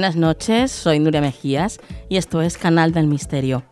Buenas 0.00 0.16
noches, 0.16 0.72
soy 0.72 0.98
Nuria 0.98 1.20
Mejías 1.20 1.78
y 2.08 2.16
esto 2.16 2.40
es 2.40 2.56
Canal 2.56 2.92
del 2.92 3.06
Misterio. 3.06 3.64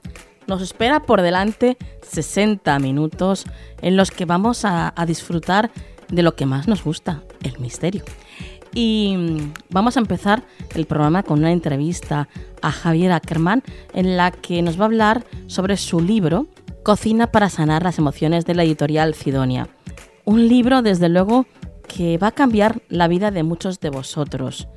Nos 0.47 0.61
espera 0.61 1.05
por 1.05 1.23
delante 1.23 1.79
60 2.03 2.79
minutos 2.81 3.47
en 3.81 3.97
los 3.97 4.11
que 4.11 4.27
vamos 4.27 4.67
a, 4.67 4.93
disfrutar 5.07 5.70
de 6.11 6.23
lo 6.23 6.37
que 6.37 6.45
más 6.45 6.69
nos 6.69 6.85
gusta, 6.85 7.23
el 7.43 7.59
misterio. 7.61 8.05
Y 8.75 9.15
mm, 9.17 9.55
vamos 9.70 9.97
a 9.97 10.01
empezar 10.01 10.43
el 10.75 10.85
programa 10.85 11.23
con 11.23 11.39
una 11.39 11.51
entrevista 11.51 12.29
a 12.61 12.73
Javier 12.73 13.13
Ackerman 13.13 13.63
en 13.95 14.19
la 14.19 14.31
que 14.31 14.61
nos 14.61 14.79
va 14.79 14.83
a 14.83 14.89
hablar 14.89 15.25
sobre 15.47 15.79
su 15.79 15.98
libro 15.98 16.47
Cocina 16.83 17.29
para 17.29 17.48
sanar 17.48 17.85
las 17.85 17.98
emociones 17.98 18.45
de 18.45 18.55
la 18.55 18.64
editorial 18.64 19.14
Cidonia. 19.14 19.67
Un 20.27 20.47
libro, 20.47 20.83
desde 20.83 21.08
luego, 21.08 21.47
que 21.86 22.19
va 22.19 22.27
a 22.27 22.33
cambiar 22.33 22.83
la 22.91 23.08
vida 23.08 23.31
de 23.31 23.45
muchos 23.45 23.81
de 23.81 23.89
vosotros 23.89 24.69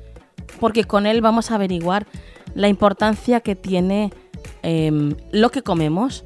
porque 0.62 0.84
con 0.84 1.06
él 1.06 1.22
vamos 1.22 1.50
a 1.50 1.56
averiguar 1.56 2.06
la 2.54 2.68
importancia 2.68 3.40
que 3.40 3.56
tiene 3.56 4.12
em, 4.62 5.16
lo 5.32 5.50
que 5.50 5.62
comemos 5.62 6.24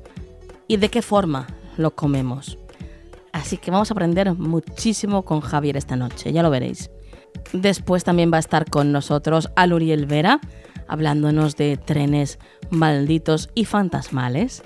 y 0.68 0.76
de 0.76 0.90
qué 0.90 1.00
forma 1.00 1.46
lo 1.78 1.92
comemos. 1.92 2.58
Así 3.32 3.56
que 3.56 3.70
vamos 3.70 3.90
a 3.90 3.94
aprender 3.94 4.34
muchísimo 4.34 5.22
con 5.22 5.40
Javier 5.40 5.78
esta 5.78 5.96
noche, 5.96 6.34
ya 6.34 6.42
lo 6.42 6.50
veréis. 6.50 6.90
Después 7.54 8.04
también 8.04 8.30
va 8.30 8.36
a 8.36 8.40
estar 8.40 8.68
con 8.68 8.92
nosotros 8.92 9.48
Aluriel 9.56 10.04
Vera, 10.04 10.38
hablándonos 10.86 11.56
de 11.56 11.78
trenes 11.78 12.38
malditos 12.68 13.48
y 13.54 13.64
fantasmales. 13.64 14.64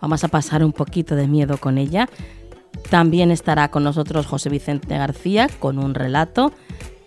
Vamos 0.00 0.24
a 0.24 0.28
pasar 0.28 0.64
un 0.64 0.72
poquito 0.72 1.14
de 1.14 1.28
miedo 1.28 1.58
con 1.58 1.76
ella. 1.76 2.08
También 2.88 3.30
estará 3.32 3.70
con 3.70 3.84
nosotros 3.84 4.26
José 4.26 4.48
Vicente 4.48 4.96
García 4.96 5.50
con 5.58 5.78
un 5.78 5.92
relato 5.92 6.52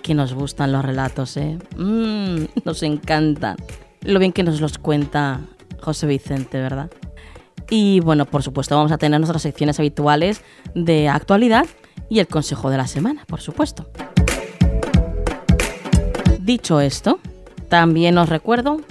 que 0.04 0.14
nos 0.14 0.34
gustan 0.34 0.72
los 0.72 0.86
relatos, 0.86 1.38
¿eh? 1.38 1.58
Mm, 1.78 2.44
nos 2.66 2.84
encantan. 2.84 3.56
Lo 4.02 4.20
bien 4.20 4.34
que 4.34 4.44
nos 4.44 4.62
los 4.62 4.78
cuenta 4.78 5.40
José 5.82 6.06
Vicente, 6.06 6.60
¿verdad? 6.60 6.92
Y 7.70 8.02
bueno, 8.02 8.26
por 8.26 8.44
supuesto, 8.44 8.76
vamos 8.76 8.92
a 8.92 8.98
tener 8.98 9.20
nuestras 9.20 9.42
secciones 9.42 9.80
habituales 9.80 10.42
de 10.76 11.08
actualidad 11.08 11.66
y 12.10 12.20
el 12.20 12.28
consejo 12.28 12.70
de 12.70 12.78
la 12.78 12.86
semana, 12.86 13.24
por 13.26 13.42
supuesto. 13.42 13.90
Dicho 16.40 16.82
esto, 16.82 17.20
también 17.70 18.18
os 18.18 18.28
recuerdo 18.30 18.82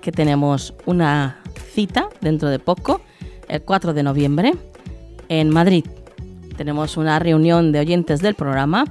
que 0.00 0.10
tenemos 0.10 0.74
una 0.86 1.42
cita 1.74 2.08
dentro 2.22 2.48
de 2.48 2.58
poco, 2.58 3.02
el 3.48 3.62
4 3.62 3.92
de 3.92 4.02
noviembre, 4.02 4.54
en 5.28 5.50
Madrid. 5.50 5.84
Tenemos 6.56 6.96
una 6.96 7.18
reunión 7.18 7.72
de 7.72 7.80
oyentes 7.80 8.20
del 8.20 8.34
programa 8.34 8.86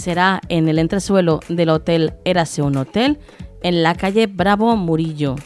será 0.00 0.40
en 0.48 0.68
el 0.68 0.78
entresuelo 0.78 1.40
del 1.48 1.68
Hotel 1.68 2.14
Érase 2.24 2.62
un 2.62 2.76
Hotel, 2.76 3.18
en 3.62 3.82
la 3.82 3.94
calle 3.94 4.26
Bravo 4.26 4.74
Murillo. 4.76 5.36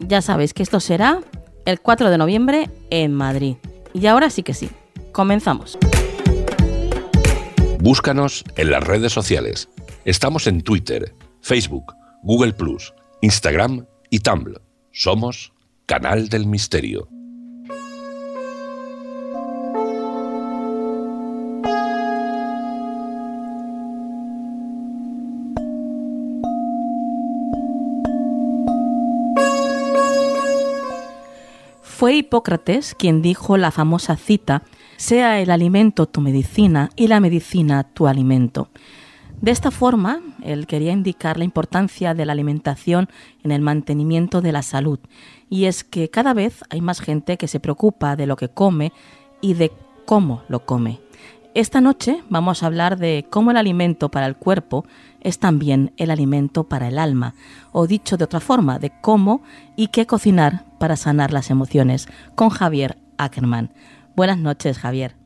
Ya 0.00 0.22
sabéis 0.22 0.54
que 0.54 0.62
esto 0.62 0.80
será 0.80 1.20
el 1.64 1.80
4 1.80 2.10
de 2.10 2.18
noviembre 2.18 2.70
en 2.90 3.12
Madrid. 3.12 3.56
Y 3.92 4.06
ahora 4.06 4.30
sí 4.30 4.42
que 4.42 4.54
sí, 4.54 4.70
comenzamos. 5.12 5.76
Búscanos 7.80 8.44
en 8.56 8.70
las 8.70 8.84
redes 8.84 9.12
sociales. 9.12 9.68
Estamos 10.04 10.46
en 10.46 10.62
Twitter, 10.62 11.14
Facebook, 11.42 11.94
Google⁇ 12.22 12.56
Instagram 13.20 13.86
y 14.10 14.20
Tumblr. 14.20 14.60
Somos 14.92 15.52
Canal 15.86 16.28
del 16.28 16.46
Misterio. 16.46 17.08
Fue 31.98 32.14
Hipócrates 32.14 32.94
quien 32.94 33.22
dijo 33.22 33.56
la 33.56 33.72
famosa 33.72 34.14
cita, 34.14 34.62
sea 34.96 35.40
el 35.40 35.50
alimento 35.50 36.06
tu 36.06 36.20
medicina 36.20 36.90
y 36.94 37.08
la 37.08 37.18
medicina 37.18 37.82
tu 37.82 38.06
alimento. 38.06 38.68
De 39.40 39.50
esta 39.50 39.72
forma, 39.72 40.20
él 40.44 40.68
quería 40.68 40.92
indicar 40.92 41.38
la 41.38 41.44
importancia 41.44 42.14
de 42.14 42.24
la 42.24 42.34
alimentación 42.34 43.08
en 43.42 43.50
el 43.50 43.62
mantenimiento 43.62 44.40
de 44.40 44.52
la 44.52 44.62
salud, 44.62 45.00
y 45.50 45.64
es 45.64 45.82
que 45.82 46.08
cada 46.08 46.34
vez 46.34 46.60
hay 46.70 46.80
más 46.82 47.00
gente 47.00 47.36
que 47.36 47.48
se 47.48 47.58
preocupa 47.58 48.14
de 48.14 48.28
lo 48.28 48.36
que 48.36 48.48
come 48.48 48.92
y 49.40 49.54
de 49.54 49.72
cómo 50.06 50.44
lo 50.46 50.64
come. 50.64 51.00
Esta 51.58 51.80
noche 51.80 52.22
vamos 52.28 52.62
a 52.62 52.66
hablar 52.66 52.98
de 52.98 53.26
cómo 53.28 53.50
el 53.50 53.56
alimento 53.56 54.10
para 54.10 54.26
el 54.26 54.36
cuerpo 54.36 54.86
es 55.20 55.40
también 55.40 55.92
el 55.96 56.12
alimento 56.12 56.68
para 56.68 56.86
el 56.86 57.00
alma, 57.00 57.34
o 57.72 57.88
dicho 57.88 58.16
de 58.16 58.22
otra 58.22 58.38
forma, 58.38 58.78
de 58.78 58.92
cómo 59.00 59.42
y 59.74 59.88
qué 59.88 60.06
cocinar 60.06 60.62
para 60.78 60.94
sanar 60.94 61.32
las 61.32 61.50
emociones, 61.50 62.06
con 62.36 62.50
Javier 62.50 62.96
Ackerman. 63.16 63.72
Buenas 64.14 64.38
noches, 64.38 64.78
Javier. 64.78 65.16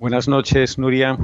Buenas 0.00 0.26
noches, 0.26 0.78
Nuria. 0.78 1.16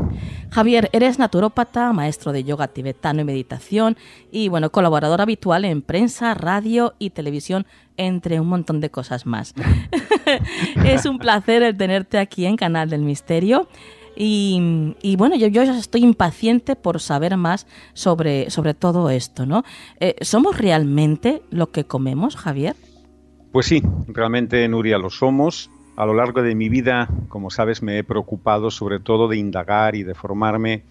Javier, 0.53 0.89
eres 0.93 1.19
naturópata, 1.19 1.93
maestro 1.93 2.31
de 2.31 2.45
yoga 2.45 2.69
tibetano 2.69 3.23
y 3.23 3.25
meditación 3.25 3.97
y, 4.31 4.47
bueno, 4.47 4.71
colaborador 4.71 5.21
habitual 5.21 5.65
en 5.65 5.83
prensa, 5.83 6.33
radio 6.35 6.95
y 7.01 7.11
televisión, 7.11 7.67
entre 7.97 8.39
un 8.39 8.47
montón 8.47 8.81
de 8.81 8.89
cosas 8.89 9.27
más. 9.27 9.53
es 10.85 11.07
un 11.07 11.19
placer 11.19 11.65
el 11.65 11.77
tenerte 11.77 12.19
aquí 12.19 12.47
en 12.47 12.55
Canal 12.55 12.89
del 12.89 13.01
Misterio. 13.01 13.67
Y, 14.21 15.15
bueno, 15.17 15.37
yo, 15.37 15.47
yo 15.47 15.63
estoy 15.63 16.03
impaciente 16.03 16.75
por 16.75 17.01
saber 17.01 17.37
más 17.37 17.69
sobre, 17.93 18.51
sobre 18.51 18.75
todo 18.75 19.11
esto, 19.11 19.47
¿no? 19.47 19.63
Eh, 20.01 20.17
¿Somos 20.23 20.59
realmente 20.59 21.43
lo 21.51 21.71
que 21.71 21.85
comemos, 21.85 22.35
Javier? 22.35 22.75
Pues 23.53 23.67
sí, 23.67 23.81
realmente, 24.09 24.67
Nuria, 24.69 24.99
lo 24.99 25.11
somos. 25.11 25.71
A 25.97 26.05
lo 26.05 26.15
largo 26.15 26.43
de 26.43 26.57
mi 26.57 26.69
vida, 26.69 27.09
como 27.29 27.51
sabes, 27.51 27.81
me 27.81 27.99
he 27.99 28.05
preocupado 28.05 28.73
sobre 28.73 28.99
todo 28.99 29.29
de 29.29 29.37
indagar 29.37 29.95
y 29.95 30.03
de 30.03 30.15
formarme 30.15 30.83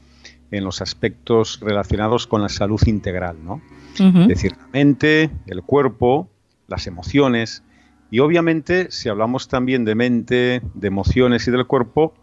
en 0.52 0.64
los 0.64 0.82
aspectos 0.82 1.60
relacionados 1.62 2.28
con 2.28 2.42
la 2.42 2.50
salud 2.50 2.82
integral, 2.86 3.38
¿no? 3.44 3.62
Es 4.00 4.28
decir, 4.28 4.56
la 4.56 4.68
mente, 4.72 5.32
el 5.48 5.64
cuerpo, 5.64 6.30
las 6.68 6.88
emociones. 6.88 7.64
Y 8.12 8.20
obviamente, 8.20 8.92
si 8.92 9.10
hablamos 9.10 9.48
también 9.48 9.86
de 9.86 9.96
mente, 9.96 10.62
de 10.76 10.88
emociones 10.88 11.48
y 11.48 11.52
del 11.52 11.66
cuerpo, 11.66 12.14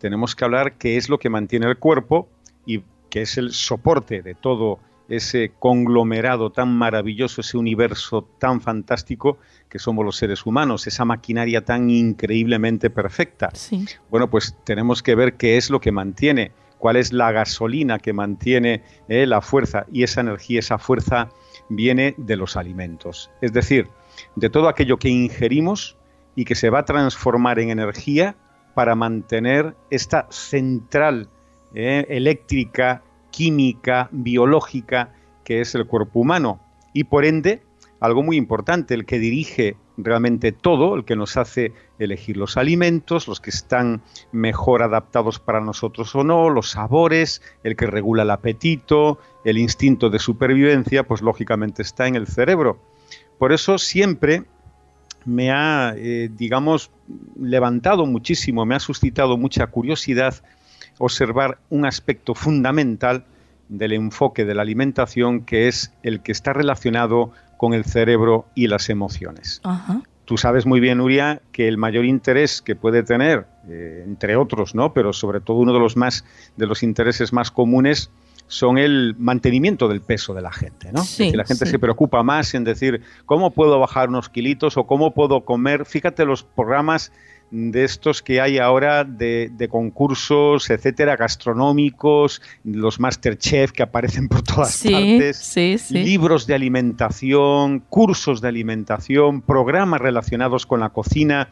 tenemos 0.00 0.34
que 0.34 0.44
hablar 0.44 0.78
qué 0.78 0.96
es 0.96 1.08
lo 1.08 1.18
que 1.18 1.28
mantiene 1.28 1.66
el 1.66 1.76
cuerpo 1.76 2.28
y 2.66 2.82
que 3.10 3.22
es 3.22 3.38
el 3.38 3.52
soporte 3.52 4.22
de 4.22 4.34
todo 4.34 4.80
ese 5.08 5.52
conglomerado 5.58 6.50
tan 6.50 6.76
maravilloso, 6.76 7.40
ese 7.40 7.58
universo 7.58 8.22
tan 8.38 8.60
fantástico 8.60 9.38
que 9.68 9.78
somos 9.78 10.04
los 10.04 10.16
seres 10.16 10.46
humanos, 10.46 10.86
esa 10.86 11.04
maquinaria 11.04 11.64
tan 11.64 11.90
increíblemente 11.90 12.90
perfecta. 12.90 13.50
Bueno, 14.08 14.30
pues 14.30 14.56
tenemos 14.64 15.02
que 15.02 15.16
ver 15.16 15.34
qué 15.34 15.56
es 15.56 15.68
lo 15.68 15.80
que 15.80 15.90
mantiene, 15.90 16.52
cuál 16.78 16.96
es 16.96 17.12
la 17.12 17.32
gasolina 17.32 17.98
que 17.98 18.12
mantiene 18.12 18.82
eh, 19.08 19.26
la 19.26 19.40
fuerza 19.40 19.84
y 19.92 20.04
esa 20.04 20.20
energía, 20.20 20.60
esa 20.60 20.78
fuerza 20.78 21.28
viene 21.68 22.14
de 22.16 22.36
los 22.36 22.56
alimentos. 22.56 23.30
Es 23.40 23.52
decir, 23.52 23.88
de 24.36 24.48
todo 24.48 24.68
aquello 24.68 24.98
que 24.98 25.08
ingerimos 25.08 25.96
y 26.36 26.44
que 26.44 26.54
se 26.54 26.70
va 26.70 26.80
a 26.80 26.84
transformar 26.84 27.58
en 27.58 27.70
energía 27.70 28.36
para 28.80 28.94
mantener 28.94 29.76
esta 29.90 30.26
central 30.30 31.28
eh, 31.74 32.06
eléctrica, 32.08 33.02
química, 33.30 34.08
biológica 34.10 35.12
que 35.44 35.60
es 35.60 35.74
el 35.74 35.86
cuerpo 35.86 36.20
humano. 36.20 36.60
Y 36.94 37.04
por 37.04 37.26
ende, 37.26 37.62
algo 38.00 38.22
muy 38.22 38.38
importante, 38.38 38.94
el 38.94 39.04
que 39.04 39.18
dirige 39.18 39.76
realmente 39.98 40.52
todo, 40.52 40.94
el 40.94 41.04
que 41.04 41.14
nos 41.14 41.36
hace 41.36 41.74
elegir 41.98 42.38
los 42.38 42.56
alimentos, 42.56 43.28
los 43.28 43.38
que 43.38 43.50
están 43.50 44.00
mejor 44.32 44.82
adaptados 44.82 45.40
para 45.40 45.60
nosotros 45.60 46.14
o 46.14 46.24
no, 46.24 46.48
los 46.48 46.70
sabores, 46.70 47.42
el 47.62 47.76
que 47.76 47.86
regula 47.86 48.22
el 48.22 48.30
apetito, 48.30 49.18
el 49.44 49.58
instinto 49.58 50.08
de 50.08 50.18
supervivencia, 50.18 51.06
pues 51.06 51.20
lógicamente 51.20 51.82
está 51.82 52.06
en 52.06 52.14
el 52.16 52.26
cerebro. 52.26 52.80
Por 53.38 53.52
eso 53.52 53.76
siempre 53.76 54.44
me 55.24 55.50
ha, 55.50 55.94
eh, 55.96 56.30
digamos, 56.36 56.90
levantado 57.38 58.06
muchísimo, 58.06 58.64
me 58.64 58.74
ha 58.74 58.80
suscitado 58.80 59.36
mucha 59.36 59.66
curiosidad 59.66 60.34
observar 60.98 61.58
un 61.70 61.86
aspecto 61.86 62.34
fundamental 62.34 63.24
del 63.68 63.92
enfoque 63.92 64.44
de 64.44 64.54
la 64.54 64.62
alimentación 64.62 65.42
que 65.42 65.68
es 65.68 65.92
el 66.02 66.20
que 66.20 66.32
está 66.32 66.52
relacionado 66.52 67.32
con 67.56 67.72
el 67.72 67.84
cerebro 67.84 68.46
y 68.54 68.66
las 68.66 68.90
emociones. 68.90 69.60
Tú 70.24 70.36
sabes 70.36 70.64
muy 70.64 70.78
bien, 70.78 70.98
Nuria, 70.98 71.40
que 71.52 71.68
el 71.68 71.76
mayor 71.76 72.04
interés 72.04 72.62
que 72.62 72.76
puede 72.76 73.02
tener, 73.02 73.46
eh, 73.68 74.04
entre 74.06 74.36
otros, 74.36 74.74
¿no? 74.74 74.92
pero 74.92 75.12
sobre 75.12 75.40
todo 75.40 75.56
uno 75.58 75.72
de 75.72 75.80
los 75.80 75.96
más 75.96 76.24
de 76.56 76.66
los 76.66 76.82
intereses 76.82 77.32
más 77.32 77.50
comunes 77.50 78.10
son 78.50 78.78
el 78.78 79.14
mantenimiento 79.16 79.86
del 79.86 80.00
peso 80.00 80.34
de 80.34 80.42
la 80.42 80.50
gente, 80.50 80.90
¿no? 80.92 81.04
la 81.32 81.44
gente 81.44 81.66
se 81.66 81.78
preocupa 81.78 82.24
más 82.24 82.52
en 82.54 82.64
decir 82.64 83.00
cómo 83.24 83.52
puedo 83.52 83.78
bajar 83.78 84.08
unos 84.08 84.28
kilitos 84.28 84.76
o 84.76 84.88
cómo 84.88 85.14
puedo 85.14 85.44
comer. 85.44 85.86
Fíjate 85.86 86.24
los 86.24 86.42
programas 86.42 87.12
de 87.52 87.84
estos 87.84 88.22
que 88.22 88.40
hay 88.40 88.58
ahora 88.58 89.04
de, 89.04 89.68
concursos, 89.70 90.68
etcétera, 90.68 91.14
gastronómicos, 91.14 92.42
los 92.64 92.98
Masterchef 92.98 93.70
que 93.70 93.84
aparecen 93.84 94.26
por 94.26 94.42
todas 94.42 94.82
partes, 94.82 95.54
libros 95.90 96.48
de 96.48 96.54
alimentación, 96.54 97.78
cursos 97.88 98.40
de 98.40 98.48
alimentación, 98.48 99.42
programas 99.42 100.00
relacionados 100.00 100.66
con 100.66 100.80
la 100.80 100.88
cocina. 100.88 101.50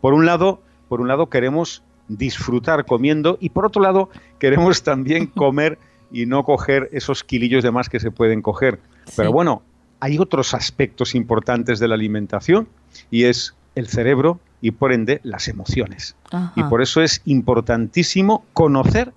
Por 0.00 0.14
un 0.14 0.26
lado, 0.26 0.62
por 0.88 1.00
un 1.00 1.08
lado 1.08 1.28
queremos 1.28 1.82
disfrutar 2.06 2.84
comiendo 2.84 3.36
y 3.40 3.48
por 3.48 3.66
otro 3.66 3.82
lado 3.82 4.10
queremos 4.38 4.84
también 4.84 5.26
comer 5.34 5.76
y 6.10 6.26
no 6.26 6.44
coger 6.44 6.88
esos 6.92 7.24
kilillos 7.24 7.62
de 7.64 7.70
más 7.70 7.88
que 7.88 8.00
se 8.00 8.10
pueden 8.10 8.42
coger. 8.42 8.80
Pero 9.16 9.32
bueno, 9.32 9.62
hay 10.00 10.18
otros 10.18 10.54
aspectos 10.54 11.14
importantes 11.14 11.78
de 11.78 11.88
la 11.88 11.94
alimentación 11.94 12.68
y 13.10 13.24
es 13.24 13.54
el 13.74 13.88
cerebro 13.88 14.40
y 14.60 14.72
por 14.72 14.92
ende 14.92 15.20
las 15.22 15.48
emociones. 15.48 16.16
Y 16.54 16.62
por 16.64 16.82
eso 16.82 17.02
es 17.02 17.22
importantísimo 17.24 18.44
conocer 18.52 19.12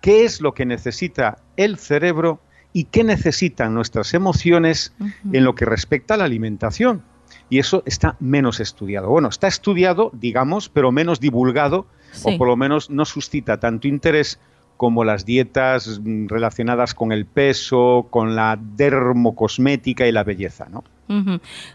qué 0.00 0.24
es 0.24 0.40
lo 0.40 0.54
que 0.54 0.66
necesita 0.66 1.38
el 1.56 1.78
cerebro 1.78 2.40
y 2.72 2.84
qué 2.84 3.04
necesitan 3.04 3.74
nuestras 3.74 4.14
emociones 4.14 4.92
en 5.32 5.44
lo 5.44 5.54
que 5.54 5.64
respecta 5.64 6.14
a 6.14 6.16
la 6.16 6.24
alimentación. 6.24 7.02
Y 7.48 7.58
eso 7.58 7.82
está 7.86 8.16
menos 8.18 8.60
estudiado. 8.60 9.08
Bueno, 9.08 9.28
está 9.28 9.46
estudiado, 9.46 10.10
digamos, 10.14 10.68
pero 10.68 10.90
menos 10.90 11.20
divulgado, 11.20 11.86
o 12.24 12.36
por 12.38 12.48
lo 12.48 12.56
menos 12.56 12.90
no 12.90 13.04
suscita 13.04 13.60
tanto 13.60 13.88
interés 13.88 14.38
como 14.82 15.04
las 15.04 15.24
dietas 15.24 16.00
relacionadas 16.26 16.92
con 16.92 17.12
el 17.12 17.24
peso, 17.24 18.08
con 18.10 18.34
la 18.34 18.58
dermocosmética 18.60 20.08
y 20.08 20.10
la 20.10 20.24
belleza, 20.24 20.66
¿no? 20.68 20.82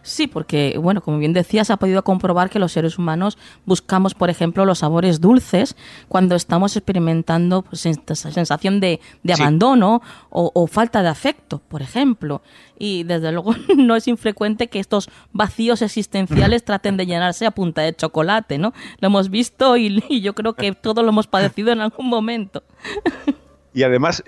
Sí, 0.01 0.27
porque, 0.27 0.77
bueno, 0.81 1.01
como 1.01 1.19
bien 1.19 1.33
decías, 1.33 1.69
ha 1.69 1.77
podido 1.77 2.03
comprobar 2.03 2.49
que 2.49 2.59
los 2.59 2.71
seres 2.71 2.97
humanos 2.97 3.37
buscamos, 3.65 4.13
por 4.13 4.29
ejemplo, 4.29 4.65
los 4.65 4.79
sabores 4.79 5.21
dulces 5.21 5.75
cuando 6.07 6.35
estamos 6.35 6.75
experimentando 6.75 7.61
pues, 7.61 7.85
esa 7.85 8.31
sensación 8.31 8.79
de, 8.79 8.99
abandono 9.31 10.01
o, 10.29 10.67
falta 10.67 11.03
de 11.03 11.09
afecto, 11.09 11.61
por 11.67 11.81
ejemplo. 11.81 12.41
Y 12.79 13.03
desde 13.03 13.31
luego 13.31 13.53
no 13.77 13.95
es 13.95 14.07
infrecuente 14.07 14.67
que 14.67 14.79
estos 14.79 15.09
vacíos 15.33 15.81
existenciales 15.81 16.63
traten 16.63 16.97
de 16.97 17.05
llenarse 17.05 17.45
a 17.45 17.51
punta 17.51 17.81
de 17.81 17.95
chocolate, 17.95 18.57
¿no? 18.57 18.73
Lo 18.99 19.07
hemos 19.07 19.29
visto 19.29 19.77
y, 19.77 20.03
y 20.09 20.21
yo 20.21 20.33
creo 20.33 20.53
que 20.53 20.71
todos 20.73 21.03
lo 21.03 21.09
hemos 21.09 21.27
padecido 21.27 21.71
en 21.71 21.81
algún 21.81 22.07
momento. 22.07 22.63
Y 23.73 23.83
además, 23.83 24.23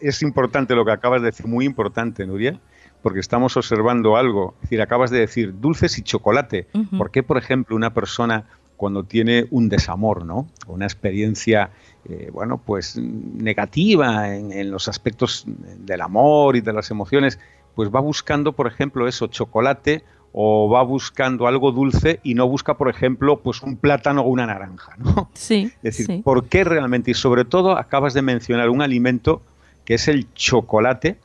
es 0.00 0.22
importante 0.22 0.74
lo 0.74 0.86
que 0.86 0.92
acabas 0.92 1.20
de 1.20 1.26
decir, 1.26 1.46
muy 1.46 1.66
importante, 1.66 2.24
Nuria 2.24 2.58
porque 3.02 3.20
estamos 3.20 3.56
observando 3.56 4.16
algo. 4.16 4.54
Es 4.56 4.62
decir, 4.62 4.82
acabas 4.82 5.10
de 5.10 5.18
decir 5.18 5.60
dulces 5.60 5.98
y 5.98 6.02
chocolate. 6.02 6.68
¿Por 6.96 7.10
qué, 7.10 7.22
por 7.22 7.36
ejemplo, 7.36 7.76
una 7.76 7.92
persona 7.92 8.46
cuando 8.76 9.04
tiene 9.04 9.46
un 9.50 9.68
desamor, 9.68 10.24
¿no? 10.24 10.48
Una 10.66 10.86
experiencia, 10.86 11.70
eh, 12.08 12.30
bueno, 12.32 12.58
pues 12.58 12.96
negativa 12.96 14.34
en, 14.34 14.70
los 14.72 14.88
aspectos 14.88 15.44
del 15.46 16.00
amor 16.00 16.56
y 16.56 16.62
de 16.62 16.72
las 16.72 16.90
emociones, 16.90 17.38
pues 17.76 17.90
va 17.94 18.00
buscando, 18.00 18.54
por 18.54 18.66
ejemplo, 18.66 19.06
eso, 19.06 19.28
chocolate 19.28 20.02
o 20.32 20.68
va 20.68 20.82
buscando 20.82 21.46
algo 21.46 21.70
dulce 21.70 22.18
y 22.22 22.34
no 22.34 22.48
busca, 22.48 22.76
por 22.76 22.88
ejemplo, 22.88 23.38
pues 23.40 23.62
un 23.62 23.76
plátano 23.76 24.22
o 24.22 24.28
una 24.28 24.46
naranja, 24.46 24.96
¿no? 24.96 25.30
Sí. 25.34 25.70
Es 25.82 25.98
decir, 25.98 26.22
¿por 26.24 26.48
qué 26.48 26.64
realmente? 26.64 27.10
Y 27.10 27.14
sobre 27.14 27.44
todo 27.44 27.76
acabas 27.78 28.14
de 28.14 28.22
mencionar 28.22 28.68
un 28.70 28.82
alimento 28.82 29.42
que 29.84 29.94
es 29.94 30.08
el 30.08 30.32
chocolate, 30.34 31.18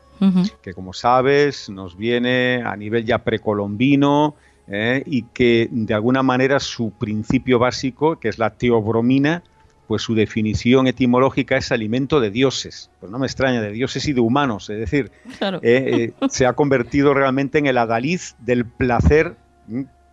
que 0.61 0.73
como 0.73 0.93
sabes 0.93 1.69
nos 1.69 1.97
viene 1.97 2.63
a 2.65 2.75
nivel 2.75 3.05
ya 3.05 3.19
precolombino 3.19 4.35
¿eh? 4.67 5.03
y 5.05 5.23
que 5.23 5.69
de 5.71 5.93
alguna 5.93 6.23
manera 6.23 6.59
su 6.59 6.91
principio 6.91 7.59
básico, 7.59 8.19
que 8.19 8.29
es 8.29 8.37
la 8.37 8.51
teobromina, 8.51 9.43
pues 9.87 10.01
su 10.01 10.15
definición 10.15 10.87
etimológica 10.87 11.55
es 11.57 11.71
alimento 11.71 12.19
de 12.19 12.29
dioses. 12.29 12.89
Pues 12.99 13.11
no 13.11 13.19
me 13.19 13.25
extraña, 13.25 13.61
de 13.61 13.71
dioses 13.71 14.05
y 14.07 14.13
de 14.13 14.19
humanos. 14.19 14.69
Es 14.69 14.79
decir, 14.79 15.11
eh, 15.41 15.61
eh, 16.21 16.27
se 16.29 16.45
ha 16.45 16.53
convertido 16.53 17.13
realmente 17.13 17.57
en 17.57 17.67
el 17.67 17.77
adaliz 17.77 18.35
del 18.39 18.65
placer 18.65 19.37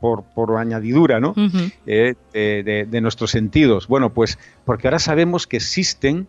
por, 0.00 0.22
por, 0.22 0.56
añadidura 0.58 1.18
¿no? 1.18 1.34
de, 1.86 2.16
de, 2.32 3.00
nuestros 3.00 3.32
sentidos. 3.32 3.88
Bueno, 3.88 4.12
pues 4.12 4.38
porque 4.64 4.86
ahora 4.86 5.00
sabemos 5.00 5.46
que 5.48 5.56
existen 5.56 6.28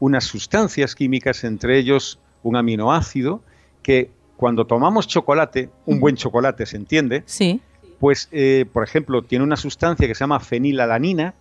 unas 0.00 0.24
sustancias 0.24 0.94
químicas, 0.94 1.44
entre 1.44 1.78
ellos 1.78 2.18
un 2.42 2.56
aminoácido 2.56 3.42
que 3.82 4.10
cuando 4.36 4.66
tomamos 4.66 5.08
chocolate, 5.08 5.70
un 5.86 5.98
buen 5.98 6.16
chocolate 6.16 6.64
se 6.66 6.76
entiende, 6.76 7.22
sí. 7.26 7.60
pues 7.98 8.28
eh, 8.30 8.66
por 8.72 8.84
ejemplo 8.84 9.22
tiene 9.22 9.44
una 9.44 9.56
sustancia 9.56 10.06
que 10.06 10.14
se 10.14 10.20
llama 10.20 10.40
fenilalanina 10.40 11.34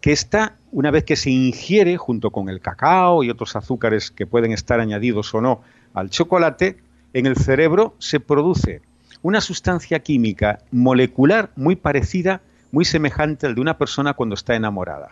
que 0.00 0.12
está, 0.12 0.56
una 0.72 0.90
vez 0.90 1.04
que 1.04 1.16
se 1.16 1.30
ingiere 1.30 1.96
junto 1.96 2.30
con 2.30 2.48
el 2.48 2.60
cacao 2.60 3.22
y 3.22 3.30
otros 3.30 3.54
azúcares 3.56 4.10
que 4.10 4.26
pueden 4.26 4.52
estar 4.52 4.80
añadidos 4.80 5.34
o 5.34 5.40
no 5.40 5.60
al 5.94 6.10
chocolate, 6.10 6.78
en 7.12 7.26
el 7.26 7.36
cerebro 7.36 7.94
se 7.98 8.20
produce 8.20 8.82
una 9.22 9.40
sustancia 9.40 10.00
química 10.00 10.60
molecular 10.70 11.50
muy 11.56 11.76
parecida, 11.76 12.40
muy 12.72 12.84
semejante 12.84 13.46
al 13.46 13.54
de 13.54 13.60
una 13.60 13.76
persona 13.76 14.14
cuando 14.14 14.34
está 14.34 14.54
enamorada. 14.54 15.10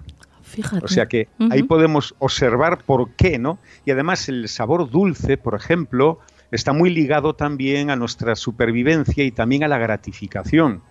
O 0.82 0.88
sea 0.88 1.06
que 1.06 1.28
ahí 1.50 1.62
podemos 1.62 2.14
observar 2.18 2.84
por 2.84 3.10
qué, 3.10 3.38
¿no? 3.38 3.58
Y 3.84 3.90
además 3.90 4.28
el 4.28 4.48
sabor 4.48 4.90
dulce, 4.90 5.36
por 5.36 5.54
ejemplo, 5.54 6.18
está 6.50 6.72
muy 6.72 6.90
ligado 6.90 7.34
también 7.34 7.90
a 7.90 7.96
nuestra 7.96 8.34
supervivencia 8.34 9.24
y 9.24 9.30
también 9.30 9.64
a 9.64 9.68
la 9.68 9.78
gratificación. 9.78 10.82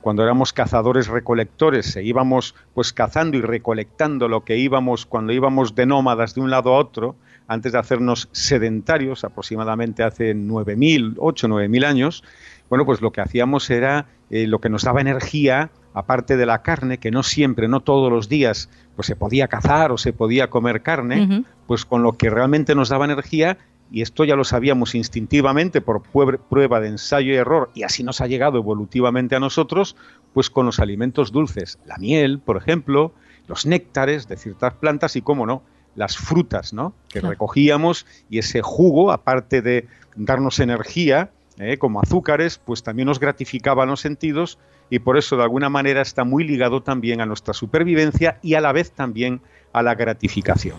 Cuando 0.00 0.22
éramos 0.22 0.52
cazadores 0.52 1.08
recolectores 1.08 1.94
e 1.96 2.02
íbamos 2.02 2.54
pues 2.74 2.92
cazando 2.92 3.36
y 3.36 3.40
recolectando 3.40 4.28
lo 4.28 4.44
que 4.44 4.56
íbamos 4.56 5.06
cuando 5.06 5.32
íbamos 5.32 5.74
de 5.74 5.86
nómadas 5.86 6.34
de 6.34 6.40
un 6.40 6.50
lado 6.50 6.74
a 6.74 6.78
otro, 6.78 7.16
antes 7.46 7.72
de 7.72 7.78
hacernos 7.78 8.28
sedentarios, 8.32 9.24
aproximadamente 9.24 10.02
hace 10.02 10.34
9.000, 10.34 11.16
8, 11.18 11.48
9.000 11.48 11.84
años, 11.84 12.24
bueno, 12.70 12.86
pues 12.86 13.00
lo 13.00 13.12
que 13.12 13.20
hacíamos 13.20 13.68
era 13.70 14.06
eh, 14.30 14.46
lo 14.46 14.60
que 14.60 14.70
nos 14.70 14.82
daba 14.82 15.00
energía, 15.00 15.70
aparte 15.92 16.36
de 16.36 16.46
la 16.46 16.62
carne, 16.62 16.98
que 16.98 17.10
no 17.10 17.22
siempre, 17.22 17.68
no 17.68 17.80
todos 17.80 18.10
los 18.10 18.28
días, 18.28 18.70
pues 18.96 19.06
se 19.06 19.16
podía 19.16 19.48
cazar 19.48 19.92
o 19.92 19.98
se 19.98 20.12
podía 20.12 20.50
comer 20.50 20.82
carne, 20.82 21.44
pues 21.66 21.84
con 21.84 22.02
lo 22.02 22.12
que 22.12 22.30
realmente 22.30 22.74
nos 22.74 22.88
daba 22.88 23.04
energía, 23.04 23.58
y 23.90 24.02
esto 24.02 24.24
ya 24.24 24.34
lo 24.34 24.44
sabíamos 24.44 24.94
instintivamente 24.94 25.80
por 25.80 26.02
prueba 26.02 26.80
de 26.80 26.88
ensayo 26.88 27.32
y 27.32 27.36
error, 27.36 27.70
y 27.74 27.82
así 27.82 28.02
nos 28.02 28.20
ha 28.20 28.26
llegado 28.26 28.58
evolutivamente 28.58 29.36
a 29.36 29.40
nosotros, 29.40 29.96
pues 30.32 30.50
con 30.50 30.66
los 30.66 30.80
alimentos 30.80 31.32
dulces, 31.32 31.78
la 31.84 31.96
miel, 31.98 32.38
por 32.40 32.56
ejemplo, 32.56 33.12
los 33.46 33.66
néctares 33.66 34.26
de 34.28 34.36
ciertas 34.36 34.74
plantas 34.74 35.16
y, 35.16 35.22
cómo 35.22 35.46
no, 35.46 35.62
las 35.94 36.16
frutas, 36.16 36.72
¿no? 36.72 36.94
Que 37.08 37.20
recogíamos 37.20 38.06
y 38.28 38.38
ese 38.38 38.62
jugo, 38.62 39.12
aparte 39.12 39.62
de 39.62 39.86
darnos 40.16 40.58
energía, 40.58 41.30
¿eh? 41.58 41.78
como 41.78 42.00
azúcares, 42.00 42.58
pues 42.58 42.82
también 42.82 43.06
nos 43.06 43.20
gratificaban 43.20 43.88
los 43.88 44.00
sentidos 44.00 44.58
y 44.90 44.98
por 44.98 45.16
eso 45.16 45.36
de 45.36 45.42
alguna 45.42 45.68
manera 45.68 46.02
está 46.02 46.24
muy 46.24 46.44
ligado 46.44 46.82
también 46.82 47.20
a 47.20 47.26
nuestra 47.26 47.54
supervivencia 47.54 48.38
y 48.42 48.54
a 48.54 48.60
la 48.60 48.72
vez 48.72 48.92
también 48.92 49.40
a 49.72 49.82
la 49.82 49.94
gratificación. 49.94 50.76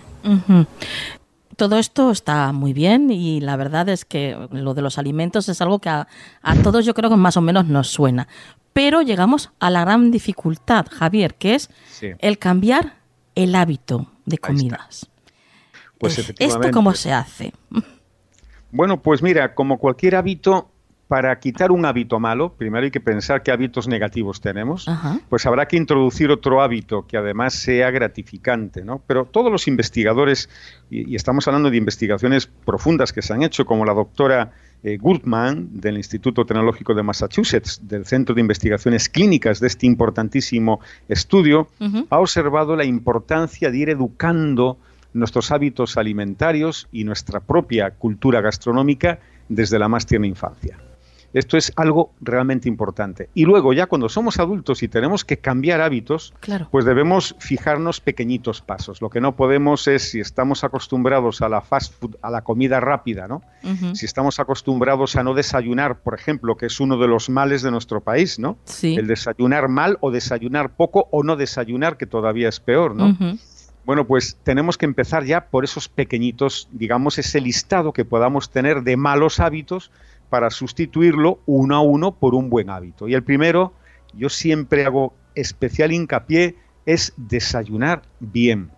Todo 1.56 1.78
esto 1.78 2.12
está 2.12 2.52
muy 2.52 2.74
bien 2.74 3.12
y 3.12 3.40
la 3.40 3.56
verdad 3.56 3.88
es 3.90 4.06
que 4.06 4.38
lo 4.52 4.74
de 4.74 4.82
los 4.82 4.98
alimentos 4.98 5.48
es 5.50 5.62
algo 5.62 5.80
que 5.80 5.90
a, 5.90 6.08
todos 6.64 6.86
yo 6.86 6.94
creo 6.94 7.10
que 7.10 7.16
más 7.16 7.38
o 7.38 7.42
menos 7.42 7.66
nos 7.66 7.88
suena. 7.88 8.28
Pero 8.74 9.02
llegamos 9.02 9.52
a 9.60 9.70
la 9.70 9.82
gran 9.82 10.12
dificultad, 10.12 10.86
Javier, 10.92 11.36
que 11.36 11.56
es 11.56 11.70
el 12.20 12.38
cambiar 12.38 12.98
el 13.36 13.56
hábito 13.56 14.12
de 14.26 14.38
comidas. 14.38 15.10
Pues 15.98 16.34
¿Esto 16.40 16.72
cómo 16.72 16.94
se 16.94 17.14
hace? 17.14 17.54
Bueno, 18.72 19.02
pues 19.02 19.22
mira, 19.22 19.56
como 19.56 19.78
cualquier 19.78 20.16
hábito, 20.16 20.70
para 21.08 21.38
quitar 21.40 21.72
un 21.72 21.86
hábito 21.86 22.20
malo, 22.20 22.54
primero 22.54 22.84
hay 22.84 22.92
que 22.92 23.00
pensar 23.00 23.44
qué 23.44 23.52
hábitos 23.52 23.88
negativos 23.88 24.42
tenemos, 24.42 24.88
pues 25.30 25.46
habrá 25.46 25.68
que 25.68 25.78
introducir 25.78 26.32
otro 26.32 26.62
hábito 26.62 27.06
que 27.06 27.18
además 27.18 27.54
sea 27.54 27.92
gratificante, 27.92 28.84
¿no? 28.84 29.02
Pero 29.06 29.26
todos 29.26 29.52
los 29.52 29.68
investigadores, 29.68 30.50
y, 30.90 31.16
estamos 31.16 31.48
hablando 31.48 31.70
de 31.70 31.78
investigaciones 31.78 32.48
profundas 32.48 33.14
que 33.14 33.22
se 33.22 33.34
han 33.34 33.44
hecho, 33.44 33.66
como 33.66 33.86
la 33.86 33.94
doctora 33.94 34.54
eh, 34.84 34.98
Gutman 34.98 35.80
del 35.80 35.98
Instituto 35.98 36.44
Tecnológico 36.44 36.96
de 36.96 37.04
Massachusetts, 37.04 37.82
del 37.84 38.06
Centro 38.06 38.34
de 38.34 38.42
Investigaciones 38.42 39.08
Clínicas 39.08 39.60
de 39.60 39.68
este 39.68 39.86
importantísimo 39.86 40.80
estudio, 41.08 41.70
ha 42.10 42.20
observado 42.20 42.76
la 42.76 42.84
importancia 42.84 43.70
de 43.70 43.78
ir 43.78 43.90
educando 43.90 44.80
nuestros 45.14 45.52
hábitos 45.52 45.98
alimentarios 45.98 46.88
y 46.92 47.04
nuestra 47.04 47.40
propia 47.40 47.92
cultura 47.92 48.42
gastronómica 48.42 49.20
desde 49.50 49.78
la 49.78 49.88
más 49.88 50.06
tierna 50.06 50.28
infancia. 50.28 50.78
Esto 51.36 51.58
es 51.58 51.74
algo 51.76 52.14
realmente 52.22 52.70
importante. 52.70 53.30
Y 53.34 53.44
luego 53.44 53.74
ya 53.74 53.88
cuando 53.88 54.08
somos 54.08 54.40
adultos 54.40 54.84
y 54.84 54.88
tenemos 54.88 55.26
que 55.26 55.36
cambiar 55.36 55.82
hábitos, 55.82 56.34
pues 56.72 56.86
debemos 56.86 57.36
fijarnos 57.40 58.00
pequeñitos 58.00 58.62
pasos. 58.62 59.02
Lo 59.02 59.10
que 59.10 59.20
no 59.20 59.36
podemos 59.36 59.86
es, 59.90 60.12
si 60.12 60.22
estamos 60.22 60.64
acostumbrados 60.64 61.42
a 61.42 61.50
la 61.50 61.60
fast 61.60 61.94
food, 62.00 62.16
a 62.22 62.30
la 62.30 62.46
comida 62.46 62.80
rápida, 62.80 63.28
¿no? 63.28 63.42
Si 63.94 64.06
estamos 64.06 64.40
acostumbrados 64.40 65.18
a 65.18 65.24
no 65.24 65.34
desayunar, 65.34 65.98
por 65.98 66.16
ejemplo, 66.16 66.56
que 66.56 66.68
es 66.68 66.80
uno 66.80 66.98
de 66.98 67.10
los 67.10 67.30
males 67.30 67.62
de 67.64 67.72
nuestro 67.72 68.00
país, 68.00 68.40
¿no? 68.40 68.58
El 68.96 69.08
desayunar 69.08 69.68
mal 69.68 69.98
o 70.00 70.12
desayunar 70.12 70.70
poco 70.78 71.10
o 71.12 71.22
no 71.22 71.36
desayunar, 71.36 71.98
que 71.98 72.06
todavía 72.06 72.48
es 72.48 72.62
peor, 72.62 72.96
¿no? 72.96 73.14
Bueno, 73.86 74.08
pues 74.08 74.38
tenemos 74.44 74.78
que 74.78 74.86
empezar 74.86 75.26
ya 75.26 75.48
por 75.48 75.64
esos 75.64 75.90
pequeñitos, 75.90 76.70
digamos, 76.72 77.20
ese 77.20 77.40
listado 77.40 77.94
que 77.94 78.04
podamos 78.04 78.50
tener 78.50 78.82
de 78.82 78.98
malos 78.98 79.40
hábitos 79.40 79.92
para 80.36 80.50
sustituirlo 80.50 81.40
uno 81.46 81.78
a 81.78 81.80
uno 81.80 82.12
por 82.12 82.36
un 82.36 82.50
buen 82.50 82.70
hábito. 82.70 83.08
Y 83.08 83.14
el 83.14 83.24
primero, 83.24 83.72
yo 84.14 84.28
siempre 84.28 84.84
hago 84.84 85.14
especial 85.34 85.94
hincapié, 85.94 86.58
es 86.86 87.14
desayunar 87.16 88.02
bien. 88.20 88.70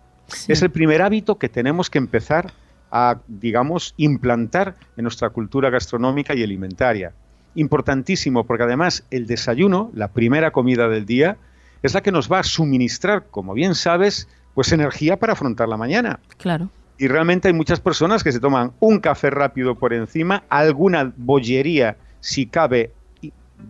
Es 0.46 0.62
el 0.62 0.70
primer 0.70 1.02
hábito 1.02 1.36
que 1.36 1.48
tenemos 1.48 1.90
que 1.90 1.98
empezar 1.98 2.52
a, 2.92 3.18
digamos, 3.26 3.92
implantar 3.96 4.76
en 4.96 5.02
nuestra 5.02 5.30
cultura 5.30 5.68
gastronómica 5.68 6.32
y 6.32 6.44
alimentaria. 6.44 7.12
Importantísimo, 7.56 8.44
porque 8.44 8.62
además 8.62 9.02
el 9.10 9.26
desayuno, 9.26 9.90
la 9.94 10.12
primera 10.12 10.52
comida 10.52 10.88
del 10.88 11.06
día, 11.06 11.38
es 11.82 11.92
la 11.92 12.02
que 12.02 12.12
nos 12.12 12.30
va 12.30 12.38
a 12.38 12.44
suministrar, 12.44 13.26
como 13.32 13.52
bien 13.52 13.74
sabes, 13.74 14.28
pues 14.54 14.70
energía 14.70 15.16
para 15.16 15.32
afrontar 15.32 15.68
la 15.68 15.76
mañana. 15.76 16.20
Claro. 16.36 16.70
Y 16.98 17.06
realmente 17.06 17.48
hay 17.48 17.54
muchas 17.54 17.80
personas 17.80 18.24
que 18.24 18.32
se 18.32 18.40
toman 18.40 18.72
un 18.80 18.98
café 18.98 19.30
rápido 19.30 19.76
por 19.76 19.92
encima, 19.92 20.42
alguna 20.48 21.12
bollería, 21.16 21.96
si 22.20 22.46
cabe, 22.46 22.90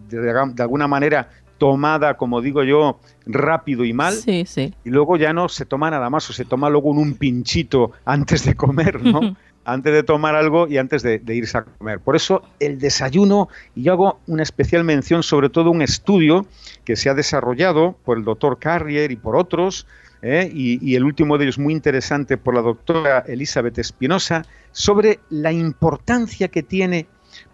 de, 0.08 0.30
alguna 0.58 0.88
manera 0.88 1.28
tomada, 1.58 2.16
como 2.16 2.40
digo 2.40 2.62
yo, 2.64 3.00
rápido 3.26 3.84
y 3.84 3.92
mal, 3.92 4.14
sí, 4.14 4.44
sí. 4.46 4.72
y 4.84 4.90
luego 4.90 5.16
ya 5.16 5.32
no 5.32 5.48
se 5.48 5.66
toma 5.66 5.90
nada 5.90 6.08
más, 6.08 6.30
o 6.30 6.32
se 6.32 6.44
toma 6.44 6.70
luego 6.70 6.90
un, 6.90 7.14
pinchito 7.14 7.92
antes 8.04 8.44
de 8.44 8.54
comer, 8.54 9.02
¿no? 9.04 9.36
antes 9.64 9.92
de 9.92 10.02
tomar 10.02 10.34
algo 10.34 10.66
y 10.66 10.78
antes 10.78 11.02
de, 11.02 11.18
de, 11.18 11.34
irse 11.34 11.58
a 11.58 11.64
comer. 11.64 12.00
Por 12.00 12.16
eso 12.16 12.42
el 12.58 12.78
desayuno, 12.78 13.48
y 13.74 13.82
yo 13.82 13.92
hago 13.92 14.20
una 14.26 14.42
especial 14.42 14.82
mención 14.84 15.22
sobre 15.22 15.50
todo 15.50 15.70
un 15.70 15.82
estudio 15.82 16.46
que 16.84 16.96
se 16.96 17.10
ha 17.10 17.14
desarrollado 17.14 17.96
por 18.04 18.16
el 18.16 18.24
doctor 18.24 18.58
Carrier 18.58 19.12
y 19.12 19.16
por 19.16 19.36
otros, 19.36 19.86
¿eh? 20.22 20.50
y, 20.52 20.94
el 20.94 21.04
último 21.04 21.38
de 21.38 21.44
ellos 21.44 21.58
muy 21.58 21.72
interesante 21.72 22.36
por 22.36 22.54
la 22.54 22.62
doctora 22.62 23.24
Elizabeth 23.26 23.78
Espinosa, 23.78 24.44
sobre 24.72 25.20
la 25.30 25.52
importancia 25.52 26.48
que 26.48 26.62
tiene 26.62 27.06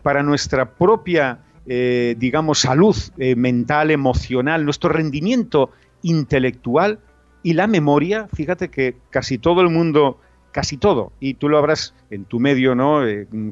para 0.03 0.23
nuestra 0.23 0.71
propia, 0.71 1.39
eh, 1.67 2.15
digamos, 2.19 2.61
salud 2.61 2.97
eh, 3.19 3.37
mental, 3.37 3.91
emocional, 3.91 4.65
nuestro 4.65 4.91
rendimiento 4.91 5.71
intelectual 6.03 6.99
y 7.43 7.55
la 7.55 7.67
memoria. 7.67 8.29
Fíjate 8.35 8.69
que 8.69 8.97
casi 9.11 9.39
todo 9.39 9.61
el 9.61 9.71
mundo 9.71 10.21
casi 10.53 10.77
todo, 10.77 11.11
y 11.19 11.35
tú 11.35 11.49
lo 11.49 11.59
habrás 11.59 11.95
en 12.11 12.27
tu 12.27 12.39
medio, 12.39 12.77
¿no? 12.77 13.01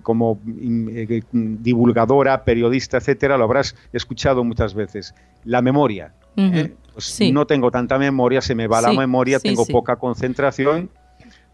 como 0.05 0.39
divulgadora, 0.45 2.45
periodista, 2.45 2.99
etcétera, 2.99 3.37
lo 3.37 3.43
habrás 3.43 3.75
escuchado 3.93 4.45
muchas 4.45 4.75
veces. 4.75 5.13
La 5.43 5.63
memoria. 5.63 6.15
Pues 6.93 7.21
no 7.33 7.47
tengo 7.47 7.71
tanta 7.71 7.99
memoria, 7.99 8.41
se 8.41 8.55
me 8.55 8.67
va 8.67 8.81
la 8.81 8.93
memoria, 8.93 9.41
tengo 9.41 9.67
poca 9.67 9.97
concentración. 9.97 10.91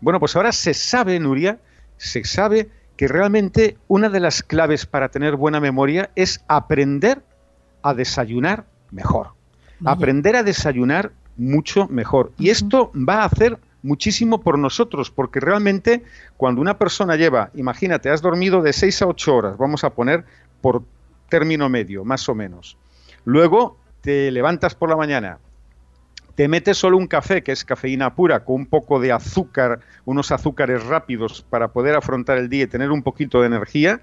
Bueno, 0.00 0.20
pues 0.20 0.36
ahora 0.36 0.52
se 0.52 0.74
sabe, 0.74 1.18
Nuria, 1.20 1.58
se 1.96 2.24
sabe 2.24 2.70
que 2.96 3.08
realmente 3.08 3.76
una 3.86 4.08
de 4.08 4.20
las 4.20 4.42
claves 4.42 4.86
para 4.86 5.08
tener 5.08 5.36
buena 5.36 5.60
memoria 5.60 6.10
es 6.16 6.44
aprender 6.48 7.22
a 7.82 7.94
desayunar 7.94 8.64
mejor. 8.90 9.28
Aprender 9.84 10.34
a 10.34 10.42
desayunar 10.42 11.12
mucho 11.36 11.86
mejor. 11.86 12.32
Y 12.38 12.50
esto 12.50 12.90
va 12.94 13.22
a 13.22 13.26
hacer 13.26 13.58
muchísimo 13.82 14.40
por 14.40 14.58
nosotros, 14.58 15.10
porque 15.10 15.38
realmente 15.38 16.02
cuando 16.36 16.60
una 16.60 16.78
persona 16.78 17.14
lleva, 17.16 17.50
imagínate, 17.54 18.10
has 18.10 18.20
dormido 18.20 18.62
de 18.62 18.72
6 18.72 19.02
a 19.02 19.06
8 19.06 19.36
horas, 19.36 19.56
vamos 19.56 19.84
a 19.84 19.90
poner 19.90 20.24
por 20.60 20.82
término 21.28 21.68
medio, 21.68 22.04
más 22.04 22.28
o 22.28 22.34
menos. 22.34 22.76
Luego 23.24 23.78
te 24.08 24.30
levantas 24.30 24.74
por 24.74 24.88
la 24.88 24.96
mañana, 24.96 25.38
te 26.34 26.48
metes 26.48 26.78
solo 26.78 26.96
un 26.96 27.08
café, 27.08 27.42
que 27.42 27.52
es 27.52 27.62
cafeína 27.62 28.14
pura, 28.14 28.42
con 28.42 28.54
un 28.54 28.64
poco 28.64 29.00
de 29.00 29.12
azúcar, 29.12 29.80
unos 30.06 30.32
azúcares 30.32 30.82
rápidos 30.86 31.42
para 31.42 31.68
poder 31.68 31.94
afrontar 31.94 32.38
el 32.38 32.48
día 32.48 32.64
y 32.64 32.66
tener 32.68 32.90
un 32.90 33.02
poquito 33.02 33.42
de 33.42 33.48
energía, 33.48 34.00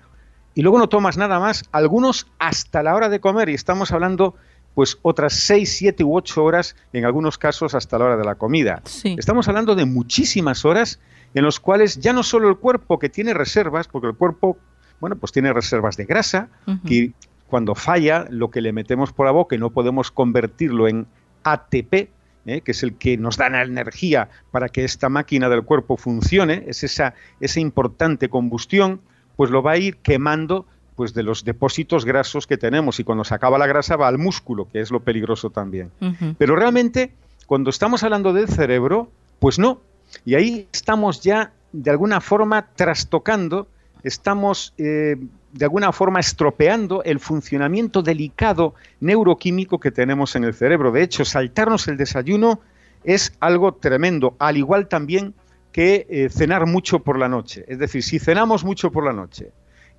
y 0.53 0.62
luego 0.62 0.77
no 0.77 0.89
tomas 0.89 1.17
nada 1.17 1.39
más, 1.39 1.63
algunos 1.71 2.27
hasta 2.38 2.83
la 2.83 2.93
hora 2.93 3.09
de 3.09 3.19
comer, 3.19 3.50
y 3.50 3.55
estamos 3.55 3.91
hablando 3.91 4.35
pues 4.75 5.00
otras 5.01 5.33
6, 5.33 5.75
7 5.75 6.03
u 6.03 6.15
8 6.15 6.43
horas, 6.43 6.75
en 6.93 7.03
algunos 7.03 7.39
casos 7.39 7.74
hasta 7.74 7.97
la 7.97 8.05
hora 8.05 8.17
de 8.17 8.25
la 8.25 8.35
comida. 8.35 8.83
Estamos 9.17 9.47
hablando 9.47 9.74
de 9.74 9.85
muchísimas 9.85 10.65
horas 10.65 11.00
en 11.33 11.45
las 11.45 11.59
cuales 11.59 12.00
ya 12.00 12.13
no 12.13 12.21
solo 12.21 12.47
el 12.47 12.57
cuerpo 12.57 13.00
que 13.00 13.09
tiene 13.09 13.33
reservas, 13.33 13.88
porque 13.88 14.09
el 14.09 14.13
cuerpo, 14.13 14.59
bueno, 15.00 15.15
pues 15.15 15.31
tiene 15.31 15.51
reservas 15.51 15.97
de 15.97 16.05
grasa, 16.05 16.50
que 16.85 17.12
cuando 17.48 17.75
falla 17.75 18.25
lo 18.30 18.50
que 18.50 18.62
le 18.62 18.74
metemos 18.74 19.14
por 19.14 19.25
la 19.25 19.32
boca 19.32 19.56
y 19.56 19.60
no 19.60 19.70
podemos 19.70 20.12
convertirlo 20.12 20.88
en 20.88 21.08
ATP, 21.44 22.10
¿eh? 22.46 22.62
que 22.62 22.72
es 22.72 22.84
el 22.84 22.96
que 22.96 23.18
nos 23.18 23.38
da 23.38 23.50
la 23.50 23.64
energía 23.64 24.30
para 24.52 24.70
que 24.70 24.84
esta 24.84 25.10
máquina 25.10 25.50
del 25.50 25.64
cuerpo 25.64 25.98
funcione, 25.98 26.64
es 26.68 26.84
esa, 26.84 27.14
esa 27.40 27.60
importante 27.60 28.30
combustión, 28.30 29.02
pues 29.36 29.52
lo 29.52 29.62
va 29.62 29.74
a 29.74 29.78
ir 29.78 29.98
quemando 29.98 30.66
pues 30.96 31.14
de 31.14 31.24
los 31.24 31.44
depósitos 31.44 32.06
grasos 32.06 32.48
que 32.48 32.58
tenemos 32.58 33.00
y 33.00 33.04
cuando 33.04 33.25
se 33.25 33.36
acaba 33.36 33.58
la 33.58 33.68
grasa 33.68 33.98
va 33.98 34.08
al 34.08 34.18
músculo, 34.18 34.70
que 34.72 34.80
es 34.80 34.92
lo 34.92 35.02
peligroso 35.02 35.50
también. 35.50 35.92
Pero 36.38 36.56
realmente, 36.56 37.12
cuando 37.48 37.70
estamos 37.70 38.04
hablando 38.04 38.32
del 38.32 38.48
cerebro, 38.48 39.12
pues 39.40 39.60
no. 39.60 39.82
Y 40.24 40.36
ahí 40.36 40.70
estamos 40.72 41.22
ya 41.22 41.52
de 41.74 41.92
alguna 41.92 42.22
forma 42.22 42.68
trastocando, 42.75 43.68
estamos 44.04 44.74
eh, 44.78 45.18
de 45.55 45.63
alguna 45.63 45.93
forma 45.93 46.19
estropeando 46.19 47.01
el 47.03 47.21
funcionamiento 47.21 48.01
delicado 48.01 48.75
neuroquímico 49.00 49.79
que 49.79 49.89
tenemos 49.89 50.35
en 50.35 50.43
el 50.43 50.53
cerebro. 50.53 50.91
De 50.91 51.01
hecho, 51.01 51.24
saltarnos 51.24 51.88
el 51.88 51.95
desayuno 51.95 52.59
es 53.05 53.33
algo 53.39 53.74
tremendo, 53.75 54.35
al 54.38 54.57
igual 54.57 54.89
también 54.89 55.33
que 55.71 56.07
eh, 56.09 56.27
cenar 56.29 56.65
mucho 56.65 57.00
por 57.00 57.17
la 57.17 57.29
noche. 57.29 57.63
Es 57.69 57.79
decir, 57.79 58.03
si 58.03 58.19
cenamos 58.19 58.65
mucho 58.65 58.91
por 58.91 59.05
la 59.05 59.13
noche 59.13 59.53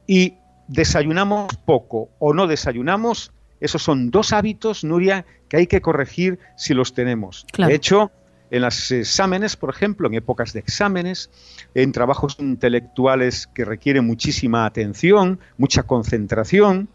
y 0.06 0.34
desayunamos 0.68 1.56
poco 1.64 2.10
o 2.18 2.34
no 2.34 2.46
desayunamos, 2.46 3.32
esos 3.58 3.82
son 3.82 4.10
dos 4.10 4.34
hábitos, 4.34 4.84
Nuria, 4.84 5.24
que 5.48 5.56
hay 5.56 5.66
que 5.66 5.80
corregir 5.80 6.38
si 6.58 6.74
los 6.74 6.92
tenemos. 6.92 7.46
De 7.56 7.74
hecho, 7.74 8.10
en 8.50 8.62
los 8.62 8.90
exámenes, 8.90 9.56
por 9.56 9.70
ejemplo, 9.70 10.08
en 10.08 10.14
épocas 10.14 10.52
de 10.52 10.60
exámenes, 10.60 11.30
en 11.74 11.92
trabajos 11.92 12.36
intelectuales 12.38 13.46
que 13.48 13.64
requieren 13.64 14.06
muchísima 14.06 14.66
atención, 14.66 15.40
mucha 15.58 15.82
concentración. 15.82 16.88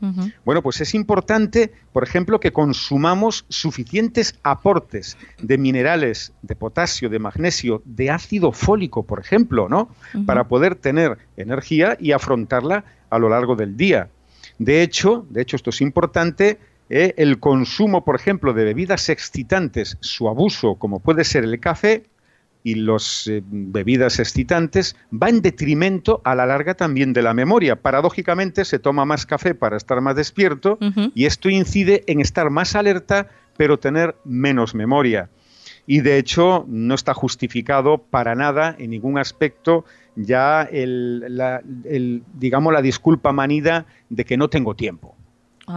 Bueno, 0.45 0.61
pues 0.61 0.81
es 0.81 0.93
importante, 0.95 1.73
por 1.93 2.03
ejemplo, 2.03 2.39
que 2.39 2.51
consumamos 2.53 3.45
suficientes 3.49 4.39
aportes 4.43 5.17
de 5.41 5.57
minerales, 5.57 6.33
de 6.41 6.55
potasio, 6.55 7.09
de 7.09 7.19
magnesio, 7.19 7.81
de 7.85 8.09
ácido 8.09 8.51
fólico, 8.51 9.03
por 9.03 9.19
ejemplo, 9.19 9.67
¿no? 9.69 9.89
Para 10.25 10.47
poder 10.47 10.75
tener 10.75 11.17
energía 11.37 11.97
y 11.99 12.11
afrontarla 12.11 12.85
a 13.09 13.19
lo 13.19 13.29
largo 13.29 13.55
del 13.55 13.77
día. 13.77 14.09
De 14.57 14.83
hecho, 14.83 15.25
de 15.29 15.41
hecho 15.41 15.55
esto 15.55 15.71
es 15.71 15.81
importante, 15.81 16.59
¿eh? 16.91 17.13
el 17.17 17.39
consumo, 17.39 18.03
por 18.03 18.15
ejemplo, 18.15 18.53
de 18.53 18.65
bebidas 18.65 19.09
excitantes, 19.09 19.97
su 20.01 20.27
abuso, 20.27 20.75
como 20.75 20.99
puede 20.99 21.23
ser 21.23 21.45
el 21.45 21.59
café, 21.59 22.03
y 22.63 22.75
las 22.75 23.25
eh, 23.27 23.41
bebidas 23.43 24.19
excitantes 24.19 24.95
va 25.11 25.29
en 25.29 25.41
detrimento 25.41 26.21
a 26.23 26.35
la 26.35 26.45
larga 26.45 26.75
también 26.75 27.13
de 27.13 27.23
la 27.23 27.33
memoria. 27.33 27.77
Paradójicamente 27.77 28.65
se 28.65 28.77
toma 28.77 29.05
más 29.05 29.25
café 29.25 29.55
para 29.55 29.77
estar 29.77 29.99
más 30.01 30.15
despierto 30.15 30.77
y 31.15 31.25
esto 31.25 31.49
incide 31.49 32.03
en 32.05 32.19
estar 32.19 32.51
más 32.51 32.75
alerta 32.75 33.29
pero 33.57 33.79
tener 33.79 34.15
menos 34.25 34.75
memoria. 34.75 35.29
Y 35.87 36.01
de 36.01 36.19
hecho 36.19 36.65
no 36.67 36.93
está 36.93 37.15
justificado 37.15 37.97
para 37.97 38.35
nada 38.35 38.75
en 38.77 38.91
ningún 38.91 39.17
aspecto 39.17 39.85
ya 40.15 40.69
la, 40.71 41.61
digamos 41.63 42.73
la 42.73 42.81
disculpa 42.81 43.31
manida 43.31 43.87
de 44.09 44.23
que 44.23 44.37
no 44.37 44.49
tengo 44.49 44.75
tiempo. 44.75 45.15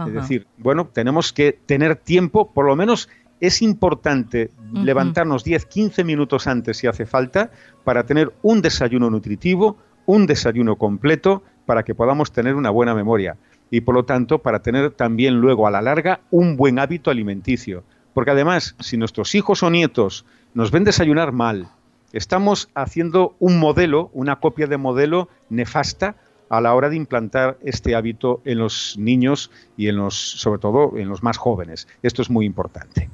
Es 0.07 0.13
decir, 0.13 0.47
bueno, 0.57 0.89
tenemos 0.91 1.33
que 1.33 1.53
tener 1.53 1.95
tiempo, 1.95 2.51
por 2.53 2.65
lo 2.65 2.75
menos 2.75 3.09
es 3.39 3.61
importante 3.61 4.51
levantarnos 4.73 5.43
10, 5.43 5.65
15 5.65 6.03
minutos 6.03 6.47
antes 6.47 6.77
si 6.77 6.87
hace 6.87 7.05
falta 7.05 7.51
para 7.83 8.05
tener 8.05 8.33
un 8.41 8.61
desayuno 8.61 9.09
nutritivo, 9.09 9.77
un 10.05 10.25
desayuno 10.25 10.77
completo, 10.77 11.43
para 11.65 11.83
que 11.83 11.95
podamos 11.95 12.31
tener 12.31 12.55
una 12.55 12.69
buena 12.69 12.93
memoria 12.93 13.37
y 13.71 13.81
por 13.81 13.95
lo 13.95 14.05
tanto 14.05 14.39
para 14.39 14.61
tener 14.61 14.91
también 14.91 15.41
luego 15.41 15.67
a 15.67 15.71
la 15.71 15.81
larga 15.81 16.21
un 16.31 16.55
buen 16.55 16.79
hábito 16.79 17.11
alimenticio. 17.11 17.83
Porque 18.13 18.31
además, 18.31 18.75
si 18.79 18.97
nuestros 18.97 19.35
hijos 19.35 19.63
o 19.63 19.69
nietos 19.69 20.25
nos 20.53 20.71
ven 20.71 20.83
desayunar 20.83 21.31
mal, 21.31 21.69
estamos 22.13 22.69
haciendo 22.75 23.35
un 23.39 23.59
modelo, 23.59 24.09
una 24.13 24.37
copia 24.37 24.67
de 24.67 24.77
modelo 24.77 25.27
nefasta 25.49 26.15
a 26.57 26.61
la 26.61 26.73
hora 26.73 26.89
de 26.89 26.95
implantar 26.95 27.57
este 27.63 27.95
hábito 27.95 28.41
en 28.45 28.59
los 28.59 28.95
niños 28.97 29.51
y 29.77 29.87
en 29.87 29.97
los, 29.97 30.15
sobre 30.15 30.59
todo 30.59 30.97
en 30.97 31.09
los 31.09 31.23
más 31.23 31.37
jóvenes. 31.37 31.87
Esto 32.01 32.21
es 32.21 32.29
muy 32.29 32.45
importante. 32.45 33.09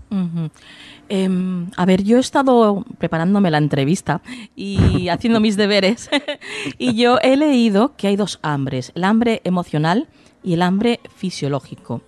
Em, 1.09 1.69
a 1.75 1.85
ver, 1.85 2.03
yo 2.03 2.17
he 2.17 2.19
estado 2.19 2.85
preparándome 2.97 3.51
la 3.51 3.57
entrevista 3.57 4.21
y 4.55 5.07
haciendo 5.09 5.39
mis 5.39 5.57
deberes 5.57 6.09
y 6.77 6.95
yo 6.95 7.19
he 7.21 7.35
leído 7.35 7.95
que 7.97 8.07
hay 8.07 8.15
dos 8.15 8.39
hambres, 8.41 8.91
el 8.95 9.03
hambre 9.03 9.41
emocional 9.43 10.07
y 10.43 10.53
el 10.53 10.61
hambre 10.61 10.99
fisiológico. 11.15 12.01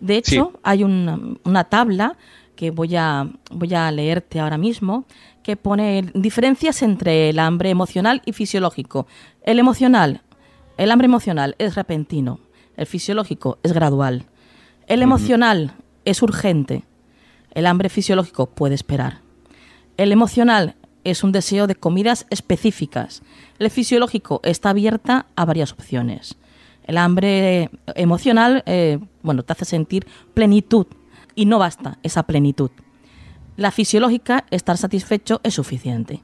De 0.00 0.16
hecho, 0.16 0.52
hay 0.62 0.84
una, 0.84 1.18
una 1.44 1.64
tabla 1.64 2.16
que 2.54 2.70
voy 2.70 2.96
a, 2.96 3.28
voy 3.50 3.74
a 3.74 3.90
leerte 3.90 4.40
ahora 4.40 4.58
mismo, 4.58 5.04
que 5.42 5.56
pone 5.56 6.10
diferencias 6.14 6.82
entre 6.82 7.28
el 7.28 7.38
hambre 7.38 7.70
emocional 7.70 8.22
y 8.24 8.32
fisiológico. 8.32 9.06
El 9.42 9.58
emocional 9.58 10.22
el 10.76 10.90
hambre 10.90 11.06
emocional 11.06 11.54
es 11.58 11.74
repentino, 11.74 12.40
el 12.76 12.86
fisiológico 12.86 13.58
es 13.62 13.72
gradual. 13.72 14.26
El 14.86 15.02
emocional 15.02 15.72
es 16.04 16.22
urgente, 16.22 16.84
el 17.52 17.66
hambre 17.66 17.88
fisiológico 17.88 18.46
puede 18.46 18.74
esperar. 18.74 19.20
El 19.96 20.12
emocional 20.12 20.76
es 21.04 21.24
un 21.24 21.32
deseo 21.32 21.66
de 21.66 21.74
comidas 21.74 22.26
específicas. 22.30 23.22
El 23.58 23.70
fisiológico 23.70 24.40
está 24.44 24.70
abierta 24.70 25.26
a 25.36 25.44
varias 25.44 25.72
opciones. 25.72 26.36
El 26.84 26.98
hambre 26.98 27.70
emocional, 27.94 28.62
eh, 28.66 28.98
bueno, 29.22 29.42
te 29.42 29.52
hace 29.52 29.64
sentir 29.64 30.06
plenitud 30.34 30.86
y 31.34 31.46
no 31.46 31.58
basta 31.58 31.98
esa 32.02 32.24
plenitud. 32.24 32.70
La 33.56 33.70
fisiológica, 33.70 34.44
estar 34.50 34.76
satisfecho 34.76 35.40
es 35.42 35.54
suficiente. 35.54 36.20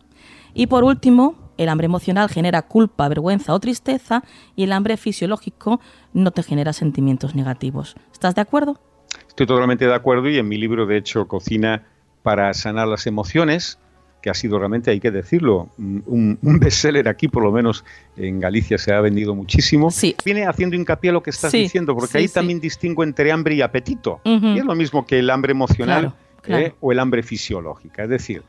Y 0.53 0.67
por 0.67 0.85
último, 0.85 1.37
el 1.59 1.69
hambre 1.69 1.87
emocional 1.87 2.29
genera 2.29 2.63
culpa, 2.63 3.09
vergüenza 3.09 3.55
o 3.55 3.61
tristeza 3.61 4.23
y 4.57 4.65
el 4.65 4.73
hambre 4.73 4.97
fisiológico 4.97 5.81
no 6.13 6.31
te 6.31 6.43
genera 6.43 6.73
sentimientos 6.73 7.35
negativos. 7.35 7.97
¿Estás 8.13 8.35
de 8.35 8.41
acuerdo? 8.41 8.81
Estoy 9.29 9.47
totalmente 9.47 9.87
de 9.87 9.95
acuerdo 9.95 10.29
y 10.29 10.39
en 10.39 10.49
mi 10.49 10.59
libro, 10.59 10.87
de 10.87 10.97
hecho, 10.97 11.27
Cocina 11.27 11.87
para 12.23 12.53
sanar 12.55 12.87
las 12.89 13.07
emociones, 13.07 13.79
que 14.23 14.31
ha 14.31 14.35
sido 14.35 14.59
realmente, 14.59 14.91
hay 14.91 15.01
que 15.01 15.11
decirlo, 15.11 15.69
un, 15.77 16.39
bestseller 16.43 17.09
aquí, 17.09 17.29
por 17.29 17.43
lo 17.43 17.51
menos 17.51 17.85
en 18.17 18.39
Galicia 18.39 18.79
se 18.79 18.93
ha 18.93 19.01
vendido 19.01 19.35
muchísimo. 19.35 19.91
Sí. 19.91 20.15
Viene 20.25 20.47
haciendo 20.47 20.77
hincapié 20.77 21.11
a 21.11 21.13
lo 21.13 21.23
que 21.23 21.31
estás 21.31 21.51
diciendo, 21.51 21.95
porque 21.95 22.19
ahí 22.19 22.29
también 22.29 22.61
distingo 22.61 23.03
entre 23.03 23.33
hambre 23.33 23.57
y 23.57 23.63
apetito. 23.63 24.21
Y 24.25 24.59
es 24.59 24.65
lo 24.65 24.75
mismo 24.77 25.05
que 25.05 25.19
el 25.19 25.29
hambre 25.29 25.51
emocional 25.51 26.15
¿eh? 26.47 26.75
o 26.81 26.93
el 26.93 27.01
hambre 27.01 27.23
fisiológica. 27.23 28.05
Es 28.05 28.09
decir, 28.09 28.45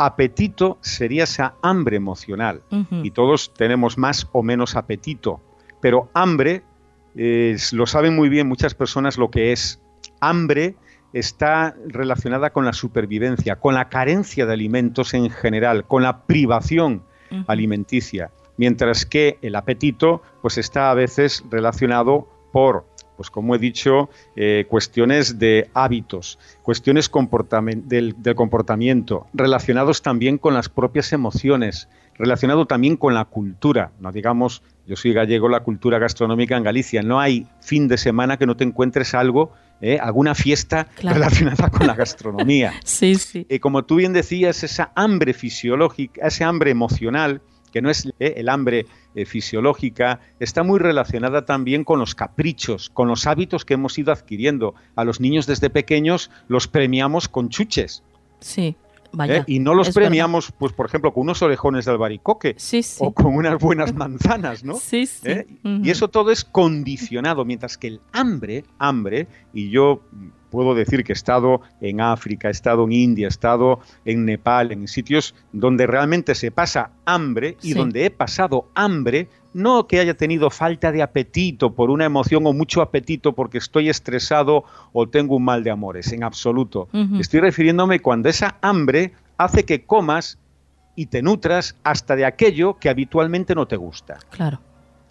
apetito 0.00 0.78
sería 0.80 1.24
esa 1.24 1.56
hambre 1.60 1.96
emocional. 1.96 2.62
Y 2.90 3.10
todos 3.10 3.52
tenemos 3.52 3.98
más 3.98 4.26
o 4.32 4.42
menos 4.42 4.74
apetito. 4.74 5.40
Pero 5.82 6.08
hambre, 6.14 6.62
lo 7.14 7.86
saben 7.86 8.16
muy 8.16 8.30
bien 8.30 8.48
muchas 8.48 8.74
personas 8.74 9.18
lo 9.18 9.30
que 9.30 9.52
es. 9.52 9.82
Hambre 10.20 10.74
está 11.12 11.74
relacionada 11.86 12.50
con 12.50 12.64
la 12.64 12.72
supervivencia, 12.72 13.56
con 13.56 13.74
la 13.74 13.90
carencia 13.90 14.46
de 14.46 14.54
alimentos 14.54 15.12
en 15.12 15.28
general, 15.28 15.84
con 15.86 16.02
la 16.02 16.22
privación 16.22 17.02
alimenticia. 17.46 18.30
Mientras 18.56 19.04
que 19.04 19.38
el 19.42 19.54
apetito, 19.54 20.22
pues 20.40 20.56
está 20.56 20.90
a 20.90 20.94
veces 20.94 21.44
relacionado 21.50 22.26
por 22.52 22.86
pues 23.20 23.28
como 23.28 23.54
he 23.54 23.58
dicho, 23.58 24.08
eh, 24.34 24.64
cuestiones 24.66 25.38
de 25.38 25.68
hábitos, 25.74 26.38
cuestiones 26.62 27.10
del, 27.84 28.34
comportamiento, 28.34 29.26
relacionados 29.34 30.00
también 30.00 30.38
con 30.38 30.54
las 30.54 30.70
propias 30.70 31.12
emociones, 31.12 31.90
relacionado 32.16 32.64
también 32.64 32.96
con 32.96 33.12
la 33.12 33.26
cultura. 33.26 33.92
No 34.00 34.10
digamos, 34.10 34.62
yo 34.86 34.96
soy 34.96 35.12
gallego, 35.12 35.50
la 35.50 35.60
cultura 35.60 35.98
gastronómica 35.98 36.56
en 36.56 36.62
Galicia. 36.62 37.02
No 37.02 37.20
hay 37.20 37.46
fin 37.60 37.88
de 37.88 37.98
semana 37.98 38.38
que 38.38 38.46
no 38.46 38.56
te 38.56 38.64
encuentres 38.64 39.12
algo, 39.12 39.52
eh, 39.82 39.98
alguna 40.00 40.34
fiesta 40.34 40.86
relacionada 41.02 41.68
con 41.68 41.86
la 41.86 41.94
gastronomía. 41.94 42.72
sí, 42.84 43.16
sí. 43.16 43.46
Y 43.50 43.58
como 43.58 43.84
tú 43.84 43.96
bien 43.96 44.14
decías, 44.14 44.64
esa 44.64 44.92
hambre 44.94 45.34
fisiológica, 45.34 46.26
ese 46.26 46.44
hambre 46.44 46.70
emocional, 46.70 47.42
que 47.70 47.82
no 47.82 47.90
es 47.90 48.06
eh, 48.18 48.34
el 48.36 48.48
hambre 48.48 48.86
eh, 49.14 49.24
fisiológica, 49.24 50.20
está 50.38 50.62
muy 50.62 50.78
relacionada 50.78 51.44
también 51.44 51.84
con 51.84 51.98
los 51.98 52.14
caprichos, 52.14 52.90
con 52.90 53.08
los 53.08 53.26
hábitos 53.26 53.64
que 53.64 53.74
hemos 53.74 53.98
ido 53.98 54.12
adquiriendo. 54.12 54.74
A 54.96 55.04
los 55.04 55.20
niños 55.20 55.46
desde 55.46 55.70
pequeños 55.70 56.30
los 56.48 56.68
premiamos 56.68 57.28
con 57.28 57.48
chuches. 57.48 58.02
Sí. 58.40 58.76
Vaya, 59.12 59.38
¿Eh? 59.38 59.44
y 59.46 59.58
no 59.58 59.74
los 59.74 59.90
premiamos, 59.90 60.52
pues 60.56 60.72
por 60.72 60.86
ejemplo, 60.86 61.12
con 61.12 61.22
unos 61.22 61.42
orejones 61.42 61.84
de 61.84 61.90
albaricoque 61.90 62.56
o 62.98 63.12
con 63.12 63.34
unas 63.34 63.58
buenas 63.58 63.94
manzanas, 63.94 64.64
¿no? 64.64 64.74
Sí, 64.74 65.06
sí. 65.06 65.30
Y 65.64 65.90
eso 65.90 66.08
todo 66.08 66.30
es 66.30 66.44
condicionado, 66.44 67.44
mientras 67.44 67.76
que 67.76 67.88
el 67.88 68.00
hambre, 68.12 68.64
hambre, 68.78 69.26
y 69.52 69.70
yo 69.70 70.02
puedo 70.50 70.74
decir 70.74 71.04
que 71.04 71.12
he 71.12 71.14
estado 71.14 71.62
en 71.80 72.00
África, 72.00 72.48
he 72.48 72.50
estado 72.50 72.84
en 72.84 72.92
India, 72.92 73.26
he 73.26 73.28
estado 73.28 73.80
en 74.04 74.24
Nepal, 74.24 74.72
en 74.72 74.86
sitios 74.88 75.34
donde 75.52 75.86
realmente 75.86 76.34
se 76.34 76.50
pasa 76.50 76.90
hambre 77.06 77.56
y 77.62 77.72
donde 77.72 78.04
he 78.04 78.10
pasado 78.10 78.68
hambre, 78.74 79.28
no 79.52 79.86
que 79.86 80.00
haya 80.00 80.14
tenido 80.14 80.50
falta 80.50 80.92
de 80.92 81.02
apetito 81.02 81.74
por 81.74 81.90
una 81.90 82.04
emoción 82.04 82.46
o 82.46 82.52
mucho 82.52 82.82
apetito 82.82 83.34
porque 83.34 83.58
estoy 83.58 83.88
estresado 83.88 84.64
o 84.92 85.08
tengo 85.08 85.36
un 85.36 85.44
mal 85.44 85.64
de 85.64 85.70
amores, 85.70 86.12
en 86.12 86.24
absoluto. 86.24 86.88
Estoy 87.18 87.40
refiriéndome 87.40 88.00
cuando 88.00 88.28
esa 88.28 88.56
hambre 88.60 89.12
hace 89.38 89.64
que 89.64 89.84
comas 89.84 90.38
y 90.96 91.06
te 91.06 91.22
nutras 91.22 91.76
hasta 91.82 92.16
de 92.16 92.24
aquello 92.24 92.78
que 92.78 92.88
habitualmente 92.88 93.54
no 93.54 93.66
te 93.66 93.76
gusta. 93.76 94.18
Claro. 94.30 94.60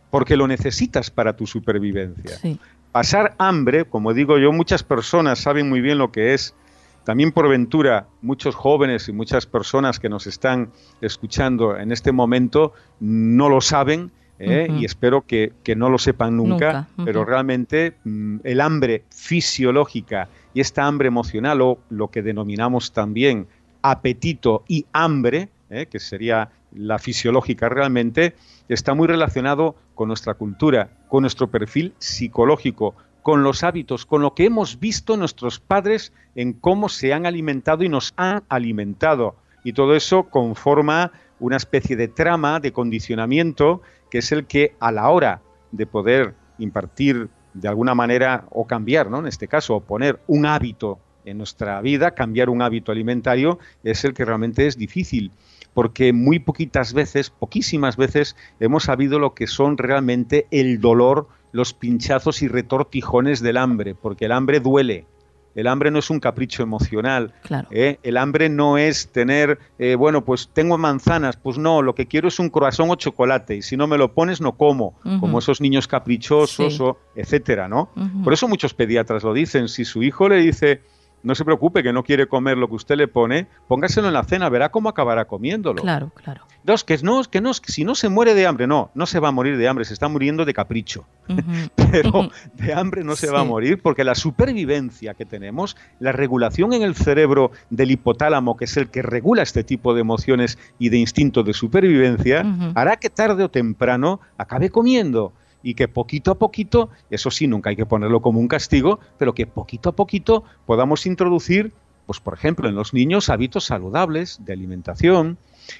Porque 0.10 0.36
lo 0.36 0.48
necesitas 0.48 1.12
para 1.12 1.36
tu 1.36 1.46
supervivencia. 1.46 2.38
Sí 2.38 2.60
pasar 2.92 3.36
hambre, 3.38 3.86
como 3.86 4.14
digo 4.14 4.38
yo, 4.38 4.52
muchas 4.52 4.84
personas 4.84 5.40
saben 5.40 5.70
muy 5.70 5.82
bien 5.82 5.98
lo 5.98 6.12
que 6.12 6.34
es. 6.34 6.56
También 7.04 7.32
por 7.32 7.48
ventura, 7.48 8.08
muchos 8.22 8.56
jóvenes 8.56 9.08
y 9.08 9.14
muchas 9.14 9.46
personas 9.46 10.00
que 10.00 10.10
nos 10.10 10.28
están 10.28 10.72
escuchando 11.02 11.78
en 11.78 11.92
este 11.92 12.12
momento 12.12 12.74
no 13.00 13.50
lo 13.50 13.62
saben 13.62 14.12
¿eh? 14.40 14.68
y 14.80 14.86
espero 14.86 15.26
que, 15.26 15.54
no 15.76 15.90
lo 15.90 15.98
sepan 15.98 16.38
nunca, 16.38 16.88
pero 17.04 17.26
realmente 17.26 17.96
mm, 18.04 18.38
el 18.44 18.62
hambre 18.62 19.04
fisiológica 19.10 20.30
y 20.54 20.62
esta 20.62 20.86
hambre 20.86 21.08
emocional 21.08 21.62
o 21.62 21.80
lo 21.90 22.08
que 22.08 22.22
denominamos 22.22 22.92
también 22.92 23.48
apetito 23.82 24.64
y 24.68 24.86
hambre, 24.94 25.50
¿eh? 25.70 25.86
que 25.86 26.00
sería 26.00 26.50
la 26.74 27.00
fisiológica 27.00 27.70
realmente, 27.70 28.36
está 28.68 28.94
muy 28.94 29.08
relacionado 29.08 29.76
con 29.96 30.08
nuestra 30.08 30.34
cultura, 30.34 30.90
con 31.08 31.22
nuestro 31.22 31.48
perfil 31.48 31.94
psicológico, 31.98 32.96
con 33.22 33.44
los 33.44 33.64
hábitos, 33.64 34.06
con 34.06 34.22
lo 34.22 34.34
que 34.34 34.46
hemos 34.46 34.80
visto 34.80 35.18
nuestros 35.18 35.60
padres 35.60 36.14
en 36.36 36.54
cómo 36.54 36.90
se 36.90 37.14
han 37.14 37.26
alimentado 37.26 37.84
y 37.84 37.90
nos 37.90 38.14
han 38.16 38.44
alimentado. 38.50 39.36
Y 39.64 39.74
todo 39.74 39.96
eso 39.96 40.24
conforma 40.24 41.12
una 41.40 41.58
especie 41.58 41.96
de 41.96 42.08
trama, 42.08 42.60
de 42.60 42.72
condicionamiento, 42.72 43.82
que 44.10 44.20
es 44.20 44.32
el 44.32 44.46
que 44.46 44.76
a 44.80 44.92
la 44.92 45.10
hora 45.10 45.42
de 45.72 45.86
poder 45.86 46.36
impartir 46.58 47.30
de 47.54 47.68
alguna 47.68 47.96
manera 47.96 48.46
o 48.52 48.68
cambiar, 48.68 49.10
¿no? 49.10 49.20
En 49.20 49.28
este 49.28 49.48
caso, 49.48 49.76
o 49.76 49.82
poner 49.82 50.20
un 50.28 50.46
hábito 50.46 51.00
en 51.26 51.38
nuestra 51.38 51.82
vida, 51.82 52.12
cambiar 52.12 52.50
un 52.50 52.62
hábito 52.62 52.92
alimentario, 52.92 53.60
es 53.84 54.04
el 54.06 54.14
que 54.14 54.26
realmente 54.26 54.68
es 54.68 54.78
difícil 54.78 55.32
porque 55.74 56.14
muy 56.14 56.40
poquitas 56.40 56.94
veces, 56.94 57.30
poquísimas 57.30 57.98
veces, 57.98 58.36
hemos 58.60 58.84
sabido 58.84 59.20
lo 59.20 59.34
que 59.34 59.48
son 59.48 59.78
realmente 59.78 60.48
el 60.52 60.82
dolor, 60.82 61.28
los 61.52 61.74
pinchazos 61.74 62.42
y 62.42 62.48
retortijones 62.48 63.40
del 63.42 63.58
hambre, 63.58 63.96
porque 63.96 64.26
el 64.26 64.32
hambre 64.32 64.60
duele. 64.60 65.06
El 65.56 65.68
hambre 65.68 65.92
no 65.92 66.00
es 66.00 66.10
un 66.10 66.20
capricho 66.20 66.64
emocional. 66.64 67.34
Claro. 67.44 67.68
¿eh? 67.72 68.00
El 68.04 68.18
hambre 68.18 68.50
no 68.50 68.78
es 68.78 69.10
tener, 69.12 69.60
eh, 69.78 69.96
bueno, 69.96 70.24
pues 70.24 70.50
tengo 70.54 70.78
manzanas, 70.78 71.38
pues 71.38 71.58
no, 71.58 71.82
lo 71.82 71.96
que 71.96 72.08
quiero 72.08 72.28
es 72.28 72.40
un 72.40 72.50
croissant 72.50 72.90
o 72.92 72.96
chocolate 72.96 73.56
y 73.56 73.62
si 73.62 73.78
no 73.78 73.88
me 73.88 73.98
lo 73.98 74.14
pones 74.14 74.42
no 74.42 74.54
como, 74.58 75.00
como 75.20 75.40
esos 75.40 75.62
niños 75.62 75.88
caprichosos 75.88 76.80
o 76.80 76.98
etcétera, 77.16 77.68
¿no? 77.68 77.90
Por 78.24 78.34
eso 78.34 78.48
muchos 78.48 78.74
pediatras 78.74 79.24
lo 79.24 79.34
dicen. 79.34 79.68
Si 79.68 79.86
su 79.86 80.04
hijo 80.04 80.30
le 80.30 80.38
dice 80.38 80.82
no 81.24 81.36
se 81.36 81.46
preocupe 81.46 81.84
que 81.84 81.94
no 81.94 82.04
quiere 82.04 82.28
comer 82.28 82.58
lo 82.58 82.68
que 82.68 82.76
usted 82.76 82.96
le 82.96 83.08
pone, 83.08 83.48
póngaselo 83.68 84.08
en 84.08 84.14
la 84.14 84.24
cena, 84.24 84.50
verá 84.50 84.70
cómo 84.70 84.90
acabará 84.90 85.26
comiéndolo. 85.26 85.82
Claro, 85.82 86.12
claro. 86.16 86.44
Dos, 86.64 86.84
que 86.84 86.98
no, 86.98 87.24
que 87.24 87.42
no, 87.42 87.54
si 87.54 87.84
no 87.84 87.96
se 87.96 88.10
muere 88.10 88.34
de 88.34 88.46
hambre, 88.46 88.68
no, 88.68 88.92
no 88.94 89.06
se 89.06 89.20
va 89.20 89.30
a 89.30 89.32
morir 89.32 89.58
de 89.58 89.68
hambre, 89.68 89.86
se 89.86 89.94
está 89.94 90.08
muriendo 90.08 90.46
de 90.46 90.54
capricho. 90.54 91.06
Pero 91.76 92.30
de 92.54 92.74
hambre 92.74 93.04
no 93.04 93.16
se 93.16 93.32
va 93.32 93.42
a 93.42 93.44
morir 93.44 93.82
porque 93.82 94.04
la 94.04 94.16
supervivencia 94.16 95.14
que 95.14 95.26
tenemos, 95.26 95.78
la 96.00 96.12
regulación 96.12 96.74
en 96.74 96.82
el 96.82 96.96
cerebro 96.96 97.52
del 97.70 97.92
hipotálamo, 97.92 98.58
que 98.58 98.66
es 98.66 98.78
el 98.78 98.90
que 98.90 99.02
regula 99.02 99.44
este 99.44 99.64
tipo 99.64 99.94
de 99.94 100.02
emociones 100.02 100.58
y 100.80 100.90
de 100.90 100.98
instinto 100.98 101.44
de 101.44 101.54
supervivencia, 101.54 102.46
hará 102.76 102.98
que 102.98 103.10
tarde 103.10 103.44
o 103.44 103.50
temprano 103.50 104.20
acabe 104.38 104.70
comiendo 104.70 105.34
y 105.62 105.74
que 105.74 105.88
poquito 105.88 106.32
a 106.32 106.36
poquito, 106.36 106.90
eso 107.10 107.32
sí, 107.32 107.48
nunca 107.48 107.70
hay 107.70 107.76
que 107.76 107.86
ponerlo 107.86 108.22
como 108.22 108.40
un 108.40 108.48
castigo, 108.48 109.00
pero 109.18 109.34
que 109.34 109.46
poquito 109.46 109.90
a 109.90 109.96
poquito 109.96 110.44
podamos 110.66 111.06
introducir, 111.06 111.74
pues 112.06 112.20
por 112.20 112.34
ejemplo, 112.34 112.70
en 112.70 112.76
los 112.76 112.94
niños 112.94 113.30
hábitos 113.30 113.66
saludables 113.66 114.40
de 114.46 114.54
alimentación, 114.54 115.38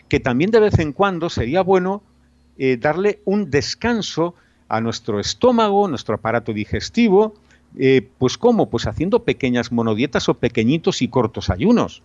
que 0.08 0.20
también 0.20 0.52
de 0.52 0.60
vez 0.60 0.80
en 0.80 0.94
cuando 0.94 1.30
sería 1.30 1.62
bueno 1.62 2.04
eh, 2.58 2.78
darle 2.78 3.22
un 3.26 3.50
descanso 3.50 4.36
a 4.68 4.82
nuestro 4.82 5.20
estómago, 5.20 5.88
nuestro 5.88 6.16
aparato 6.16 6.54
digestivo, 6.54 7.34
eh, 7.78 8.08
pues 8.18 8.38
cómo, 8.38 8.70
pues 8.70 8.88
haciendo 8.88 9.24
pequeñas 9.24 9.72
monodietas 9.72 10.28
o 10.30 10.36
pequeñitos 10.36 11.02
y 11.02 11.08
cortos 11.08 11.50
ayunos. 11.50 12.04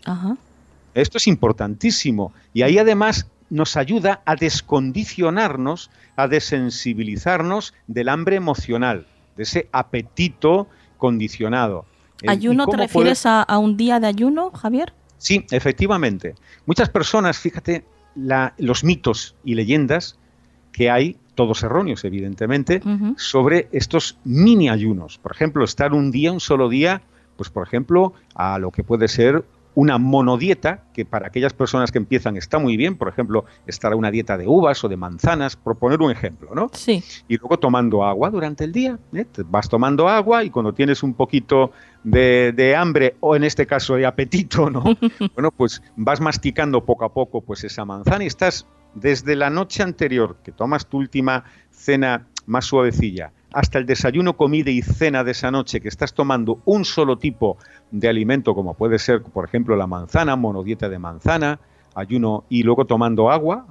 Esto 0.94 1.18
es 1.18 1.26
importantísimo. 1.26 2.32
Y 2.52 2.62
ahí 2.62 2.78
además 2.78 3.26
nos 3.54 3.76
ayuda 3.76 4.20
a 4.26 4.34
descondicionarnos, 4.34 5.88
a 6.16 6.26
desensibilizarnos 6.26 7.72
del 7.86 8.08
hambre 8.08 8.34
emocional, 8.34 9.06
de 9.36 9.44
ese 9.44 9.68
apetito 9.70 10.66
condicionado. 10.98 11.86
¿Ayuno 12.26 12.66
te 12.66 12.76
refieres 12.76 13.26
a, 13.26 13.46
un 13.58 13.76
día 13.76 14.00
de 14.00 14.08
ayuno, 14.08 14.50
Javier? 14.50 14.92
Sí, 15.18 15.46
efectivamente. 15.52 16.34
Muchas 16.66 16.88
personas, 16.88 17.38
fíjate, 17.38 17.84
los 18.58 18.82
mitos 18.82 19.36
y 19.44 19.54
leyendas 19.54 20.18
que 20.72 20.90
hay, 20.90 21.16
todos 21.36 21.62
erróneos 21.62 22.04
evidentemente, 22.04 22.82
sobre 23.16 23.68
estos 23.70 24.18
mini 24.24 24.68
ayunos. 24.68 25.18
Por 25.18 25.30
ejemplo, 25.30 25.64
estar 25.64 25.92
un 25.92 26.10
día, 26.10 26.32
un 26.32 26.40
solo 26.40 26.68
día, 26.68 27.02
pues 27.36 27.50
por 27.50 27.64
ejemplo, 27.64 28.14
a 28.34 28.58
lo 28.58 28.72
que 28.72 28.82
puede 28.82 29.06
ser 29.06 29.44
una 29.74 29.98
monodieta, 29.98 30.84
que 30.92 31.04
para 31.04 31.26
aquellas 31.26 31.52
personas 31.52 31.90
que 31.90 31.98
empiezan 31.98 32.36
está 32.36 32.58
muy 32.58 32.76
bien, 32.76 32.96
por 32.96 33.08
ejemplo, 33.08 33.44
estar 33.66 33.94
una 33.94 34.10
dieta 34.10 34.38
de 34.38 34.46
uvas 34.46 34.82
o 34.84 34.88
de 34.88 34.96
manzanas, 34.96 35.56
por 35.56 35.76
poner 35.76 36.00
un 36.00 36.10
ejemplo, 36.10 36.50
¿no? 36.54 36.70
Sí. 36.72 37.02
Y 37.28 37.36
luego 37.38 37.58
tomando 37.58 38.04
agua 38.04 38.30
durante 38.30 38.64
el 38.64 38.72
día, 38.72 38.98
¿eh? 39.12 39.26
vas 39.46 39.68
tomando 39.68 40.08
agua 40.08 40.44
y 40.44 40.50
cuando 40.50 40.72
tienes 40.72 41.02
un 41.02 41.14
poquito 41.14 41.72
de, 42.04 42.74
hambre 42.76 43.16
o 43.20 43.36
en 43.36 43.44
este 43.44 43.66
caso 43.66 43.94
de 43.96 44.06
apetito, 44.06 44.70
¿no? 44.70 44.84
bueno, 45.34 45.50
pues 45.50 45.82
vas 45.96 46.20
masticando 46.20 46.84
poco 46.84 47.04
a 47.04 47.12
poco 47.12 47.40
pues 47.40 47.64
esa 47.64 47.84
manzana 47.84 48.24
y 48.24 48.28
estás 48.28 48.66
desde 48.94 49.34
la 49.34 49.50
noche 49.50 49.82
anterior 49.82 50.36
que 50.44 50.52
tomas 50.52 50.86
tu 50.86 50.98
última 50.98 51.44
cena 51.70 52.26
más 52.46 52.66
suavecilla 52.66 53.32
hasta 53.54 53.78
el 53.78 53.86
desayuno, 53.86 54.36
comida 54.36 54.70
y 54.70 54.82
cena 54.82 55.22
de 55.22 55.30
esa 55.30 55.50
noche 55.50 55.80
que 55.80 55.88
estás 55.88 56.12
tomando 56.12 56.60
un 56.64 56.84
solo 56.84 57.16
tipo 57.18 57.56
de 58.00 58.08
alimento, 58.08 58.54
como 58.54 58.74
puede 58.74 58.98
ser, 58.98 59.22
por 59.22 59.44
ejemplo, 59.44 59.76
la 59.76 59.86
manzana, 59.86 60.34
monodieta 60.34 60.88
de 60.88 60.98
manzana, 60.98 61.60
ayuno 61.94 62.44
y 62.48 62.64
luego 62.64 62.86
tomando 62.86 63.30
agua 63.30 63.66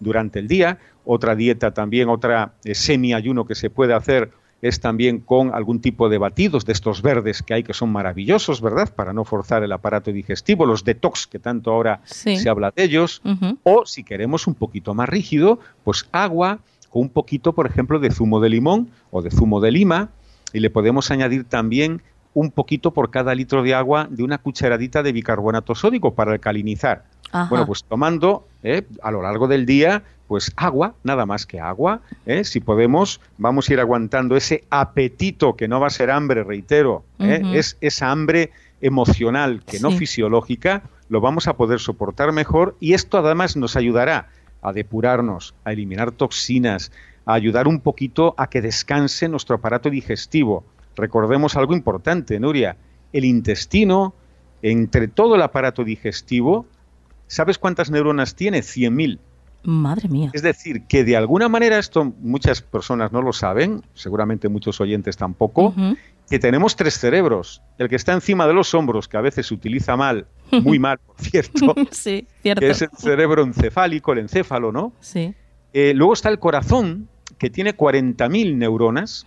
durante 0.00 0.38
el 0.38 0.48
día, 0.48 0.78
otra 1.04 1.34
dieta 1.34 1.74
también, 1.74 2.08
otra 2.08 2.54
eh, 2.64 2.74
semi-ayuno 2.74 3.44
que 3.44 3.54
se 3.54 3.68
puede 3.68 3.92
hacer 3.92 4.32
es 4.62 4.80
también 4.80 5.20
con 5.20 5.54
algún 5.54 5.82
tipo 5.82 6.08
de 6.08 6.16
batidos 6.16 6.64
de 6.64 6.72
estos 6.72 7.02
verdes 7.02 7.42
que 7.42 7.52
hay 7.52 7.62
que 7.62 7.74
son 7.74 7.92
maravillosos, 7.92 8.62
¿verdad? 8.62 8.88
Para 8.94 9.12
no 9.12 9.26
forzar 9.26 9.62
el 9.62 9.72
aparato 9.72 10.10
digestivo, 10.10 10.64
los 10.64 10.82
detox 10.82 11.26
que 11.26 11.38
tanto 11.38 11.70
ahora 11.70 12.00
se 12.06 12.48
habla 12.48 12.72
de 12.74 12.82
ellos, 12.82 13.20
o 13.62 13.84
si 13.84 14.02
queremos 14.02 14.46
un 14.46 14.54
poquito 14.54 14.94
más 14.94 15.10
rígido, 15.10 15.60
pues 15.84 16.08
agua, 16.12 16.60
un 16.92 17.10
poquito, 17.10 17.52
por 17.52 17.66
ejemplo, 17.66 17.98
de 17.98 18.10
zumo 18.10 18.40
de 18.40 18.48
limón 18.48 18.88
o 19.10 19.20
de 19.20 19.30
zumo 19.30 19.60
de 19.60 19.70
lima. 19.70 20.08
Y 20.54 20.60
le 20.60 20.70
podemos 20.70 21.10
añadir 21.10 21.44
también 21.44 22.00
un 22.36 22.50
poquito 22.50 22.90
por 22.90 23.10
cada 23.10 23.34
litro 23.34 23.62
de 23.62 23.72
agua 23.72 24.08
de 24.10 24.22
una 24.22 24.36
cucharadita 24.36 25.02
de 25.02 25.10
bicarbonato 25.10 25.74
sódico 25.74 26.14
para 26.14 26.32
alcalinizar. 26.32 27.04
Bueno, 27.48 27.66
pues 27.66 27.82
tomando 27.82 28.46
eh, 28.62 28.82
a 29.02 29.10
lo 29.10 29.22
largo 29.22 29.48
del 29.48 29.64
día, 29.64 30.02
pues 30.28 30.52
agua, 30.54 30.94
nada 31.02 31.24
más 31.24 31.46
que 31.46 31.60
agua. 31.60 32.02
Eh, 32.26 32.44
si 32.44 32.60
podemos, 32.60 33.22
vamos 33.38 33.70
a 33.70 33.72
ir 33.72 33.80
aguantando 33.80 34.36
ese 34.36 34.64
apetito 34.68 35.56
que 35.56 35.66
no 35.66 35.80
va 35.80 35.86
a 35.86 35.90
ser 35.90 36.10
hambre, 36.10 36.44
reitero, 36.44 37.04
eh, 37.18 37.40
es 37.54 37.78
esa 37.80 38.10
hambre 38.10 38.50
emocional 38.82 39.62
que 39.64 39.80
no 39.80 39.90
fisiológica, 39.90 40.82
lo 41.08 41.22
vamos 41.22 41.48
a 41.48 41.56
poder 41.56 41.80
soportar 41.80 42.32
mejor 42.32 42.76
y 42.80 42.92
esto 42.92 43.16
además 43.16 43.56
nos 43.56 43.76
ayudará 43.76 44.28
a 44.60 44.74
depurarnos, 44.74 45.54
a 45.64 45.72
eliminar 45.72 46.12
toxinas, 46.12 46.92
a 47.24 47.32
ayudar 47.32 47.66
un 47.66 47.80
poquito 47.80 48.34
a 48.36 48.50
que 48.50 48.60
descanse 48.60 49.26
nuestro 49.26 49.56
aparato 49.56 49.88
digestivo. 49.88 50.64
Recordemos 50.96 51.56
algo 51.56 51.74
importante, 51.74 52.40
Nuria, 52.40 52.76
el 53.12 53.24
intestino, 53.24 54.14
entre 54.62 55.08
todo 55.08 55.36
el 55.36 55.42
aparato 55.42 55.84
digestivo, 55.84 56.66
¿sabes 57.26 57.58
cuántas 57.58 57.90
neuronas 57.90 58.34
tiene? 58.34 58.60
100.000. 58.60 59.18
Madre 59.62 60.08
mía. 60.08 60.30
Es 60.32 60.42
decir, 60.42 60.82
que 60.86 61.04
de 61.04 61.16
alguna 61.16 61.48
manera, 61.48 61.78
esto 61.78 62.12
muchas 62.20 62.62
personas 62.62 63.10
no 63.10 63.20
lo 63.20 63.32
saben, 63.32 63.82
seguramente 63.94 64.48
muchos 64.48 64.80
oyentes 64.80 65.16
tampoco, 65.16 65.74
que 66.30 66.38
tenemos 66.38 66.76
tres 66.76 66.98
cerebros. 66.98 67.62
El 67.76 67.88
que 67.88 67.96
está 67.96 68.12
encima 68.12 68.46
de 68.46 68.54
los 68.54 68.74
hombros, 68.74 69.08
que 69.08 69.16
a 69.16 69.20
veces 69.20 69.46
se 69.46 69.54
utiliza 69.54 69.96
mal, 69.96 70.26
muy 70.62 70.78
mal, 70.78 70.98
por 70.98 71.16
cierto, 71.20 71.74
sí, 71.90 72.28
cierto. 72.42 72.60
que 72.60 72.70
es 72.70 72.82
el 72.82 72.90
cerebro 72.96 73.42
encefálico, 73.42 74.12
el 74.12 74.20
encéfalo, 74.20 74.70
¿no? 74.70 74.92
Sí. 75.00 75.34
Eh, 75.72 75.92
luego 75.94 76.12
está 76.12 76.28
el 76.28 76.38
corazón, 76.38 77.08
que 77.38 77.50
tiene 77.50 77.76
40.000 77.76 78.56
neuronas, 78.56 79.26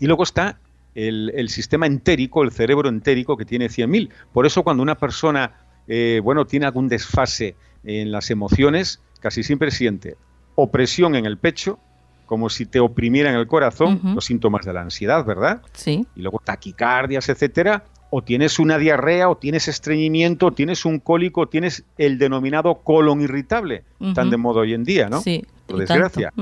y 0.00 0.06
luego 0.06 0.22
está 0.22 0.58
el, 0.94 1.48
sistema 1.48 1.86
entérico, 1.86 2.42
el 2.42 2.52
cerebro 2.52 2.88
entérico, 2.88 3.36
que 3.36 3.44
tiene 3.44 3.66
100.000. 3.66 4.10
Por 4.32 4.46
eso 4.46 4.62
cuando 4.62 4.82
una 4.82 4.96
persona, 4.96 5.52
eh, 5.88 6.20
bueno, 6.22 6.46
tiene 6.46 6.66
algún 6.66 6.88
desfase 6.88 7.56
en 7.84 8.12
las 8.12 8.30
emociones, 8.30 9.00
casi 9.20 9.42
siempre 9.42 9.70
siente 9.70 10.16
opresión 10.54 11.14
en 11.14 11.26
el 11.26 11.38
pecho, 11.38 11.78
como 12.26 12.48
si 12.48 12.66
te 12.66 12.80
oprimieran 12.80 13.34
el 13.34 13.46
corazón, 13.46 14.00
los 14.14 14.24
síntomas 14.24 14.64
de 14.64 14.72
la 14.72 14.80
ansiedad, 14.80 15.24
¿verdad? 15.24 15.62
Sí. 15.72 16.06
Y 16.16 16.22
luego 16.22 16.40
taquicardias, 16.42 17.28
etcétera, 17.28 17.84
o 18.10 18.22
tienes 18.22 18.58
una 18.58 18.78
diarrea, 18.78 19.28
o 19.28 19.36
tienes 19.36 19.68
estreñimiento, 19.68 20.46
o 20.46 20.52
tienes 20.52 20.84
un 20.84 20.98
cólico, 20.98 21.42
o 21.42 21.46
tienes 21.48 21.84
el 21.98 22.18
denominado 22.18 22.76
colon 22.76 23.20
irritable, 23.20 23.84
tan 24.14 24.30
de 24.30 24.36
moda 24.36 24.60
hoy 24.60 24.74
en 24.74 24.84
día, 24.84 25.08
¿no? 25.08 25.20
Sí. 25.20 25.44
Por 25.66 25.78
desgracia. 25.78 26.32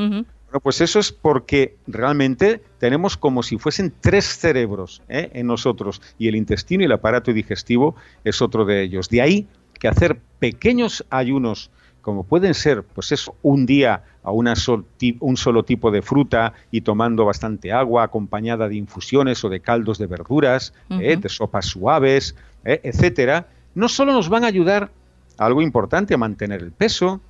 Bueno, 0.50 0.62
pues 0.62 0.80
eso 0.80 0.98
es 0.98 1.12
porque 1.12 1.76
realmente 1.86 2.60
tenemos 2.80 3.16
como 3.16 3.44
si 3.44 3.56
fuesen 3.56 3.94
tres 4.00 4.24
cerebros 4.24 5.00
¿eh? 5.08 5.30
en 5.32 5.46
nosotros, 5.46 6.02
y 6.18 6.26
el 6.26 6.34
intestino 6.34 6.82
y 6.82 6.86
el 6.86 6.92
aparato 6.92 7.32
digestivo 7.32 7.94
es 8.24 8.42
otro 8.42 8.64
de 8.64 8.82
ellos. 8.82 9.08
De 9.08 9.22
ahí 9.22 9.46
que 9.78 9.86
hacer 9.86 10.18
pequeños 10.40 11.06
ayunos 11.08 11.70
como 12.00 12.24
pueden 12.24 12.54
ser, 12.54 12.82
pues 12.82 13.12
eso, 13.12 13.36
un 13.42 13.64
día 13.64 14.02
a 14.24 14.32
una 14.32 14.54
un 15.20 15.36
solo 15.36 15.64
tipo 15.64 15.92
de 15.92 16.02
fruta 16.02 16.54
y 16.72 16.80
tomando 16.80 17.24
bastante 17.24 17.70
agua 17.70 18.02
acompañada 18.02 18.68
de 18.68 18.74
infusiones 18.74 19.44
o 19.44 19.50
de 19.50 19.60
caldos 19.60 19.98
de 19.98 20.06
verduras, 20.06 20.74
eh, 20.88 21.16
de 21.16 21.28
sopas 21.28 21.66
suaves, 21.66 22.34
eh, 22.64 22.80
etcétera, 22.82 23.46
no 23.76 23.88
solo 23.88 24.12
nos 24.12 24.28
van 24.28 24.42
a 24.42 24.48
ayudar 24.48 24.90
a 25.38 25.46
algo 25.46 25.62
importante, 25.62 26.14
a 26.14 26.18
mantener 26.18 26.60
el 26.60 26.72
peso, 26.72 27.20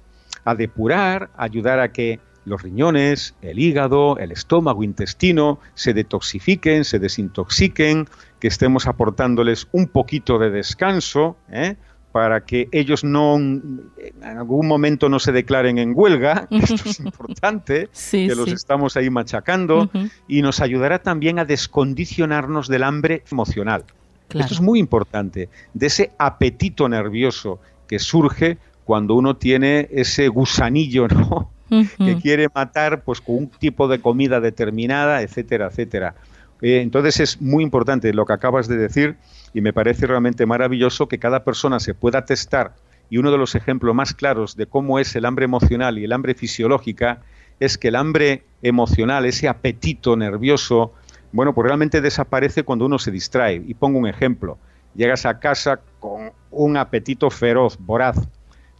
a 0.45 0.55
depurar, 0.55 1.31
a 1.37 1.45
ayudar 1.45 1.81
a 1.81 1.93
que 1.93 2.19
los 2.51 2.63
riñones, 2.63 3.35
el 3.41 3.59
hígado, 3.59 4.19
el 4.19 4.33
estómago, 4.33 4.83
intestino 4.83 5.59
se 5.75 5.95
detoxifiquen, 5.95 6.85
se 6.85 6.99
desintoxiquen, 6.99 8.09
que 8.39 8.49
estemos 8.49 8.87
aportándoles 8.87 9.69
un 9.73 9.87
poquito 9.89 10.39
de 10.39 10.51
descanso, 10.51 11.37
¿eh? 11.51 11.77
para 12.13 12.45
que 12.45 12.69
ellos 12.73 13.05
no 13.05 13.37
en 13.37 13.93
algún 14.23 14.67
momento 14.67 15.09
no 15.09 15.21
se 15.21 15.31
declaren 15.31 15.79
en 15.79 15.93
huelga, 15.95 16.49
esto 16.51 16.89
es 16.89 17.01
importante, 17.01 17.89
que 18.11 18.35
los 18.35 18.49
estamos 18.49 18.97
ahí 18.97 19.11
machacando, 19.11 19.91
y 20.27 20.43
nos 20.43 20.61
ayudará 20.61 20.99
también 20.99 21.39
a 21.39 21.45
descondicionarnos 21.45 22.69
del 22.69 22.83
hambre 22.83 23.23
emocional. 23.31 23.85
Esto 24.29 24.55
es 24.55 24.61
muy 24.61 24.79
importante, 24.79 25.49
de 25.75 25.87
ese 25.87 26.13
apetito 26.19 26.89
nervioso 26.89 27.61
que 27.87 27.99
surge 27.99 28.59
cuando 28.85 29.15
uno 29.15 29.37
tiene 29.37 29.89
ese 29.93 30.29
gusanillo, 30.29 31.07
¿no? 31.09 31.51
Que 31.71 32.19
quiere 32.21 32.49
matar 32.55 33.03
pues 33.03 33.21
con 33.21 33.37
un 33.37 33.49
tipo 33.49 33.89
de 33.89 34.01
comida 34.01 34.41
determinada, 34.41 35.23
etcétera, 35.23 35.69
etcétera. 35.69 36.15
Eh, 36.61 36.81
entonces 36.83 37.21
es 37.21 37.41
muy 37.41 37.65
importante 37.65 38.13
lo 38.13 38.27
que 38.27 38.35
acabas 38.35 38.69
de 38.69 38.77
decir 38.77 39.17
y 39.55 39.63
me 39.63 39.73
parece 39.73 40.07
realmente 40.07 40.45
maravilloso 40.45 41.09
que 41.09 41.19
cada 41.19 41.43
persona 41.45 41.81
se 41.81 41.95
pueda 41.95 42.25
testar 42.25 42.75
y 43.09 43.19
uno 43.19 43.33
de 43.33 43.39
los 43.39 43.55
ejemplos 43.55 43.95
más 43.95 44.15
claros 44.15 44.57
de 44.57 44.67
cómo 44.67 44.99
es 44.99 45.15
el 45.17 45.25
hambre 45.25 45.45
emocional 45.45 45.99
y 45.99 46.05
el 46.05 46.13
hambre 46.13 46.35
fisiológica 46.35 47.21
es 47.59 47.77
que 47.77 47.89
el 47.89 47.97
hambre 47.97 48.45
emocional, 48.63 49.27
ese 49.27 49.49
apetito 49.49 50.17
nervioso, 50.17 50.95
bueno, 51.33 51.55
pues 51.55 51.67
realmente 51.67 52.01
desaparece 52.01 52.63
cuando 52.63 52.87
uno 52.87 52.99
se 52.99 53.11
distrae. 53.11 53.63
Y 53.67 53.75
pongo 53.75 53.99
un 53.99 54.07
ejemplo. 54.07 54.59
Llegas 54.95 55.27
a 55.27 55.39
casa 55.39 55.81
con 55.99 56.33
un 56.51 56.77
apetito 56.77 57.31
feroz, 57.31 57.77
voraz, 57.79 58.17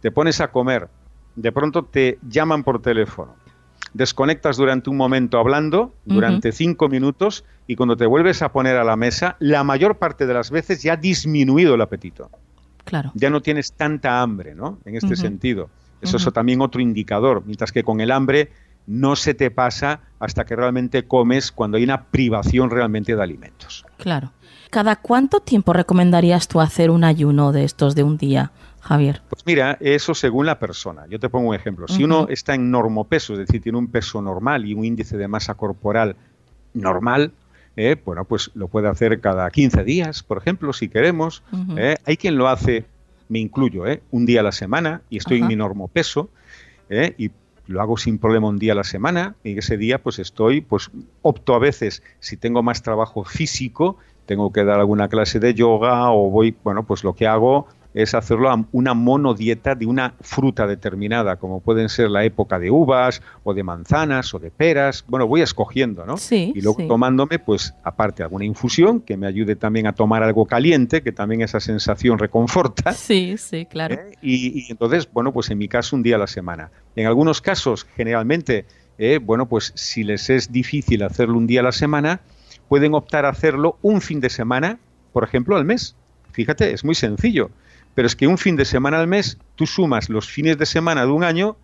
te 0.01 0.11
pones 0.11 0.41
a 0.41 0.49
comer, 0.49 0.89
de 1.41 1.51
pronto 1.51 1.83
te 1.83 2.19
llaman 2.27 2.63
por 2.63 2.81
teléfono, 2.81 3.35
desconectas 3.93 4.57
durante 4.57 4.89
un 4.89 4.97
momento 4.97 5.37
hablando, 5.37 5.93
durante 6.05 6.51
cinco 6.51 6.87
minutos, 6.89 7.43
y 7.67 7.75
cuando 7.75 7.97
te 7.97 8.05
vuelves 8.05 8.41
a 8.41 8.51
poner 8.51 8.77
a 8.77 8.83
la 8.83 8.95
mesa, 8.95 9.35
la 9.39 9.63
mayor 9.63 9.97
parte 9.97 10.25
de 10.25 10.33
las 10.33 10.51
veces 10.51 10.81
ya 10.83 10.93
ha 10.93 10.97
disminuido 10.97 11.75
el 11.75 11.81
apetito. 11.81 12.29
Claro. 12.85 13.11
Ya 13.15 13.29
no 13.29 13.41
tienes 13.41 13.73
tanta 13.73 14.21
hambre, 14.21 14.55
¿no? 14.55 14.79
En 14.85 14.95
este 14.95 15.15
sentido. 15.15 15.69
Eso 16.01 16.17
es 16.17 16.33
también 16.33 16.61
otro 16.61 16.81
indicador. 16.81 17.43
Mientras 17.45 17.71
que 17.71 17.83
con 17.83 18.01
el 18.01 18.11
hambre 18.11 18.51
no 18.87 19.15
se 19.15 19.33
te 19.33 19.51
pasa 19.51 20.01
hasta 20.19 20.45
que 20.45 20.55
realmente 20.55 21.03
comes 21.07 21.51
cuando 21.51 21.77
hay 21.77 21.83
una 21.83 22.05
privación 22.05 22.71
realmente 22.71 23.15
de 23.15 23.21
alimentos. 23.21 23.85
Claro. 23.97 24.31
¿Cada 24.71 24.95
cuánto 24.95 25.41
tiempo 25.41 25.73
recomendarías 25.73 26.47
tú 26.47 26.59
hacer 26.59 26.89
un 26.89 27.03
ayuno 27.03 27.51
de 27.51 27.65
estos 27.65 27.93
de 27.93 28.03
un 28.03 28.17
día, 28.17 28.51
Javier? 28.81 29.21
Pues 29.29 29.43
mira, 29.45 29.77
eso 29.79 30.13
según 30.13 30.45
la 30.45 30.59
persona. 30.59 31.05
Yo 31.07 31.19
te 31.19 31.29
pongo 31.29 31.49
un 31.49 31.55
ejemplo. 31.55 31.87
Si 31.87 32.03
uno 32.03 32.27
está 32.29 32.55
en 32.55 32.71
normopeso, 32.71 33.33
es 33.33 33.39
decir, 33.39 33.61
tiene 33.61 33.77
un 33.77 33.87
peso 33.87 34.21
normal 34.21 34.65
y 34.65 34.73
un 34.73 34.83
índice 34.83 35.17
de 35.17 35.27
masa 35.27 35.53
corporal 35.53 36.15
normal, 36.73 37.31
eh, 37.77 37.95
bueno, 38.03 38.25
pues 38.25 38.51
lo 38.53 38.67
puede 38.67 38.89
hacer 38.89 39.21
cada 39.21 39.49
15 39.49 39.83
días, 39.83 40.23
por 40.23 40.39
ejemplo, 40.39 40.73
si 40.73 40.89
queremos. 40.89 41.43
Eh. 41.77 41.95
Hay 42.05 42.17
quien 42.17 42.37
lo 42.37 42.47
hace, 42.47 42.85
me 43.29 43.39
incluyo, 43.39 43.87
eh, 43.87 44.01
un 44.11 44.25
día 44.25 44.41
a 44.41 44.43
la 44.43 44.51
semana 44.51 45.01
y 45.09 45.17
estoy 45.17 45.39
en 45.39 45.47
mi 45.47 45.55
normopeso 45.55 46.29
y 47.17 47.31
lo 47.67 47.81
hago 47.81 47.95
sin 47.95 48.17
problema 48.17 48.49
un 48.49 48.59
día 48.59 48.73
a 48.73 48.75
la 48.75 48.83
semana 48.83 49.35
y 49.45 49.57
ese 49.57 49.77
día 49.77 50.01
pues 50.01 50.19
estoy, 50.19 50.59
pues 50.59 50.91
opto 51.21 51.55
a 51.55 51.59
veces, 51.59 52.03
si 52.19 52.35
tengo 52.35 52.63
más 52.63 52.83
trabajo 52.83 53.23
físico, 53.23 53.97
tengo 54.25 54.51
que 54.51 54.65
dar 54.65 54.79
alguna 54.79 55.07
clase 55.07 55.39
de 55.39 55.53
yoga 55.53 56.11
o 56.11 56.29
voy, 56.29 56.53
bueno, 56.63 56.83
pues 56.83 57.05
lo 57.05 57.13
que 57.15 57.27
hago 57.27 57.67
es 57.93 58.13
hacerlo 58.13 58.49
a 58.49 58.65
una 58.71 58.93
monodieta 58.93 59.75
de 59.75 59.85
una 59.85 60.13
fruta 60.21 60.65
determinada, 60.65 61.37
como 61.37 61.59
pueden 61.59 61.89
ser 61.89 62.09
la 62.09 62.23
época 62.23 62.57
de 62.59 62.71
uvas 62.71 63.21
o 63.43 63.53
de 63.53 63.63
manzanas 63.63 64.33
o 64.33 64.39
de 64.39 64.51
peras. 64.51 65.03
Bueno, 65.07 65.27
voy 65.27 65.41
escogiendo, 65.41 66.05
¿no? 66.05 66.17
Sí, 66.17 66.53
y 66.55 66.61
luego 66.61 66.85
tomándome, 66.87 67.39
pues 67.39 67.73
aparte 67.83 68.23
alguna 68.23 68.45
infusión 68.45 69.01
que 69.01 69.17
me 69.17 69.27
ayude 69.27 69.55
también 69.55 69.87
a 69.87 69.93
tomar 69.93 70.23
algo 70.23 70.45
caliente, 70.45 71.01
que 71.01 71.11
también 71.11 71.41
esa 71.41 71.59
sensación 71.59 72.17
reconforta. 72.19 72.93
Sí, 73.01 73.35
sí, 73.37 73.65
claro. 73.65 73.95
¿Eh? 73.95 74.17
Y, 74.21 74.71
entonces, 74.71 75.09
bueno, 75.11 75.33
pues 75.33 75.49
en 75.49 75.57
mi 75.57 75.67
caso 75.67 75.95
un 75.95 76.03
día 76.03 76.15
a 76.15 76.19
la 76.19 76.27
semana. 76.27 76.71
En 76.95 77.07
algunos 77.07 77.41
casos, 77.41 77.85
generalmente, 77.95 78.65
eh, 78.97 79.19
bueno, 79.21 79.49
pues 79.49 79.73
si 79.75 80.03
les 80.03 80.29
es 80.29 80.51
difícil 80.51 81.03
hacerlo 81.03 81.37
un 81.37 81.47
día 81.47 81.61
a 81.61 81.63
la 81.63 81.71
semana, 81.71 82.21
pueden 82.69 82.93
optar 82.93 83.25
a 83.25 83.29
hacerlo 83.29 83.77
un 83.81 84.01
fin 84.01 84.21
de 84.21 84.29
semana, 84.29 84.79
por 85.11 85.23
ejemplo, 85.23 85.57
al 85.57 85.65
mes. 85.65 85.95
Fíjate, 86.31 86.73
es 86.73 86.85
muy 86.85 86.95
sencillo. 86.95 87.49
Pero 87.95 88.07
es 88.07 88.15
que 88.15 88.27
un 88.27 88.37
fin 88.37 88.55
de 88.55 88.65
semana 88.65 88.99
al 88.99 89.07
mes, 89.07 89.37
tú 89.55 89.65
sumas 89.65 90.09
los 90.09 90.29
fines 90.29 90.57
de 90.57 90.65
semana 90.65 91.05
de 91.05 91.11
un 91.11 91.23
año 91.23 91.57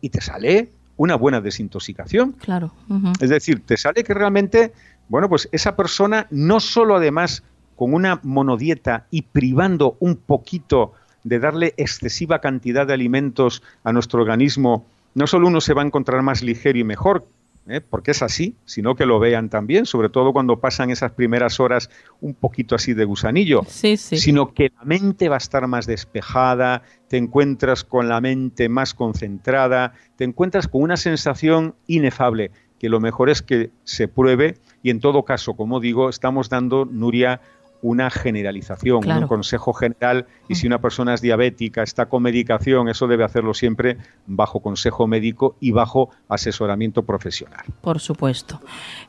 y 0.00 0.10
te 0.10 0.20
sale 0.20 0.70
una 0.96 1.16
buena 1.16 1.40
desintoxicación. 1.40 2.32
Claro. 2.32 2.72
Es 3.20 3.30
decir, 3.30 3.62
te 3.64 3.76
sale 3.76 4.04
que 4.04 4.14
realmente, 4.14 4.72
bueno, 5.08 5.28
pues 5.28 5.48
esa 5.52 5.76
persona 5.76 6.26
no 6.30 6.60
solo 6.60 6.96
además 6.96 7.42
con 7.76 7.94
una 7.94 8.20
monodieta 8.22 9.06
y 9.10 9.22
privando 9.22 9.96
un 9.98 10.16
poquito 10.16 10.92
de 11.24 11.38
darle 11.38 11.74
excesiva 11.76 12.40
cantidad 12.40 12.86
de 12.86 12.94
alimentos 12.94 13.62
a 13.84 13.92
nuestro 13.92 14.20
organismo, 14.20 14.86
no 15.14 15.26
solo 15.26 15.48
uno 15.48 15.60
se 15.60 15.74
va 15.74 15.82
a 15.82 15.86
encontrar 15.86 16.22
más 16.22 16.42
ligero 16.42 16.78
y 16.78 16.84
mejor, 16.84 17.26
¿eh? 17.66 17.80
porque 17.80 18.10
es 18.10 18.22
así, 18.22 18.56
sino 18.64 18.94
que 18.94 19.06
lo 19.06 19.18
vean 19.18 19.48
también, 19.48 19.86
sobre 19.86 20.08
todo 20.08 20.32
cuando 20.32 20.60
pasan 20.60 20.90
esas 20.90 21.12
primeras 21.12 21.60
horas 21.60 21.90
un 22.20 22.34
poquito 22.34 22.74
así 22.74 22.94
de 22.94 23.04
gusanillo, 23.04 23.62
sino 23.66 24.52
que 24.52 24.72
la 24.76 24.84
mente 24.84 25.28
va 25.28 25.36
a 25.36 25.38
estar 25.38 25.66
más 25.66 25.86
despejada, 25.86 26.82
te 27.08 27.16
encuentras 27.16 27.84
con 27.84 28.08
la 28.08 28.20
mente 28.20 28.68
más 28.68 28.94
concentrada, 28.94 29.94
te 30.16 30.24
encuentras 30.24 30.68
con 30.68 30.82
una 30.82 30.96
sensación 30.96 31.74
inefable, 31.86 32.50
que 32.78 32.88
lo 32.88 33.00
mejor 33.00 33.30
es 33.30 33.42
que 33.42 33.70
se 33.84 34.08
pruebe 34.08 34.56
y 34.82 34.90
en 34.90 35.00
todo 35.00 35.24
caso, 35.24 35.54
como 35.54 35.78
digo, 35.78 36.08
estamos 36.08 36.48
dando, 36.48 36.84
Nuria, 36.84 37.40
una 37.82 38.10
generalización, 38.10 39.06
un 39.06 39.26
consejo 39.26 39.72
general, 39.72 40.26
y 40.48 40.54
si 40.54 40.66
una 40.68 40.80
persona 40.80 41.14
es 41.14 41.20
diabética, 41.20 41.82
está 41.82 42.06
con 42.06 42.22
medicación, 42.22 42.88
eso 42.88 43.08
debe 43.08 43.24
hacerlo 43.24 43.54
siempre 43.54 43.98
bajo 44.26 44.60
consejo 44.60 45.08
médico 45.08 45.56
y 45.60 45.72
bajo 45.72 46.10
asesoramiento 46.28 47.02
profesional. 47.02 47.64
Por 47.80 47.98
supuesto. 47.98 48.60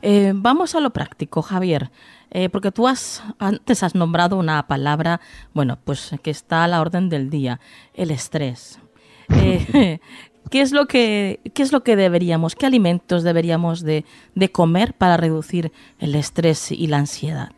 Eh, 0.02 0.32
vamos 0.34 0.74
a 0.74 0.80
lo 0.80 0.90
práctico, 0.90 1.40
Javier, 1.40 1.90
eh, 2.32 2.48
porque 2.48 2.72
tú 2.72 2.88
has, 2.88 3.22
antes 3.38 3.84
has 3.84 3.94
nombrado 3.94 4.36
una 4.36 4.66
palabra, 4.66 5.20
bueno, 5.54 5.78
pues 5.82 6.10
que 6.22 6.30
está 6.30 6.64
a 6.64 6.68
la 6.68 6.80
orden 6.80 7.08
del 7.08 7.30
día, 7.30 7.60
el 7.94 8.10
estrés. 8.10 8.80
Eh, 9.30 10.00
¿Qué 10.50 10.60
es 10.60 10.72
lo 10.72 10.86
que, 10.86 11.40
qué 11.54 11.62
es 11.62 11.72
lo 11.72 11.82
que 11.82 11.96
deberíamos, 11.96 12.54
qué 12.54 12.66
alimentos 12.66 13.22
deberíamos 13.22 13.82
de 13.82 14.04
comer 14.52 14.92
para 14.92 15.16
reducir 15.16 15.72
el 15.98 16.14
estrés 16.14 16.70
y 16.70 16.86
la 16.88 16.98
ansiedad? 16.98 17.52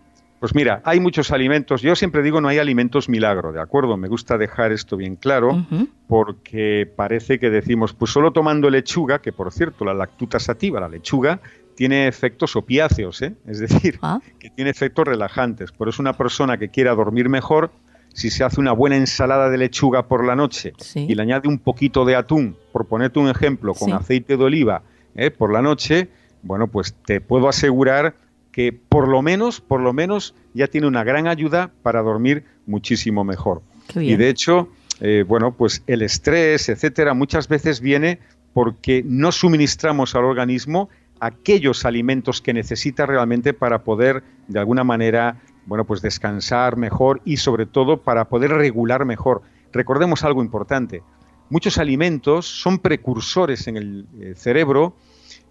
Pues 0.46 0.54
mira, 0.54 0.80
hay 0.84 1.00
muchos 1.00 1.32
alimentos. 1.32 1.82
Yo 1.82 1.96
siempre 1.96 2.22
digo 2.22 2.40
no 2.40 2.46
hay 2.46 2.58
alimentos 2.58 3.08
milagro, 3.08 3.50
¿de 3.50 3.60
acuerdo? 3.60 3.96
Me 3.96 4.06
gusta 4.06 4.38
dejar 4.38 4.70
esto 4.70 4.96
bien 4.96 5.16
claro 5.16 5.66
porque 6.06 6.88
parece 6.94 7.40
que 7.40 7.50
decimos, 7.50 7.94
pues 7.94 8.12
solo 8.12 8.30
tomando 8.30 8.70
lechuga, 8.70 9.20
que 9.20 9.32
por 9.32 9.52
cierto, 9.52 9.84
la 9.84 9.92
lactuta 9.92 10.38
sativa, 10.38 10.78
la 10.78 10.88
lechuga, 10.88 11.40
tiene 11.74 12.06
efectos 12.06 12.54
opiáceos, 12.54 13.22
¿eh? 13.22 13.34
es 13.44 13.58
decir, 13.58 13.98
ah. 14.02 14.20
que 14.38 14.48
tiene 14.50 14.70
efectos 14.70 15.04
relajantes. 15.08 15.72
Por 15.72 15.88
eso 15.88 16.00
una 16.00 16.12
persona 16.12 16.58
que 16.58 16.68
quiera 16.68 16.94
dormir 16.94 17.28
mejor, 17.28 17.72
si 18.14 18.30
se 18.30 18.44
hace 18.44 18.60
una 18.60 18.70
buena 18.70 18.94
ensalada 18.94 19.50
de 19.50 19.58
lechuga 19.58 20.06
por 20.06 20.24
la 20.24 20.36
noche 20.36 20.74
y 20.94 21.12
le 21.12 21.22
añade 21.22 21.48
un 21.48 21.58
poquito 21.58 22.04
de 22.04 22.14
atún, 22.14 22.56
por 22.70 22.86
ponerte 22.86 23.18
un 23.18 23.28
ejemplo, 23.28 23.74
con 23.74 23.92
aceite 23.92 24.36
de 24.36 24.44
oliva 24.44 24.82
¿eh? 25.16 25.32
por 25.32 25.52
la 25.52 25.60
noche, 25.60 26.08
bueno, 26.44 26.68
pues 26.68 26.94
te 27.04 27.20
puedo 27.20 27.48
asegurar 27.48 28.14
que 28.56 28.72
por 28.72 29.06
lo 29.06 29.20
menos, 29.20 29.60
por 29.60 29.82
lo 29.82 29.92
menos 29.92 30.34
ya 30.54 30.66
tiene 30.66 30.86
una 30.86 31.04
gran 31.04 31.26
ayuda 31.26 31.70
para 31.82 32.00
dormir 32.00 32.44
muchísimo 32.64 33.22
mejor. 33.22 33.60
Y 33.94 34.16
de 34.16 34.30
hecho, 34.30 34.70
eh, 35.02 35.26
bueno, 35.28 35.52
pues 35.52 35.82
el 35.86 36.00
estrés, 36.00 36.70
etcétera, 36.70 37.12
muchas 37.12 37.48
veces 37.48 37.82
viene 37.82 38.18
porque 38.54 39.04
no 39.04 39.30
suministramos 39.30 40.14
al 40.14 40.24
organismo 40.24 40.88
aquellos 41.20 41.84
alimentos 41.84 42.40
que 42.40 42.54
necesita 42.54 43.04
realmente 43.04 43.52
para 43.52 43.84
poder 43.84 44.22
de 44.48 44.58
alguna 44.58 44.84
manera, 44.84 45.36
bueno, 45.66 45.84
pues 45.84 46.00
descansar 46.00 46.78
mejor 46.78 47.20
y 47.26 47.36
sobre 47.36 47.66
todo 47.66 47.98
para 47.98 48.24
poder 48.24 48.52
regular 48.52 49.04
mejor. 49.04 49.42
Recordemos 49.70 50.24
algo 50.24 50.42
importante. 50.42 51.02
Muchos 51.48 51.78
alimentos 51.78 52.46
son 52.46 52.78
precursores 52.80 53.68
en 53.68 53.76
el 53.76 54.06
eh, 54.20 54.34
cerebro 54.36 54.96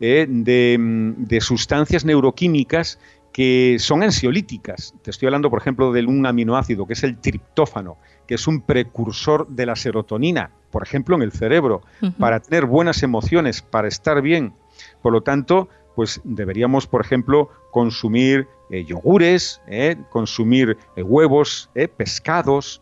eh, 0.01 0.27
mm, 0.27 1.23
de, 1.23 1.41
sustancias 1.41 2.03
neuroquímicas 2.03 2.99
que 3.31 3.77
son 3.79 4.03
ansiolíticas. 4.03 4.93
Te 5.01 5.11
estoy 5.11 5.27
hablando, 5.27 5.49
por 5.49 5.59
ejemplo, 5.59 5.91
de 5.93 6.05
un 6.05 6.25
aminoácido 6.25 6.85
que 6.85 6.93
es 6.93 7.03
el 7.03 7.17
triptófano, 7.17 7.97
que 8.27 8.35
es 8.35 8.47
un 8.47 8.61
precursor 8.61 9.47
de 9.47 9.65
la 9.65 9.75
serotonina, 9.75 10.51
por 10.71 10.83
ejemplo, 10.83 11.15
en 11.15 11.21
el 11.21 11.31
cerebro, 11.31 11.81
para 12.17 12.39
tener 12.39 12.65
buenas 12.65 13.03
emociones, 13.03 13.61
para 13.61 13.89
estar 13.89 14.21
bien. 14.21 14.53
Por 15.01 15.11
lo 15.11 15.21
tanto, 15.21 15.67
pues 15.95 16.21
deberíamos, 16.23 16.87
por 16.87 17.01
ejemplo, 17.01 17.49
consumir 17.71 18.47
eh, 18.69 18.85
yogures, 18.85 19.61
eh, 19.67 19.97
consumir 20.09 20.77
huevos, 20.95 21.69
pescados, 21.97 22.81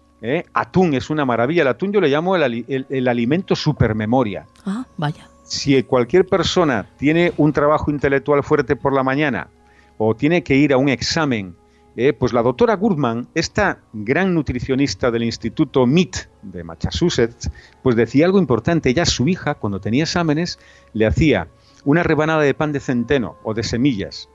atún 0.53 0.93
es 0.93 1.09
una 1.09 1.25
maravilla. 1.25 1.63
El 1.63 1.67
atún 1.67 1.91
yo 1.91 1.99
le 1.99 2.07
llamo 2.07 2.35
el, 2.35 2.65
el 2.67 3.07
alimento 3.07 3.55
supermemoria. 3.55 4.45
Ah, 4.65 4.85
vaya 4.97 5.27
si 5.43 5.83
cualquier 5.83 6.25
persona 6.25 6.87
tiene 6.97 7.33
un 7.37 7.53
trabajo 7.53 7.91
intelectual 7.91 8.43
fuerte 8.43 8.75
por 8.75 8.93
la 8.93 9.03
mañana 9.03 9.49
o 9.97 10.15
tiene 10.15 10.43
que 10.43 10.55
ir 10.55 10.73
a 10.73 10.77
un 10.77 10.89
examen, 10.89 11.55
eh, 11.95 12.13
pues 12.13 12.33
la 12.33 12.41
doctora 12.41 12.75
Goodman, 12.75 13.27
esta 13.35 13.79
gran 13.93 14.33
nutricionista 14.33 15.11
del 15.11 15.23
Instituto 15.23 15.85
MIT 15.85 16.15
de 16.41 16.63
Massachusetts, 16.63 17.51
pues 17.83 17.95
decía 17.95 18.25
algo 18.25 18.39
importante. 18.39 18.89
Ella, 18.89 19.05
su 19.05 19.27
hija, 19.27 19.53
cuando 19.55 19.79
tenía 19.79 20.03
exámenes, 20.03 20.57
le 20.93 21.05
hacía 21.05 21.47
una 21.85 22.01
rebanada 22.01 22.41
de 22.41 22.53
pan 22.53 22.71
de 22.71 22.79
centeno 22.79 23.35
o 23.43 23.53
de 23.53 23.63
semillas, 23.63 24.29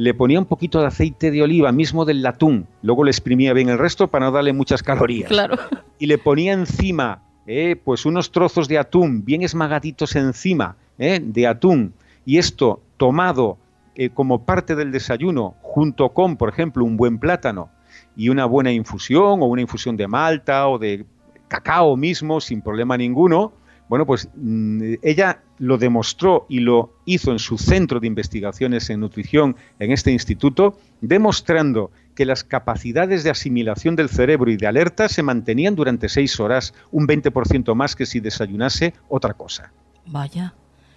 le 0.00 0.14
ponía 0.14 0.38
un 0.38 0.46
poquito 0.46 0.80
de 0.80 0.86
aceite 0.86 1.30
de 1.30 1.42
oliva, 1.42 1.72
mismo 1.72 2.06
del 2.06 2.22
latún, 2.22 2.66
luego 2.80 3.04
le 3.04 3.10
exprimía 3.10 3.52
bien 3.52 3.68
el 3.68 3.76
resto 3.76 4.08
para 4.08 4.24
no 4.24 4.32
darle 4.32 4.54
muchas 4.54 4.82
calorías. 4.82 5.28
Claro. 5.28 5.58
Y 5.98 6.06
le 6.06 6.16
ponía 6.16 6.54
encima 6.54 7.22
eh, 7.46 7.76
pues 7.76 8.06
unos 8.06 8.32
trozos 8.32 8.66
de 8.66 8.78
atún 8.78 9.26
bien 9.26 9.42
esmagaditos 9.42 10.16
encima 10.16 10.76
eh, 10.96 11.20
de 11.22 11.46
atún 11.46 11.92
y 12.24 12.38
esto 12.38 12.80
tomado 12.96 13.58
eh, 13.94 14.08
como 14.08 14.46
parte 14.46 14.74
del 14.74 14.90
desayuno, 14.90 15.56
junto 15.60 16.08
con, 16.14 16.38
por 16.38 16.48
ejemplo, 16.48 16.82
un 16.82 16.96
buen 16.96 17.18
plátano 17.18 17.68
y 18.16 18.30
una 18.30 18.46
buena 18.46 18.72
infusión 18.72 19.42
o 19.42 19.44
una 19.44 19.60
infusión 19.60 19.98
de 19.98 20.08
malta 20.08 20.66
o 20.68 20.78
de 20.78 21.04
cacao 21.46 21.98
mismo, 21.98 22.40
sin 22.40 22.62
problema 22.62 22.96
ninguno, 22.96 23.52
bueno, 23.86 24.06
pues 24.06 24.30
mm, 24.34 24.94
ella 25.02 25.42
lo 25.60 25.76
demostró 25.76 26.46
y 26.48 26.60
lo 26.60 26.94
hizo 27.04 27.32
en 27.32 27.38
su 27.38 27.58
centro 27.58 28.00
de 28.00 28.06
investigaciones 28.06 28.88
en 28.88 29.00
nutrición 29.00 29.56
en 29.78 29.92
este 29.92 30.10
instituto, 30.10 30.80
demostrando 31.02 31.90
que 32.14 32.24
las 32.24 32.44
capacidades 32.44 33.24
de 33.24 33.30
asimilación 33.30 33.94
del 33.94 34.08
cerebro 34.08 34.50
y 34.50 34.56
de 34.56 34.66
alerta 34.66 35.10
se 35.10 35.22
mantenían 35.22 35.76
durante 35.76 36.08
seis 36.08 36.40
horas, 36.40 36.72
un 36.90 37.06
20% 37.06 37.74
más 37.74 37.94
que 37.94 38.06
si 38.06 38.20
desayunase 38.20 38.94
otra 39.10 39.34
cosa. 39.34 39.70
Vaya. 40.06 40.54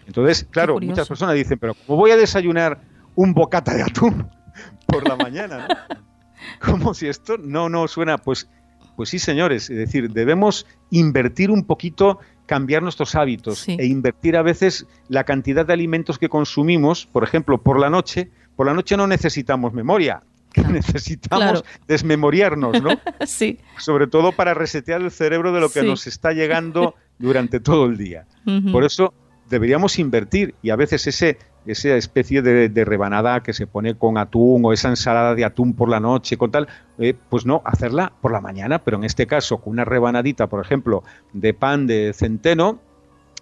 Entonces, 0.07 0.47
claro, 0.49 0.79
muchas 0.79 1.09
personas 1.09 1.35
dicen, 1.35 1.59
pero 1.59 1.75
¿cómo 1.85 1.99
voy 1.99 2.11
a 2.11 2.17
desayunar 2.17 2.79
un 3.15 3.33
bocata 3.33 3.73
de 3.73 3.83
atún 3.83 4.29
por 4.87 5.05
la 5.05 5.17
mañana? 5.17 5.67
Como 6.59 6.93
si 6.93 7.07
esto 7.07 7.37
no, 7.37 7.67
no 7.67 7.89
suena, 7.89 8.17
pues, 8.17 8.47
pues 8.95 9.09
sí, 9.09 9.19
señores, 9.19 9.69
es 9.69 9.77
decir, 9.77 10.09
debemos 10.11 10.65
invertir 10.89 11.51
un 11.51 11.65
poquito 11.65 12.19
cambiar 12.53 12.83
nuestros 12.83 13.15
hábitos 13.15 13.67
e 13.67 13.83
invertir 13.87 14.37
a 14.37 14.43
veces 14.43 14.85
la 15.07 15.23
cantidad 15.23 15.65
de 15.65 15.73
alimentos 15.73 16.19
que 16.19 16.29
consumimos, 16.29 17.07
por 17.07 17.23
ejemplo, 17.23 17.57
por 17.57 17.79
la 17.79 17.89
noche. 17.89 18.29
Por 18.55 18.67
la 18.67 18.75
noche 18.75 18.95
no 18.95 19.07
necesitamos 19.07 19.73
memoria, 19.73 20.21
necesitamos 20.71 21.63
desmemoriarnos, 21.87 22.79
¿no? 22.79 22.91
sí. 23.25 23.57
Sobre 23.79 24.05
todo 24.05 24.33
para 24.33 24.53
resetear 24.53 25.01
el 25.01 25.09
cerebro 25.09 25.51
de 25.51 25.61
lo 25.61 25.71
que 25.71 25.81
nos 25.81 26.05
está 26.05 26.31
llegando 26.31 26.93
durante 27.17 27.59
todo 27.59 27.87
el 27.87 27.97
día. 27.97 28.27
Por 28.71 28.83
eso 28.83 29.15
deberíamos 29.49 29.99
invertir 29.99 30.55
y 30.61 30.69
a 30.69 30.75
veces 30.75 31.07
ese 31.07 31.37
esa 31.65 31.95
especie 31.95 32.41
de, 32.41 32.85
rebanada 32.85 33.41
que 33.41 33.53
se 33.53 33.67
pone 33.67 33.95
con 33.95 34.17
atún 34.17 34.65
o 34.65 34.73
esa 34.73 34.89
ensalada 34.89 35.35
de 35.35 35.45
atún 35.45 35.73
por 35.73 35.89
la 35.89 35.99
noche 35.99 36.37
con 36.37 36.51
tal, 36.51 36.67
eh, 36.99 37.15
pues 37.29 37.45
no, 37.45 37.61
hacerla 37.65 38.13
por 38.21 38.31
la 38.31 38.41
mañana, 38.41 38.79
pero 38.79 38.97
en 38.97 39.03
este 39.03 39.27
caso 39.27 39.57
con 39.57 39.73
una 39.73 39.85
rebanadita, 39.85 40.47
por 40.47 40.63
ejemplo, 40.63 41.03
de 41.31 41.53
pan 41.53 41.87
de 41.87 42.13
centeno, 42.13 42.79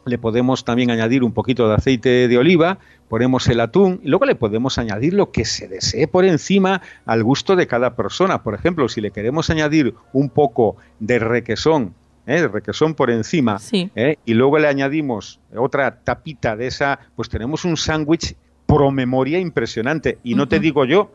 le 0.06 0.18
podemos 0.18 0.66
también 0.66 0.90
añadir 0.90 1.24
un 1.24 1.32
poquito 1.32 1.68
de 1.68 1.76
aceite 1.76 2.28
de 2.28 2.38
oliva, 2.38 2.80
ponemos 3.08 3.48
el 3.48 3.60
atún 3.60 4.00
y 4.04 4.08
luego 4.08 4.26
le 4.26 4.36
podemos 4.36 4.80
añadir 4.80 5.14
lo 5.14 5.32
que 5.32 5.46
se 5.46 5.68
desee 5.68 6.08
por 6.08 6.26
encima 6.26 6.82
al 7.06 7.24
gusto 7.24 7.56
de 7.56 7.68
cada 7.68 7.96
persona. 7.96 8.42
Por 8.42 8.56
ejemplo, 8.56 8.90
si 8.90 9.00
le 9.00 9.12
queremos 9.12 9.52
añadir 9.52 9.94
un 10.12 10.30
poco 10.30 10.78
de 11.00 11.20
requesón 11.20 11.94
¿eh? 12.32 12.48
requesón 12.48 12.96
por 12.96 13.10
encima, 13.12 13.58
¿eh? 13.72 14.18
y 14.26 14.34
luego 14.34 14.60
le 14.60 14.68
añadimos 14.68 15.40
otra 15.56 16.04
tapita 16.04 16.56
de 16.56 16.68
esa, 16.68 17.00
pues 17.16 17.30
tenemos 17.30 17.66
un 17.66 17.78
sándwich 17.78 18.36
pro 18.66 18.92
memoria 18.92 19.40
impresionante. 19.40 20.18
Y 20.24 20.36
no 20.36 20.48
te 20.48 20.60
digo 20.60 20.86
yo 20.86 21.12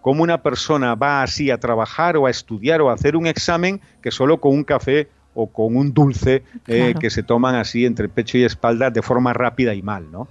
cómo 0.00 0.22
una 0.22 0.42
persona 0.42 0.94
va 0.94 1.22
así 1.22 1.50
a 1.50 1.58
trabajar 1.58 2.16
o 2.16 2.26
a 2.26 2.30
estudiar 2.30 2.80
o 2.80 2.90
a 2.90 2.94
hacer 2.94 3.16
un 3.16 3.26
examen 3.26 3.80
que 4.02 4.10
solo 4.10 4.40
con 4.40 4.52
un 4.54 4.64
café 4.64 5.08
o 5.40 5.46
con 5.46 5.76
un 5.76 5.94
dulce 5.94 6.42
eh, 6.66 6.94
que 6.98 7.10
se 7.10 7.22
toman 7.22 7.54
así 7.54 7.86
entre 7.86 8.08
pecho 8.08 8.38
y 8.38 8.42
espalda 8.42 8.90
de 8.90 9.02
forma 9.02 9.32
rápida 9.32 9.72
y 9.72 9.82
mal, 9.82 10.10
¿no? 10.10 10.26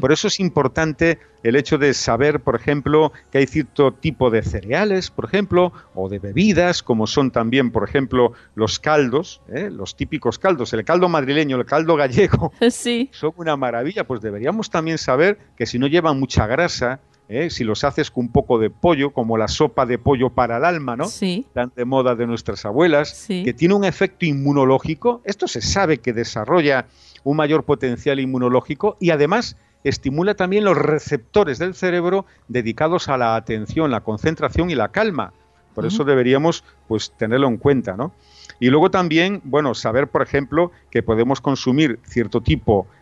Por 0.00 0.12
eso 0.12 0.28
es 0.28 0.38
importante 0.38 1.18
el 1.42 1.56
hecho 1.56 1.78
de 1.78 1.92
saber, 1.94 2.38
por 2.38 2.54
ejemplo, 2.54 3.12
que 3.32 3.38
hay 3.38 3.48
cierto 3.48 3.92
tipo 3.92 4.30
de 4.30 4.42
cereales, 4.42 5.10
por 5.10 5.24
ejemplo, 5.24 5.72
o 5.96 6.08
de 6.08 6.20
bebidas, 6.20 6.84
como 6.84 7.08
son 7.08 7.32
también, 7.32 7.72
por 7.72 7.82
ejemplo, 7.82 8.34
los 8.54 8.78
caldos, 8.78 9.40
¿eh? 9.48 9.68
los 9.68 9.96
típicos 9.96 10.38
caldos, 10.38 10.72
el 10.74 10.84
caldo 10.84 11.08
madrileño, 11.08 11.56
el 11.56 11.66
caldo 11.66 11.96
gallego, 11.96 12.52
sí. 12.70 13.10
son 13.12 13.32
una 13.34 13.56
maravilla, 13.56 14.06
pues 14.06 14.20
deberíamos 14.20 14.70
también 14.70 14.96
saber 14.96 15.38
que 15.56 15.66
si 15.66 15.80
no 15.80 15.88
llevan 15.88 16.20
mucha 16.20 16.46
grasa, 16.46 17.00
¿eh? 17.32 17.50
si 17.50 17.64
los 17.64 17.84
haces 17.84 18.10
con 18.10 18.26
un 18.26 18.32
poco 18.32 18.58
de 18.58 18.70
pollo, 18.70 19.10
como 19.10 19.36
la 19.36 19.48
sopa 19.48 19.86
de 19.86 19.98
pollo 19.98 20.30
para 20.30 20.58
el 20.58 20.64
alma, 20.64 20.96
¿no? 20.96 21.06
Sí. 21.06 21.46
Tan 21.52 21.72
de 21.74 21.84
moda 21.84 22.14
de 22.14 22.26
nuestras 22.26 22.64
abuelas, 22.64 23.26
que 23.26 23.52
tiene 23.54 23.74
un 23.74 23.84
efecto 23.84 24.26
inmunológico. 24.26 25.22
Esto 25.24 25.48
se 25.48 25.62
sabe 25.62 25.98
que 25.98 26.12
desarrolla 26.12 26.86
un 27.24 27.36
mayor 27.36 27.64
potencial 27.64 28.20
inmunológico 28.20 28.96
y 29.00 29.10
además 29.10 29.56
estimula 29.84 30.34
también 30.34 30.64
los 30.64 30.76
receptores 30.76 31.58
del 31.58 31.74
cerebro 31.74 32.26
dedicados 32.48 33.08
a 33.08 33.16
la 33.16 33.34
atención, 33.36 33.90
la 33.90 34.02
concentración 34.02 34.70
y 34.70 34.74
la 34.74 34.88
calma. 34.88 35.32
Por 35.74 35.86
eso 35.86 36.04
deberíamos 36.04 36.64
pues 36.86 37.12
tenerlo 37.16 37.48
en 37.48 37.56
cuenta, 37.56 37.96
¿no? 37.96 38.12
Y 38.60 38.68
luego 38.68 38.90
también, 38.90 39.40
bueno, 39.44 39.74
saber, 39.74 40.08
por 40.08 40.22
ejemplo, 40.22 40.70
que 40.90 41.02
podemos 41.02 41.40
consumir 41.40 41.98
cierto 42.04 42.42
tipo 42.42 42.86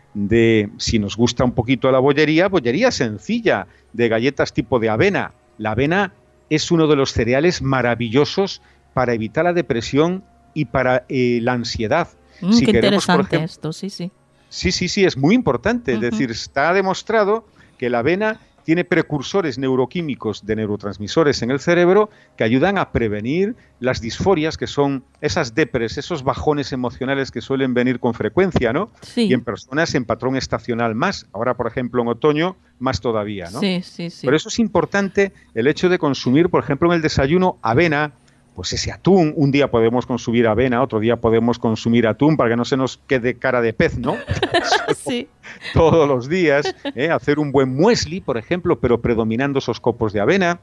si 0.77 0.99
nos 0.99 1.15
gusta 1.15 1.43
un 1.43 1.51
poquito 1.51 1.91
la 1.91 1.99
bollería, 1.99 2.47
bollería 2.47 2.91
sencilla, 2.91 3.67
de 3.93 4.09
galletas 4.09 4.53
tipo 4.53 4.79
de 4.79 4.89
avena. 4.89 5.33
La 5.57 5.71
avena 5.71 6.13
es 6.49 6.71
uno 6.71 6.87
de 6.87 6.95
los 6.95 7.13
cereales 7.13 7.61
maravillosos 7.61 8.61
para 8.93 9.13
evitar 9.13 9.45
la 9.45 9.53
depresión 9.53 10.23
y 10.53 10.65
para 10.65 11.05
eh, 11.07 11.39
la 11.41 11.53
ansiedad. 11.53 12.09
Mm, 12.41 12.59
qué 12.59 12.71
interesante 12.71 13.43
esto, 13.43 13.71
sí, 13.71 13.89
sí. 13.89 14.11
Sí, 14.49 14.73
sí, 14.73 14.89
sí, 14.89 15.05
es 15.05 15.15
muy 15.15 15.33
importante. 15.33 15.93
Es 15.93 16.01
decir, 16.01 16.29
está 16.29 16.73
demostrado 16.73 17.45
que 17.77 17.89
la 17.89 17.99
avena 17.99 18.41
tiene 18.63 18.83
precursores 18.83 19.57
neuroquímicos 19.57 20.45
de 20.45 20.55
neurotransmisores 20.55 21.41
en 21.41 21.51
el 21.51 21.59
cerebro 21.59 22.09
que 22.37 22.43
ayudan 22.43 22.77
a 22.77 22.91
prevenir 22.91 23.55
las 23.79 24.01
disforias, 24.01 24.57
que 24.57 24.67
son 24.67 25.03
esas 25.21 25.55
depres, 25.55 25.97
esos 25.97 26.23
bajones 26.23 26.71
emocionales 26.71 27.31
que 27.31 27.41
suelen 27.41 27.73
venir 27.73 27.99
con 27.99 28.13
frecuencia, 28.13 28.73
¿no? 28.73 28.89
Sí. 29.01 29.27
Y 29.27 29.33
en 29.33 29.43
personas 29.43 29.95
en 29.95 30.05
patrón 30.05 30.35
estacional 30.35 30.95
más. 30.95 31.27
Ahora, 31.33 31.55
por 31.55 31.67
ejemplo, 31.67 32.01
en 32.01 32.07
otoño, 32.09 32.55
más 32.79 33.01
todavía, 33.01 33.49
¿no? 33.51 33.59
Sí, 33.59 33.81
sí, 33.83 34.09
sí. 34.09 34.25
Por 34.25 34.35
eso 34.35 34.49
es 34.49 34.59
importante 34.59 35.33
el 35.53 35.67
hecho 35.67 35.89
de 35.89 35.99
consumir, 35.99 36.49
por 36.49 36.63
ejemplo, 36.63 36.89
en 36.89 36.95
el 36.95 37.01
desayuno 37.01 37.57
avena, 37.61 38.13
pues 38.55 38.73
ese 38.73 38.91
atún, 38.91 39.33
un 39.35 39.51
día 39.51 39.71
podemos 39.71 40.05
consumir 40.05 40.47
avena, 40.47 40.81
otro 40.81 40.99
día 40.99 41.17
podemos 41.17 41.57
consumir 41.57 42.07
atún 42.07 42.37
para 42.37 42.49
que 42.49 42.55
no 42.57 42.65
se 42.65 42.77
nos 42.77 42.97
quede 43.07 43.35
cara 43.35 43.61
de 43.61 43.73
pez, 43.73 43.97
¿no? 43.97 44.17
sí. 44.95 45.29
Todos 45.73 46.07
los 46.07 46.27
días, 46.27 46.75
¿eh? 46.95 47.09
hacer 47.09 47.39
un 47.39 47.51
buen 47.51 47.75
muesli, 47.75 48.21
por 48.21 48.37
ejemplo, 48.37 48.79
pero 48.79 49.01
predominando 49.01 49.59
esos 49.59 49.79
copos 49.79 50.13
de 50.13 50.19
avena, 50.19 50.59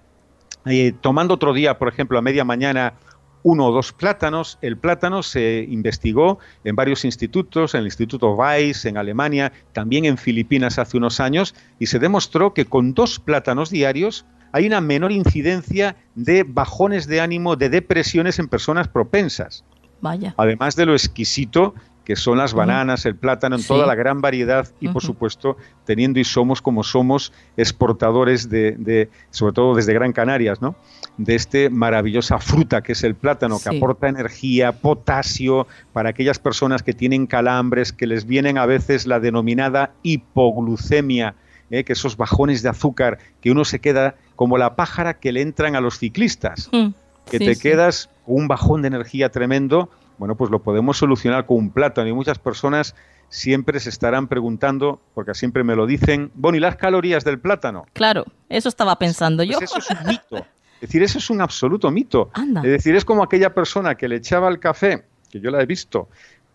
eh, 0.66 0.92
tomando 1.00 1.34
otro 1.34 1.52
día, 1.52 1.78
por 1.78 1.88
ejemplo, 1.88 2.18
a 2.18 2.22
media 2.22 2.44
mañana 2.44 2.94
uno 3.42 3.66
o 3.66 3.72
dos 3.72 3.92
plátanos. 3.92 4.58
El 4.60 4.76
plátano 4.76 5.22
se 5.22 5.66
investigó 5.68 6.38
en 6.64 6.76
varios 6.76 7.04
institutos, 7.04 7.74
en 7.74 7.80
el 7.80 7.86
Instituto 7.86 8.32
Weiss, 8.32 8.84
en 8.84 8.96
Alemania, 8.96 9.52
también 9.72 10.04
en 10.04 10.18
Filipinas 10.18 10.78
hace 10.78 10.96
unos 10.96 11.20
años, 11.20 11.54
y 11.78 11.86
se 11.86 11.98
demostró 11.98 12.52
que 12.52 12.66
con 12.66 12.94
dos 12.94 13.18
plátanos 13.18 13.70
diarios 13.70 14.26
hay 14.52 14.66
una 14.66 14.80
menor 14.80 15.12
incidencia 15.12 15.96
de 16.14 16.44
bajones 16.44 17.06
de 17.06 17.20
ánimo, 17.20 17.56
de 17.56 17.68
depresiones 17.68 18.38
en 18.38 18.48
personas 18.48 18.88
propensas. 18.88 19.64
Vaya. 20.00 20.34
Además 20.36 20.76
de 20.76 20.86
lo 20.86 20.92
exquisito 20.92 21.74
que 22.08 22.16
son 22.16 22.38
las 22.38 22.54
bananas, 22.54 23.04
el 23.04 23.16
plátano, 23.16 23.56
en 23.56 23.62
toda 23.62 23.86
la 23.86 23.94
gran 23.94 24.22
variedad 24.22 24.66
y, 24.80 24.88
por 24.88 25.02
supuesto, 25.02 25.58
teniendo 25.84 26.18
y 26.18 26.24
somos 26.24 26.62
como 26.62 26.82
somos 26.82 27.34
exportadores 27.58 28.48
de, 28.48 29.10
sobre 29.30 29.52
todo 29.52 29.74
desde 29.74 29.92
Gran 29.92 30.14
Canarias, 30.14 30.62
¿no? 30.62 30.74
De 31.18 31.34
esta 31.34 31.58
maravillosa 31.70 32.38
fruta 32.38 32.80
que 32.80 32.92
es 32.92 33.04
el 33.04 33.14
plátano, 33.14 33.58
que 33.62 33.76
aporta 33.76 34.08
energía, 34.08 34.72
potasio 34.72 35.66
para 35.92 36.08
aquellas 36.08 36.38
personas 36.38 36.82
que 36.82 36.94
tienen 36.94 37.26
calambres, 37.26 37.92
que 37.92 38.06
les 38.06 38.26
vienen 38.26 38.56
a 38.56 38.64
veces 38.64 39.06
la 39.06 39.20
denominada 39.20 39.92
hipoglucemia, 40.02 41.34
¿eh? 41.68 41.84
que 41.84 41.92
esos 41.92 42.16
bajones 42.16 42.62
de 42.62 42.70
azúcar, 42.70 43.18
que 43.42 43.50
uno 43.50 43.66
se 43.66 43.80
queda 43.80 44.14
como 44.38 44.56
la 44.56 44.76
pájara 44.76 45.18
que 45.18 45.32
le 45.32 45.42
entran 45.42 45.74
a 45.74 45.82
los 45.82 45.98
ciclistas, 45.98 46.70
mm. 46.72 46.88
que 47.30 47.38
te 47.38 47.58
quedas 47.58 48.08
con 48.24 48.36
un 48.36 48.48
bajón 48.48 48.80
de 48.80 48.88
energía 48.88 49.28
tremendo 49.28 49.90
bueno, 50.18 50.34
pues 50.36 50.50
lo 50.50 50.60
podemos 50.60 50.98
solucionar 50.98 51.46
con 51.46 51.56
un 51.56 51.70
plátano 51.70 52.08
y 52.08 52.12
muchas 52.12 52.38
personas 52.38 52.94
siempre 53.28 53.78
se 53.78 53.88
estarán 53.88 54.26
preguntando, 54.26 55.00
porque 55.14 55.34
siempre 55.34 55.62
me 55.62 55.76
lo 55.76 55.86
dicen, 55.86 56.30
bueno, 56.34 56.56
¿y 56.56 56.60
las 56.60 56.76
calorías 56.76 57.24
del 57.24 57.38
plátano? 57.38 57.86
Claro, 57.92 58.24
eso 58.48 58.68
estaba 58.68 58.98
pensando 58.98 59.44
pues 59.44 59.50
yo. 59.50 59.64
Eso 59.64 59.78
es 59.78 59.90
un 59.90 60.06
mito. 60.06 60.36
Es 60.80 60.82
decir, 60.82 61.02
eso 61.02 61.18
es 61.18 61.30
un 61.30 61.40
absoluto 61.40 61.90
mito. 61.90 62.30
Es 62.56 62.70
decir, 62.70 62.94
es 62.96 63.04
como 63.04 63.22
aquella 63.22 63.54
persona 63.54 63.94
que 63.94 64.08
le 64.08 64.16
echaba 64.16 64.48
el 64.48 64.58
café, 64.58 65.04
que 65.30 65.40
yo 65.40 65.50
la 65.50 65.62
he 65.62 65.66
visto, 65.66 66.08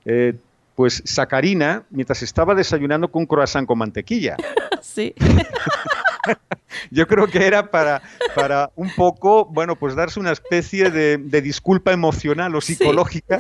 eh, 0.06 0.36
pues 0.76 1.02
sacarina 1.06 1.84
mientras 1.90 2.24
estaba 2.24 2.56
desayunando 2.56 3.10
con 3.12 3.22
un 3.22 3.26
croissant 3.26 3.68
con 3.68 3.78
mantequilla. 3.78 4.38
sí. 4.82 5.14
Yo 6.92 7.08
creo 7.08 7.28
que 7.28 7.46
era 7.46 7.70
para, 7.70 8.02
para 8.36 8.72
un 8.76 8.90
poco, 8.96 9.46
bueno, 9.46 9.76
pues 9.76 9.96
darse 9.96 10.20
una 10.20 10.32
especie 10.32 10.90
de, 10.90 11.18
disculpa 11.42 11.92
emocional 11.92 12.56
o 12.56 12.62
psicológica 12.62 13.40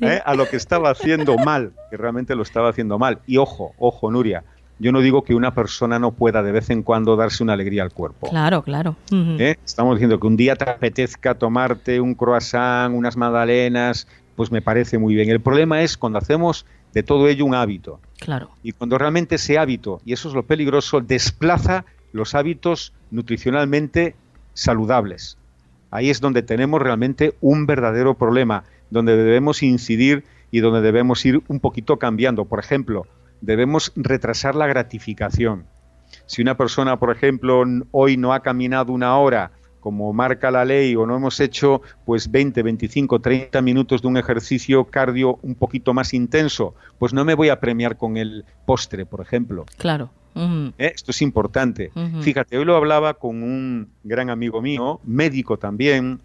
¿eh? 0.00 0.20
a 0.24 0.34
lo 0.34 0.48
que 0.48 0.56
estaba 0.56 0.90
haciendo 0.90 1.36
mal, 1.36 1.72
que 1.90 1.96
realmente 1.96 2.34
lo 2.34 2.42
estaba 2.42 2.70
haciendo 2.70 2.98
mal. 2.98 3.20
Y 3.26 3.36
ojo, 3.36 3.74
ojo, 3.78 4.10
Nuria, 4.10 4.44
yo 4.78 4.90
no 4.90 5.00
digo 5.00 5.22
que 5.22 5.34
una 5.34 5.54
persona 5.54 5.98
no 5.98 6.12
pueda 6.12 6.42
de 6.42 6.52
vez 6.52 6.70
en 6.70 6.82
cuando 6.82 7.14
darse 7.16 7.42
una 7.42 7.52
alegría 7.52 7.82
al 7.82 7.92
cuerpo. 7.92 8.28
Claro, 8.28 8.62
claro. 8.62 8.96
¿Eh? 9.12 9.56
Estamos 9.64 9.96
diciendo 9.96 10.18
que 10.18 10.26
un 10.26 10.36
día 10.36 10.56
te 10.56 10.68
apetezca 10.68 11.34
tomarte 11.34 12.00
un 12.00 12.14
croissant, 12.14 12.94
unas 12.94 13.16
magdalenas, 13.16 14.08
pues 14.36 14.50
me 14.50 14.62
parece 14.62 14.98
muy 14.98 15.14
bien. 15.14 15.30
El 15.30 15.40
problema 15.40 15.82
es 15.82 15.96
cuando 15.96 16.18
hacemos 16.18 16.66
de 16.92 17.02
todo 17.02 17.28
ello 17.28 17.44
un 17.44 17.54
hábito. 17.54 18.00
Claro. 18.18 18.50
Y 18.62 18.72
cuando 18.72 18.98
realmente 18.98 19.36
ese 19.36 19.58
hábito, 19.58 20.00
y 20.04 20.12
eso 20.12 20.28
es 20.28 20.34
lo 20.34 20.44
peligroso, 20.44 21.00
desplaza 21.00 21.84
los 22.12 22.34
hábitos 22.34 22.92
nutricionalmente 23.10 24.14
saludables. 24.54 25.38
Ahí 25.90 26.10
es 26.10 26.20
donde 26.20 26.42
tenemos 26.42 26.80
realmente 26.80 27.34
un 27.40 27.66
verdadero 27.66 28.14
problema, 28.14 28.64
donde 28.90 29.16
debemos 29.16 29.62
incidir 29.62 30.24
y 30.50 30.60
donde 30.60 30.80
debemos 30.80 31.24
ir 31.24 31.42
un 31.48 31.60
poquito 31.60 31.98
cambiando. 31.98 32.44
Por 32.44 32.58
ejemplo, 32.60 33.06
debemos 33.40 33.92
retrasar 33.96 34.54
la 34.54 34.66
gratificación. 34.66 35.66
Si 36.26 36.42
una 36.42 36.56
persona, 36.56 36.98
por 36.98 37.14
ejemplo, 37.14 37.62
hoy 37.90 38.16
no 38.16 38.32
ha 38.32 38.40
caminado 38.40 38.92
una 38.92 39.16
hora, 39.16 39.52
como 39.82 40.12
marca 40.12 40.50
la 40.52 40.64
ley, 40.64 40.94
o 40.94 41.04
no 41.06 41.16
hemos 41.16 41.40
hecho 41.40 41.82
pues 42.06 42.30
20, 42.30 42.62
25, 42.62 43.20
30 43.20 43.60
minutos 43.62 44.00
de 44.00 44.08
un 44.08 44.16
ejercicio 44.16 44.84
cardio 44.84 45.40
un 45.42 45.56
poquito 45.56 45.92
más 45.92 46.14
intenso, 46.14 46.74
pues 46.98 47.12
no 47.12 47.24
me 47.24 47.34
voy 47.34 47.48
a 47.48 47.58
premiar 47.58 47.96
con 47.96 48.16
el 48.16 48.44
postre, 48.64 49.04
por 49.04 49.20
ejemplo. 49.20 49.66
Claro. 49.76 50.10
¿Eh? 50.34 50.92
Esto 50.94 51.10
es 51.10 51.20
importante. 51.20 51.90
Fíjate, 52.22 52.56
hoy 52.56 52.64
lo 52.64 52.76
hablaba 52.76 53.14
con 53.14 53.42
un 53.42 53.88
gran 54.04 54.30
amigo 54.30 54.62
mío, 54.62 55.00
médico 55.04 55.58
también, 55.58 56.20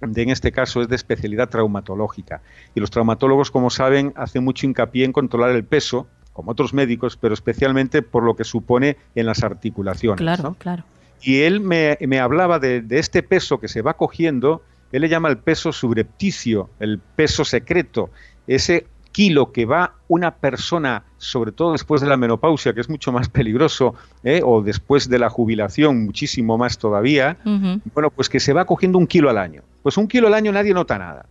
de, 0.00 0.22
en 0.22 0.30
este 0.30 0.52
caso 0.52 0.82
es 0.82 0.88
de 0.88 0.96
especialidad 0.96 1.48
traumatológica. 1.48 2.42
Y 2.74 2.80
los 2.80 2.90
traumatólogos, 2.90 3.50
como 3.50 3.70
saben, 3.70 4.12
hacen 4.14 4.44
mucho 4.44 4.66
hincapié 4.66 5.06
en 5.06 5.12
controlar 5.12 5.50
el 5.50 5.64
peso, 5.64 6.06
como 6.32 6.52
otros 6.52 6.74
médicos, 6.74 7.16
pero 7.16 7.34
especialmente 7.34 8.02
por 8.02 8.22
lo 8.22 8.36
que 8.36 8.44
supone 8.44 8.98
en 9.14 9.26
las 9.26 9.42
articulaciones. 9.42 10.18
Claro, 10.18 10.54
claro. 10.58 10.84
Y 11.22 11.42
él 11.42 11.60
me, 11.60 11.96
hablaba 12.18 12.58
de, 12.58 12.80
de, 12.82 12.98
este 12.98 13.22
peso 13.22 13.60
que 13.60 13.68
se 13.68 13.82
va 13.82 13.94
cogiendo, 13.94 14.62
él 14.92 15.02
le 15.02 15.08
llama 15.08 15.28
el 15.28 15.38
peso 15.38 15.72
subrepticio, 15.72 16.70
el 16.80 16.98
peso 16.98 17.44
secreto, 17.44 18.10
ese 18.46 18.86
kilo 19.12 19.52
que 19.52 19.66
va 19.66 19.94
una 20.08 20.36
persona, 20.36 21.04
sobre 21.18 21.52
todo 21.52 21.72
después 21.72 22.00
de 22.00 22.08
la 22.08 22.16
menopausia, 22.16 22.72
que 22.72 22.80
es 22.80 22.88
mucho 22.88 23.12
más 23.12 23.28
peligroso, 23.28 23.94
¿eh? 24.24 24.40
o 24.44 24.62
después 24.62 25.08
de 25.08 25.18
la 25.18 25.30
jubilación, 25.30 26.04
muchísimo 26.04 26.56
más 26.58 26.78
todavía, 26.78 27.36
bueno, 27.94 28.10
pues 28.10 28.28
que 28.28 28.40
se 28.40 28.52
va 28.52 28.64
cogiendo 28.64 28.98
un 28.98 29.06
kilo 29.06 29.30
al 29.30 29.38
año. 29.38 29.62
Pues 29.82 29.96
un 29.96 30.08
kilo 30.08 30.28
al 30.28 30.34
año 30.34 30.52
nadie 30.52 30.74
nota 30.74 30.98
nada. 30.98 31.26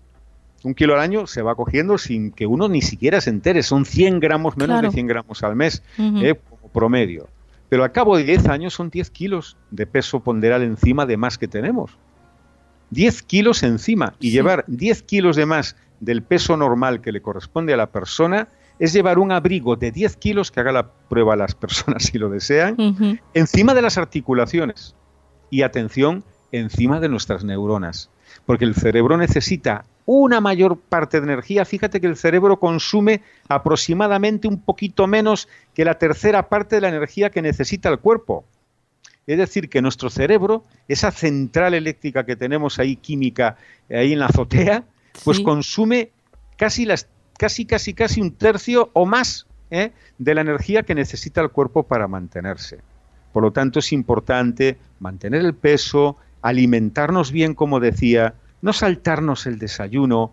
Un 0.64 0.74
kilo 0.74 0.94
al 0.94 1.00
año 1.00 1.26
se 1.26 1.42
va 1.42 1.56
cogiendo 1.56 1.98
sin 1.98 2.32
que 2.32 2.46
uno 2.46 2.68
ni 2.68 2.82
siquiera 2.82 3.22
se 3.22 3.30
entere. 3.30 3.64
Son 3.64 3.86
100 3.86 4.20
gramos, 4.20 4.58
menos 4.58 4.82
de 4.82 4.92
100 4.92 5.08
gramos 5.08 5.42
al 5.44 5.56
mes, 5.56 5.84
¿eh? 5.98 6.36
como 6.50 6.72
promedio. 6.72 7.30
Pero 7.70 7.84
al 7.84 7.92
cabo 7.92 8.18
de 8.18 8.24
10 8.24 8.48
años 8.50 8.74
son 8.74 8.90
10 8.90 9.12
kilos 9.12 9.58
de 9.72 9.86
peso 9.86 10.22
ponderal 10.22 10.64
encima 10.64 11.06
de 11.06 11.18
más 11.18 11.38
que 11.38 11.48
tenemos. 11.48 11.98
10 12.90 13.22
kilos 13.24 13.64
encima. 13.64 14.16
Y 14.20 14.32
llevar 14.32 14.66
10 14.68 15.04
kilos 15.04 15.36
de 15.36 15.46
más 15.46 15.76
del 16.00 16.24
peso 16.24 16.58
normal 16.58 17.02
que 17.02 17.12
le 17.12 17.22
corresponde 17.22 17.74
a 17.74 17.78
la 17.78 17.92
persona 17.92 18.48
es 18.80 18.94
llevar 18.94 19.20
un 19.20 19.32
abrigo 19.32 19.76
de 19.76 19.92
10 19.92 20.16
kilos, 20.18 20.52
que 20.52 20.62
haga 20.62 20.72
la 20.72 20.92
prueba 20.92 21.34
a 21.34 21.38
las 21.38 21.54
personas 21.54 22.04
si 22.12 22.18
lo 22.18 22.30
desean, 22.30 23.20
encima 23.34 23.74
de 23.74 23.82
las 23.82 23.98
articulaciones. 23.98 24.96
Y 25.52 25.64
atención, 25.64 26.24
encima 26.52 27.00
de 27.00 27.10
nuestras 27.10 27.44
neuronas. 27.44 28.10
Porque 28.46 28.66
el 28.66 28.76
cerebro 28.76 29.18
necesita 29.18 29.86
una 30.12 30.42
mayor 30.42 30.80
parte 30.80 31.20
de 31.20 31.26
energía. 31.26 31.66
Fíjate 31.66 32.02
que 32.02 32.08
el 32.08 32.16
cerebro 32.16 32.60
consume 32.60 33.22
aproximadamente 33.48 34.48
un 34.48 34.60
poquito 34.60 35.06
menos 35.06 35.48
que 35.76 35.86
la 35.86 36.00
tercera 36.00 36.50
parte 36.50 36.78
de 36.78 36.82
la 36.82 36.90
energía 36.90 37.30
que 37.30 37.44
necesita 37.44 37.90
el 37.90 38.00
cuerpo. 38.00 38.44
Es 39.28 39.38
decir, 39.38 39.70
que 39.70 39.84
nuestro 39.84 40.10
cerebro, 40.10 40.64
esa 40.88 41.12
central 41.12 41.76
eléctrica 41.76 42.26
que 42.26 42.36
tenemos 42.36 42.80
ahí 42.80 42.96
química, 42.96 43.58
ahí 43.88 44.14
en 44.14 44.18
la 44.18 44.26
azotea, 44.26 44.84
pues 45.24 45.42
consume 45.42 46.10
casi, 46.58 46.86
las, 46.86 47.08
casi, 47.38 47.68
casi, 47.68 47.94
casi 47.94 48.20
un 48.20 48.32
tercio 48.32 48.90
o 48.94 49.06
más 49.06 49.46
¿eh? 49.70 49.92
de 50.18 50.34
la 50.34 50.42
energía 50.42 50.82
que 50.82 50.96
necesita 50.96 51.42
el 51.42 51.52
cuerpo 51.52 51.84
para 51.84 52.08
mantenerse. 52.08 52.80
Por 53.32 53.44
lo 53.44 53.52
tanto, 53.52 53.78
es 53.78 53.94
importante 53.94 54.80
mantener 55.00 55.46
el 55.46 55.54
peso, 55.54 56.18
alimentarnos 56.42 57.32
bien, 57.32 57.54
como 57.54 57.80
decía, 57.80 58.34
no 58.62 58.74
saltarnos 58.74 59.46
el 59.46 59.60
desayuno, 59.60 60.32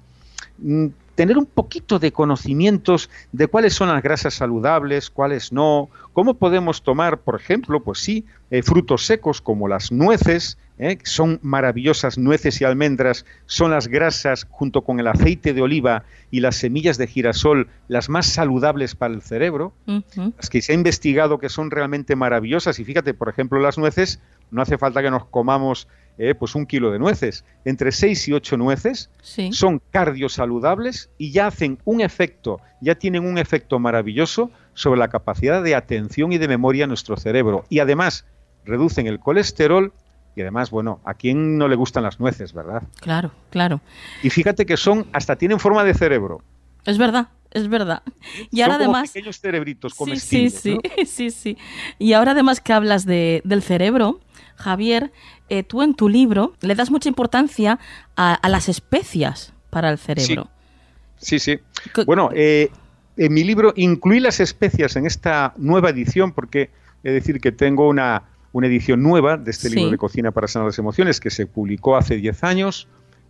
mm, 0.58 0.86
tener 1.16 1.38
un 1.38 1.46
poquito 1.46 1.98
de 1.98 2.12
conocimientos 2.12 3.10
de 3.32 3.48
cuáles 3.48 3.74
son 3.74 3.88
las 3.88 4.02
grasas 4.02 4.34
saludables, 4.34 5.10
cuáles 5.10 5.52
no, 5.52 5.88
cómo 6.12 6.34
podemos 6.34 6.82
tomar, 6.82 7.18
por 7.18 7.40
ejemplo, 7.40 7.82
pues 7.82 7.98
sí, 7.98 8.24
eh, 8.50 8.62
frutos 8.62 9.06
secos 9.06 9.40
como 9.40 9.66
las 9.66 9.90
nueces, 9.90 10.58
eh, 10.78 10.98
son 11.04 11.40
maravillosas 11.42 12.18
nueces 12.18 12.60
y 12.60 12.64
almendras, 12.64 13.24
son 13.46 13.70
las 13.70 13.88
grasas 13.88 14.46
junto 14.50 14.82
con 14.82 15.00
el 15.00 15.06
aceite 15.06 15.54
de 15.54 15.62
oliva 15.62 16.04
y 16.30 16.40
las 16.40 16.56
semillas 16.56 16.98
de 16.98 17.06
girasol 17.06 17.68
las 17.88 18.10
más 18.10 18.26
saludables 18.26 18.94
para 18.94 19.14
el 19.14 19.22
cerebro, 19.22 19.72
las 20.36 20.50
que 20.50 20.60
se 20.60 20.72
ha 20.72 20.74
investigado 20.74 21.38
que 21.38 21.48
son 21.48 21.70
realmente 21.70 22.14
maravillosas. 22.14 22.78
Y 22.78 22.84
fíjate, 22.84 23.14
por 23.14 23.30
ejemplo, 23.30 23.58
las 23.58 23.78
nueces, 23.78 24.20
no 24.50 24.60
hace 24.60 24.76
falta 24.76 25.00
que 25.00 25.10
nos 25.10 25.24
comamos 25.24 25.88
eh, 26.18 26.34
pues 26.34 26.54
un 26.54 26.66
kilo 26.66 26.90
de 26.90 26.98
nueces. 26.98 27.44
Entre 27.64 27.92
6 27.92 28.28
y 28.28 28.32
8 28.32 28.56
nueces 28.56 29.10
son 29.50 29.82
cardiosaludables 29.90 31.10
y 31.18 31.30
ya 31.30 31.48
hacen 31.48 31.78
un 31.84 32.00
efecto, 32.00 32.60
ya 32.80 32.94
tienen 32.94 33.24
un 33.24 33.38
efecto 33.38 33.78
maravilloso 33.78 34.50
sobre 34.74 34.98
la 34.98 35.08
capacidad 35.08 35.62
de 35.62 35.74
atención 35.74 36.32
y 36.32 36.38
de 36.38 36.48
memoria 36.48 36.84
en 36.84 36.88
nuestro 36.88 37.16
cerebro. 37.16 37.64
Y 37.68 37.80
además 37.80 38.24
reducen 38.64 39.06
el 39.06 39.20
colesterol 39.20 39.92
y 40.34 40.42
además, 40.42 40.70
bueno, 40.70 41.00
¿a 41.04 41.14
quién 41.14 41.56
no 41.56 41.66
le 41.66 41.76
gustan 41.76 42.02
las 42.02 42.20
nueces, 42.20 42.52
verdad? 42.52 42.82
Claro, 43.00 43.32
claro. 43.50 43.80
Y 44.22 44.28
fíjate 44.28 44.66
que 44.66 44.76
son, 44.76 45.06
hasta 45.12 45.36
tienen 45.36 45.58
forma 45.58 45.82
de 45.82 45.94
cerebro. 45.94 46.42
Es 46.84 46.98
verdad, 46.98 47.28
es 47.50 47.68
verdad. 47.68 48.02
Y 48.50 48.60
ahora 48.60 48.74
además 48.74 49.10
pequeños 49.10 49.40
cerebritos 49.40 49.94
comestibles. 49.94 50.54
Sí, 50.60 50.78
sí, 50.84 51.06
sí, 51.06 51.30
sí, 51.30 51.58
Y 51.98 52.12
ahora 52.12 52.32
además 52.32 52.60
que 52.60 52.74
hablas 52.74 53.06
de, 53.06 53.40
del 53.44 53.62
cerebro, 53.62 54.20
Javier, 54.56 55.10
eh, 55.48 55.62
tú 55.62 55.82
en 55.82 55.94
tu 55.94 56.08
libro 56.08 56.54
le 56.60 56.74
das 56.74 56.90
mucha 56.90 57.08
importancia 57.08 57.78
a, 58.16 58.48
las 58.48 58.68
especias 58.68 59.52
para 59.70 59.90
el 59.90 59.98
cerebro. 59.98 60.48
Sí, 61.18 61.38
sí. 61.38 61.58
Bueno, 62.06 62.30
eh, 62.34 62.70
en 63.16 63.32
mi 63.32 63.44
libro 63.44 63.72
incluí 63.76 64.20
las 64.20 64.40
especias 64.40 64.96
en 64.96 65.06
esta 65.06 65.54
nueva 65.56 65.90
edición 65.90 66.32
porque 66.32 66.70
he 67.04 67.10
decir 67.10 67.40
que 67.40 67.52
tengo 67.52 67.88
una, 67.88 68.24
una 68.52 68.66
edición 68.66 69.02
nueva 69.02 69.36
de 69.36 69.50
este 69.50 69.70
libro 69.70 69.90
de 69.90 69.98
cocina 69.98 70.30
para 70.30 70.48
sanar 70.48 70.66
las 70.66 70.78
emociones 70.78 71.20
que 71.20 71.30
se 71.30 71.46
publicó 71.46 71.96
hace 71.96 72.16
10 72.16 72.44
años, 72.44 72.88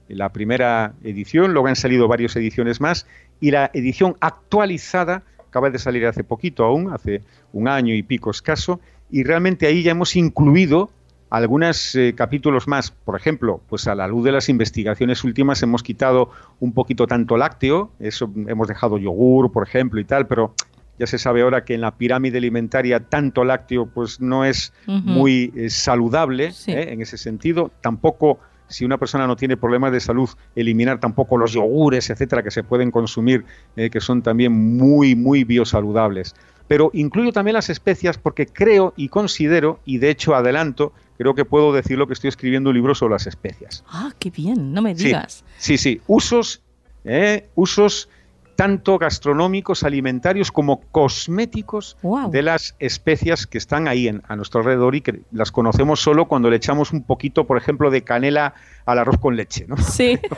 la 0.08 0.32
primera 0.32 0.94
edición, 1.02 1.52
luego 1.52 1.68
han 1.68 1.76
salido 1.76 2.08
varias 2.08 2.36
ediciones 2.36 2.80
más 2.80 3.06
y 3.40 3.50
la 3.50 3.70
edición 3.74 4.16
actualizada 4.20 5.24
acaba 5.48 5.70
de 5.70 5.78
salir 5.78 6.06
hace 6.06 6.22
poquito 6.22 6.64
aún, 6.64 6.92
hace 6.92 7.22
un 7.52 7.66
año 7.66 7.94
y 7.94 8.02
pico 8.02 8.30
escaso, 8.30 8.78
y 9.10 9.22
realmente 9.22 9.66
ahí 9.66 9.82
ya 9.82 9.92
hemos 9.92 10.14
incluido 10.14 10.90
algunos 11.30 11.94
eh, 11.94 12.14
capítulos 12.16 12.68
más, 12.68 12.90
por 12.90 13.16
ejemplo, 13.16 13.60
pues 13.68 13.86
a 13.88 13.94
la 13.94 14.06
luz 14.06 14.24
de 14.24 14.32
las 14.32 14.48
investigaciones 14.48 15.24
últimas 15.24 15.62
hemos 15.62 15.82
quitado 15.82 16.30
un 16.60 16.72
poquito 16.72 17.06
tanto 17.06 17.36
lácteo, 17.36 17.90
eso 17.98 18.30
hemos 18.46 18.68
dejado 18.68 18.98
yogur, 18.98 19.50
por 19.50 19.66
ejemplo, 19.66 20.00
y 20.00 20.04
tal, 20.04 20.26
pero 20.26 20.54
ya 20.98 21.06
se 21.06 21.18
sabe 21.18 21.42
ahora 21.42 21.64
que 21.64 21.74
en 21.74 21.80
la 21.80 21.96
pirámide 21.96 22.38
alimentaria 22.38 23.00
tanto 23.00 23.44
lácteo 23.44 23.86
pues 23.86 24.20
no 24.20 24.44
es 24.44 24.72
muy 24.86 25.52
eh, 25.54 25.68
saludable 25.68 26.52
¿eh? 26.68 26.86
en 26.90 27.02
ese 27.02 27.18
sentido, 27.18 27.70
tampoco 27.82 28.38
si 28.68 28.84
una 28.84 28.98
persona 28.98 29.26
no 29.26 29.36
tiene 29.36 29.56
problemas 29.56 29.92
de 29.92 30.00
salud, 30.00 30.28
eliminar 30.56 30.98
tampoco 30.98 31.36
los 31.36 31.52
yogures, 31.52 32.10
etcétera, 32.10 32.42
que 32.42 32.50
se 32.50 32.64
pueden 32.64 32.90
consumir, 32.90 33.44
que 33.76 34.00
son 34.00 34.22
también 34.22 34.50
muy, 34.50 35.14
muy 35.14 35.44
biosaludables. 35.44 36.34
Pero 36.66 36.90
incluyo 36.92 37.32
también 37.32 37.54
las 37.54 37.70
especias 37.70 38.18
porque 38.18 38.46
creo 38.46 38.92
y 38.96 39.08
considero, 39.08 39.78
y 39.84 39.98
de 39.98 40.10
hecho 40.10 40.34
adelanto, 40.34 40.92
creo 41.16 41.34
que 41.34 41.44
puedo 41.44 41.72
decir 41.72 41.98
lo 41.98 42.06
que 42.06 42.14
estoy 42.14 42.28
escribiendo 42.28 42.70
un 42.70 42.76
libro 42.76 42.94
sobre 42.94 43.14
las 43.14 43.26
especias. 43.26 43.84
Ah, 43.88 44.12
qué 44.18 44.30
bien, 44.30 44.72
no 44.72 44.82
me 44.82 44.94
digas. 44.94 45.44
Sí, 45.58 45.78
sí, 45.78 46.00
usos, 46.06 46.62
eh, 47.04 47.48
usos 47.54 48.08
tanto 48.56 48.98
gastronómicos, 48.98 49.84
alimentarios 49.84 50.50
como 50.50 50.80
cosméticos 50.90 51.96
de 52.30 52.42
las 52.42 52.74
especias 52.78 53.46
que 53.46 53.58
están 53.58 53.86
ahí 53.86 54.08
en, 54.08 54.22
a 54.26 54.34
nuestro 54.34 54.60
alrededor 54.60 54.94
y 54.94 55.02
que 55.02 55.20
las 55.30 55.52
conocemos 55.52 56.00
solo 56.00 56.26
cuando 56.26 56.50
le 56.50 56.56
echamos 56.56 56.92
un 56.92 57.02
poquito, 57.02 57.46
por 57.46 57.58
ejemplo, 57.58 57.90
de 57.90 58.02
canela 58.02 58.54
al 58.86 58.98
arroz 58.98 59.18
con 59.18 59.36
leche, 59.36 59.66
¿no? 59.68 59.76
Sí. 59.76 60.18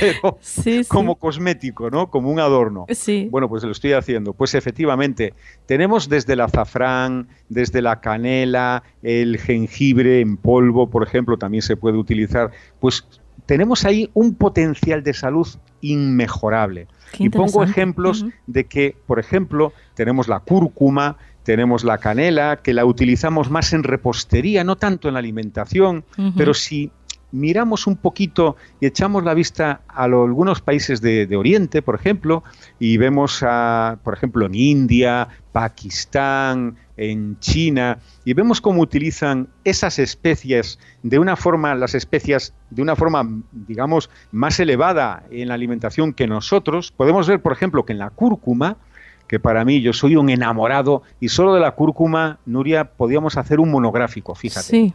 Pero 0.00 0.38
como 0.88 1.16
cosmético, 1.16 1.90
¿no? 1.90 2.10
Como 2.10 2.30
un 2.30 2.40
adorno. 2.40 2.86
Sí. 2.90 3.28
Bueno, 3.30 3.48
pues 3.48 3.62
lo 3.64 3.72
estoy 3.72 3.92
haciendo. 3.92 4.32
Pues 4.32 4.54
efectivamente, 4.54 5.34
tenemos 5.66 6.08
desde 6.08 6.34
el 6.34 6.40
azafrán, 6.40 7.28
desde 7.48 7.82
la 7.82 8.00
canela, 8.00 8.82
el 9.02 9.38
jengibre 9.38 10.20
en 10.20 10.36
polvo, 10.36 10.90
por 10.90 11.02
ejemplo, 11.02 11.36
también 11.36 11.62
se 11.62 11.76
puede 11.76 11.98
utilizar. 11.98 12.50
Pues 12.80 13.06
tenemos 13.44 13.84
ahí 13.84 14.10
un 14.14 14.34
potencial 14.34 15.02
de 15.02 15.14
salud 15.14 15.46
inmejorable. 15.80 16.88
y 17.18 17.28
pongo 17.28 17.62
ejemplos 17.62 18.24
de 18.46 18.64
que, 18.64 18.96
por 19.06 19.18
ejemplo, 19.18 19.72
tenemos 19.94 20.26
la 20.26 20.40
cúrcuma, 20.40 21.16
tenemos 21.44 21.84
la 21.84 21.98
canela, 21.98 22.56
que 22.56 22.74
la 22.74 22.84
utilizamos 22.84 23.50
más 23.50 23.72
en 23.72 23.84
repostería, 23.84 24.64
no 24.64 24.76
tanto 24.76 25.06
en 25.06 25.14
la 25.14 25.20
alimentación, 25.20 26.04
pero 26.36 26.54
si 26.54 26.90
miramos 27.36 27.86
un 27.86 27.96
poquito 27.96 28.56
y 28.80 28.86
echamos 28.86 29.22
la 29.22 29.34
vista 29.34 29.82
a 29.88 30.04
algunos 30.04 30.60
países 30.60 31.00
de, 31.00 31.36
Oriente, 31.36 31.82
por 31.82 31.94
ejemplo, 31.94 32.42
y 32.78 32.96
vemos, 32.96 33.42
a, 33.42 33.98
por 34.02 34.14
ejemplo, 34.14 34.46
en 34.46 34.54
India, 34.54 35.28
Pakistán, 35.52 36.76
en 36.96 37.38
China, 37.40 37.98
y 38.24 38.32
vemos 38.32 38.60
cómo 38.60 38.80
utilizan 38.80 39.48
esas 39.64 39.98
especies 39.98 40.78
de 41.02 41.18
una 41.18 41.36
forma, 41.36 41.74
las 41.74 41.94
especias 41.94 42.54
de 42.70 42.82
una 42.82 42.96
forma, 42.96 43.28
digamos, 43.52 44.10
más 44.32 44.58
elevada 44.58 45.24
en 45.30 45.48
la 45.48 45.54
alimentación 45.54 46.14
que 46.14 46.26
nosotros, 46.26 46.92
podemos 46.92 47.28
ver, 47.28 47.40
por 47.42 47.52
ejemplo, 47.52 47.84
que 47.84 47.92
en 47.92 47.98
la 47.98 48.10
cúrcuma, 48.10 48.78
que 49.26 49.40
para 49.40 49.64
mí 49.64 49.80
yo 49.80 49.92
soy 49.92 50.16
un 50.16 50.30
enamorado 50.30 51.02
y 51.20 51.28
solo 51.28 51.54
de 51.54 51.60
la 51.60 51.72
cúrcuma, 51.72 52.38
Nuria, 52.46 52.84
podíamos 52.84 53.36
hacer 53.36 53.60
un 53.60 53.70
monográfico, 53.70 54.34
fíjate. 54.34 54.66
Sí. 54.66 54.94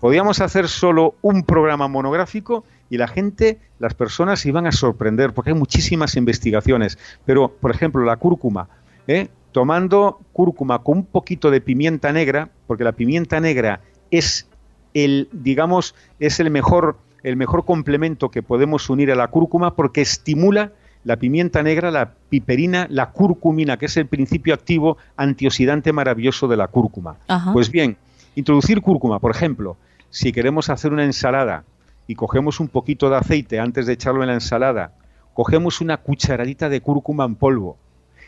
Podíamos 0.00 0.40
hacer 0.40 0.68
solo 0.68 1.14
un 1.22 1.44
programa 1.44 1.88
monográfico 1.88 2.64
y 2.90 2.98
la 2.98 3.08
gente, 3.08 3.58
las 3.78 3.94
personas 3.94 4.40
se 4.40 4.50
iban 4.50 4.66
a 4.66 4.72
sorprender 4.72 5.32
porque 5.32 5.50
hay 5.50 5.56
muchísimas 5.56 6.16
investigaciones. 6.16 6.98
Pero, 7.24 7.48
por 7.48 7.70
ejemplo, 7.70 8.04
la 8.04 8.16
cúrcuma, 8.16 8.68
¿eh? 9.06 9.28
tomando 9.52 10.20
cúrcuma 10.32 10.82
con 10.82 10.98
un 10.98 11.06
poquito 11.06 11.50
de 11.50 11.60
pimienta 11.60 12.12
negra, 12.12 12.50
porque 12.66 12.84
la 12.84 12.92
pimienta 12.92 13.40
negra 13.40 13.80
es 14.10 14.46
el, 14.92 15.28
digamos, 15.32 15.94
es 16.20 16.40
el 16.40 16.50
mejor, 16.50 16.98
el 17.22 17.36
mejor 17.36 17.64
complemento 17.64 18.30
que 18.30 18.42
podemos 18.42 18.90
unir 18.90 19.10
a 19.10 19.14
la 19.14 19.28
cúrcuma 19.28 19.74
porque 19.74 20.02
estimula 20.02 20.72
la 21.04 21.16
pimienta 21.16 21.62
negra, 21.62 21.90
la 21.90 22.12
piperina, 22.28 22.86
la 22.90 23.10
curcumina, 23.10 23.76
que 23.76 23.86
es 23.86 23.96
el 23.96 24.06
principio 24.06 24.54
activo 24.54 24.98
antioxidante 25.16 25.92
maravilloso 25.92 26.48
de 26.48 26.56
la 26.56 26.68
cúrcuma. 26.68 27.16
Pues 27.52 27.70
bien, 27.70 27.96
introducir 28.34 28.80
cúrcuma, 28.80 29.18
por 29.18 29.30
ejemplo, 29.30 29.76
si 30.10 30.32
queremos 30.32 30.70
hacer 30.70 30.92
una 30.92 31.04
ensalada 31.04 31.64
y 32.06 32.14
cogemos 32.14 32.60
un 32.60 32.68
poquito 32.68 33.10
de 33.10 33.16
aceite 33.16 33.58
antes 33.58 33.86
de 33.86 33.94
echarlo 33.94 34.22
en 34.22 34.28
la 34.28 34.34
ensalada, 34.34 34.92
cogemos 35.34 35.80
una 35.80 35.96
cucharadita 35.96 36.68
de 36.68 36.80
cúrcuma 36.80 37.24
en 37.24 37.34
polvo, 37.34 37.78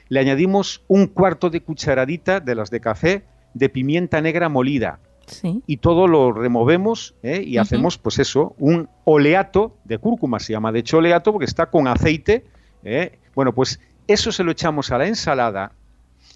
le 0.09 0.21
añadimos 0.21 0.83
un 0.89 1.07
cuarto 1.07 1.51
de 1.51 1.61
cucharadita 1.61 2.41
de 2.41 2.55
las 2.55 2.71
de 2.71 2.81
café 2.81 3.25
de 3.55 3.69
pimienta 3.69 4.21
negra 4.21 4.49
molida, 4.49 4.99
y 5.67 5.79
todo 5.79 6.07
lo 6.07 6.33
removemos 6.33 7.15
¿eh? 7.23 7.43
y 7.47 7.57
hacemos, 7.57 7.97
pues 7.97 8.19
eso, 8.19 8.55
un 8.59 8.89
oleato 9.05 9.75
de 9.85 9.99
cúrcuma, 9.99 10.39
se 10.39 10.53
llama 10.53 10.71
de 10.73 10.81
hecho 10.81 10.99
oleato 10.99 11.33
porque 11.33 11.47
está 11.47 11.67
con 11.67 11.89
aceite 11.89 12.45
¿eh? 12.85 13.19
Bueno, 13.35 13.53
pues 13.53 13.81
eso 14.07 14.33
se 14.33 14.45
lo 14.45 14.53
echamos 14.53 14.93
a 14.93 14.99
la 14.99 15.07
ensalada 15.07 15.73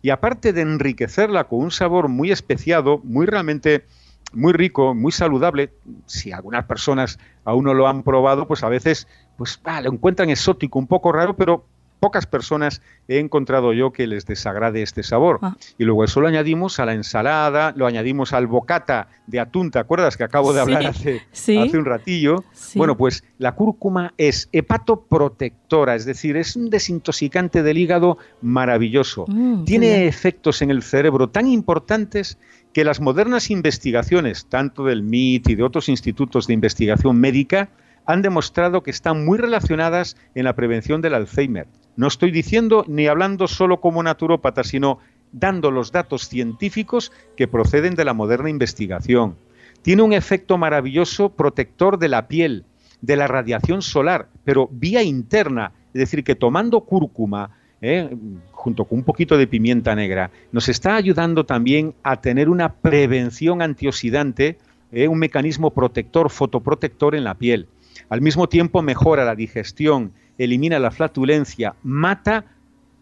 y 0.03 0.11
aparte 0.11 0.53
de 0.53 0.63
enriquecerla 0.63 1.45
con 1.45 1.61
un 1.61 1.71
sabor 1.71 2.09
muy 2.09 2.31
especiado, 2.31 3.01
muy 3.05 3.27
realmente 3.27 3.85
muy 4.33 4.53
rico, 4.53 4.95
muy 4.95 5.13
saludable, 5.13 5.73
si 6.07 6.33
algunas 6.33 6.67
personas 6.67 7.19
aún 7.45 7.65
no 7.65 7.75
lo 7.75 7.89
han 7.89 8.03
probado, 8.03 8.47
pues 8.47 8.63
a 8.63 8.69
veces 8.69 9.09
pues 9.37 9.61
lo 9.83 9.93
encuentran 9.93 10.29
exótico, 10.31 10.79
un 10.79 10.87
poco 10.87 11.13
raro, 11.13 11.35
pero 11.37 11.65
pocas 11.99 12.27
personas 12.27 12.83
he 13.09 13.19
encontrado 13.19 13.73
yo 13.73 13.93
que 13.93 14.07
les 14.07 14.27
desagrade 14.27 14.83
este 14.83 15.03
sabor. 15.03 15.39
Ah. 15.43 15.57
Y 15.79 15.85
luego 15.85 16.05
eso 16.05 16.21
lo 16.21 16.29
añadimos 16.29 16.79
a 16.79 16.87
la 16.87 16.95
ensalada, 16.95 17.73
lo 17.77 17.87
añadimos 17.87 18.33
al 18.33 18.47
bocata 18.47 19.09
de 19.27 19.41
atún, 19.41 19.71
¿te 19.71 19.79
acuerdas 19.79 20.17
que 20.17 20.25
acabo 20.25 20.53
de 20.53 20.61
hablar 20.61 20.87
hace, 20.87 21.23
hace 21.33 21.79
un 21.79 21.85
ratillo? 21.85 22.45
Bueno, 22.75 22.97
pues 22.97 23.25
la 23.39 23.55
cúrcuma 23.55 24.15
es 24.17 24.49
hepatoprotectora, 24.53 25.95
es 25.95 26.05
decir, 26.05 26.37
es 26.37 26.57
un 26.57 26.71
desintoxicante 26.71 27.63
del 27.63 27.79
hígado 27.79 28.19
maravilloso. 28.41 29.27
Mm, 29.29 29.65
Tiene 29.65 30.07
efectos 30.07 30.63
en 30.63 30.71
el 30.71 30.83
cerebro 30.83 31.29
tan 31.29 31.47
importantes 31.47 32.39
que 32.73 32.85
las 32.85 33.01
modernas 33.01 33.51
investigaciones, 33.51 34.47
tanto 34.47 34.85
del 34.85 35.03
MIT 35.03 35.51
y 35.51 35.55
de 35.57 35.63
otros 35.63 35.89
institutos 35.89 36.47
de 36.47 36.55
investigación 36.55 37.19
médica, 37.19 37.71
han 38.09 38.23
demostrado 38.23 38.83
que 38.83 38.91
están 38.91 39.27
muy 39.27 39.37
relacionadas 39.37 40.17
en 40.35 40.45
la 40.45 40.55
prevención 40.55 41.03
del 41.03 41.13
Alzheimer. 41.13 41.67
No 41.95 42.07
estoy 42.07 42.31
diciendo 42.31 42.83
ni 42.89 43.07
hablando 43.07 43.47
solo 43.47 43.81
como 43.83 44.03
naturópata, 44.03 44.65
sino 44.65 44.99
dando 45.31 45.71
los 45.71 45.93
datos 45.93 46.27
científicos 46.27 47.13
que 47.37 47.49
proceden 47.49 47.97
de 47.97 48.07
la 48.07 48.15
moderna 48.15 48.49
investigación. 48.49 49.37
Tiene 49.83 50.01
un 50.01 50.15
efecto 50.15 50.57
maravilloso 50.57 51.29
protector 51.29 51.99
de 51.99 52.09
la 52.09 52.29
piel, 52.29 52.65
de 53.03 53.17
la 53.17 53.27
radiación 53.27 53.83
solar, 53.83 54.29
pero 54.43 54.71
vía 54.73 55.03
interna, 55.03 55.73
es 55.89 56.01
decir, 56.01 56.25
que 56.25 56.35
tomando 56.35 56.81
cúrcuma, 56.81 57.51
eh, 57.83 58.09
junto 58.53 58.87
con 58.87 59.01
un 59.01 59.05
poquito 59.05 59.37
de 59.37 59.47
pimienta 59.47 59.95
negra, 59.95 60.31
nos 60.51 60.71
está 60.71 60.97
ayudando 60.97 61.45
también 61.45 61.95
a 62.03 62.23
tener 62.23 62.49
una 62.49 62.73
prevención 62.73 63.61
antioxidante, 63.61 64.57
eh, 64.93 65.09
un 65.09 65.19
mecanismo 65.19 65.75
protector, 65.75 66.31
fotoprotector 66.31 67.15
en 67.15 67.25
la 67.25 67.35
piel. 67.35 67.69
Al 68.09 68.21
mismo 68.21 68.49
tiempo 68.49 68.83
mejora 68.83 69.25
la 69.25 69.35
digestión, 69.35 70.13
elimina 70.39 70.79
la 70.79 70.91
flatulencia, 70.91 71.75
mata 71.83 72.45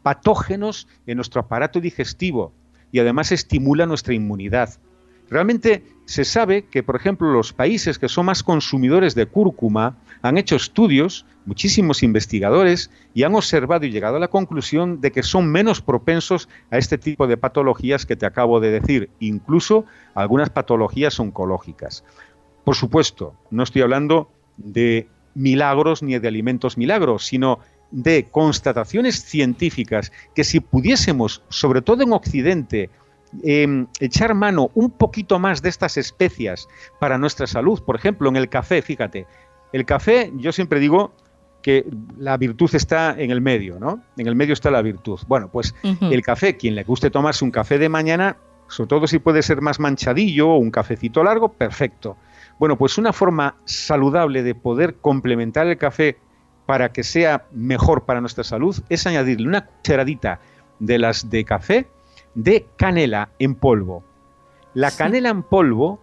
patógenos 0.03 0.86
en 1.07 1.16
nuestro 1.16 1.40
aparato 1.40 1.80
digestivo 1.80 2.53
y 2.92 3.01
además 3.01 3.32
estimula 3.32 3.86
nuestra 3.86 4.14
inmunidad. 4.14 4.78
Realmente 5.28 5.82
se 6.05 6.24
sabe 6.24 6.66
que, 6.66 6.84
por 6.84 6.94
ejemplo, 6.94 7.32
los 7.32 7.53
países 7.53 7.99
que 7.99 8.09
son 8.09 8.26
más 8.26 8.44
consumidores 8.44 9.16
de 9.16 9.26
cúrcuma 9.26 9.97
han 10.22 10.38
hecho 10.38 10.55
estudios, 10.55 11.26
muchísimos 11.44 12.05
investigadores, 12.05 12.90
y 13.12 13.24
han 13.24 13.34
observado 13.34 13.84
y 13.84 13.90
llegado 13.90 14.16
a 14.16 14.20
la 14.20 14.28
conclusión 14.28 15.01
de 15.01 15.11
que 15.11 15.24
son 15.24 15.51
menos 15.51 15.82
propensos 15.82 16.49
a 16.70 16.78
este 16.78 16.97
tipo 16.97 17.26
de 17.26 17.36
patologías 17.36 18.07
que 18.07 18.16
te 18.16 18.26
acabo 18.26 18.61
de 18.61 18.70
decir, 18.70 19.11
incluso 19.18 19.84
algunas 20.14 20.51
patologías 20.51 21.18
oncológicas. 21.18 22.05
Por 22.64 22.76
supuesto, 22.76 23.34
no 23.51 23.64
estoy 23.64 23.82
hablando 23.82 24.30
de 24.57 25.09
milagros 25.34 26.02
ni 26.02 26.18
de 26.18 26.28
alimentos 26.28 26.78
milagros, 26.78 27.26
sino 27.26 27.61
de 27.90 28.24
constataciones 28.30 29.22
científicas 29.22 30.12
que 30.34 30.44
si 30.44 30.61
pudiésemos, 30.61 31.42
sobre 31.48 31.82
todo 31.82 32.02
en 32.02 32.12
Occidente, 32.12 32.90
em, 33.42 33.86
echar 34.00 34.34
mano 34.34 34.70
un 34.74 34.90
poquito 34.90 35.38
más 35.38 35.62
de 35.62 35.68
estas 35.68 35.96
especias 35.96 36.68
para 36.98 37.18
nuestra 37.18 37.46
salud, 37.46 37.80
por 37.82 37.96
ejemplo, 37.96 38.28
en 38.28 38.36
el 38.36 38.48
café, 38.48 38.82
fíjate, 38.82 39.26
el 39.72 39.84
café, 39.84 40.32
yo 40.36 40.52
siempre 40.52 40.80
digo 40.80 41.12
que 41.62 41.84
la 42.18 42.36
virtud 42.36 42.70
está 42.74 43.14
en 43.18 43.30
el 43.30 43.40
medio, 43.40 43.80
¿no? 43.80 44.00
En 44.16 44.28
el 44.28 44.36
medio 44.36 44.52
está 44.52 44.70
la 44.70 44.82
virtud. 44.82 45.18
Bueno, 45.26 45.50
pues 45.50 45.74
el 45.82 46.22
café, 46.22 46.57
quien 46.57 46.76
le 46.76 46.84
guste 46.84 47.11
tomarse 47.11 47.44
un 47.44 47.50
café 47.50 47.76
de 47.78 47.88
mañana, 47.88 48.36
sobre 48.68 48.88
todo 48.88 49.07
si 49.09 49.18
puede 49.18 49.42
ser 49.42 49.61
más 49.62 49.80
manchadillo 49.80 50.48
o 50.48 50.59
un 50.59 50.70
cafecito 50.70 51.24
largo, 51.24 51.48
perfecto. 51.48 52.16
Bueno, 52.59 52.76
pues 52.78 52.98
una 52.98 53.12
forma 53.12 53.57
saludable 53.64 54.42
de 54.42 54.54
poder 54.54 54.96
complementar 54.96 55.66
el 55.66 55.76
café 55.76 56.18
para 56.64 56.92
que 56.92 57.04
sea 57.04 57.46
mejor 57.52 58.04
para 58.04 58.20
nuestra 58.20 58.44
salud 58.44 58.76
es 58.88 59.07
añadirle 59.07 59.48
una 59.48 59.66
cucharadita 59.66 60.40
de 60.78 60.98
las 60.98 61.30
de 61.30 61.44
café 61.44 61.86
de 62.34 62.66
canela 62.76 63.30
en 63.38 63.54
polvo. 63.54 64.04
La 64.74 64.90
canela 64.90 65.30
en 65.30 65.42
polvo 65.42 66.00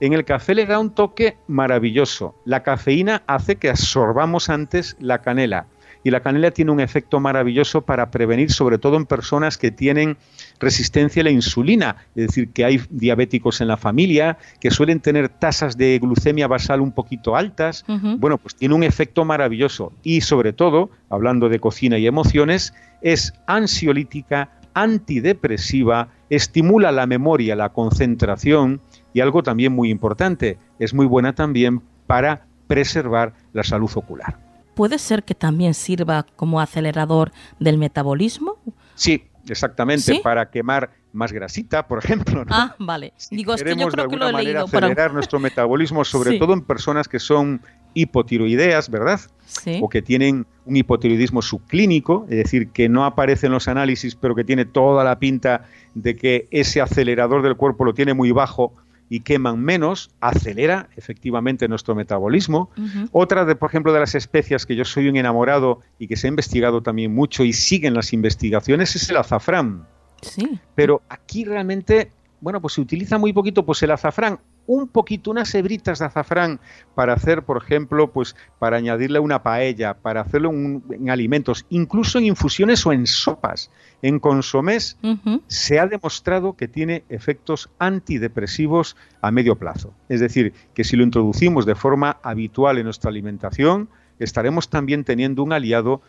en 0.00 0.12
el 0.12 0.24
café 0.24 0.54
le 0.54 0.66
da 0.66 0.78
un 0.78 0.94
toque 0.94 1.38
maravilloso. 1.46 2.34
La 2.44 2.62
cafeína 2.62 3.22
hace 3.26 3.56
que 3.56 3.70
absorbamos 3.70 4.48
antes 4.50 4.96
la 5.00 5.20
canela 5.22 5.66
y 6.04 6.10
la 6.10 6.20
canela 6.20 6.50
tiene 6.50 6.70
un 6.70 6.80
efecto 6.80 7.18
maravilloso 7.18 7.82
para 7.82 8.10
prevenir, 8.10 8.52
sobre 8.52 8.78
todo 8.78 8.96
en 8.96 9.06
personas 9.06 9.58
que 9.58 9.70
tienen 9.70 10.18
resistencia 10.60 11.22
a 11.22 11.24
la 11.24 11.30
insulina, 11.30 11.96
es 12.14 12.28
decir, 12.28 12.50
que 12.50 12.64
hay 12.64 12.80
diabéticos 12.90 13.62
en 13.62 13.68
la 13.68 13.78
familia, 13.78 14.38
que 14.60 14.70
suelen 14.70 15.00
tener 15.00 15.30
tasas 15.30 15.76
de 15.76 15.98
glucemia 15.98 16.46
basal 16.46 16.82
un 16.82 16.92
poquito 16.92 17.34
altas. 17.34 17.84
Bueno, 18.18 18.38
pues 18.38 18.54
tiene 18.54 18.74
un 18.74 18.84
efecto 18.84 19.24
maravilloso 19.24 19.92
y 20.02 20.20
sobre 20.20 20.52
todo, 20.52 20.90
hablando 21.08 21.48
de 21.48 21.58
cocina 21.58 21.98
y 21.98 22.06
emociones, 22.06 22.74
es 23.00 23.32
ansiolítica, 23.46 24.50
antidepresiva, 24.74 26.08
estimula 26.28 26.92
la 26.92 27.06
memoria, 27.06 27.56
la 27.56 27.70
concentración 27.70 28.82
y 29.14 29.20
algo 29.20 29.42
también 29.42 29.72
muy 29.72 29.90
importante, 29.90 30.58
es 30.78 30.92
muy 30.92 31.06
buena 31.06 31.34
también 31.34 31.80
para 32.06 32.46
preservar 32.66 33.32
la 33.52 33.62
salud 33.64 33.90
ocular. 33.94 34.43
¿Puede 34.74 34.98
ser 34.98 35.24
que 35.24 35.34
también 35.34 35.74
sirva 35.74 36.26
como 36.36 36.60
acelerador 36.60 37.32
del 37.60 37.78
metabolismo? 37.78 38.58
Sí, 38.94 39.24
exactamente, 39.48 40.20
para 40.22 40.50
quemar 40.50 40.90
más 41.12 41.32
grasita, 41.32 41.86
por 41.86 41.98
ejemplo. 42.04 42.44
Ah, 42.50 42.74
vale. 42.78 43.12
Digo, 43.30 43.54
es 43.54 43.62
que 43.62 43.76
yo 43.76 43.88
creo 43.88 44.08
que 44.08 44.16
lo 44.16 44.28
he 44.28 44.32
manera 44.32 44.62
acelerar 44.62 45.14
nuestro 45.14 45.38
metabolismo, 45.38 46.04
sobre 46.04 46.38
todo 46.38 46.52
en 46.52 46.62
personas 46.62 47.08
que 47.08 47.20
son 47.20 47.62
hipotiroideas, 47.94 48.90
¿verdad? 48.90 49.20
Sí. 49.46 49.78
O 49.80 49.88
que 49.88 50.02
tienen 50.02 50.46
un 50.64 50.76
hipotiroidismo 50.76 51.40
subclínico, 51.40 52.26
es 52.28 52.38
decir, 52.38 52.70
que 52.70 52.88
no 52.88 53.04
aparece 53.04 53.46
en 53.46 53.52
los 53.52 53.68
análisis, 53.68 54.16
pero 54.16 54.34
que 54.34 54.42
tiene 54.42 54.64
toda 54.64 55.04
la 55.04 55.18
pinta 55.20 55.64
de 55.94 56.16
que 56.16 56.48
ese 56.50 56.80
acelerador 56.80 57.42
del 57.42 57.56
cuerpo 57.56 57.84
lo 57.84 57.94
tiene 57.94 58.14
muy 58.14 58.32
bajo 58.32 58.74
y 59.08 59.20
queman 59.20 59.60
menos, 59.60 60.10
acelera 60.20 60.88
efectivamente 60.96 61.68
nuestro 61.68 61.94
metabolismo. 61.94 62.70
Otra, 63.12 63.44
de, 63.44 63.54
por 63.54 63.70
ejemplo, 63.70 63.92
de 63.92 64.00
las 64.00 64.14
especias 64.14 64.66
que 64.66 64.76
yo 64.76 64.84
soy 64.84 65.08
un 65.08 65.16
enamorado 65.16 65.80
y 65.98 66.06
que 66.06 66.16
se 66.16 66.26
ha 66.26 66.30
investigado 66.30 66.82
también 66.82 67.14
mucho 67.14 67.44
y 67.44 67.52
siguen 67.52 67.94
las 67.94 68.12
investigaciones 68.12 68.96
es 68.96 69.10
el 69.10 69.16
azafrán. 69.16 69.86
Sí. 70.22 70.58
Pero 70.74 71.02
aquí 71.08 71.44
realmente, 71.44 72.10
bueno, 72.40 72.60
pues 72.60 72.74
se 72.74 72.80
utiliza 72.80 73.18
muy 73.18 73.32
poquito, 73.32 73.64
pues 73.64 73.82
el 73.82 73.90
azafrán 73.90 74.40
un 74.66 74.88
poquito, 74.88 75.30
unas 75.30 75.54
hebritas 75.54 75.98
de 75.98 76.06
azafrán 76.06 76.60
para 76.94 77.12
hacer, 77.12 77.42
por 77.42 77.62
ejemplo, 77.62 78.10
pues 78.10 78.34
para 78.58 78.76
añadirle 78.76 79.18
una 79.18 79.42
paella, 79.42 79.94
para 79.94 80.22
hacerlo 80.22 80.50
en, 80.50 81.10
alimentos, 81.10 81.66
incluso 81.68 82.18
en 82.18 82.26
infusiones 82.26 82.84
o 82.86 82.92
en 82.92 83.06
sopas, 83.06 83.70
en 84.02 84.18
consomés, 84.20 84.98
se 85.46 85.78
ha 85.78 85.86
demostrado 85.86 86.54
que 86.54 86.68
tiene 86.68 87.04
efectos 87.08 87.70
antidepresivos 87.78 88.96
a 89.20 89.30
medio 89.30 89.56
plazo. 89.56 89.92
Es 90.08 90.20
decir, 90.20 90.52
que 90.74 90.84
si 90.84 90.96
lo 90.96 91.04
introducimos 91.04 91.66
de 91.66 91.74
forma 91.74 92.18
habitual 92.22 92.78
en 92.78 92.84
nuestra 92.84 93.10
alimentación, 93.10 93.88
estaremos 94.18 94.68
también 94.68 95.04
teniendo 95.04 95.42
un 95.42 95.52
aliado, 95.52 96.00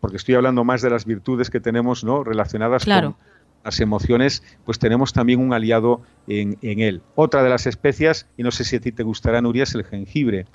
porque 0.00 0.16
estoy 0.16 0.34
hablando 0.34 0.64
más 0.64 0.82
de 0.82 0.90
las 0.90 1.04
virtudes 1.04 1.50
que 1.50 1.60
tenemos 1.60 2.04
¿no? 2.04 2.24
relacionadas 2.24 2.84
con 2.84 3.16
las 3.64 3.80
emociones, 3.80 4.42
pues 4.64 4.78
tenemos 4.78 5.12
también 5.12 5.40
un 5.40 5.52
aliado 5.52 6.02
en, 6.26 6.58
él. 6.62 7.02
Otra 7.14 7.42
de 7.42 7.50
las 7.50 7.66
especias, 7.66 8.26
y 8.36 8.42
no 8.42 8.50
sé 8.50 8.64
si 8.64 8.76
a 8.76 8.80
ti 8.80 8.92
te 8.92 9.02
gustará, 9.02 9.40
Nuria, 9.40 9.64
es 9.64 9.74
el 9.74 9.84
jengibre. 9.84 10.46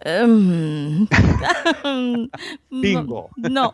Em, 0.00 1.06
Bingo. 2.70 3.30
no. 3.36 3.72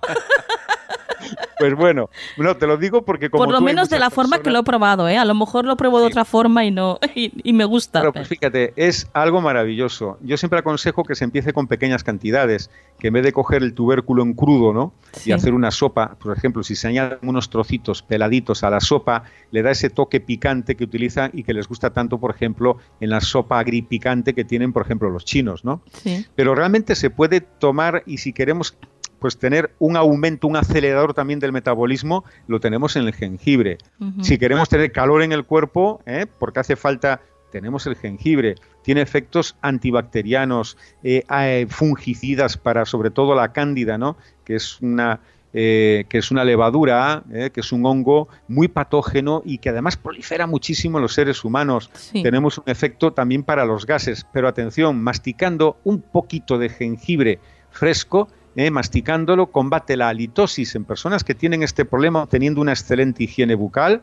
Pues 1.59 1.77
bueno, 1.77 2.11
no, 2.39 2.57
te 2.57 2.67
lo 2.67 2.77
digo 2.77 3.05
porque 3.05 3.31
como 3.31 3.45
Por 3.45 3.53
lo 3.53 3.61
menos 3.61 3.89
de 3.89 4.01
la 4.01 4.11
forma 4.11 4.41
que 4.41 4.51
lo 4.51 4.61
he 4.61 4.63
probado, 4.65 5.09
¿eh? 5.09 5.17
A 5.17 5.25
lo 5.25 5.35
mejor 5.35 5.65
lo 5.65 5.77
pruebo 5.77 6.01
de 6.01 6.07
otra 6.07 6.25
forma 6.25 6.65
y 6.65 6.73
no 6.73 6.99
y, 7.15 7.53
me 7.53 7.65
gusta. 7.65 8.01
Pero 8.01 8.13
pues 8.13 8.27
fíjate, 8.27 8.73
es 8.75 9.09
algo 9.13 9.41
maravilloso. 9.41 10.19
Yo 10.23 10.37
siempre 10.37 10.59
aconsejo 10.59 11.05
que 11.05 11.15
se 11.15 11.25
empiece 11.25 11.53
con 11.53 11.69
pequeñas 11.69 12.03
cantidades, 12.03 12.71
que 12.99 13.09
en 13.09 13.15
vez 13.15 13.23
de 13.23 13.33
coger 13.33 13.63
el 13.63 13.75
tubérculo 13.75 14.23
en 14.23 14.35
crudo, 14.35 14.73
¿no? 14.73 14.93
Y 15.25 15.33
hacer 15.33 15.55
una 15.55 15.71
sopa, 15.71 16.17
por 16.19 16.37
ejemplo, 16.37 16.63
si 16.63 16.75
se 16.75 16.89
añaden 16.89 17.19
unos 17.23 17.51
trocitos 17.51 18.03
peladitos 18.03 18.65
a 18.65 18.71
la 18.71 18.81
sopa, 18.81 19.25
le 19.51 19.63
da 19.63 19.71
ese 19.71 19.91
toque 19.91 20.21
picante 20.21 20.75
que 20.75 20.85
utilizan 20.85 21.31
y 21.33 21.45
que 21.45 21.55
les 21.55 21.69
gusta 21.69 21.91
tanto, 21.91 22.19
por 22.19 22.35
ejemplo, 22.35 22.79
en 23.01 23.11
la 23.11 23.21
sopa 23.21 23.59
agripicante 23.59 24.35
que 24.35 24.45
tienen, 24.45 24.73
por 24.73 24.83
ejemplo, 24.83 25.11
los 25.11 25.25
chinos, 25.25 25.65
¿no? 25.65 25.83
Sí. 25.93 26.27
Pero 26.35 26.55
realmente 26.55 26.95
se 26.95 27.11
puede 27.11 27.41
tomar 27.41 28.03
y 28.07 28.19
si 28.19 28.33
queremos 28.33 28.77
pues 29.23 29.39
tener 29.39 29.71
un 29.79 29.97
aumento, 29.97 30.49
un 30.49 30.57
acelerador 30.57 31.15
también 31.15 31.39
del 31.39 31.53
metabolismo, 31.53 32.25
lo 32.49 32.59
tenemos 32.59 32.97
en 32.97 33.07
el 33.07 33.15
jengibre. 33.15 33.79
Si 34.21 34.37
queremos 34.37 34.69
tener 34.69 34.91
calor 34.91 35.23
en 35.23 35.31
el 35.31 35.45
cuerpo, 35.45 36.03
¿eh? 36.07 36.27
porque 36.41 36.59
hace 36.59 36.75
falta, 36.75 37.21
tenemos 37.53 37.87
el 37.87 37.95
jengibre. 37.95 38.57
Tiene 38.83 39.01
efectos 39.01 39.55
antibacterianos, 39.63 40.77
eh, 41.05 41.23
eh, 41.31 41.67
fungicidas 41.71 42.57
para 42.57 42.85
sobre 42.85 43.13
todo 43.13 43.37
la 43.37 43.53
cándida, 43.53 43.97
¿no? 43.97 44.17
que 44.45 44.57
es 44.57 44.81
una 44.81 45.21
que 45.53 46.07
es 46.11 46.31
una 46.31 46.47
levadura, 46.47 47.25
que 47.53 47.61
es 47.61 47.73
un 47.73 47.85
hongo 47.85 48.29
muy 48.49 48.69
patógeno 48.69 49.43
y 49.45 49.59
que 49.59 49.69
además 49.69 49.99
prolifera 49.99 50.47
muchísimo 50.47 50.97
en 50.97 51.03
los 51.03 51.13
seres 51.13 51.45
humanos. 51.45 51.91
Tenemos 52.11 52.57
un 52.57 52.65
efecto 52.69 53.13
también 53.13 53.43
para 53.45 53.67
los 53.67 53.85
gases, 53.85 54.27
pero 54.33 54.49
atención, 54.49 55.03
masticando 55.03 55.77
un 55.85 56.01
poquito 56.01 56.57
de 56.57 56.71
jengibre 56.71 57.39
fresco 57.71 58.29
eh, 58.57 58.71
masticándolo, 58.71 59.47
combate 59.47 59.97
la 59.97 60.09
halitosis 60.09 60.75
en 60.75 60.85
personas 60.85 61.25
que 61.25 61.35
tienen 61.35 61.63
este 61.63 61.85
problema 61.85 62.27
teniendo 62.27 62.61
una 62.61 62.73
excelente 62.73 63.25
higiene 63.25 63.55
bucal 63.55 64.03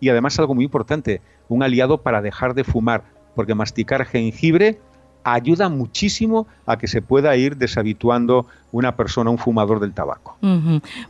y 0.00 0.08
además 0.08 0.38
algo 0.38 0.54
muy 0.54 0.64
importante, 0.64 1.20
un 1.48 1.62
aliado 1.62 1.98
para 2.02 2.20
dejar 2.20 2.54
de 2.54 2.64
fumar, 2.64 3.04
porque 3.34 3.54
masticar 3.54 4.04
jengibre 4.04 4.80
ayuda 5.24 5.68
muchísimo 5.68 6.46
a 6.66 6.76
que 6.76 6.86
se 6.86 7.02
pueda 7.02 7.34
ir 7.36 7.56
deshabituando 7.56 8.46
una 8.72 8.94
persona, 8.96 9.30
un 9.30 9.38
fumador 9.38 9.80
del 9.80 9.94
tabaco. 9.94 10.36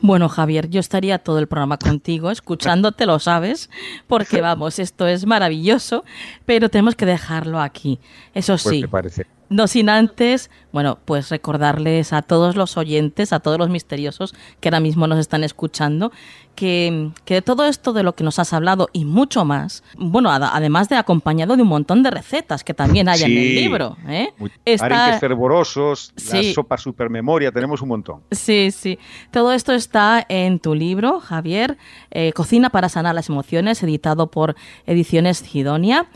Bueno, 0.01 0.29
Javier, 0.29 0.71
yo 0.71 0.81
estaría 0.81 1.19
todo 1.19 1.39
el 1.41 1.49
programa 1.49 1.79
contigo, 1.79 2.31
escuchándote, 2.31 3.07
lo 3.07 3.19
sabes, 3.19 3.69
porque 4.07 4.41
vamos, 4.41 4.79
esto 4.79 5.07
es 5.07 5.27
maravilloso, 5.27 6.05
pero 6.47 6.69
tenemos 6.69 6.95
que 6.95 7.07
dejarlo 7.07 7.61
aquí. 7.61 7.99
Eso 8.35 8.53
pues 8.53 8.63
sí. 8.63 8.87
parece. 8.87 9.27
No 9.49 9.67
sin 9.67 9.89
antes, 9.89 10.51
bueno, 10.73 10.99
pues 11.05 11.29
recordarles 11.29 12.13
a 12.13 12.23
todos 12.23 12.57
los 12.57 12.77
oyentes, 12.77 13.33
a 13.33 13.41
todos 13.41 13.59
los 13.59 13.69
misteriosos 13.69 14.35
que 14.61 14.69
ahora 14.69 14.81
mismo 14.81 15.07
nos 15.07 15.19
están 15.19 15.45
escuchando, 15.45 16.13
que, 16.55 17.11
que 17.25 17.43
todo 17.43 17.65
esto 17.67 17.93
de 17.93 18.03
lo 18.03 18.15
que 18.15 18.25
nos 18.25 18.39
has 18.39 18.53
hablado 18.53 18.89
y 18.93 19.05
mucho 19.05 19.45
más, 19.45 19.83
bueno, 19.97 20.31
además 20.31 20.89
de 20.89 20.97
acompañado 20.97 21.57
de 21.57 21.63
un 21.63 21.69
montón 21.69 22.03
de 22.03 22.11
recetas 22.11 22.65
que 22.65 22.75
también 22.75 23.09
hay 23.09 23.23
en 23.23 23.33
el 23.33 23.55
libro. 23.55 23.97
¿eh? 24.09 24.33
Está... 24.65 25.19
fervorosos, 25.19 26.13
la 26.33 26.43
sopa 26.53 26.79
supermemoria, 26.79 27.53
tenemos 27.53 27.83
un 27.83 27.89
montón. 27.89 28.21
Sí, 28.31 28.71
sí. 28.71 28.99
Todo 29.31 29.53
esto 29.53 29.73
está 29.73 30.25
en 30.29 30.59
tu 30.59 30.75
libro, 30.75 31.21
Javier, 31.21 31.77
eh, 32.11 32.33
Cocina 32.33 32.71
para 32.71 32.89
sanar 32.89 33.15
las 33.15 33.29
emociones, 33.29 33.83
editado 33.83 34.31
por 34.31 34.55
Ediciones 34.87 35.43
Gidonia 35.43 36.07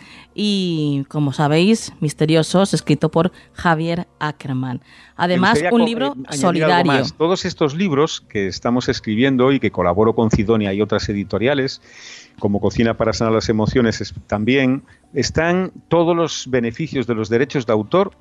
y, 0.40 1.04
como 1.08 1.32
sabéis, 1.32 1.92
Misteriosos, 1.98 2.72
escrito 2.72 3.10
por 3.10 3.32
Javier 3.54 4.06
Ackerman. 4.20 4.80
Además, 5.16 5.60
un 5.72 5.84
libro 5.84 6.14
eh, 6.30 6.36
solidario. 6.36 6.92
Todos 7.18 7.44
estos 7.44 7.74
libros 7.74 8.20
que 8.20 8.46
estamos 8.46 8.88
escribiendo 8.88 9.50
y 9.50 9.58
que 9.58 9.72
colaboro 9.72 10.14
con 10.14 10.30
Cidonia 10.30 10.72
y 10.72 10.80
otras 10.80 11.08
editoriales, 11.08 11.82
como 12.38 12.60
Cocina 12.60 12.96
para 12.96 13.12
sanar 13.12 13.34
las 13.34 13.48
emociones 13.48 14.14
también, 14.28 14.84
están 15.12 15.72
todos 15.88 16.14
los 16.14 16.48
beneficios 16.48 17.08
de 17.08 17.16
los 17.16 17.28
derechos 17.28 17.66
de 17.66 17.72
autor 17.72 18.12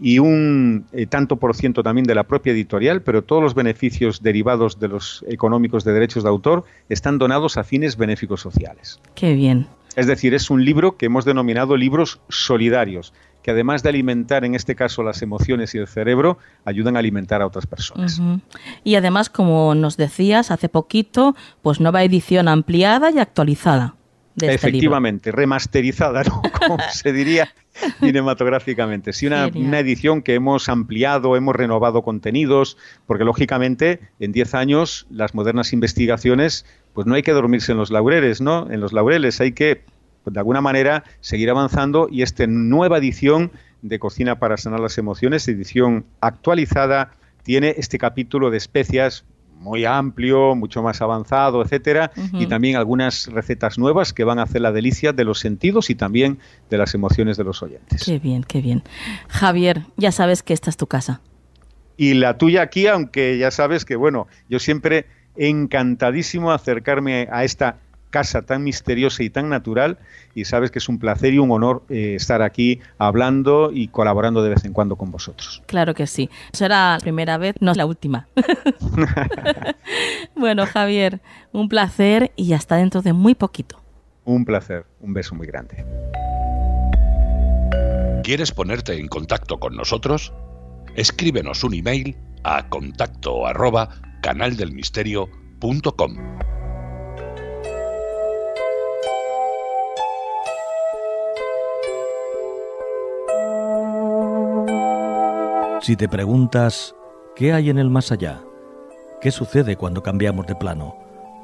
y 0.00 0.20
un 0.20 0.86
eh, 0.92 1.04
tanto 1.04 1.36
por 1.36 1.54
ciento 1.54 1.82
también 1.82 2.06
de 2.06 2.14
la 2.14 2.24
propia 2.24 2.54
editorial, 2.54 3.02
pero 3.02 3.22
todos 3.22 3.42
los 3.42 3.54
beneficios 3.54 4.22
derivados 4.22 4.80
de 4.80 4.88
los 4.88 5.22
económicos 5.28 5.84
de 5.84 5.92
derechos 5.92 6.22
de 6.22 6.30
autor 6.30 6.64
están 6.88 7.18
donados 7.18 7.58
a 7.58 7.62
fines 7.64 7.98
benéficos 7.98 8.40
sociales. 8.40 9.00
Qué 9.14 9.34
bien. 9.34 9.66
Es 9.98 10.06
decir, 10.06 10.32
es 10.32 10.48
un 10.48 10.64
libro 10.64 10.96
que 10.96 11.06
hemos 11.06 11.24
denominado 11.24 11.76
libros 11.76 12.20
solidarios, 12.28 13.12
que 13.42 13.50
además 13.50 13.82
de 13.82 13.88
alimentar, 13.88 14.44
en 14.44 14.54
este 14.54 14.76
caso, 14.76 15.02
las 15.02 15.22
emociones 15.22 15.74
y 15.74 15.78
el 15.78 15.88
cerebro, 15.88 16.38
ayudan 16.64 16.94
a 16.94 17.00
alimentar 17.00 17.42
a 17.42 17.48
otras 17.48 17.66
personas. 17.66 18.22
Y 18.84 18.94
además, 18.94 19.28
como 19.28 19.74
nos 19.74 19.96
decías 19.96 20.52
hace 20.52 20.68
poquito, 20.68 21.34
pues 21.62 21.80
nueva 21.80 22.04
edición 22.04 22.46
ampliada 22.46 23.10
y 23.10 23.18
actualizada. 23.18 23.96
De 24.38 24.54
este 24.54 24.68
Efectivamente, 24.68 25.32
remasterizada, 25.32 26.22
¿no? 26.22 26.42
como 26.66 26.78
se 26.92 27.12
diría 27.12 27.52
cinematográficamente. 28.00 29.12
Sí, 29.12 29.26
una, 29.26 29.48
una, 29.48 29.80
edición 29.80 30.22
que 30.22 30.34
hemos 30.34 30.68
ampliado, 30.68 31.36
hemos 31.36 31.56
renovado 31.56 32.02
contenidos, 32.02 32.76
porque 33.06 33.24
lógicamente 33.24 34.00
en 34.20 34.32
10 34.32 34.54
años 34.54 35.06
las 35.10 35.34
modernas 35.34 35.72
investigaciones 35.72 36.64
pues 36.98 37.06
no 37.06 37.14
hay 37.14 37.22
que 37.22 37.30
dormirse 37.30 37.70
en 37.70 37.78
los 37.78 37.92
laureles, 37.92 38.40
¿no? 38.40 38.68
En 38.70 38.80
los 38.80 38.92
laureles 38.92 39.40
hay 39.40 39.52
que, 39.52 39.82
pues, 40.24 40.34
de 40.34 40.40
alguna 40.40 40.60
manera, 40.60 41.04
seguir 41.20 41.48
avanzando 41.48 42.08
y 42.10 42.22
esta 42.22 42.44
nueva 42.48 42.98
edición 42.98 43.52
de 43.82 44.00
Cocina 44.00 44.40
para 44.40 44.56
sanar 44.56 44.80
las 44.80 44.98
emociones, 44.98 45.46
edición 45.46 46.06
actualizada, 46.20 47.12
tiene 47.44 47.76
este 47.78 47.98
capítulo 47.98 48.50
de 48.50 48.56
especias 48.56 49.24
muy 49.58 49.84
amplio, 49.84 50.54
mucho 50.54 50.82
más 50.82 51.02
avanzado, 51.02 51.62
etcétera, 51.62 52.10
y 52.32 52.46
también 52.46 52.76
algunas 52.76 53.26
recetas 53.26 53.78
nuevas 53.78 54.12
que 54.12 54.24
van 54.24 54.38
a 54.38 54.42
hacer 54.42 54.60
la 54.60 54.72
delicia 54.72 55.12
de 55.12 55.24
los 55.24 55.40
sentidos 55.40 55.90
y 55.90 55.94
también 55.94 56.38
de 56.70 56.78
las 56.78 56.94
emociones 56.94 57.36
de 57.36 57.44
los 57.44 57.62
oyentes. 57.62 58.04
Qué 58.04 58.18
bien, 58.18 58.44
qué 58.44 58.60
bien. 58.60 58.82
Javier, 59.28 59.82
ya 59.96 60.12
sabes 60.12 60.42
que 60.42 60.54
esta 60.54 60.70
es 60.70 60.76
tu 60.76 60.86
casa. 60.86 61.20
Y 61.96 62.14
la 62.14 62.38
tuya 62.38 62.62
aquí, 62.62 62.86
aunque 62.86 63.38
ya 63.38 63.50
sabes 63.50 63.84
que, 63.84 63.96
bueno, 63.96 64.28
yo 64.48 64.60
siempre 64.60 65.06
encantadísimo 65.36 66.52
acercarme 66.52 67.28
a 67.30 67.44
esta 67.44 67.78
casa 68.10 68.42
tan 68.42 68.64
misteriosa 68.64 69.22
y 69.22 69.30
tan 69.30 69.48
natural 69.48 69.98
y 70.34 70.44
sabes 70.44 70.70
que 70.70 70.78
es 70.78 70.88
un 70.88 70.98
placer 70.98 71.34
y 71.34 71.38
un 71.38 71.50
honor 71.50 71.84
eh, 71.88 72.14
estar 72.14 72.42
aquí 72.42 72.80
hablando 72.98 73.70
y 73.72 73.88
colaborando 73.88 74.42
de 74.42 74.50
vez 74.50 74.64
en 74.64 74.72
cuando 74.72 74.96
con 74.96 75.10
vosotros. 75.10 75.62
Claro 75.66 75.94
que 75.94 76.06
sí. 76.06 76.30
Será 76.52 76.94
la 76.94 77.00
primera 77.00 77.38
vez, 77.38 77.56
no 77.60 77.70
es 77.70 77.76
la 77.76 77.86
última. 77.86 78.28
bueno, 80.36 80.66
Javier, 80.66 81.20
un 81.52 81.68
placer 81.68 82.32
y 82.36 82.52
hasta 82.52 82.76
dentro 82.76 83.02
de 83.02 83.12
muy 83.12 83.34
poquito. 83.34 83.82
Un 84.24 84.44
placer, 84.44 84.84
un 85.00 85.14
beso 85.14 85.34
muy 85.34 85.46
grande. 85.46 85.84
¿Quieres 88.22 88.52
ponerte 88.52 88.98
en 88.98 89.08
contacto 89.08 89.58
con 89.58 89.74
nosotros? 89.74 90.32
Escríbenos 90.96 91.64
un 91.64 91.74
email 91.74 92.16
a 92.44 92.68
contacto 92.68 93.46
arroba 93.46 93.88
canaldelmisterio.com. 94.22 96.57
Si 105.88 105.96
te 105.96 106.06
preguntas, 106.06 106.94
¿qué 107.34 107.54
hay 107.54 107.70
en 107.70 107.78
el 107.78 107.88
más 107.88 108.12
allá? 108.12 108.42
¿Qué 109.22 109.30
sucede 109.30 109.76
cuando 109.76 110.02
cambiamos 110.02 110.46
de 110.46 110.54
plano? 110.54 110.94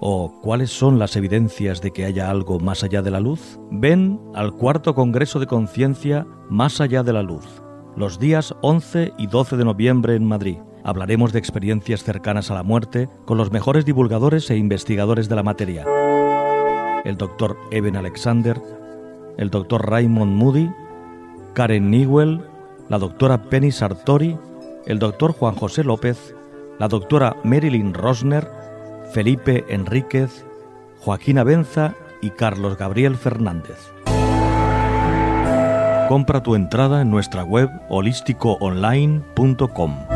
¿O 0.02 0.38
cuáles 0.42 0.68
son 0.68 0.98
las 0.98 1.16
evidencias 1.16 1.80
de 1.80 1.92
que 1.92 2.04
haya 2.04 2.28
algo 2.28 2.60
más 2.60 2.84
allá 2.84 3.00
de 3.00 3.10
la 3.10 3.20
luz? 3.20 3.58
Ven 3.70 4.20
al 4.34 4.52
cuarto 4.52 4.94
Congreso 4.94 5.40
de 5.40 5.46
Conciencia 5.46 6.26
Más 6.50 6.82
allá 6.82 7.02
de 7.02 7.14
la 7.14 7.22
luz, 7.22 7.46
los 7.96 8.18
días 8.18 8.54
11 8.60 9.14
y 9.16 9.28
12 9.28 9.56
de 9.56 9.64
noviembre 9.64 10.14
en 10.14 10.26
Madrid 10.26 10.58
hablaremos 10.84 11.32
de 11.32 11.38
experiencias 11.38 12.04
cercanas 12.04 12.50
a 12.50 12.54
la 12.54 12.62
muerte 12.62 13.08
con 13.24 13.38
los 13.38 13.50
mejores 13.50 13.86
divulgadores 13.86 14.50
e 14.50 14.58
investigadores 14.58 15.30
de 15.30 15.36
la 15.36 15.42
materia. 15.42 15.86
El 17.06 17.16
doctor 17.16 17.56
Eben 17.70 17.96
Alexander, 17.96 18.60
el 19.38 19.48
doctor 19.48 19.88
Raymond 19.88 20.36
Moody, 20.36 20.70
Karen 21.54 21.90
Newell, 21.90 22.42
la 22.88 22.98
doctora 22.98 23.42
Penny 23.42 23.70
Sartori, 23.72 24.38
el 24.86 24.98
doctor 24.98 25.32
Juan 25.32 25.54
José 25.54 25.84
López, 25.84 26.34
la 26.78 26.88
doctora 26.88 27.36
Marilyn 27.44 27.92
Rosner, 27.94 28.50
Felipe 29.12 29.64
Enríquez, 29.68 30.44
Joaquín 31.00 31.42
Benza 31.44 31.94
y 32.20 32.30
Carlos 32.30 32.76
Gabriel 32.78 33.16
Fernández. 33.16 33.92
Compra 36.08 36.42
tu 36.42 36.54
entrada 36.54 37.00
en 37.00 37.10
nuestra 37.10 37.44
web 37.44 37.70
holísticoonline.com. 37.88 40.13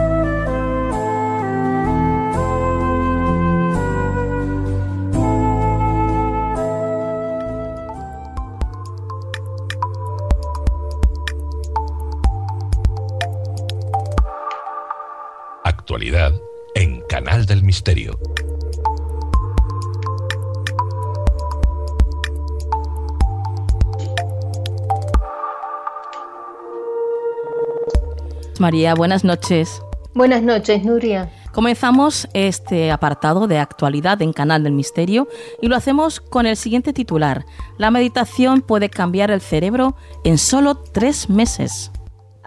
María, 28.61 28.95
buenas 28.95 29.25
noches. 29.25 29.81
Buenas 30.13 30.43
noches, 30.43 30.85
Nuria. 30.85 31.33
Comenzamos 31.53 32.29
este 32.35 32.91
apartado 32.91 33.47
de 33.47 33.59
actualidad 33.59 34.21
en 34.21 34.35
Canal 34.35 34.65
del 34.65 34.75
Misterio 34.75 35.27
y 35.63 35.69
lo 35.69 35.77
hacemos 35.77 36.21
con 36.21 36.45
el 36.45 36.57
siguiente 36.57 36.93
titular. 36.93 37.47
La 37.79 37.91
meditación 37.91 38.61
puede 38.61 38.91
cambiar 38.91 39.31
el 39.31 39.41
cerebro 39.41 39.97
en 40.25 40.37
solo 40.37 40.75
tres 40.77 41.31
meses. 41.31 41.91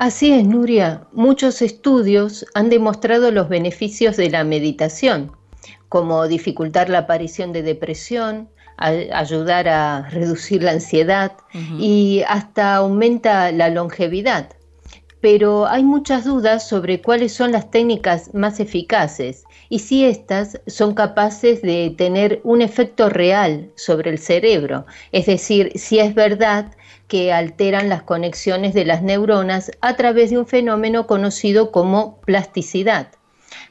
Así 0.01 0.33
es, 0.33 0.47
Nuria. 0.47 1.05
Muchos 1.11 1.61
estudios 1.61 2.43
han 2.55 2.69
demostrado 2.69 3.29
los 3.29 3.49
beneficios 3.49 4.17
de 4.17 4.31
la 4.31 4.43
meditación, 4.43 5.31
como 5.89 6.27
dificultar 6.27 6.89
la 6.89 6.97
aparición 6.97 7.53
de 7.53 7.61
depresión, 7.61 8.49
ayudar 8.77 9.67
a 9.67 10.09
reducir 10.09 10.63
la 10.63 10.71
ansiedad 10.71 11.33
y 11.77 12.23
hasta 12.27 12.77
aumenta 12.77 13.51
la 13.51 13.69
longevidad. 13.69 14.49
Pero 15.19 15.67
hay 15.67 15.83
muchas 15.83 16.25
dudas 16.25 16.67
sobre 16.67 16.99
cuáles 16.99 17.31
son 17.31 17.51
las 17.51 17.69
técnicas 17.69 18.33
más 18.33 18.59
eficaces 18.59 19.43
y 19.69 19.77
si 19.77 20.03
éstas 20.03 20.59
son 20.65 20.95
capaces 20.95 21.61
de 21.61 21.93
tener 21.95 22.41
un 22.43 22.63
efecto 22.63 23.07
real 23.07 23.69
sobre 23.75 24.09
el 24.09 24.17
cerebro, 24.17 24.87
es 25.11 25.27
decir, 25.27 25.73
si 25.75 25.99
es 25.99 26.15
verdad 26.15 26.71
que 27.11 27.33
alteran 27.33 27.89
las 27.89 28.03
conexiones 28.03 28.73
de 28.73 28.85
las 28.85 29.03
neuronas 29.03 29.69
a 29.81 29.97
través 29.97 30.29
de 30.29 30.37
un 30.37 30.47
fenómeno 30.47 31.07
conocido 31.07 31.69
como 31.69 32.21
plasticidad. 32.21 33.09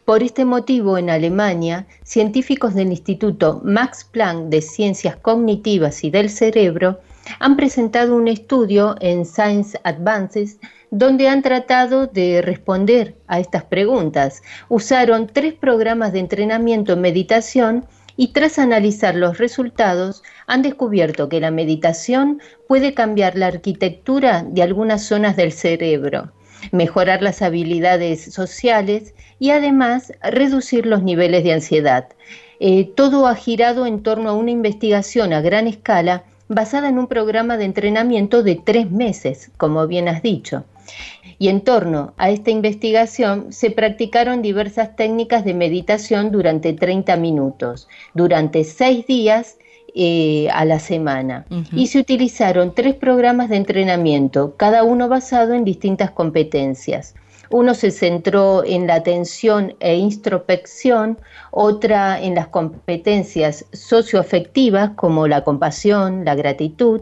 Por 0.04 0.22
este 0.22 0.44
motivo, 0.44 0.98
en 0.98 1.08
Alemania, 1.08 1.86
científicos 2.04 2.74
del 2.74 2.88
Instituto 2.88 3.62
Max 3.64 4.04
Planck 4.04 4.50
de 4.50 4.60
Ciencias 4.60 5.16
Cognitivas 5.16 6.04
y 6.04 6.10
del 6.10 6.28
Cerebro 6.28 7.00
han 7.38 7.56
presentado 7.56 8.14
un 8.14 8.28
estudio 8.28 8.96
en 9.00 9.24
Science 9.24 9.80
Advances 9.84 10.58
donde 10.90 11.28
han 11.28 11.40
tratado 11.40 12.08
de 12.08 12.42
responder 12.42 13.16
a 13.26 13.40
estas 13.40 13.64
preguntas. 13.64 14.42
Usaron 14.68 15.28
tres 15.28 15.54
programas 15.54 16.12
de 16.12 16.18
entrenamiento 16.18 16.92
en 16.92 17.00
meditación 17.00 17.86
y 18.20 18.34
tras 18.34 18.58
analizar 18.58 19.14
los 19.14 19.38
resultados 19.38 20.22
han 20.46 20.60
descubierto 20.60 21.30
que 21.30 21.40
la 21.40 21.50
meditación 21.50 22.42
puede 22.68 22.92
cambiar 22.92 23.34
la 23.34 23.46
arquitectura 23.46 24.44
de 24.46 24.62
algunas 24.62 25.06
zonas 25.06 25.36
del 25.36 25.52
cerebro, 25.52 26.30
mejorar 26.70 27.22
las 27.22 27.40
habilidades 27.40 28.34
sociales 28.34 29.14
y 29.38 29.52
además 29.52 30.12
reducir 30.22 30.84
los 30.84 31.02
niveles 31.02 31.44
de 31.44 31.54
ansiedad. 31.54 32.08
Eh, 32.58 32.92
todo 32.94 33.26
ha 33.26 33.34
girado 33.34 33.86
en 33.86 34.02
torno 34.02 34.28
a 34.28 34.34
una 34.34 34.50
investigación 34.50 35.32
a 35.32 35.40
gran 35.40 35.66
escala 35.66 36.24
basada 36.46 36.90
en 36.90 36.98
un 36.98 37.06
programa 37.06 37.56
de 37.56 37.64
entrenamiento 37.64 38.42
de 38.42 38.56
tres 38.56 38.90
meses, 38.90 39.50
como 39.56 39.86
bien 39.86 40.08
has 40.08 40.20
dicho. 40.20 40.66
Y 41.40 41.48
en 41.48 41.62
torno 41.62 42.12
a 42.18 42.28
esta 42.28 42.50
investigación 42.50 43.50
se 43.50 43.70
practicaron 43.70 44.42
diversas 44.42 44.94
técnicas 44.94 45.42
de 45.42 45.54
meditación 45.54 46.30
durante 46.30 46.74
30 46.74 47.16
minutos, 47.16 47.88
durante 48.12 48.62
seis 48.62 49.06
días 49.06 49.56
eh, 49.94 50.48
a 50.52 50.66
la 50.66 50.78
semana. 50.78 51.46
Y 51.72 51.86
se 51.86 51.98
utilizaron 51.98 52.74
tres 52.74 52.94
programas 52.94 53.48
de 53.48 53.56
entrenamiento, 53.56 54.54
cada 54.58 54.84
uno 54.84 55.08
basado 55.08 55.54
en 55.54 55.64
distintas 55.64 56.10
competencias. 56.10 57.14
Uno 57.48 57.72
se 57.72 57.90
centró 57.90 58.62
en 58.62 58.86
la 58.86 58.96
atención 58.96 59.76
e 59.80 59.96
introspección, 59.96 61.16
otra 61.52 62.20
en 62.20 62.34
las 62.34 62.48
competencias 62.48 63.64
socioafectivas 63.72 64.90
como 64.90 65.26
la 65.26 65.42
compasión, 65.42 66.26
la 66.26 66.34
gratitud, 66.34 67.00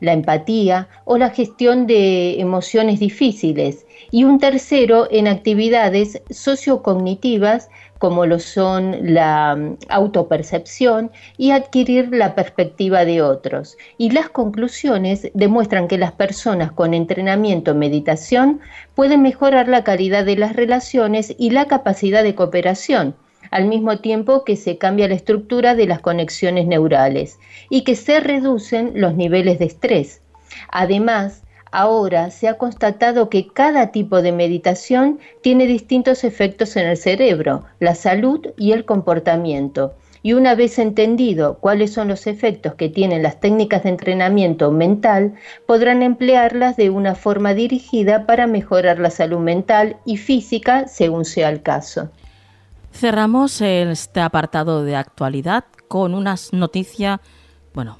la 0.00 0.12
empatía 0.12 0.88
o 1.04 1.18
la 1.18 1.30
gestión 1.30 1.86
de 1.86 2.40
emociones 2.40 3.00
difíciles, 3.00 3.86
y 4.10 4.24
un 4.24 4.38
tercero 4.38 5.08
en 5.10 5.28
actividades 5.28 6.22
sociocognitivas 6.30 7.68
como 7.98 8.26
lo 8.26 8.38
son 8.38 8.96
la 9.02 9.56
mm, 9.56 9.76
autopercepción 9.88 11.10
y 11.36 11.50
adquirir 11.50 12.08
la 12.12 12.34
perspectiva 12.34 13.04
de 13.04 13.22
otros. 13.22 13.76
Y 13.98 14.10
las 14.10 14.30
conclusiones 14.30 15.30
demuestran 15.34 15.88
que 15.88 15.98
las 15.98 16.12
personas 16.12 16.72
con 16.72 16.94
entrenamiento 16.94 17.72
en 17.72 17.78
meditación 17.80 18.60
pueden 18.94 19.22
mejorar 19.22 19.68
la 19.68 19.84
calidad 19.84 20.24
de 20.24 20.36
las 20.36 20.54
relaciones 20.54 21.34
y 21.38 21.50
la 21.50 21.66
capacidad 21.66 22.22
de 22.22 22.34
cooperación 22.34 23.14
al 23.50 23.66
mismo 23.66 23.98
tiempo 23.98 24.44
que 24.44 24.56
se 24.56 24.78
cambia 24.78 25.08
la 25.08 25.14
estructura 25.14 25.74
de 25.74 25.86
las 25.86 26.00
conexiones 26.00 26.66
neurales 26.66 27.38
y 27.70 27.82
que 27.84 27.96
se 27.96 28.20
reducen 28.20 28.92
los 28.94 29.14
niveles 29.14 29.58
de 29.58 29.66
estrés. 29.66 30.22
Además, 30.70 31.42
ahora 31.70 32.30
se 32.30 32.48
ha 32.48 32.54
constatado 32.54 33.28
que 33.28 33.48
cada 33.48 33.90
tipo 33.92 34.22
de 34.22 34.32
meditación 34.32 35.18
tiene 35.42 35.66
distintos 35.66 36.24
efectos 36.24 36.76
en 36.76 36.86
el 36.86 36.96
cerebro, 36.96 37.64
la 37.78 37.94
salud 37.94 38.46
y 38.56 38.72
el 38.72 38.84
comportamiento. 38.84 39.94
Y 40.22 40.32
una 40.32 40.54
vez 40.54 40.78
entendido 40.78 41.58
cuáles 41.58 41.92
son 41.92 42.08
los 42.08 42.26
efectos 42.26 42.74
que 42.74 42.88
tienen 42.88 43.22
las 43.22 43.38
técnicas 43.38 43.84
de 43.84 43.90
entrenamiento 43.90 44.72
mental, 44.72 45.34
podrán 45.64 46.02
emplearlas 46.02 46.76
de 46.76 46.90
una 46.90 47.14
forma 47.14 47.54
dirigida 47.54 48.26
para 48.26 48.46
mejorar 48.46 48.98
la 48.98 49.10
salud 49.10 49.38
mental 49.38 49.96
y 50.04 50.16
física 50.16 50.88
según 50.88 51.24
sea 51.24 51.50
el 51.50 51.62
caso. 51.62 52.10
Cerramos 52.98 53.60
este 53.60 54.18
apartado 54.18 54.82
de 54.82 54.96
actualidad 54.96 55.66
con 55.86 56.14
una 56.14 56.34
noticia, 56.50 57.20
bueno, 57.72 57.96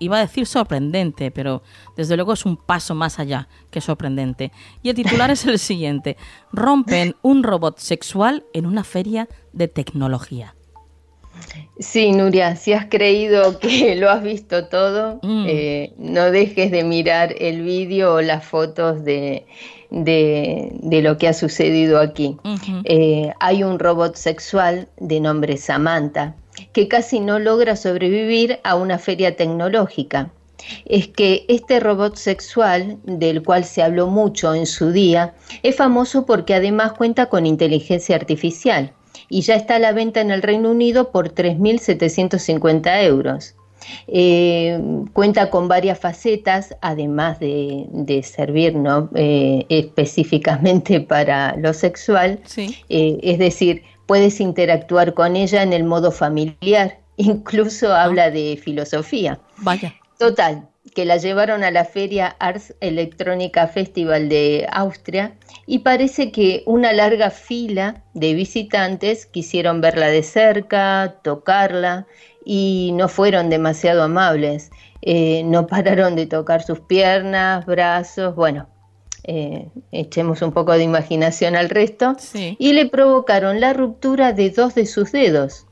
iba 0.00 0.18
a 0.18 0.20
decir 0.20 0.44
sorprendente, 0.44 1.30
pero 1.30 1.62
desde 1.96 2.14
luego 2.16 2.34
es 2.34 2.44
un 2.44 2.58
paso 2.58 2.94
más 2.94 3.18
allá 3.18 3.48
que 3.70 3.80
sorprendente. 3.80 4.52
Y 4.82 4.90
el 4.90 4.96
titular 4.96 5.30
es 5.30 5.46
el 5.46 5.58
siguiente. 5.58 6.18
Rompen 6.52 7.16
un 7.22 7.42
robot 7.42 7.78
sexual 7.78 8.44
en 8.52 8.66
una 8.66 8.84
feria 8.84 9.28
de 9.54 9.66
tecnología. 9.66 10.54
Sí, 11.78 12.12
Nuria, 12.12 12.54
si 12.56 12.74
has 12.74 12.84
creído 12.90 13.58
que 13.58 13.96
lo 13.96 14.10
has 14.10 14.22
visto 14.22 14.68
todo, 14.68 15.20
mm. 15.22 15.46
eh, 15.48 15.94
no 15.96 16.30
dejes 16.30 16.70
de 16.70 16.84
mirar 16.84 17.34
el 17.38 17.62
vídeo 17.62 18.16
o 18.16 18.20
las 18.20 18.44
fotos 18.44 19.04
de, 19.04 19.46
de, 19.94 21.00
lo 21.02 21.16
que 21.18 21.28
ha 21.28 21.32
sucedido 21.32 22.00
aquí. 22.00 22.36
Eh, 22.84 23.32
hay 23.40 23.62
un 23.62 23.78
robot 23.78 24.16
sexual 24.16 24.88
de 24.98 25.20
nombre 25.20 25.56
Samantha 25.56 26.34
que 26.72 26.88
casi 26.88 27.20
no 27.20 27.38
logra 27.38 27.76
sobrevivir 27.76 28.60
a 28.64 28.76
una 28.76 28.98
feria 28.98 29.36
tecnológica. 29.36 30.30
Es 30.84 31.08
que 31.08 31.44
este 31.48 31.80
robot 31.80 32.16
sexual, 32.16 32.98
del 33.04 33.42
cual 33.42 33.64
se 33.64 33.82
habló 33.82 34.06
mucho 34.06 34.54
en 34.54 34.66
su 34.66 34.92
día, 34.92 35.34
es 35.62 35.76
famoso 35.76 36.26
porque 36.26 36.54
además 36.54 36.92
cuenta 36.92 37.26
con 37.26 37.44
inteligencia 37.44 38.16
artificial 38.16 38.92
y 39.28 39.42
ya 39.42 39.56
está 39.56 39.76
a 39.76 39.80
la 39.80 39.92
venta 39.92 40.20
en 40.20 40.30
el 40.30 40.42
Reino 40.42 40.70
Unido 40.70 41.10
por 41.10 41.34
3.750 41.34 43.04
euros. 43.04 43.54
Eh, 44.06 44.80
cuenta 45.12 45.50
con 45.50 45.68
varias 45.68 45.98
facetas, 45.98 46.76
además 46.80 47.40
de, 47.40 48.22
servir 48.22 48.74
eh, 49.14 49.66
específicamente 49.68 51.00
para 51.12 51.56
lo 51.56 51.72
sexual. 51.72 52.40
Eh, 52.56 53.18
es 53.22 53.38
decir, 53.38 53.82
puedes 54.06 54.40
interactuar 54.40 55.14
con 55.14 55.36
ella 55.36 55.62
en 55.62 55.72
el 55.72 55.84
modo 55.84 56.10
familiar, 56.10 56.98
incluso 57.16 57.92
ah. 57.92 58.04
habla 58.04 58.30
de 58.30 58.58
filosofía. 58.62 59.38
Vaya. 59.58 59.94
Total, 60.18 60.68
que 60.94 61.04
la 61.04 61.16
llevaron 61.16 61.64
a 61.64 61.70
la 61.70 61.84
feria 61.84 62.36
Ars 62.38 62.74
Electrónica 62.80 63.66
Festival 63.68 64.28
de 64.28 64.66
Austria 64.70 65.34
y 65.66 65.80
parece 65.80 66.30
que 66.30 66.62
una 66.66 66.92
larga 66.92 67.30
fila 67.30 68.02
de 68.14 68.34
visitantes 68.34 69.26
quisieron 69.26 69.80
verla 69.80 70.08
de 70.08 70.22
cerca, 70.22 71.16
tocarla 71.22 72.06
y 72.44 72.92
no 72.94 73.08
fueron 73.08 73.50
demasiado 73.50 74.02
amables. 74.02 74.70
Eh, 75.02 75.42
no 75.44 75.66
pararon 75.68 76.16
de 76.16 76.26
tocar 76.26 76.62
sus 76.62 76.80
piernas, 76.80 77.66
brazos, 77.66 78.34
bueno, 78.34 78.68
eh, 79.26 79.68
echemos 79.90 80.42
un 80.42 80.52
poco 80.52 80.72
de 80.72 80.82
imaginación 80.82 81.56
al 81.56 81.70
resto, 81.70 82.16
y 82.34 82.72
le 82.74 82.86
provocaron 82.86 83.58
la 83.58 83.72
ruptura 83.72 84.32
de 84.32 84.50
dos 84.50 84.74
de 84.74 84.86
sus 84.86 85.12
dedos. 85.12 85.66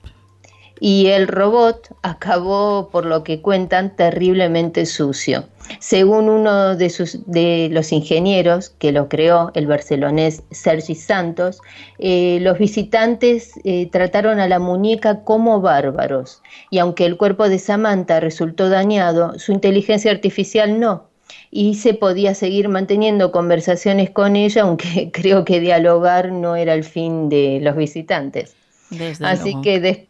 Y 0.81 1.09
el 1.09 1.29
robot 1.29 1.95
acabó, 2.03 2.89
por 2.91 3.05
lo 3.05 3.23
que 3.23 3.41
cuentan, 3.41 3.95
terriblemente 3.95 4.85
sucio. 4.87 5.45
Según 5.79 6.29
uno 6.29 6.77
de, 6.77 6.91
sus, 6.91 7.19
de 7.27 7.69
los 7.71 7.93
ingenieros 7.93 8.71
que 8.71 8.93
lo 8.93 9.09
creó, 9.09 9.51
el 9.55 9.67
barcelonés 9.67 10.43
Sergi 10.51 10.95
Santos, 10.95 11.61
eh, 11.99 12.39
los 12.41 12.59
visitantes 12.59 13.53
eh, 13.65 13.89
trataron 13.91 14.41
a 14.41 14.49
la 14.49 14.59
muñeca 14.59 15.25
como 15.25 15.61
bárbaros. 15.61 16.43
Y 16.71 16.79
aunque 16.79 17.07
el 17.07 17.17
cuerpo 17.17 17.49
de 17.49 17.59
Samantha 17.59 18.21
resultó 18.21 18.69
dañado, 18.69 19.39
su 19.39 19.53
inteligencia 19.53 20.11
artificial 20.11 20.81
no 20.81 21.13
y 21.51 21.75
se 21.75 21.95
podía 21.95 22.35
seguir 22.35 22.69
manteniendo 22.69 23.31
conversaciones 23.31 24.11
con 24.11 24.37
ella, 24.37 24.63
aunque 24.63 25.11
creo 25.13 25.45
que 25.45 25.61
dialogar 25.61 26.33
no 26.33 26.57
era 26.57 26.75
el 26.75 26.85
fin 26.85 27.29
de 27.29 27.61
los 27.63 27.77
visitantes. 27.77 28.57
Así 29.21 29.55
que... 29.63 30.09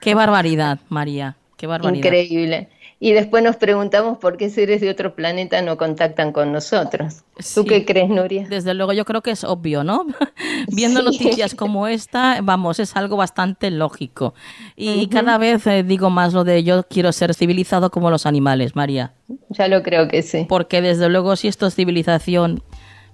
Qué 0.00 0.14
barbaridad, 0.14 0.78
María, 0.88 1.36
qué 1.56 1.66
barbaridad. 1.66 2.04
Increíble. 2.04 2.68
Y 3.00 3.12
después 3.12 3.42
nos 3.44 3.56
preguntamos 3.56 4.16
por 4.18 4.36
qué 4.36 4.48
seres 4.48 4.80
de 4.80 4.88
otro 4.88 5.14
planeta 5.14 5.60
no 5.60 5.76
contactan 5.76 6.32
con 6.32 6.52
nosotros. 6.52 7.24
¿Tú 7.54 7.66
qué 7.66 7.84
crees, 7.84 8.08
Nuria? 8.08 8.46
Desde 8.48 8.72
luego 8.72 8.92
yo 8.92 9.04
creo 9.04 9.20
que 9.20 9.32
es 9.32 9.44
obvio, 9.44 9.84
¿no? 9.84 10.06
Viendo 10.68 11.02
noticias 11.02 11.54
como 11.54 11.86
esta, 11.86 12.40
vamos, 12.42 12.78
es 12.78 12.96
algo 12.96 13.18
bastante 13.18 13.70
lógico. 13.70 14.32
Y 14.74 15.08
cada 15.08 15.36
vez 15.38 15.66
eh, 15.66 15.82
digo 15.82 16.08
más 16.08 16.32
lo 16.32 16.44
de 16.44 16.62
yo 16.62 16.84
quiero 16.84 17.12
ser 17.12 17.34
civilizado 17.34 17.90
como 17.90 18.10
los 18.10 18.24
animales, 18.24 18.74
María. 18.74 19.12
Ya 19.50 19.68
lo 19.68 19.82
creo 19.82 20.08
que 20.08 20.22
sí. 20.22 20.46
Porque 20.48 20.80
desde 20.80 21.08
luego 21.10 21.36
si 21.36 21.48
esto 21.48 21.66
es 21.66 21.74
civilización, 21.74 22.62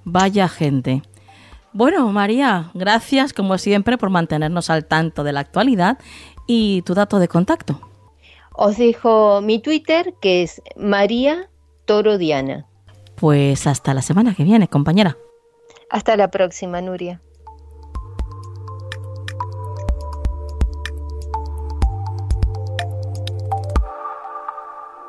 vaya 0.05 0.49
gente. 0.49 1.03
Bueno, 1.73 2.11
María, 2.13 2.71
gracias 2.75 3.33
como 3.33 3.59
siempre 3.59 3.99
por 3.99 4.11
mantenernos 4.11 4.71
al 4.71 4.85
tanto 4.85 5.25
de 5.25 5.33
la 5.33 5.41
actualidad 5.41 5.99
y 6.47 6.83
tu 6.83 6.95
dato 6.95 7.19
de 7.19 7.27
contacto. 7.27 7.90
Os 8.63 8.77
dejo 8.77 9.41
mi 9.41 9.59
Twitter 9.59 10.13
que 10.21 10.43
es 10.43 10.61
María 10.77 11.49
Toro 11.87 12.19
Diana. 12.19 12.67
Pues 13.17 13.67
hasta 13.67 13.95
la 13.95 14.03
semana 14.03 14.35
que 14.35 14.45
viene, 14.45 14.69
compañera. 14.69 15.17
Hasta 15.89 16.15
la 16.15 16.31
próxima, 16.31 16.83
Nuria. 16.83 17.23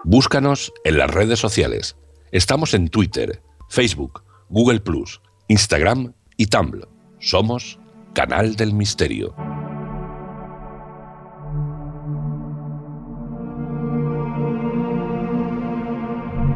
Búscanos 0.05 0.71
en 0.85 0.97
las 0.97 1.11
redes 1.11 1.39
sociales. 1.39 1.97
Estamos 2.31 2.73
en 2.73 2.87
Twitter, 2.87 3.41
Facebook, 3.67 4.23
Google⁇ 4.47 4.81
Instagram 5.49 6.13
y 6.37 6.45
Tumblr. 6.45 6.87
Somos 7.19 7.77
Canal 8.13 8.55
del 8.55 8.71
Misterio. 8.71 9.35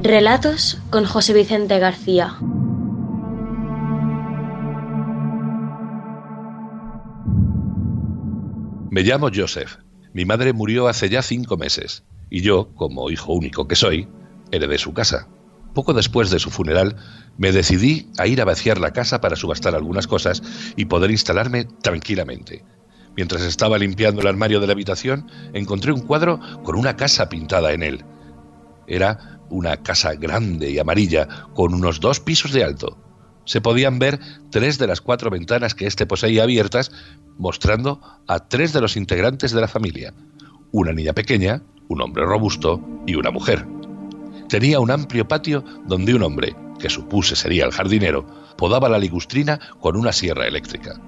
Relatos 0.06 0.78
con 0.92 1.04
José 1.04 1.34
Vicente 1.34 1.80
García. 1.80 2.38
Me 8.92 9.02
llamo 9.02 9.32
Joseph. 9.34 9.78
Mi 10.14 10.24
madre 10.24 10.54
murió 10.54 10.88
hace 10.88 11.10
ya 11.10 11.24
cinco 11.24 11.58
meses 11.58 12.04
y 12.30 12.42
yo, 12.42 12.70
como 12.76 13.10
hijo 13.10 13.34
único 13.34 13.68
que 13.68 13.76
soy, 13.76 14.08
heredé 14.52 14.78
su 14.78 14.94
casa. 14.94 15.28
Poco 15.74 15.92
después 15.96 16.30
de 16.30 16.38
su 16.38 16.52
funeral, 16.52 16.98
me 17.40 17.52
decidí 17.52 18.12
a 18.20 18.28
ir 18.28 18.42
a 18.42 18.46
vaciar 18.46 18.80
la 18.80 18.94
casa 18.94 19.22
para 19.22 19.36
subastar 19.36 19.74
algunas 19.74 20.06
cosas 20.06 20.44
y 20.76 20.86
poder 20.86 21.10
instalarme 21.10 21.66
tranquilamente. 21.82 22.64
Mientras 23.18 23.42
estaba 23.42 23.80
limpiando 23.80 24.22
el 24.22 24.28
armario 24.28 24.60
de 24.60 24.68
la 24.68 24.74
habitación, 24.74 25.32
encontré 25.54 25.92
un 25.92 26.02
cuadro 26.02 26.40
con 26.62 26.76
una 26.76 26.96
casa 26.96 27.28
pintada 27.28 27.74
en 27.74 27.82
él. 27.82 28.06
Era 28.88 29.35
una 29.50 29.78
casa 29.78 30.14
grande 30.16 30.70
y 30.72 30.80
amarilla, 30.80 31.28
con 31.54 31.74
unos 31.74 32.00
dos 32.00 32.20
pisos 32.20 32.52
de 32.52 32.64
alto. 32.64 32.98
Se 33.46 33.62
podían 33.62 34.00
ver 34.00 34.20
tres 34.50 34.78
de 34.78 34.88
las 34.88 35.02
cuatro 35.02 35.30
ventanas 35.30 35.76
que 35.76 35.86
éste 35.86 36.06
poseía 36.06 36.44
abiertas, 36.44 36.92
mostrando 37.38 38.02
a 38.28 38.48
tres 38.48 38.74
de 38.74 38.82
los 38.82 38.98
integrantes 38.98 39.52
de 39.52 39.62
la 39.62 39.68
familia. 39.68 40.14
Una 40.72 40.94
niña 40.94 41.14
pequeña, 41.14 41.62
un 41.88 42.02
hombre 42.02 42.26
robusto 42.26 42.82
y 43.06 43.16
una 43.16 43.32
mujer. 43.32 43.66
Tenía 44.50 44.80
un 44.80 44.92
amplio 44.92 45.28
patio 45.28 45.64
donde 45.86 46.14
un 46.14 46.24
hombre, 46.24 46.56
que 46.80 46.90
supuse 46.90 47.36
sería 47.36 47.66
el 47.66 47.72
jardinero, 47.72 48.26
podaba 48.58 48.90
la 48.90 49.00
ligustrina 49.00 49.60
con 49.80 49.96
una 49.96 50.12
sierra 50.12 50.48
eléctrica. 50.48 51.00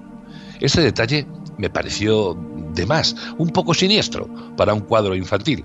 Ese 0.60 0.80
detalle 0.80 1.26
me 1.56 1.70
pareció 1.70 2.36
de 2.74 2.86
más, 2.86 3.14
un 3.38 3.50
poco 3.50 3.74
siniestro 3.74 4.28
para 4.56 4.74
un 4.74 4.80
cuadro 4.80 5.14
infantil, 5.14 5.64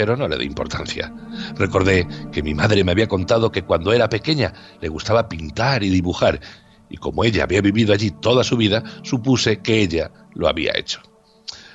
pero 0.00 0.16
no 0.16 0.26
le 0.28 0.38
di 0.38 0.46
importancia. 0.46 1.12
Recordé 1.58 2.08
que 2.32 2.42
mi 2.42 2.54
madre 2.54 2.82
me 2.84 2.92
había 2.92 3.06
contado 3.06 3.52
que 3.52 3.64
cuando 3.64 3.92
era 3.92 4.08
pequeña 4.08 4.54
le 4.80 4.88
gustaba 4.88 5.28
pintar 5.28 5.82
y 5.82 5.90
dibujar, 5.90 6.40
y 6.88 6.96
como 6.96 7.22
ella 7.22 7.44
había 7.44 7.60
vivido 7.60 7.92
allí 7.92 8.10
toda 8.10 8.42
su 8.42 8.56
vida, 8.56 8.82
supuse 9.02 9.58
que 9.58 9.82
ella 9.82 10.10
lo 10.32 10.48
había 10.48 10.72
hecho. 10.74 11.02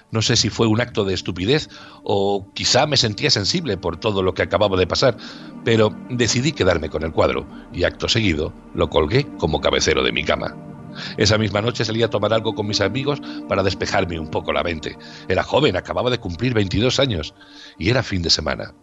No 0.09 0.23
sé 0.23 0.37
si 0.37 0.49
fue 0.49 0.65
un 0.65 0.81
acto 0.81 1.05
de 1.05 1.13
estupidez 1.13 1.69
o 2.03 2.51
quizá 2.55 2.87
me 2.87 2.97
sentía 2.97 3.29
sensible 3.29 3.77
por 3.77 3.97
todo 3.97 4.23
lo 4.23 4.33
que 4.33 4.41
acababa 4.41 4.75
de 4.75 4.87
pasar, 4.87 5.17
pero 5.63 5.95
decidí 6.09 6.51
quedarme 6.51 6.89
con 6.89 7.03
el 7.03 7.11
cuadro 7.11 7.45
y 7.73 7.83
acto 7.83 8.09
seguido 8.09 8.51
lo 8.73 8.89
colgué 8.89 9.27
como 9.37 9.61
cabecero 9.61 10.01
de 10.01 10.13
mi 10.13 10.23
cama. 10.23 10.74
Esa 11.17 11.37
misma 11.37 11.61
noche 11.61 11.85
salí 11.85 12.03
a 12.03 12.09
tomar 12.09 12.33
algo 12.33 12.55
con 12.55 12.67
mis 12.67 12.81
amigos 12.81 13.21
para 13.47 13.63
despejarme 13.63 14.19
un 14.19 14.29
poco 14.29 14.53
la 14.53 14.63
mente. 14.63 14.97
Era 15.27 15.43
joven, 15.43 15.75
acababa 15.75 16.09
de 16.09 16.19
cumplir 16.19 16.53
22 16.53 16.99
años 16.99 17.33
y 17.77 17.89
era 17.89 18.03
fin 18.03 18.21
de 18.21 18.29
semana. 18.29 18.73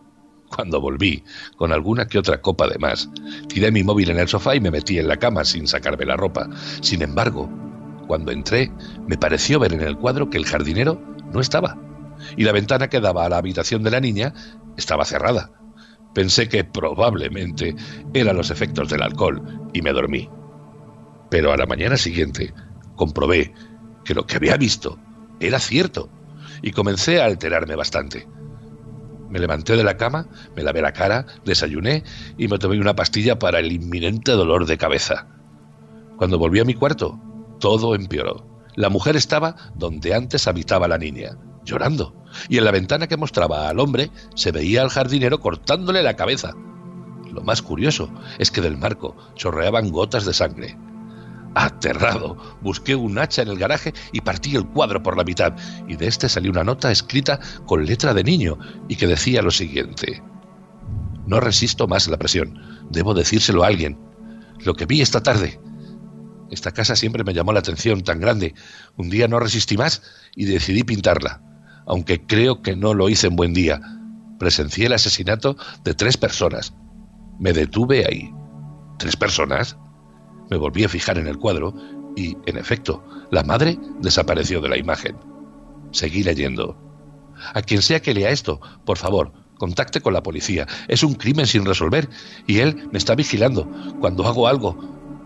Cuando 0.54 0.80
volví, 0.80 1.24
con 1.56 1.72
alguna 1.72 2.06
que 2.06 2.18
otra 2.18 2.42
copa 2.42 2.68
de 2.68 2.78
más, 2.78 3.08
tiré 3.48 3.72
mi 3.72 3.82
móvil 3.82 4.10
en 4.10 4.18
el 4.18 4.28
sofá 4.28 4.54
y 4.54 4.60
me 4.60 4.70
metí 4.70 4.98
en 4.98 5.08
la 5.08 5.16
cama 5.16 5.44
sin 5.44 5.66
sacarme 5.66 6.04
la 6.04 6.16
ropa. 6.16 6.48
Sin 6.82 7.00
embargo, 7.00 7.50
cuando 8.06 8.32
entré, 8.32 8.70
me 9.08 9.16
pareció 9.16 9.58
ver 9.58 9.72
en 9.72 9.80
el 9.80 9.96
cuadro 9.96 10.28
que 10.28 10.36
el 10.36 10.44
jardinero 10.44 11.00
no 11.32 11.40
estaba, 11.40 11.78
y 12.36 12.44
la 12.44 12.52
ventana 12.52 12.88
que 12.88 13.00
daba 13.00 13.24
a 13.24 13.28
la 13.30 13.38
habitación 13.38 13.82
de 13.82 13.90
la 13.90 14.00
niña 14.00 14.34
estaba 14.76 15.06
cerrada. 15.06 15.50
Pensé 16.14 16.48
que 16.48 16.64
probablemente 16.64 17.74
eran 18.12 18.36
los 18.36 18.50
efectos 18.50 18.90
del 18.90 19.02
alcohol 19.02 19.42
y 19.72 19.80
me 19.80 19.92
dormí. 19.92 20.28
Pero 21.32 21.50
a 21.50 21.56
la 21.56 21.64
mañana 21.64 21.96
siguiente 21.96 22.52
comprobé 22.94 23.54
que 24.04 24.12
lo 24.12 24.26
que 24.26 24.36
había 24.36 24.58
visto 24.58 24.98
era 25.40 25.58
cierto 25.60 26.10
y 26.60 26.72
comencé 26.72 27.22
a 27.22 27.24
alterarme 27.24 27.74
bastante. 27.74 28.28
Me 29.30 29.38
levanté 29.38 29.74
de 29.74 29.82
la 29.82 29.96
cama, 29.96 30.28
me 30.54 30.62
lavé 30.62 30.82
la 30.82 30.92
cara, 30.92 31.24
desayuné 31.42 32.04
y 32.36 32.48
me 32.48 32.58
tomé 32.58 32.78
una 32.78 32.94
pastilla 32.94 33.38
para 33.38 33.60
el 33.60 33.72
inminente 33.72 34.32
dolor 34.32 34.66
de 34.66 34.76
cabeza. 34.76 35.26
Cuando 36.18 36.38
volví 36.38 36.60
a 36.60 36.66
mi 36.66 36.74
cuarto, 36.74 37.18
todo 37.60 37.94
empeoró. 37.94 38.46
La 38.76 38.90
mujer 38.90 39.16
estaba 39.16 39.56
donde 39.74 40.12
antes 40.12 40.46
habitaba 40.46 40.86
la 40.86 40.98
niña, 40.98 41.38
llorando, 41.64 42.14
y 42.50 42.58
en 42.58 42.66
la 42.66 42.72
ventana 42.72 43.06
que 43.06 43.16
mostraba 43.16 43.70
al 43.70 43.80
hombre 43.80 44.10
se 44.34 44.52
veía 44.52 44.82
al 44.82 44.90
jardinero 44.90 45.40
cortándole 45.40 46.02
la 46.02 46.14
cabeza. 46.14 46.52
Lo 47.32 47.40
más 47.40 47.62
curioso 47.62 48.10
es 48.38 48.50
que 48.50 48.60
del 48.60 48.76
marco 48.76 49.16
chorreaban 49.34 49.90
gotas 49.92 50.26
de 50.26 50.34
sangre. 50.34 50.76
Aterrado, 51.54 52.36
busqué 52.62 52.94
un 52.94 53.18
hacha 53.18 53.42
en 53.42 53.48
el 53.48 53.58
garaje 53.58 53.92
y 54.12 54.20
partí 54.20 54.56
el 54.56 54.66
cuadro 54.66 55.02
por 55.02 55.16
la 55.16 55.24
mitad, 55.24 55.54
y 55.86 55.96
de 55.96 56.06
este 56.06 56.28
salió 56.28 56.50
una 56.50 56.64
nota 56.64 56.90
escrita 56.90 57.38
con 57.66 57.84
letra 57.84 58.14
de 58.14 58.24
niño 58.24 58.58
y 58.88 58.96
que 58.96 59.06
decía 59.06 59.42
lo 59.42 59.50
siguiente. 59.50 60.22
No 61.26 61.40
resisto 61.40 61.86
más 61.86 62.08
la 62.08 62.18
presión. 62.18 62.58
Debo 62.90 63.14
decírselo 63.14 63.64
a 63.64 63.68
alguien. 63.68 63.98
Lo 64.64 64.74
que 64.74 64.86
vi 64.86 65.00
esta 65.00 65.22
tarde 65.22 65.60
esta 66.52 66.70
casa 66.70 66.94
siempre 66.96 67.24
me 67.24 67.32
llamó 67.32 67.54
la 67.54 67.60
atención 67.60 68.02
tan 68.02 68.20
grande. 68.20 68.54
Un 68.98 69.08
día 69.08 69.26
no 69.26 69.40
resistí 69.40 69.78
más 69.78 70.02
y 70.36 70.44
decidí 70.44 70.84
pintarla, 70.84 71.40
aunque 71.86 72.26
creo 72.26 72.60
que 72.60 72.76
no 72.76 72.92
lo 72.92 73.08
hice 73.08 73.28
en 73.28 73.36
buen 73.36 73.54
día. 73.54 73.80
Presencié 74.38 74.86
el 74.86 74.92
asesinato 74.92 75.56
de 75.82 75.94
tres 75.94 76.18
personas. 76.18 76.74
Me 77.40 77.54
detuve 77.54 78.04
ahí. 78.06 78.30
¿Tres 78.98 79.16
personas? 79.16 79.78
Me 80.52 80.58
volví 80.58 80.84
a 80.84 80.88
fijar 80.90 81.16
en 81.16 81.28
el 81.28 81.38
cuadro 81.38 81.72
y, 82.14 82.36
en 82.44 82.58
efecto, 82.58 83.02
la 83.30 83.42
madre 83.42 83.78
desapareció 84.02 84.60
de 84.60 84.68
la 84.68 84.76
imagen. 84.76 85.16
Seguí 85.92 86.22
leyendo. 86.22 86.76
A 87.54 87.62
quien 87.62 87.80
sea 87.80 88.02
que 88.02 88.12
lea 88.12 88.28
esto, 88.28 88.60
por 88.84 88.98
favor, 88.98 89.32
contacte 89.56 90.02
con 90.02 90.12
la 90.12 90.22
policía. 90.22 90.66
Es 90.88 91.02
un 91.02 91.14
crimen 91.14 91.46
sin 91.46 91.64
resolver 91.64 92.06
y 92.46 92.58
él 92.58 92.86
me 92.92 92.98
está 92.98 93.14
vigilando. 93.14 93.66
Cuando 93.98 94.26
hago 94.26 94.46
algo, 94.46 94.76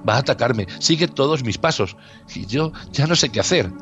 va 0.08 0.14
a 0.14 0.18
atacarme, 0.18 0.68
sigue 0.78 1.08
todos 1.08 1.42
mis 1.42 1.58
pasos, 1.58 1.96
y 2.32 2.46
yo 2.46 2.70
ya 2.92 3.08
no 3.08 3.16
sé 3.16 3.30
qué 3.30 3.40
hacer. 3.40 3.72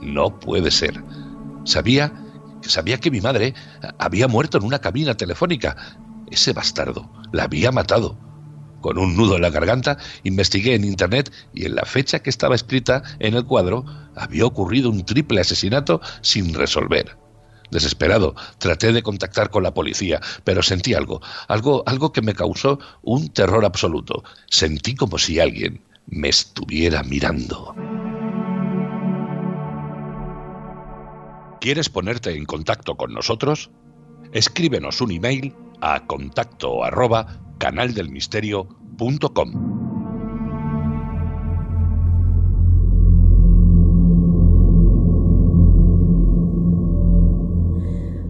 No 0.00 0.40
puede 0.40 0.72
ser. 0.72 1.00
Sabía, 1.62 2.12
sabía 2.62 2.98
que 2.98 3.12
mi 3.12 3.20
madre 3.20 3.54
había 4.00 4.26
muerto 4.26 4.58
en 4.58 4.64
una 4.64 4.80
cabina 4.80 5.16
telefónica. 5.16 5.76
Ese 6.28 6.52
bastardo 6.52 7.08
la 7.30 7.44
había 7.44 7.70
matado. 7.70 8.29
Con 8.80 8.98
un 8.98 9.16
nudo 9.16 9.36
en 9.36 9.42
la 9.42 9.50
garganta, 9.50 9.98
investigué 10.24 10.74
en 10.74 10.84
Internet 10.84 11.30
y 11.54 11.66
en 11.66 11.74
la 11.74 11.84
fecha 11.84 12.20
que 12.20 12.30
estaba 12.30 12.54
escrita 12.54 13.02
en 13.18 13.34
el 13.34 13.44
cuadro 13.44 13.84
había 14.16 14.46
ocurrido 14.46 14.90
un 14.90 15.04
triple 15.04 15.40
asesinato 15.40 16.00
sin 16.22 16.54
resolver. 16.54 17.16
Desesperado, 17.70 18.34
traté 18.58 18.92
de 18.92 19.02
contactar 19.02 19.50
con 19.50 19.62
la 19.62 19.72
policía, 19.72 20.20
pero 20.44 20.62
sentí 20.62 20.94
algo, 20.94 21.20
algo, 21.46 21.84
algo 21.86 22.12
que 22.12 22.22
me 22.22 22.34
causó 22.34 22.80
un 23.02 23.28
terror 23.28 23.64
absoluto. 23.64 24.24
Sentí 24.50 24.94
como 24.94 25.18
si 25.18 25.38
alguien 25.38 25.82
me 26.06 26.28
estuviera 26.28 27.02
mirando. 27.04 27.74
¿Quieres 31.60 31.90
ponerte 31.90 32.34
en 32.34 32.46
contacto 32.46 32.96
con 32.96 33.12
nosotros? 33.12 33.70
Escríbenos 34.32 35.00
un 35.00 35.12
email 35.12 35.54
a 35.80 36.06
contacto 36.06 36.82
arroba 36.82 37.38
canaldelmisterio.com. 37.60 39.70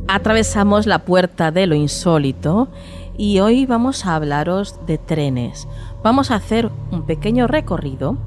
Atravesamos 0.09 0.87
la 0.87 1.05
puerta 1.05 1.53
de 1.53 1.69
lo 1.69 1.77
insólito 1.77 2.69
y 3.17 3.39
hoy 3.39 3.67
vamos 3.67 4.05
a 4.05 4.17
hablaros 4.17 4.85
de 4.87 4.99
trenes. 4.99 5.69
Vamos 6.03 6.33
a 6.33 6.35
hacer 6.35 6.69
un 6.91 7.07
pequeño 7.07 7.47
recorrido 7.47 8.19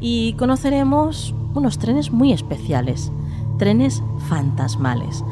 y 0.00 0.32
conoceremos 0.32 1.36
unos 1.54 1.78
trenes 1.78 2.10
muy 2.10 2.32
especiales, 2.32 3.12
trenes 3.58 4.02
fantasmales, 4.28 5.22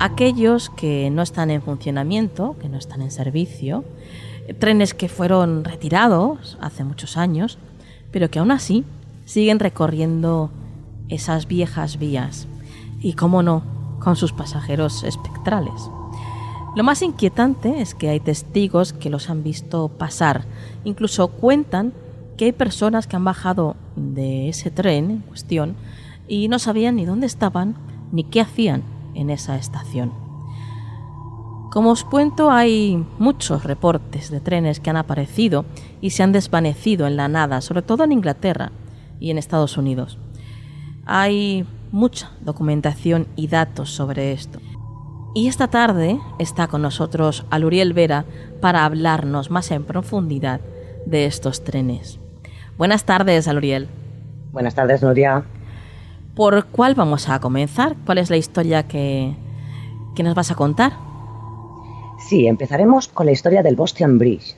aquellos 0.00 0.70
que 0.70 1.10
no 1.10 1.20
están 1.20 1.50
en 1.50 1.60
funcionamiento, 1.60 2.56
que 2.58 2.70
no 2.70 2.78
están 2.78 3.02
en 3.02 3.10
servicio, 3.10 3.84
trenes 4.58 4.94
que 4.94 5.08
fueron 5.08 5.64
retirados 5.64 6.58
hace 6.60 6.84
muchos 6.84 7.16
años, 7.16 7.58
pero 8.10 8.30
que 8.30 8.38
aún 8.38 8.50
así 8.50 8.84
siguen 9.24 9.58
recorriendo 9.58 10.50
esas 11.08 11.46
viejas 11.46 11.98
vías. 11.98 12.46
Y 13.00 13.14
cómo 13.14 13.42
no, 13.42 13.62
con 14.00 14.16
sus 14.16 14.32
pasajeros 14.32 15.04
espectrales. 15.04 15.90
Lo 16.76 16.84
más 16.84 17.02
inquietante 17.02 17.80
es 17.80 17.94
que 17.94 18.08
hay 18.08 18.20
testigos 18.20 18.92
que 18.92 19.10
los 19.10 19.28
han 19.28 19.42
visto 19.42 19.88
pasar. 19.88 20.44
Incluso 20.84 21.28
cuentan 21.28 21.92
que 22.36 22.46
hay 22.46 22.52
personas 22.52 23.06
que 23.06 23.16
han 23.16 23.24
bajado 23.24 23.76
de 23.96 24.48
ese 24.48 24.70
tren 24.70 25.10
en 25.10 25.18
cuestión 25.18 25.76
y 26.28 26.48
no 26.48 26.58
sabían 26.58 26.96
ni 26.96 27.04
dónde 27.04 27.26
estaban 27.26 27.74
ni 28.12 28.24
qué 28.24 28.40
hacían 28.40 28.82
en 29.14 29.30
esa 29.30 29.56
estación. 29.56 30.29
Como 31.70 31.90
os 31.90 32.02
cuento, 32.02 32.50
hay 32.50 33.06
muchos 33.20 33.62
reportes 33.62 34.28
de 34.30 34.40
trenes 34.40 34.80
que 34.80 34.90
han 34.90 34.96
aparecido 34.96 35.64
y 36.00 36.10
se 36.10 36.24
han 36.24 36.32
desvanecido 36.32 37.06
en 37.06 37.16
la 37.16 37.28
nada, 37.28 37.60
sobre 37.60 37.82
todo 37.82 38.02
en 38.02 38.10
Inglaterra 38.10 38.72
y 39.20 39.30
en 39.30 39.38
Estados 39.38 39.78
Unidos. 39.78 40.18
Hay 41.06 41.64
mucha 41.92 42.32
documentación 42.40 43.28
y 43.36 43.46
datos 43.46 43.90
sobre 43.90 44.32
esto. 44.32 44.58
Y 45.32 45.46
esta 45.46 45.68
tarde 45.68 46.18
está 46.40 46.66
con 46.66 46.82
nosotros 46.82 47.46
Aluriel 47.50 47.92
Vera 47.92 48.24
para 48.60 48.84
hablarnos 48.84 49.52
más 49.52 49.70
en 49.70 49.84
profundidad 49.84 50.60
de 51.06 51.26
estos 51.26 51.62
trenes. 51.62 52.18
Buenas 52.78 53.04
tardes, 53.04 53.46
Aluriel. 53.46 53.88
Buenas 54.50 54.74
tardes, 54.74 55.02
Nuria. 55.02 55.44
¿Por 56.34 56.66
cuál 56.66 56.96
vamos 56.96 57.28
a 57.28 57.38
comenzar? 57.38 57.94
¿Cuál 58.06 58.18
es 58.18 58.28
la 58.28 58.36
historia 58.36 58.88
que, 58.88 59.36
que 60.16 60.24
nos 60.24 60.34
vas 60.34 60.50
a 60.50 60.56
contar? 60.56 61.09
Sí, 62.30 62.46
empezaremos 62.46 63.08
con 63.08 63.26
la 63.26 63.32
historia 63.32 63.64
del 63.64 63.74
Boston 63.74 64.16
Bridge. 64.16 64.54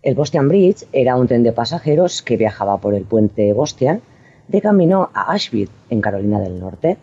El 0.00 0.14
Boston 0.14 0.46
Bridge 0.46 0.86
era 0.92 1.16
un 1.16 1.26
tren 1.26 1.42
de 1.42 1.50
pasajeros 1.50 2.22
que 2.22 2.36
viajaba 2.36 2.78
por 2.78 2.94
el 2.94 3.02
puente 3.02 3.52
Boston 3.52 4.00
de 4.46 4.60
camino 4.60 5.10
a 5.12 5.32
Asheville, 5.32 5.72
en 5.90 6.00
Carolina 6.00 6.38
del 6.38 6.60
Norte. 6.60 6.96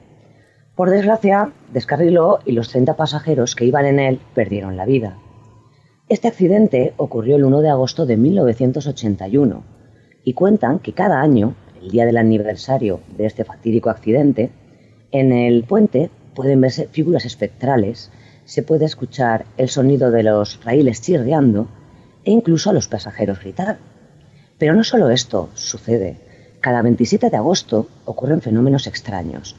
Por 0.75 0.91
desgracia, 0.91 1.51
descarriló 1.73 2.39
y 2.45 2.53
los 2.53 2.69
30 2.69 2.95
pasajeros 2.95 3.53
que 3.53 3.65
iban 3.65 3.85
en 3.85 3.99
él 3.99 4.21
perdieron 4.33 4.77
la 4.77 4.85
vida. 4.85 5.17
Este 6.07 6.29
accidente 6.29 6.93
ocurrió 6.95 7.35
el 7.35 7.43
1 7.43 7.59
de 7.59 7.69
agosto 7.69 8.05
de 8.05 8.15
1981 8.15 9.61
y 10.23 10.33
cuentan 10.35 10.79
que 10.79 10.93
cada 10.93 11.19
año, 11.19 11.53
el 11.81 11.91
día 11.91 12.05
del 12.05 12.15
aniversario 12.15 13.01
de 13.17 13.25
este 13.25 13.43
fatídico 13.43 13.89
accidente, 13.89 14.51
en 15.11 15.33
el 15.33 15.65
puente 15.65 16.11
pueden 16.33 16.61
verse 16.61 16.87
figuras 16.87 17.25
espectrales, 17.25 18.09
se 18.45 18.63
puede 18.63 18.85
escuchar 18.85 19.45
el 19.57 19.69
sonido 19.69 20.11
de 20.11 20.23
los 20.23 20.63
raíles 20.63 21.01
chirriando 21.01 21.67
e 22.23 22.31
incluso 22.31 22.69
a 22.69 22.73
los 22.73 22.87
pasajeros 22.87 23.39
gritar. 23.39 23.77
Pero 24.57 24.73
no 24.73 24.83
solo 24.83 25.09
esto 25.09 25.49
sucede. 25.55 26.19
Cada 26.61 26.81
27 26.81 27.29
de 27.29 27.37
agosto 27.37 27.87
ocurren 28.05 28.41
fenómenos 28.41 28.87
extraños. 28.87 29.55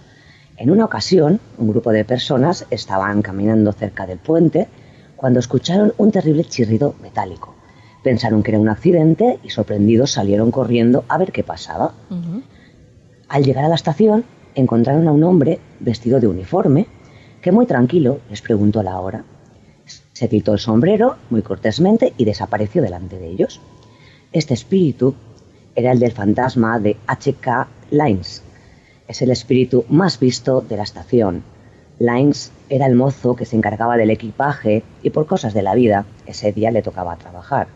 En 0.56 0.70
una 0.70 0.84
ocasión, 0.84 1.40
un 1.58 1.68
grupo 1.68 1.92
de 1.92 2.04
personas 2.04 2.66
estaban 2.70 3.22
caminando 3.22 3.72
cerca 3.72 4.06
del 4.06 4.18
puente 4.18 4.68
cuando 5.16 5.40
escucharon 5.40 5.92
un 5.98 6.12
terrible 6.12 6.44
chirrido 6.44 6.94
metálico. 7.02 7.54
Pensaron 8.02 8.42
que 8.42 8.52
era 8.52 8.60
un 8.60 8.68
accidente 8.68 9.38
y 9.42 9.50
sorprendidos 9.50 10.12
salieron 10.12 10.50
corriendo 10.50 11.04
a 11.08 11.18
ver 11.18 11.32
qué 11.32 11.42
pasaba. 11.42 11.92
Al 13.28 13.44
llegar 13.44 13.64
a 13.64 13.68
la 13.68 13.74
estación, 13.74 14.24
encontraron 14.54 15.08
a 15.08 15.12
un 15.12 15.24
hombre 15.24 15.58
vestido 15.80 16.20
de 16.20 16.28
uniforme 16.28 16.86
muy 17.52 17.66
tranquilo 17.66 18.20
les 18.30 18.42
preguntó 18.42 18.82
la 18.82 19.00
hora. 19.00 19.24
Se 20.12 20.28
quitó 20.28 20.54
el 20.54 20.58
sombrero 20.58 21.16
muy 21.30 21.42
cortésmente 21.42 22.12
y 22.16 22.24
desapareció 22.24 22.82
delante 22.82 23.18
de 23.18 23.28
ellos. 23.28 23.60
Este 24.32 24.54
espíritu 24.54 25.14
era 25.74 25.92
el 25.92 25.98
del 25.98 26.12
fantasma 26.12 26.78
de 26.80 26.96
H.K. 27.06 27.68
Lines. 27.90 28.42
Es 29.08 29.22
el 29.22 29.30
espíritu 29.30 29.84
más 29.88 30.18
visto 30.18 30.62
de 30.62 30.76
la 30.76 30.82
estación. 30.82 31.42
Lines 31.98 32.50
era 32.68 32.86
el 32.86 32.94
mozo 32.94 33.36
que 33.36 33.44
se 33.44 33.56
encargaba 33.56 33.96
del 33.96 34.10
equipaje 34.10 34.82
y 35.02 35.10
por 35.10 35.26
cosas 35.26 35.54
de 35.54 35.62
la 35.62 35.74
vida 35.74 36.06
ese 36.26 36.52
día 36.52 36.70
le 36.70 36.82
tocaba 36.82 37.16
trabajar. 37.16 37.68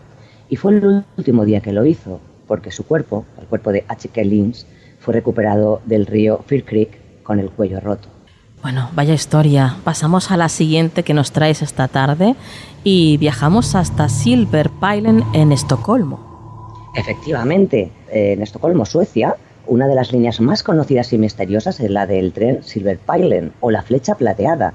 Y 0.48 0.56
fue 0.56 0.72
el 0.72 1.04
último 1.16 1.44
día 1.44 1.60
que 1.60 1.72
lo 1.72 1.86
hizo, 1.86 2.20
porque 2.46 2.70
su 2.72 2.84
cuerpo, 2.84 3.24
el 3.38 3.46
cuerpo 3.46 3.70
de 3.70 3.84
H.K. 3.86 4.22
Lines, 4.24 4.66
fue 4.98 5.14
recuperado 5.14 5.80
del 5.84 6.06
río 6.06 6.42
Fear 6.46 6.64
Creek 6.64 7.22
con 7.22 7.38
el 7.38 7.50
cuello 7.50 7.80
roto. 7.80 8.08
Bueno, 8.62 8.90
vaya 8.94 9.14
historia. 9.14 9.76
Pasamos 9.84 10.30
a 10.30 10.36
la 10.36 10.50
siguiente 10.50 11.02
que 11.02 11.14
nos 11.14 11.32
traes 11.32 11.62
esta 11.62 11.88
tarde 11.88 12.34
y 12.84 13.16
viajamos 13.16 13.74
hasta 13.74 14.11
Silver 14.11 14.68
Pilen 14.68 15.24
en 15.32 15.50
Estocolmo. 15.50 16.92
Efectivamente, 16.94 17.90
en 18.11 18.42
Estocolmo, 18.42 18.84
Suecia, 18.84 19.36
una 19.66 19.86
de 19.86 19.94
las 19.94 20.12
líneas 20.12 20.42
más 20.42 20.62
conocidas 20.62 21.11
y 21.14 21.18
misteriosas 21.18 21.80
es 21.80 21.90
la 21.90 22.06
del 22.06 22.32
tren 22.34 22.62
Silverpilen 22.62 23.52
o 23.61 23.70
la 23.70 23.80
flecha 23.80 24.14
plateada, 24.16 24.74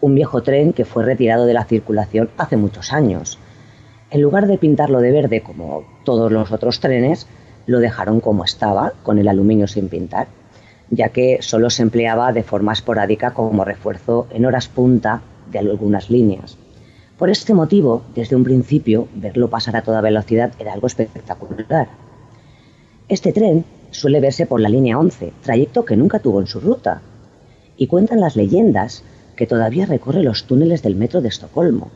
un 0.00 0.14
viejo 0.14 0.42
tren 0.42 0.72
que 0.72 0.86
fue 0.86 1.04
retirado 1.04 1.44
de 1.44 1.52
la 1.52 1.66
circulación 1.66 2.30
hace 2.38 2.56
muchos 2.56 2.90
años. 2.90 3.38
En 4.10 4.22
lugar 4.22 4.46
de 4.46 4.56
pintarlo 4.56 5.00
de 5.00 5.12
verde 5.12 5.42
como 5.42 5.84
todos 6.04 6.32
los 6.32 6.52
otros 6.52 6.80
trenes, 6.80 7.26
lo 7.66 7.80
dejaron 7.80 8.20
como 8.20 8.44
estaba, 8.44 8.94
con 9.02 9.18
el 9.18 9.28
aluminio 9.28 9.68
sin 9.68 9.90
pintar, 9.90 10.28
ya 10.90 11.10
que 11.10 11.38
solo 11.40 11.70
se 11.70 11.82
empleaba 11.82 12.32
de 12.32 12.42
forma 12.42 12.72
esporádica 12.72 13.32
como 13.32 13.64
refuerzo 13.64 14.26
en 14.30 14.44
horas 14.44 14.68
punta 14.68 15.22
de 15.50 15.60
algunas 15.60 16.10
líneas. 16.10 16.58
Por 17.16 17.30
este 17.30 17.54
motivo, 17.54 18.02
desde 18.14 18.36
un 18.36 18.44
principio, 18.44 19.08
verlo 19.14 19.50
pasar 19.50 19.76
a 19.76 19.82
toda 19.82 20.00
velocidad 20.00 20.52
era 20.58 20.72
algo 20.72 20.86
espectacular. 20.86 21.88
Este 23.08 23.32
tren 23.32 23.64
suele 23.90 24.20
verse 24.20 24.46
por 24.46 24.60
la 24.60 24.68
línea 24.68 24.98
11, 24.98 25.32
trayecto 25.42 25.84
que 25.84 25.96
nunca 25.96 26.20
tuvo 26.20 26.40
en 26.40 26.46
su 26.46 26.60
ruta. 26.60 27.02
Y 27.76 27.86
cuentan 27.88 28.20
las 28.20 28.36
leyendas 28.36 29.02
que 29.36 29.46
todavía 29.46 29.86
recorre 29.86 30.22
los 30.22 30.44
túneles 30.44 30.82
del 30.82 30.96
metro 30.96 31.20
de 31.20 31.28
Estocolmo. 31.28 31.90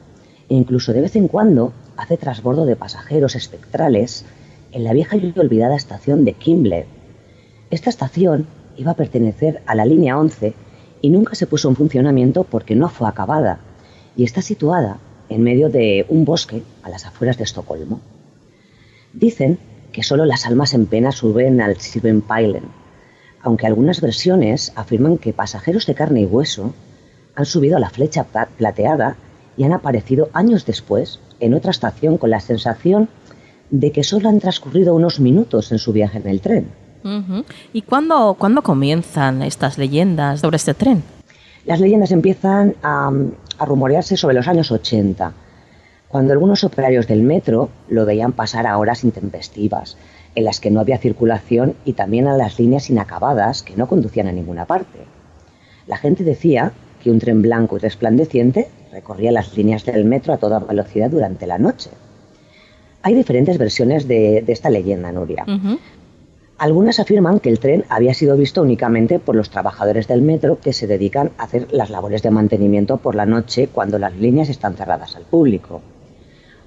E 0.49 0.55
incluso 0.55 0.93
de 0.93 1.01
vez 1.01 1.17
en 1.17 1.29
cuando 1.29 1.73
hace 1.97 2.17
trasbordo 2.17 2.67
de 2.67 2.77
pasajeros 2.77 3.35
espectrales 3.35 4.25
en 4.73 4.85
la 4.85 4.93
vieja 4.93 5.17
y 5.17 5.33
olvidada 5.39 5.77
estación 5.77 6.25
de 6.25 6.35
Kimble. 6.35 6.87
Esta 7.71 7.91
estación 7.91 8.47
iba 8.77 8.93
a 8.93 8.97
pertenecer 8.97 9.63
a 9.67 9.75
la 9.75 9.85
línea 9.85 10.19
11 10.19 10.55
y 11.01 11.11
nunca 11.11 11.35
se 11.35 11.47
puso 11.47 11.69
en 11.69 11.77
funcionamiento 11.77 12.45
porque 12.45 12.75
no 12.75 12.89
fue 12.89 13.09
acabada 13.09 13.59
y 14.17 14.25
está 14.25 14.43
situada 14.43 14.99
en 15.29 15.43
medio 15.43 15.69
de 15.69 16.07
un 16.09 16.25
bosque 16.25 16.63
a 16.83 16.89
las 16.89 17.07
afueras 17.07 17.39
de 17.39 17.45
Estocolmo. 17.45 18.01
Dicen 19.13 19.59
que 19.93 20.03
solo 20.03 20.25
las 20.25 20.47
almas 20.47 20.75
en 20.75 20.87
pena 20.87 21.13
suben 21.13 21.61
al 21.61 21.81
Silvenpeilen, 21.81 22.65
aunque 23.43 23.67
algunas 23.67 24.01
versiones 24.01 24.73
afirman 24.77 25.19
que 25.19 25.33
pasajeros 25.33 25.87
de 25.87 25.95
carne 25.95 26.23
y 26.23 26.27
hueso 26.27 26.75
han 27.37 27.47
subido 27.47 27.77
a 27.77 27.81
la 27.81 27.91
flecha 27.91 28.27
plateada 28.57 29.17
y 29.57 29.65
han 29.65 29.73
aparecido 29.73 30.31
años 30.33 30.67
después 30.67 31.21
en 31.41 31.55
otra 31.55 31.71
estación 31.71 32.19
con 32.19 32.31
la 32.31 32.41
sensación 32.41 33.09
de 33.71 33.93
que 33.93 34.05
solo 34.05 34.29
han 34.29 34.41
transcurrido 34.41 34.95
unos 34.95 35.21
minutos 35.21 35.73
en 35.73 35.79
su 35.79 35.93
viaje 35.93 36.19
en 36.19 36.29
el 36.29 36.41
tren. 36.41 36.84
¿Y 37.73 37.83
cuándo, 37.83 38.35
cuándo 38.39 38.63
comienzan 38.63 39.43
estas 39.43 39.79
leyendas 39.79 40.41
sobre 40.41 40.57
este 40.57 40.75
tren? 40.75 41.03
Las 41.67 41.81
leyendas 41.81 42.11
empiezan 42.13 42.77
a, 42.83 43.11
a 43.59 43.65
rumorearse 43.65 44.17
sobre 44.17 44.35
los 44.35 44.49
años 44.49 44.71
80, 44.71 45.33
cuando 46.09 46.33
algunos 46.33 46.65
operarios 46.65 47.07
del 47.07 47.23
metro 47.23 47.71
lo 47.89 48.07
veían 48.07 48.33
pasar 48.33 48.67
a 48.67 48.79
horas 48.79 49.05
intempestivas, 49.05 49.97
en 50.35 50.45
las 50.45 50.61
que 50.61 50.71
no 50.71 50.81
había 50.81 50.99
circulación 50.99 51.75
y 51.85 51.93
también 51.93 52.27
a 52.27 52.37
las 52.37 52.59
líneas 52.59 52.89
inacabadas 52.91 53.63
que 53.63 53.77
no 53.77 53.87
conducían 53.87 54.29
a 54.29 54.33
ninguna 54.33 54.65
parte. 54.65 55.01
La 55.87 55.97
gente 55.97 56.25
decía 56.25 56.73
que 57.03 57.11
un 57.11 57.19
tren 57.19 57.43
blanco 57.43 57.77
y 57.77 57.81
resplandeciente 57.81 58.69
recorría 58.91 59.33
las 59.33 59.57
líneas 59.57 59.85
del 59.85 60.05
metro 60.05 60.33
a 60.33 60.39
toda 60.39 60.61
velocidad 60.61 61.11
durante 61.11 61.47
la 61.47 61.59
noche. 61.59 61.91
Hay 63.03 63.15
diferentes 63.15 63.59
versiones 63.59 64.09
de, 64.09 64.45
esta 64.47 64.71
leyenda, 64.71 65.13
Nuria. 65.13 65.45
Algunas 66.57 67.01
afirman 67.01 67.41
que 67.41 67.49
el 67.49 67.59
tren 67.59 67.85
había 67.89 68.15
sido 68.15 68.37
visto 68.37 68.63
únicamente 68.63 69.19
por 69.19 69.35
los 69.35 69.51
trabajadores 69.51 70.07
del 70.07 70.23
metro 70.23 70.61
que 70.61 70.73
se 70.73 70.87
dedican 70.87 71.33
a 71.37 71.45
hacer 71.45 71.67
las 71.73 71.91
labores 71.91 72.23
de 72.23 72.31
mantenimiento 72.31 72.99
por 72.99 73.17
la 73.17 73.27
noche 73.27 73.69
cuando 73.73 73.99
las 73.99 74.15
líneas 74.15 74.49
están 74.49 74.77
cerradas 74.77 75.17
al 75.17 75.25
público. 75.25 75.83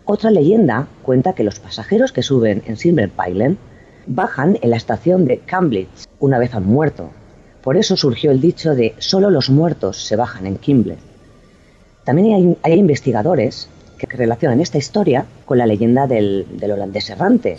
Otra 0.04 0.30
leyenda 0.30 0.88
cuenta 1.04 1.34
que 1.34 1.44
los 1.44 1.60
pasajeros 1.60 2.12
que 2.12 2.22
suben 2.22 2.64
en 2.66 2.76
Silver 2.76 3.10
Pylon 3.10 3.58
bajan 4.08 4.58
en 4.62 4.70
la 4.72 4.78
estación 4.78 5.26
de 5.26 5.40
Cambridge 5.40 6.08
una 6.20 6.38
vez 6.38 6.54
han 6.54 6.66
muerto. 6.66 7.10
Por 7.62 7.78
eso 7.78 7.96
surgió 7.96 8.32
el 8.32 8.42
dicho 8.42 8.76
de 8.76 8.94
solo 8.98 9.30
los 9.30 9.50
muertos 9.50 10.06
se 10.06 10.16
bajan 10.16 10.48
en 10.48 10.58
Kimble. 10.58 10.98
También 12.04 12.58
hay, 12.64 12.74
investigadores 12.74 13.68
que 13.98 14.08
relacionan 14.08 14.62
esta 14.62 14.78
historia 14.78 15.26
con 15.46 15.58
la 15.58 15.66
leyenda 15.66 16.08
del, 16.08 16.46
holandés 16.62 17.10
errante, 17.10 17.58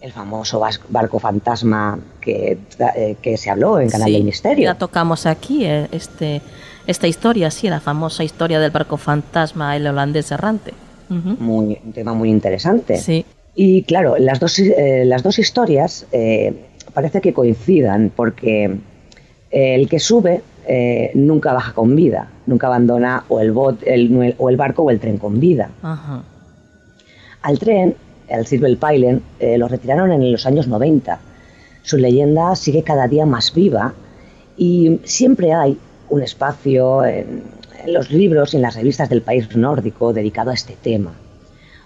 el 0.00 0.12
famoso 0.12 0.62
barco 0.88 1.18
fantasma 1.18 1.98
que, 2.20 2.58
eh, 2.96 3.16
que, 3.22 3.36
se 3.36 3.50
habló 3.50 3.78
en 3.80 3.90
Canal 3.90 4.12
del 4.12 4.24
Misterio. 4.24 4.64
Ya 4.64 4.74
tocamos 4.74 5.26
aquí 5.26 5.64
eh, 5.64 5.88
este, 5.92 6.42
esta 6.86 7.06
historia, 7.06 7.50
sí, 7.50 7.68
la 7.68 7.80
famosa 7.80 8.24
historia 8.24 8.60
del 8.60 8.70
barco 8.70 8.96
fantasma, 8.96 9.76
el 9.76 9.86
holandés 9.86 10.30
errante 10.30 10.72
muy, 11.08 11.78
un 11.84 11.92
tema 11.92 12.14
muy 12.14 12.30
interesante. 12.30 12.96
Sí. 12.98 13.24
Y 13.54 13.82
claro, 13.82 14.16
las 14.18 14.40
dos, 14.40 14.58
eh, 14.58 15.04
las 15.06 15.22
dos 15.22 15.38
historias 15.38 16.06
eh, 16.12 16.52
parece 16.92 17.20
que 17.20 17.32
coincidan 17.32 18.12
porque 18.14 18.76
el 19.50 19.88
que 19.88 19.98
sube 19.98 20.42
eh, 20.66 21.10
nunca 21.14 21.52
baja 21.52 21.72
con 21.72 21.94
vida, 21.94 22.28
nunca 22.46 22.66
abandona 22.66 23.24
o 23.28 23.40
el, 23.40 23.52
bot, 23.52 23.82
el, 23.84 24.34
o 24.38 24.48
el 24.50 24.56
barco 24.56 24.82
o 24.82 24.90
el 24.90 25.00
tren 25.00 25.18
con 25.18 25.40
vida. 25.40 25.70
Al 27.42 27.58
tren, 27.58 27.94
al 28.30 28.46
Silver 28.46 28.76
Pylon, 28.76 29.22
lo 29.58 29.68
retiraron 29.68 30.10
en 30.12 30.32
los 30.32 30.46
años 30.46 30.66
90. 30.66 31.20
Su 31.82 31.98
leyenda 31.98 32.56
sigue 32.56 32.82
cada 32.82 33.06
día 33.06 33.26
más 33.26 33.54
viva 33.54 33.94
y 34.56 35.00
siempre 35.04 35.52
hay 35.52 35.78
un 36.08 36.22
espacio 36.22 37.04
en, 37.04 37.44
en 37.84 37.92
los 37.92 38.10
libros 38.10 38.52
y 38.52 38.56
en 38.56 38.62
las 38.62 38.74
revistas 38.74 39.08
del 39.08 39.22
país 39.22 39.54
nórdico 39.54 40.12
dedicado 40.12 40.50
a 40.50 40.54
este 40.54 40.76
tema. 40.80 41.12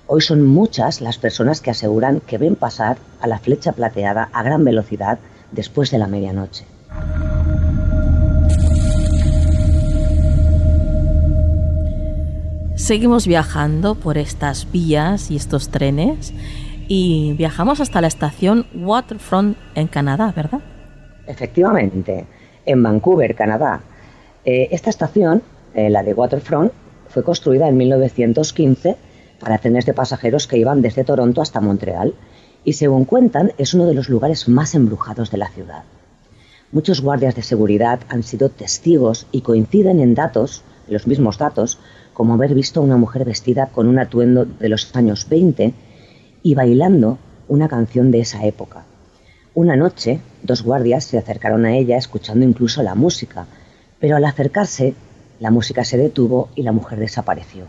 Hoy 0.06 0.22
son 0.22 0.44
muchas 0.44 1.00
las 1.00 1.18
personas 1.18 1.60
que 1.60 1.70
aseguran 1.70 2.20
que 2.20 2.38
ven 2.38 2.56
pasar 2.56 2.98
a 3.20 3.26
la 3.26 3.38
flecha 3.38 3.72
plateada 3.72 4.28
a 4.32 4.42
gran 4.42 4.64
velocidad 4.64 5.18
después 5.52 5.90
de 5.90 5.98
la 5.98 6.08
medianoche. 6.08 6.64
Seguimos 12.91 13.28
viajando 13.28 13.95
por 13.95 14.18
estas 14.18 14.66
vías 14.72 15.30
y 15.30 15.36
estos 15.36 15.68
trenes 15.68 16.32
y 16.88 17.34
viajamos 17.34 17.78
hasta 17.78 18.01
la 18.01 18.09
estación 18.09 18.66
Waterfront 18.74 19.57
en 19.76 19.86
Canadá, 19.86 20.32
¿verdad? 20.34 20.59
Efectivamente, 21.28 22.26
en 22.66 22.82
Vancouver, 22.82 23.36
Canadá. 23.36 23.82
Eh, 24.45 24.70
esta 24.72 24.91
estación 24.91 25.41
eh, 25.74 25.88
la 25.88 26.03
de 26.03 26.14
Waterfront, 26.14 26.72
fue 27.09 27.22
construida 27.22 27.68
en 27.68 27.76
1915 27.76 28.97
para 29.38 29.59
trenes 29.59 29.86
de 29.86 29.95
pasajeros 29.95 30.49
que 30.49 30.59
iban 30.59 30.82
desde 30.82 31.05
Toronto 31.05 31.43
hasta 31.43 31.61
Montreal 31.61 32.14
y 32.64 32.72
según 32.72 33.05
cuentan 33.05 33.53
es 33.57 33.72
uno 33.72 33.86
de 33.86 33.95
los 33.95 34.09
lugares 34.09 34.49
más 34.49 34.74
embrujados 34.74 35.30
de 35.30 35.38
la 35.38 35.49
ciudad. 35.51 35.84
Muchos 36.72 37.03
guardias 37.03 37.36
de 37.36 37.43
seguridad 37.43 38.01
han 38.09 38.24
sido 38.24 38.49
testigos 38.49 39.28
y 39.30 39.43
coinciden 39.43 40.01
en 40.01 40.16
datos, 40.16 40.64
los 40.88 41.07
mismos 41.07 41.38
datos, 41.38 41.78
como 42.20 42.34
haber 42.34 42.52
visto 42.52 42.80
a 42.80 42.82
una 42.82 42.98
mujer 42.98 43.24
vestida 43.24 43.70
con 43.72 43.88
un 43.88 43.98
atuendo 43.98 44.44
de 44.44 44.68
los 44.68 44.94
años 44.94 45.26
20 45.30 45.72
y 46.42 46.54
bailando 46.54 47.16
una 47.48 47.66
canción 47.66 48.10
de 48.10 48.20
esa 48.20 48.44
época. 48.44 48.84
Una 49.54 49.74
noche, 49.74 50.20
dos 50.42 50.62
guardias 50.62 51.04
se 51.04 51.16
acercaron 51.16 51.64
a 51.64 51.78
ella 51.78 51.96
escuchando 51.96 52.44
incluso 52.44 52.82
la 52.82 52.94
música, 52.94 53.46
pero 54.00 54.16
al 54.16 54.26
acercarse 54.26 54.92
la 55.38 55.50
música 55.50 55.82
se 55.82 55.96
detuvo 55.96 56.50
y 56.54 56.62
la 56.62 56.72
mujer 56.72 56.98
desapareció. 56.98 57.64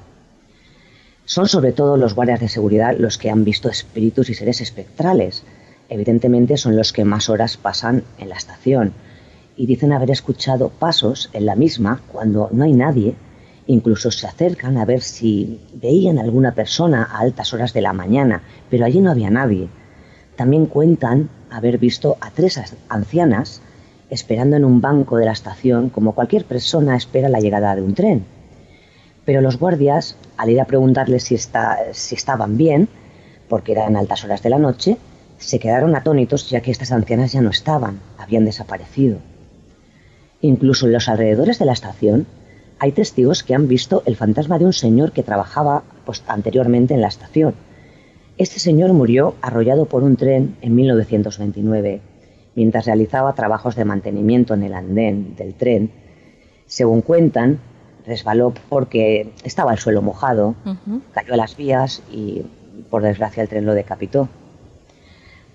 Son 1.23 1.47
sobre 1.47 1.71
todo 1.71 1.95
los 1.95 2.13
guardias 2.13 2.41
de 2.41 2.49
seguridad 2.49 2.97
los 2.99 3.17
que 3.17 3.29
han 3.29 3.45
visto 3.45 3.69
espíritus 3.69 4.29
y 4.29 4.33
seres 4.33 4.59
espectrales. 4.59 5.43
Evidentemente 5.87 6.57
son 6.57 6.75
los 6.75 6.91
que 6.91 7.05
más 7.05 7.29
horas 7.29 7.55
pasan 7.55 8.03
en 8.17 8.27
la 8.27 8.35
estación 8.35 8.91
y 9.55 9.65
dicen 9.65 9.93
haber 9.93 10.11
escuchado 10.11 10.67
pasos 10.67 11.29
en 11.31 11.45
la 11.45 11.55
misma 11.55 12.01
cuando 12.11 12.49
no 12.51 12.65
hay 12.65 12.73
nadie. 12.73 13.15
Incluso 13.67 14.11
se 14.11 14.27
acercan 14.27 14.77
a 14.77 14.85
ver 14.85 15.01
si 15.01 15.59
veían 15.73 16.17
alguna 16.17 16.53
persona 16.53 17.03
a 17.03 17.19
altas 17.19 17.53
horas 17.53 17.73
de 17.73 17.81
la 17.81 17.93
mañana, 17.93 18.41
pero 18.69 18.85
allí 18.85 18.99
no 19.01 19.11
había 19.11 19.29
nadie. 19.29 19.69
También 20.35 20.65
cuentan 20.65 21.29
haber 21.49 21.77
visto 21.77 22.17
a 22.21 22.31
tres 22.31 22.59
ancianas 22.89 23.61
esperando 24.09 24.57
en 24.57 24.65
un 24.65 24.81
banco 24.81 25.17
de 25.17 25.25
la 25.25 25.31
estación 25.31 25.89
como 25.89 26.13
cualquier 26.13 26.45
persona 26.45 26.97
espera 26.97 27.29
la 27.29 27.39
llegada 27.39 27.75
de 27.75 27.81
un 27.81 27.93
tren. 27.93 28.25
Pero 29.25 29.41
los 29.41 29.57
guardias, 29.57 30.17
al 30.37 30.49
ir 30.49 30.59
a 30.59 30.65
preguntarles 30.65 31.23
si, 31.23 31.37
si 31.37 32.15
estaban 32.15 32.57
bien, 32.57 32.89
porque 33.47 33.71
eran 33.71 33.95
altas 33.95 34.23
horas 34.23 34.41
de 34.41 34.49
la 34.49 34.57
noche, 34.57 34.97
se 35.37 35.59
quedaron 35.59 35.95
atónitos 35.95 36.49
ya 36.49 36.61
que 36.61 36.71
estas 36.71 36.91
ancianas 36.91 37.31
ya 37.31 37.41
no 37.41 37.49
estaban, 37.49 37.99
habían 38.17 38.45
desaparecido. 38.45 39.19
Incluso 40.41 40.87
en 40.87 40.93
los 40.93 41.07
alrededores 41.07 41.59
de 41.59 41.65
la 41.65 41.73
estación 41.73 42.27
hay 42.81 42.93
testigos 42.93 43.43
que 43.43 43.53
han 43.53 43.67
visto 43.67 44.01
el 44.07 44.15
fantasma 44.15 44.57
de 44.57 44.65
un 44.65 44.73
señor 44.73 45.11
que 45.11 45.21
trabajaba 45.21 45.83
pues, 46.03 46.23
anteriormente 46.25 46.95
en 46.95 47.01
la 47.01 47.09
estación. 47.09 47.53
Este 48.39 48.59
señor 48.59 48.91
murió 48.93 49.35
arrollado 49.43 49.85
por 49.85 50.01
un 50.01 50.15
tren 50.15 50.55
en 50.63 50.73
1929 50.73 52.01
mientras 52.55 52.87
realizaba 52.87 53.35
trabajos 53.35 53.75
de 53.75 53.85
mantenimiento 53.85 54.55
en 54.55 54.63
el 54.63 54.73
andén 54.73 55.35
del 55.35 55.53
tren. 55.53 55.91
Según 56.65 57.01
cuentan, 57.01 57.59
resbaló 58.03 58.51
porque 58.67 59.31
estaba 59.43 59.73
el 59.73 59.77
suelo 59.77 60.01
mojado, 60.01 60.55
cayó 61.13 61.35
a 61.35 61.37
las 61.37 61.55
vías 61.55 62.01
y, 62.11 62.41
por 62.89 63.03
desgracia, 63.03 63.43
el 63.43 63.49
tren 63.49 63.67
lo 63.67 63.75
decapitó. 63.75 64.27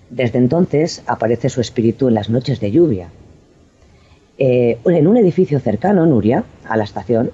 Desde 0.09 0.37
entonces 0.37 1.03
aparece 1.07 1.49
su 1.49 1.59
espíritu 1.59 2.07
en 2.07 2.13
las 2.13 2.29
noches 2.29 2.61
de 2.61 2.71
lluvia. 2.71 3.09
Eh, 4.37 4.77
en 4.85 5.07
un 5.07 5.17
edificio 5.17 5.59
cercano, 5.59 6.05
Nuria, 6.05 6.43
a 6.65 6.77
la 6.77 6.83
estación, 6.83 7.31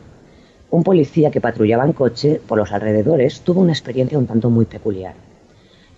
un 0.69 0.83
policía 0.83 1.31
que 1.31 1.41
patrullaba 1.41 1.85
en 1.85 1.93
coche 1.93 2.41
por 2.47 2.57
los 2.57 2.71
alrededores 2.71 3.41
tuvo 3.41 3.61
una 3.61 3.73
experiencia 3.73 4.17
un 4.17 4.27
tanto 4.27 4.49
muy 4.49 4.65
peculiar 4.65 5.13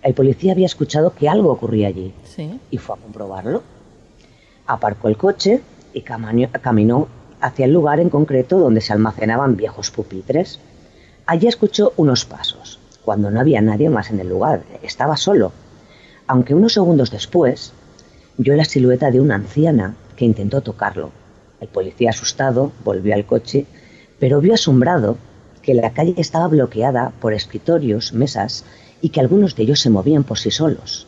el 0.06 0.14
policía 0.14 0.52
había 0.52 0.68
escuchado 0.68 1.16
que 1.16 1.28
algo 1.28 1.52
ocurría 1.52 1.88
allí 1.88 2.14
y 2.70 2.78
fue 2.78 2.96
a 2.96 3.02
comprobarlo. 3.02 3.64
Aparcó 4.68 5.08
el 5.08 5.18
coche 5.18 5.62
y 5.94 6.02
caminó 6.02 7.08
hacia 7.42 7.66
el 7.66 7.74
lugar 7.74 8.00
en 8.00 8.12
concreto 8.12 8.60
donde 8.60 8.82
se 8.82 8.94
almacenaban 8.94 9.58
viejos 9.58 9.90
pupitres. 9.90 10.60
Allí 11.26 11.48
escuchó 11.48 11.94
unos 11.98 12.24
pasos, 12.24 12.80
cuando 13.04 13.32
no 13.32 13.40
había 13.40 13.62
nadie 13.62 13.90
más 13.90 14.12
en 14.12 14.20
el 14.20 14.30
lugar, 14.30 14.62
estaba 14.84 15.18
solo, 15.18 15.52
aunque 16.28 16.54
unos 16.54 16.74
segundos 16.74 17.10
después 17.10 17.74
vio 18.38 18.56
la 18.56 18.66
silueta 18.66 19.10
de 19.10 19.22
una 19.22 19.36
anciana 19.36 19.96
que 20.16 20.26
intentó 20.26 20.62
tocarlo. 20.62 21.12
El 21.62 21.68
policía 21.68 22.10
asustado 22.12 22.72
volvió 22.84 23.14
al 23.16 23.26
coche, 23.26 23.66
pero 24.20 24.42
vio 24.42 24.54
asombrado 24.54 25.18
que 25.62 25.74
la 25.74 25.94
calle 25.94 26.14
estaba 26.18 26.48
bloqueada 26.48 27.12
por 27.20 27.34
escritorios, 27.34 28.14
mesas 28.14 28.66
y 29.02 29.10
que 29.10 29.20
algunos 29.20 29.56
de 29.56 29.64
ellos 29.64 29.80
se 29.80 29.90
movían 29.90 30.24
por 30.24 30.38
sí 30.38 30.52
solos. 30.52 31.08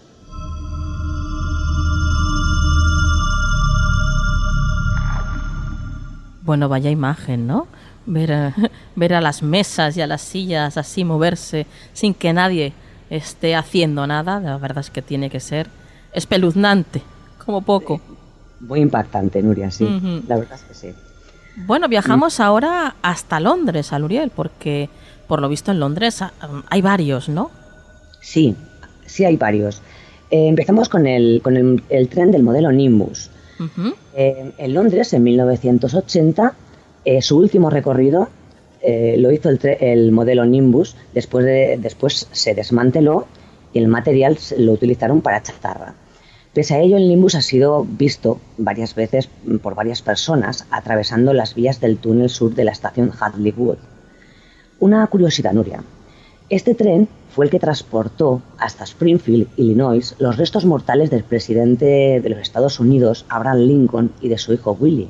Bueno, 6.41 6.69
vaya 6.69 6.89
imagen, 6.89 7.45
¿no? 7.45 7.67
Ver 8.05 8.31
a, 8.33 8.55
ver 8.95 9.13
a 9.13 9.21
las 9.21 9.43
mesas 9.43 9.97
y 9.97 10.01
a 10.01 10.07
las 10.07 10.21
sillas 10.21 10.77
así 10.77 11.03
moverse 11.03 11.67
sin 11.93 12.13
que 12.13 12.33
nadie 12.33 12.73
esté 13.09 13.55
haciendo 13.55 14.07
nada, 14.07 14.39
la 14.39 14.57
verdad 14.57 14.79
es 14.79 14.89
que 14.89 15.01
tiene 15.01 15.29
que 15.29 15.39
ser 15.39 15.69
espeluznante, 16.13 17.01
como 17.45 17.61
poco. 17.61 18.01
Muy 18.59 18.79
impactante, 18.79 19.41
Nuria, 19.41 19.71
sí. 19.71 20.23
La 20.27 20.37
verdad 20.37 20.57
es 20.57 20.63
que 20.63 20.73
sí. 20.73 20.93
Bueno, 21.65 21.87
viajamos 21.87 22.39
ahora 22.39 22.95
hasta 23.01 23.39
Londres, 23.39 23.91
Aluriel, 23.91 24.29
porque 24.29 24.89
por 25.27 25.41
lo 25.41 25.49
visto 25.49 25.71
en 25.71 25.79
Londres 25.79 26.23
hay 26.69 26.81
varios, 26.81 27.29
¿no? 27.29 27.49
Sí, 28.21 28.55
sí 29.05 29.25
hay 29.25 29.37
varios. 29.37 29.81
Eh, 30.29 30.47
empezamos 30.47 30.89
con, 30.89 31.07
el, 31.07 31.41
con 31.41 31.57
el, 31.57 32.09
tren 32.09 32.31
del 32.31 32.43
modelo 32.43 32.71
Nimbus. 32.71 33.29
Eh, 34.15 34.51
en 34.57 34.73
Londres, 34.73 35.13
en 35.13 35.23
1980, 35.23 36.53
eh, 37.05 37.21
su 37.21 37.37
último 37.37 37.69
recorrido 37.69 38.29
lo 39.17 39.31
hizo 39.31 39.49
el, 39.49 40.11
modelo 40.13 40.45
Nimbus, 40.45 40.95
después, 41.13 41.43
de, 41.43 41.77
después 41.81 42.29
se 42.31 42.55
desmanteló 42.55 43.27
y 43.73 43.79
el 43.79 43.89
material 43.89 44.37
lo 44.57 44.71
utilizaron 44.71 45.21
para 45.21 45.43
chatarra. 45.43 45.93
Pese 46.57 46.73
a 46.73 46.79
ello, 46.79 46.97
el 46.97 47.07
Nimbus 47.07 47.35
ha 47.35 47.43
sido 47.43 47.85
visto 47.87 48.39
varias 48.57 48.95
veces 48.95 49.29
por 49.61 49.75
varias 49.75 50.01
personas 50.01 50.65
atravesando 50.71 51.31
las 51.31 51.53
vías 51.53 51.79
del 51.79 51.99
túnel 51.99 52.31
sur 52.31 52.55
de 52.55 52.63
la 52.63 52.71
estación 52.71 53.11
Hadley 53.11 53.53
Wood. 53.55 53.77
Una 54.79 55.05
curiosidad, 55.05 55.53
Nuria. 55.53 55.83
Este 56.49 56.73
tren 56.73 57.09
fue 57.29 57.45
el 57.45 57.51
que 57.51 57.59
transportó 57.59 58.41
hasta 58.57 58.85
Springfield, 58.85 59.49
Illinois, 59.55 60.15
los 60.17 60.37
restos 60.37 60.65
mortales 60.65 61.11
del 61.11 61.23
presidente 61.23 62.21
de 62.21 62.29
los 62.29 62.39
Estados 62.39 62.79
Unidos, 62.79 63.27
Abraham 63.29 63.59
Lincoln, 63.59 64.11
y 64.19 64.29
de 64.29 64.39
su 64.39 64.51
hijo 64.51 64.75
Willie. 64.79 65.09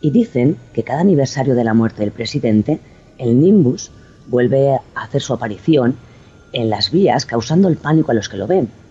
Y 0.00 0.12
dicen 0.12 0.58
que 0.72 0.84
cada 0.84 1.00
aniversario 1.00 1.56
de 1.56 1.64
la 1.64 1.74
muerte 1.74 2.02
del 2.02 2.12
presidente, 2.12 2.78
el 3.18 3.40
Nimbus 3.40 3.90
vuelve 4.28 4.76
a 4.76 4.82
hacer 4.94 5.22
su 5.22 5.32
aparición 5.32 5.96
en 6.52 6.70
las 6.70 6.92
vías, 6.92 7.26
causando 7.26 7.66
el 7.66 7.78
pánico 7.78 8.12
a 8.12 8.14
los 8.14 8.28
que 8.28 8.36
lo 8.36 8.46
ven. 8.46 8.85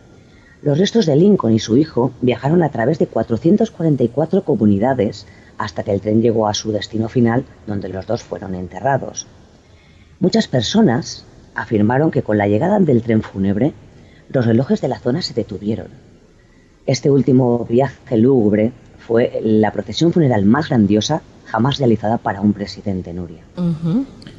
Los 0.66 0.80
restos 0.80 1.06
de 1.06 1.16
Lincoln 1.16 1.54
y 1.54 1.60
su 1.60 1.78
hijo 1.78 2.12
viajaron 2.22 2.64
a 2.64 2.70
través 2.70 2.98
de 2.98 3.06
444 3.06 4.44
comunidades 4.44 5.28
hasta 5.60 5.84
que 5.84 5.92
el 5.92 6.02
tren 6.02 6.24
llegó 6.24 6.48
a 6.48 6.56
su 6.56 6.72
destino 6.72 7.08
final, 7.08 7.46
donde 7.68 7.88
los 7.88 8.08
dos 8.08 8.24
fueron 8.24 8.56
enterrados. 8.56 9.28
Muchas 10.20 10.48
personas 10.48 11.24
afirmaron 11.54 12.10
que 12.10 12.24
con 12.24 12.40
la 12.40 12.48
llegada 12.48 12.80
del 12.80 13.04
tren 13.04 13.22
fúnebre, 13.22 13.74
los 14.30 14.48
relojes 14.48 14.82
de 14.82 14.88
la 14.88 14.98
zona 14.98 15.22
se 15.22 15.36
detuvieron. 15.36 15.90
Este 16.88 17.12
último 17.12 17.68
viaje 17.70 18.18
lúgubre 18.18 18.72
fue 18.98 19.40
la 19.44 19.72
procesión 19.72 20.14
funeral 20.14 20.46
más 20.46 20.70
grandiosa 20.70 21.22
jamás 21.46 21.78
realizada 21.78 22.18
para 22.18 22.42
un 22.42 22.54
presidente, 22.54 23.14
Nuria. 23.14 23.44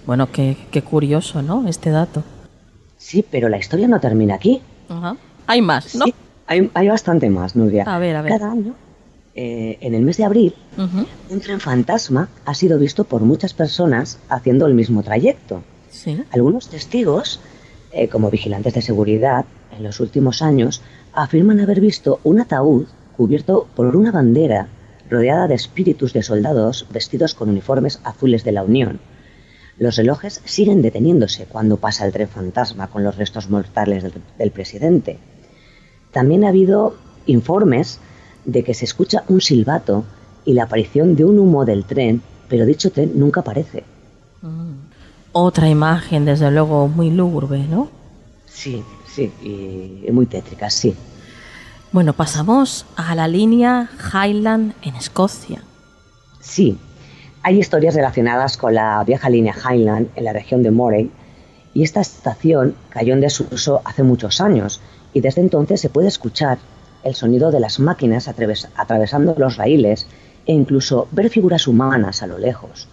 Bueno, 0.04 0.28
qué, 0.32 0.56
curioso, 0.82 1.40
¿no? 1.40 1.68
Este 1.68 1.90
dato. 1.90 2.24
Sí, 2.96 3.24
pero 3.30 3.48
la 3.48 3.58
historia 3.58 3.86
no 3.86 4.00
termina 4.00 4.34
aquí. 4.34 4.60
Hay 5.46 5.62
más, 5.62 5.94
¿no? 5.94 6.04
Sí, 6.04 6.14
hay, 6.46 6.88
bastante 6.88 7.28
más, 7.30 7.56
Nuria. 7.56 7.84
A 7.84 7.98
ver, 7.98 8.16
a 8.16 8.22
ver. 8.22 8.32
Cada 8.32 8.52
año, 8.52 8.74
eh, 9.34 9.78
en 9.80 9.94
el 9.94 10.02
mes 10.02 10.16
de 10.16 10.24
abril, 10.24 10.54
un 11.30 11.40
tren 11.40 11.60
fantasma 11.60 12.28
ha 12.44 12.54
sido 12.54 12.78
visto 12.78 13.04
por 13.04 13.22
muchas 13.22 13.54
personas 13.54 14.18
haciendo 14.28 14.66
el 14.66 14.74
mismo 14.74 15.02
trayecto. 15.02 15.62
Algunos 16.30 16.68
testigos, 16.68 17.40
eh, 17.92 18.08
como 18.08 18.30
vigilantes 18.30 18.74
de 18.74 18.82
seguridad, 18.82 19.44
en 19.76 19.82
los 19.82 20.00
últimos 20.00 20.42
años, 20.42 20.82
afirman 21.12 21.60
haber 21.60 21.80
visto 21.80 22.20
un 22.22 22.40
ataúd 22.40 22.86
cubierto 23.16 23.66
por 23.74 23.96
una 23.96 24.12
bandera 24.12 24.68
rodeada 25.08 25.48
de 25.48 25.54
espíritus 25.54 26.12
de 26.12 26.22
soldados 26.22 26.86
vestidos 26.92 27.34
con 27.34 27.48
uniformes 27.48 28.00
azules 28.04 28.44
de 28.44 28.52
la 28.52 28.62
Unión. 28.62 29.00
Los 29.78 29.96
relojes 29.96 30.40
siguen 30.44 30.80
deteniéndose 30.80 31.44
cuando 31.44 31.76
pasa 31.76 32.06
el 32.06 32.12
tren 32.12 32.28
fantasma 32.28 32.88
con 32.88 33.04
los 33.04 33.16
restos 33.16 33.50
mortales 33.50 34.04
del, 34.38 34.50
presidente. 34.50 35.18
También 36.16 36.44
ha 36.44 36.48
habido 36.48 36.96
informes 37.26 38.00
de 38.46 38.64
que 38.64 38.72
se 38.72 38.86
escucha 38.86 39.24
un 39.28 39.40
silbato 39.40 40.04
y 40.46 40.54
la 40.54 40.64
aparición 40.64 41.14
de 41.14 41.24
un 41.24 41.38
humo 41.38 41.64
del 41.64 41.84
tren, 41.84 42.22
pero 42.48 42.64
dicho 42.64 42.90
tren 42.90 43.12
nunca 43.16 43.40
aparece. 43.40 43.84
Mm 44.40 44.86
otra 45.38 45.68
imagen, 45.68 46.24
desde 46.24 46.50
luego, 46.50 46.88
muy 46.88 47.10
lúgubre, 47.10 47.58
¿no? 47.68 47.90
Sí, 48.46 48.82
sí, 49.06 49.30
y 49.42 50.10
muy 50.10 50.24
tétrica, 50.24 50.70
sí. 50.70 50.96
Bueno, 51.92 52.14
pasamos 52.14 52.86
a 52.96 53.14
la 53.14 53.28
línea 53.28 53.90
Highland 54.14 54.72
en 54.80 54.96
Escocia. 54.96 55.62
Sí, 56.40 56.78
hay 57.42 57.58
historias 57.58 57.94
relacionadas 57.94 58.56
con 58.56 58.74
la 58.74 59.04
vieja 59.04 59.28
línea 59.28 59.54
Highland 59.54 60.08
en 60.16 60.24
la 60.24 60.32
región 60.32 60.62
de 60.62 60.70
Moray 60.70 61.10
y 61.74 61.82
esta 61.82 62.00
estación 62.00 62.74
cayó 62.88 63.12
en 63.12 63.20
desuso 63.20 63.82
hace 63.84 64.02
muchos 64.02 64.40
años 64.40 64.80
y 65.16 65.22
desde 65.22 65.40
entonces 65.40 65.80
se 65.80 65.88
puede 65.88 66.08
escuchar 66.08 66.58
el 67.02 67.14
sonido 67.14 67.50
de 67.50 67.58
las 67.58 67.80
máquinas 67.80 68.28
atravesando 68.28 69.34
los 69.38 69.56
raíles 69.56 70.06
e 70.44 70.52
incluso 70.52 71.08
ver 71.10 71.30
figuras 71.30 71.66
humanas 71.66 72.22
a 72.22 72.26
lo 72.26 72.36
lejos. 72.36 72.86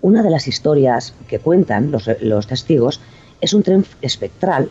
Una 0.00 0.22
de 0.22 0.30
las 0.30 0.48
historias 0.48 1.12
que 1.28 1.38
cuentan 1.38 1.92
los, 1.92 2.46
testigos 2.46 3.02
es 3.42 3.52
un 3.52 3.62
tren 3.62 3.84
espectral 4.00 4.70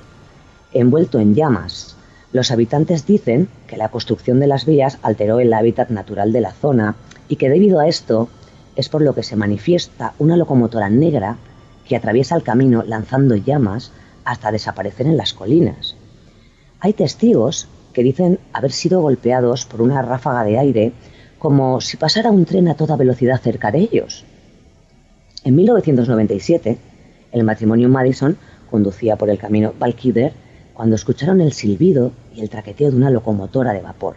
envuelto 0.74 1.20
en 1.20 1.36
llamas. 1.36 1.95
Los 2.34 2.49
habitantes 2.49 3.06
dicen 3.06 3.49
que 3.68 3.78
la 3.78 3.90
construcción 3.90 4.40
de 4.40 4.48
las 4.48 4.66
vías 4.66 4.98
alteró 5.03 5.40
el 5.40 5.53
hábitat 5.53 5.91
natural 5.91 6.34
de 6.34 6.41
la 6.41 6.53
zona 6.53 6.95
y 7.28 7.36
que 7.36 7.52
debido 7.52 7.80
a 7.80 7.88
esto 7.88 8.30
es 8.76 8.90
por 8.90 9.03
lo 9.03 9.14
que 9.14 9.22
se 9.22 9.36
manifiesta 9.36 10.14
una 10.18 10.38
locomotora 10.38 10.90
negra 10.90 11.38
que 11.88 11.95
atraviesa 11.95 12.36
el 12.36 12.41
camino 12.41 12.82
lanzando 12.84 13.36
llamas 13.36 13.91
hasta 14.26 14.52
desaparecer 14.52 15.06
en 15.06 15.18
las 15.18 15.36
colinas. 15.36 15.98
Hay 16.81 16.93
testigos 16.93 17.68
que 17.91 18.03
dicen 18.03 18.39
haber 18.53 18.72
sido 18.72 19.01
golpeados 19.01 19.65
por 19.65 19.81
una 19.81 20.01
ráfaga 20.01 20.45
de 20.45 20.57
aire 20.57 20.93
como 21.38 21.81
si 21.81 21.97
pasara 21.97 22.31
un 22.31 22.45
tren 22.45 22.69
a 22.69 22.76
toda 22.76 22.95
velocidad 22.95 23.41
cerca 23.41 23.69
de 23.72 23.80
ellos. 23.80 24.23
En 25.43 25.56
1997, 25.56 26.77
el 27.34 27.43
matrimonio 27.43 27.89
Madison 27.89 28.38
conducía 28.72 29.18
por 29.18 29.30
el 29.30 29.38
camino 29.38 29.73
Valkyder 29.77 30.31
cuando 30.73 30.95
escucharon 30.95 31.41
el 31.41 31.51
silbido 31.51 32.14
y 32.34 32.41
el 32.41 32.49
traqueteo 32.49 32.91
de 32.91 32.97
una 32.97 33.10
locomotora 33.10 33.73
de 33.73 33.81
vapor. 33.81 34.15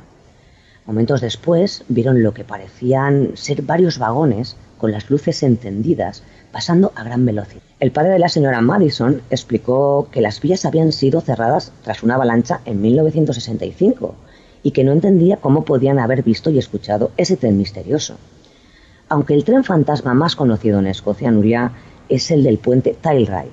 Momentos 0.86 1.20
después 1.20 1.84
vieron 1.88 2.22
lo 2.22 2.32
que 2.32 2.44
parecían 2.44 3.32
ser 3.34 3.62
varios 3.62 3.98
vagones 3.98 4.56
con 4.78 4.92
las 4.92 5.10
luces 5.10 5.42
encendidas 5.42 6.22
pasando 6.52 6.92
a 6.94 7.02
gran 7.02 7.24
velocidad. 7.24 7.62
El 7.80 7.90
padre 7.90 8.12
de 8.12 8.18
la 8.18 8.28
señora 8.28 8.60
Madison 8.60 9.22
explicó 9.30 10.08
que 10.12 10.20
las 10.20 10.40
vías 10.40 10.64
habían 10.64 10.92
sido 10.92 11.20
cerradas 11.20 11.72
tras 11.82 12.02
una 12.02 12.14
avalancha 12.14 12.60
en 12.64 12.80
1965 12.80 14.14
y 14.62 14.70
que 14.70 14.84
no 14.84 14.92
entendía 14.92 15.38
cómo 15.38 15.64
podían 15.64 15.98
haber 15.98 16.22
visto 16.22 16.50
y 16.50 16.58
escuchado 16.58 17.10
ese 17.16 17.36
tren 17.36 17.58
misterioso 17.58 18.16
aunque 19.12 19.34
el 19.34 19.44
tren 19.44 19.62
fantasma 19.62 20.14
más 20.14 20.36
conocido 20.36 20.78
en 20.78 20.86
Escocia, 20.86 21.30
Nuria, 21.30 21.72
es 22.08 22.30
el 22.30 22.42
del 22.42 22.56
puente 22.56 22.96
Tailrail. 22.98 23.50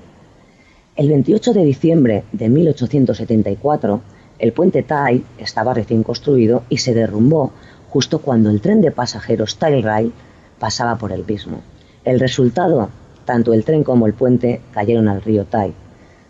El 0.95 1.09
28 1.09 1.51
de 1.51 1.65
diciembre 1.65 2.23
de 2.31 2.47
1874, 2.47 3.99
el 4.39 4.53
puente 4.53 4.83
Tai 4.83 5.21
estaba 5.37 5.73
recién 5.73 6.03
construido 6.03 6.63
y 6.69 6.77
se 6.77 6.93
derrumbó 6.93 7.51
justo 7.89 8.19
cuando 8.19 8.49
el 8.49 8.61
tren 8.61 8.79
de 8.79 8.91
pasajeros 8.91 9.57
Tailrail 9.57 10.13
pasaba 10.59 10.95
por 10.95 11.11
el 11.11 11.25
mismo. 11.25 11.61
El 12.09 12.19
resultado, 12.19 12.89
tanto 13.23 13.53
el 13.53 13.63
tren 13.63 13.83
como 13.83 14.07
el 14.07 14.15
puente 14.15 14.61
cayeron 14.71 15.07
al 15.07 15.21
río 15.21 15.45
Tai. 15.45 15.75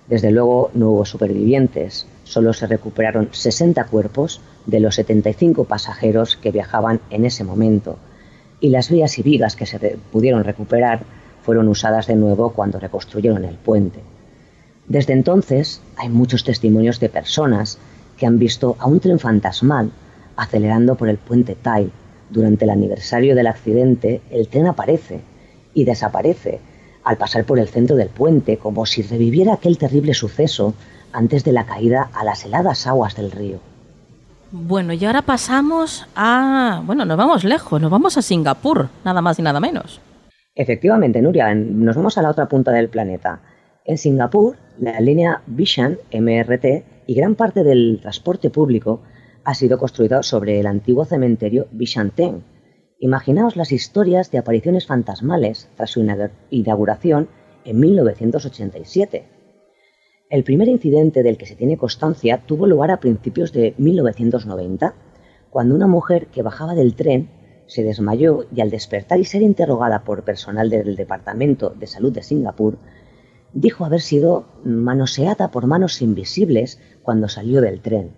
Desde 0.10 0.30
luego 0.30 0.72
no 0.73 0.89
hubo 0.89 1.06
supervivientes, 1.06 2.06
solo 2.26 2.51
se 2.51 2.68
recuperaron 2.68 3.30
60 3.31 3.85
cuerpos 3.85 4.41
de 4.65 4.81
los 4.81 4.95
75 4.95 5.64
pasajeros 5.64 6.35
que 6.35 6.51
viajaban 6.51 6.99
en 7.11 7.23
ese 7.23 7.45
momento 7.45 7.97
y 8.60 8.72
las 8.72 8.89
vías 8.89 9.18
y 9.19 9.23
vigas 9.23 9.56
que 9.56 9.65
se 9.65 9.97
pudieron 10.11 10.43
recuperar 10.43 11.03
fueron 11.43 11.69
usadas 11.69 12.07
de 12.07 12.15
nuevo 12.15 12.51
cuando 12.51 12.77
reconstruyeron 12.77 13.45
el 13.45 13.56
puente. 13.56 14.01
Desde 14.85 15.14
entonces 15.14 15.81
hay 15.95 16.10
muchos 16.10 16.43
testimonios 16.43 16.99
de 16.99 17.07
personas 17.07 17.77
que 18.18 18.26
han 18.26 18.38
visto 18.38 18.76
a 18.80 18.85
un 18.85 18.99
tren 18.99 19.18
fantasmal 19.18 19.91
acelerando 20.35 20.95
por 20.95 21.07
el 21.07 21.19
puente 21.19 21.56
Tai. 21.56 21.89
Durante 22.30 22.65
el 22.65 22.72
aniversario 22.72 23.34
del 23.34 23.47
accidente, 23.47 24.19
el 24.30 24.49
tren 24.49 24.68
aparece 24.68 25.22
y 25.73 25.85
desaparece 25.85 26.59
al 27.03 27.17
pasar 27.17 27.45
por 27.45 27.59
el 27.59 27.67
centro 27.67 27.95
del 27.95 28.09
puente 28.09 28.57
como 28.57 28.85
si 28.85 29.01
reviviera 29.01 29.53
aquel 29.53 29.77
terrible 29.77 30.13
suceso 30.13 30.73
antes 31.11 31.43
de 31.43 31.53
la 31.53 31.65
caída 31.65 32.09
a 32.13 32.23
las 32.23 32.45
heladas 32.45 32.85
aguas 32.87 33.15
del 33.15 33.31
río. 33.31 33.59
Bueno, 34.51 34.93
y 34.93 35.05
ahora 35.05 35.21
pasamos 35.21 36.07
a... 36.15 36.81
Bueno, 36.85 37.05
nos 37.05 37.17
vamos 37.17 37.43
lejos, 37.43 37.79
nos 37.79 37.91
vamos 37.91 38.17
a 38.17 38.21
Singapur, 38.21 38.89
nada 39.05 39.21
más 39.21 39.37
y 39.37 39.43
nada 39.43 39.59
menos. 39.59 40.01
Efectivamente, 40.55 41.21
Nuria, 41.21 41.53
nos 41.53 41.95
vamos 41.95 42.17
a 42.17 42.21
la 42.21 42.31
otra 42.31 42.47
punta 42.47 42.71
del 42.71 42.89
planeta. 42.89 43.39
En 43.85 43.97
Singapur, 43.97 44.57
la 44.79 44.99
línea 44.99 45.41
Bishan 45.45 45.97
MRT 46.11 46.83
y 47.07 47.13
gran 47.13 47.35
parte 47.35 47.63
del 47.63 47.99
transporte 48.01 48.49
público 48.49 49.01
ha 49.43 49.53
sido 49.53 49.77
construida 49.77 50.21
sobre 50.23 50.59
el 50.59 50.67
antiguo 50.67 51.05
cementerio 51.05 51.67
Bishan 51.71 52.11
Teng. 52.11 52.43
Imaginaos 53.01 53.55
las 53.55 53.71
historias 53.71 54.30
de 54.30 54.39
apariciones 54.39 54.85
fantasmales 54.85 55.69
tras 55.77 55.91
su 55.91 56.05
inauguración 56.49 57.30
en 57.63 57.80
1987. 57.80 59.26
El 60.30 60.43
primer 60.43 60.67
incidente 60.67 61.23
del 61.23 61.38
que 61.38 61.45
se 61.45 61.55
tiene 61.55 61.77
constancia 61.77 62.43
tuvo 62.45 62.67
lugar 62.67 62.91
a 62.91 62.99
principios 62.99 63.53
de 63.53 63.73
1990, 63.77 64.95
cuando 65.49 65.76
una 65.76 65.88
mujer 65.88 66.27
que 66.27 66.41
bajaba 66.41 66.76
del 66.76 66.95
tren 66.95 67.30
se 67.67 67.84
desmayó 67.84 68.45
y 68.53 68.59
al 68.59 68.69
despertar 68.69 69.21
y 69.21 69.26
ser 69.26 69.43
interrogada 69.43 70.03
por 70.03 70.26
personal 70.26 70.69
del 70.69 70.97
Departamento 70.97 71.69
de 71.69 71.88
Salud 71.88 72.11
de 72.11 72.21
Singapur, 72.21 72.80
dijo 73.53 73.85
haber 73.85 74.01
sido 74.01 74.45
manoseada 74.65 75.51
por 75.51 75.67
manos 75.67 76.01
invisibles 76.01 76.81
cuando 77.01 77.30
salió 77.30 77.61
del 77.61 77.80
tren. 77.80 78.11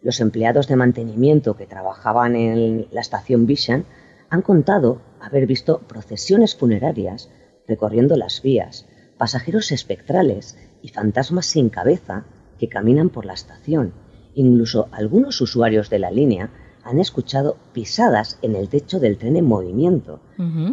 Los 0.00 0.20
empleados 0.20 0.68
de 0.68 0.76
mantenimiento 0.76 1.54
que 1.54 1.66
trabajaban 1.66 2.34
en 2.34 2.88
la 2.90 3.02
estación 3.02 3.46
Bishan 3.46 3.84
han 4.32 4.40
contado 4.40 5.02
haber 5.20 5.46
visto 5.46 5.80
procesiones 5.80 6.56
funerarias 6.56 7.28
recorriendo 7.68 8.16
las 8.16 8.40
vías, 8.40 8.86
pasajeros 9.18 9.70
espectrales 9.72 10.56
y 10.80 10.88
fantasmas 10.88 11.44
sin 11.44 11.68
cabeza 11.68 12.24
que 12.58 12.70
caminan 12.70 13.10
por 13.10 13.26
la 13.26 13.34
estación. 13.34 13.92
Incluso 14.34 14.88
algunos 14.90 15.38
usuarios 15.42 15.90
de 15.90 15.98
la 15.98 16.10
línea 16.10 16.48
han 16.82 16.98
escuchado 16.98 17.58
pisadas 17.74 18.38
en 18.40 18.56
el 18.56 18.70
techo 18.70 19.00
del 19.00 19.18
tren 19.18 19.36
en 19.36 19.44
movimiento. 19.44 20.20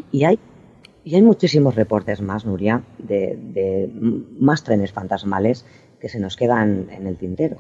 Y 0.10 0.24
hay 0.24 0.40
y 1.04 1.16
hay 1.16 1.22
muchísimos 1.22 1.76
reportes 1.76 2.22
más, 2.22 2.46
Nuria, 2.46 2.84
de, 2.98 3.92
más 4.40 4.64
trenes 4.64 4.94
fantasmales 4.94 5.66
que 6.00 6.08
se 6.08 6.20
nos 6.20 6.38
quedan 6.38 6.88
en 6.92 7.08
el 7.08 7.18
tintero 7.18 7.58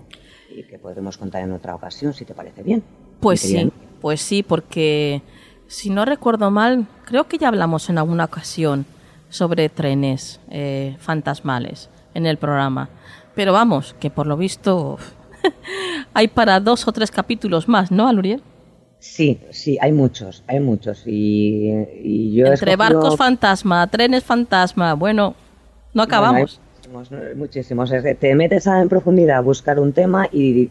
y 0.50 0.64
que 0.64 0.80
podremos 0.80 1.18
contar 1.18 1.44
en 1.44 1.52
otra 1.52 1.76
ocasión, 1.76 2.14
si 2.14 2.24
te 2.24 2.34
parece 2.34 2.64
bien. 2.64 2.84
Pues 3.20 3.42
sí, 3.42 3.70
pues 4.00 4.22
sí, 4.22 4.44
porque 4.44 5.22
si 5.70 5.92
no 5.92 6.04
recuerdo 6.04 6.50
mal, 6.50 6.88
creo 7.06 7.28
que 7.28 7.38
ya 7.38 7.48
hablamos 7.48 7.90
en 7.90 8.00
alguna 8.00 8.26
ocasión 8.26 8.86
sobre 9.30 9.70
trenes 9.70 10.40
eh, 10.50 10.96
fantasmales 11.00 11.90
en 12.16 12.26
el 12.26 12.38
programa. 12.38 12.90
Pero 13.36 13.54
vamos, 13.54 13.96
que 14.00 14.10
por 14.10 14.26
lo 14.26 14.36
visto 14.36 14.98
hay 16.14 16.28
para 16.28 16.60
dos 16.60 16.88
o 16.88 16.92
tres 16.92 17.12
capítulos 17.12 17.68
más, 17.68 17.92
¿no, 17.92 18.08
Aluriel? 18.08 18.42
Sí, 18.98 19.40
sí, 19.52 19.78
hay 19.80 19.92
muchos, 19.92 20.44
hay 20.48 20.60
muchos. 20.60 21.04
Y, 21.06 22.34
yo 22.34 22.48
Entre 22.48 22.76
barcos 22.76 23.16
fantasma, 23.16 23.86
trenes 23.88 24.24
fantasma, 24.24 24.96
bueno, 24.96 25.36
no 25.94 26.02
acabamos. 26.02 26.60
muchísimos, 27.36 27.92
Te 28.20 28.36
metes 28.36 28.66
en 28.66 28.90
profundidad 28.90 29.38
a 29.38 29.42
buscar 29.42 29.80
un 29.80 29.94
tema 29.94 30.28
y 30.34 30.70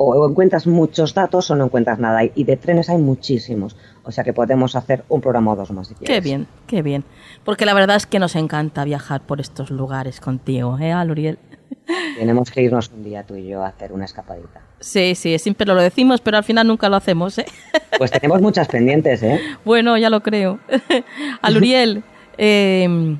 o 0.00 0.28
encuentras 0.28 0.66
muchos 0.66 1.12
datos 1.12 1.50
o 1.50 1.56
no 1.56 1.64
encuentras 1.64 1.98
nada. 1.98 2.20
Y 2.22 2.44
de 2.44 2.56
trenes 2.56 2.88
hay 2.88 2.98
muchísimos. 2.98 3.76
O 4.04 4.12
sea 4.12 4.22
que 4.22 4.32
podemos 4.32 4.76
hacer 4.76 5.04
un 5.08 5.20
programa 5.20 5.52
o 5.52 5.56
dos 5.56 5.72
más 5.72 5.88
si 5.88 5.94
quieres. 5.94 6.16
Qué 6.16 6.20
bien, 6.20 6.46
qué 6.66 6.82
bien. 6.82 7.04
Porque 7.44 7.66
la 7.66 7.74
verdad 7.74 7.96
es 7.96 8.06
que 8.06 8.20
nos 8.20 8.36
encanta 8.36 8.84
viajar 8.84 9.20
por 9.22 9.40
estos 9.40 9.70
lugares 9.70 10.20
contigo, 10.20 10.78
¿eh, 10.78 10.92
Aluriel? 10.92 11.38
Tenemos 12.18 12.50
que 12.50 12.62
irnos 12.62 12.90
un 12.94 13.02
día 13.02 13.24
tú 13.24 13.34
y 13.34 13.48
yo 13.48 13.62
a 13.62 13.68
hacer 13.68 13.92
una 13.92 14.04
escapadita. 14.04 14.60
Sí, 14.78 15.16
sí, 15.16 15.36
siempre 15.38 15.66
lo 15.66 15.74
decimos, 15.74 16.20
pero 16.20 16.36
al 16.36 16.44
final 16.44 16.68
nunca 16.68 16.88
lo 16.88 16.96
hacemos, 16.96 17.38
¿eh? 17.38 17.46
Pues 17.98 18.12
tenemos 18.12 18.40
muchas 18.40 18.68
pendientes, 18.68 19.22
¿eh? 19.24 19.40
Bueno, 19.64 19.98
ya 19.98 20.10
lo 20.10 20.20
creo. 20.20 20.60
Aluriel, 21.42 22.04
em, 22.36 23.18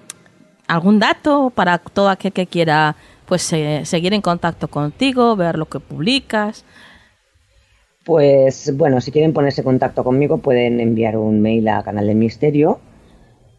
¿algún 0.69 1.01
dato 1.01 1.51
para 1.51 1.79
todo 1.79 2.09
aquel 2.09 2.33
que 2.33 2.47
quiera 2.47 2.95
pues 3.29 3.43
seguir 3.43 4.15
en 4.15 4.23
contacto 4.23 4.69
contigo, 4.69 5.37
ver 5.37 5.59
lo 5.59 5.67
que 5.67 5.81
publicas? 5.81 6.65
Pues 8.05 8.75
bueno, 8.75 9.03
si 9.03 9.13
quieren 9.13 9.35
ponerse 9.35 9.61
en 9.61 9.67
contacto 9.67 10.03
conmigo 10.03 10.39
pueden 10.39 10.81
enviar 10.81 11.19
un 11.19 11.41
mail 11.41 11.69
a 11.69 11.83
Canal 11.83 12.07
del 12.07 12.17
Misterio 12.17 12.81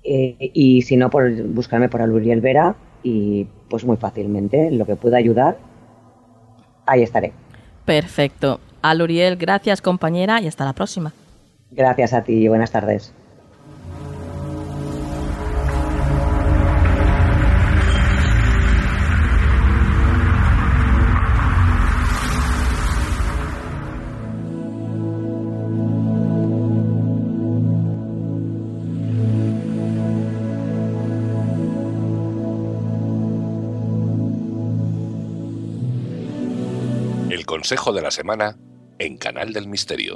eh, 0.04 0.36
y 0.54 0.82
si 0.82 0.98
no, 0.98 1.12
por 1.12 1.32
buscarme 1.44 1.88
por 1.88 2.02
Aluriel 2.02 2.42
Vera 2.42 2.76
y 3.04 3.46
pues 3.70 3.86
muy 3.86 3.98
fácilmente 3.98 4.72
lo 4.72 4.88
que 4.88 4.96
pueda 4.96 5.18
ayudar, 5.18 5.58
ahí 6.88 7.04
estaré. 7.04 7.32
Perfecto. 7.86 8.60
Aluriel, 8.82 9.36
gracias 9.36 9.82
compañera 9.82 10.42
y 10.42 10.48
hasta 10.48 10.66
la 10.66 10.74
próxima. 10.74 11.14
Gracias 11.70 12.14
a 12.14 12.24
ti 12.24 12.34
y 12.34 12.48
buenas 12.48 12.72
tardes. 12.72 13.14
Consejo 37.60 37.92
de 37.92 38.02
la 38.02 38.10
semana 38.10 38.58
en 39.00 39.18
Canal 39.18 39.52
del 39.52 39.68
Misterio. 39.68 40.16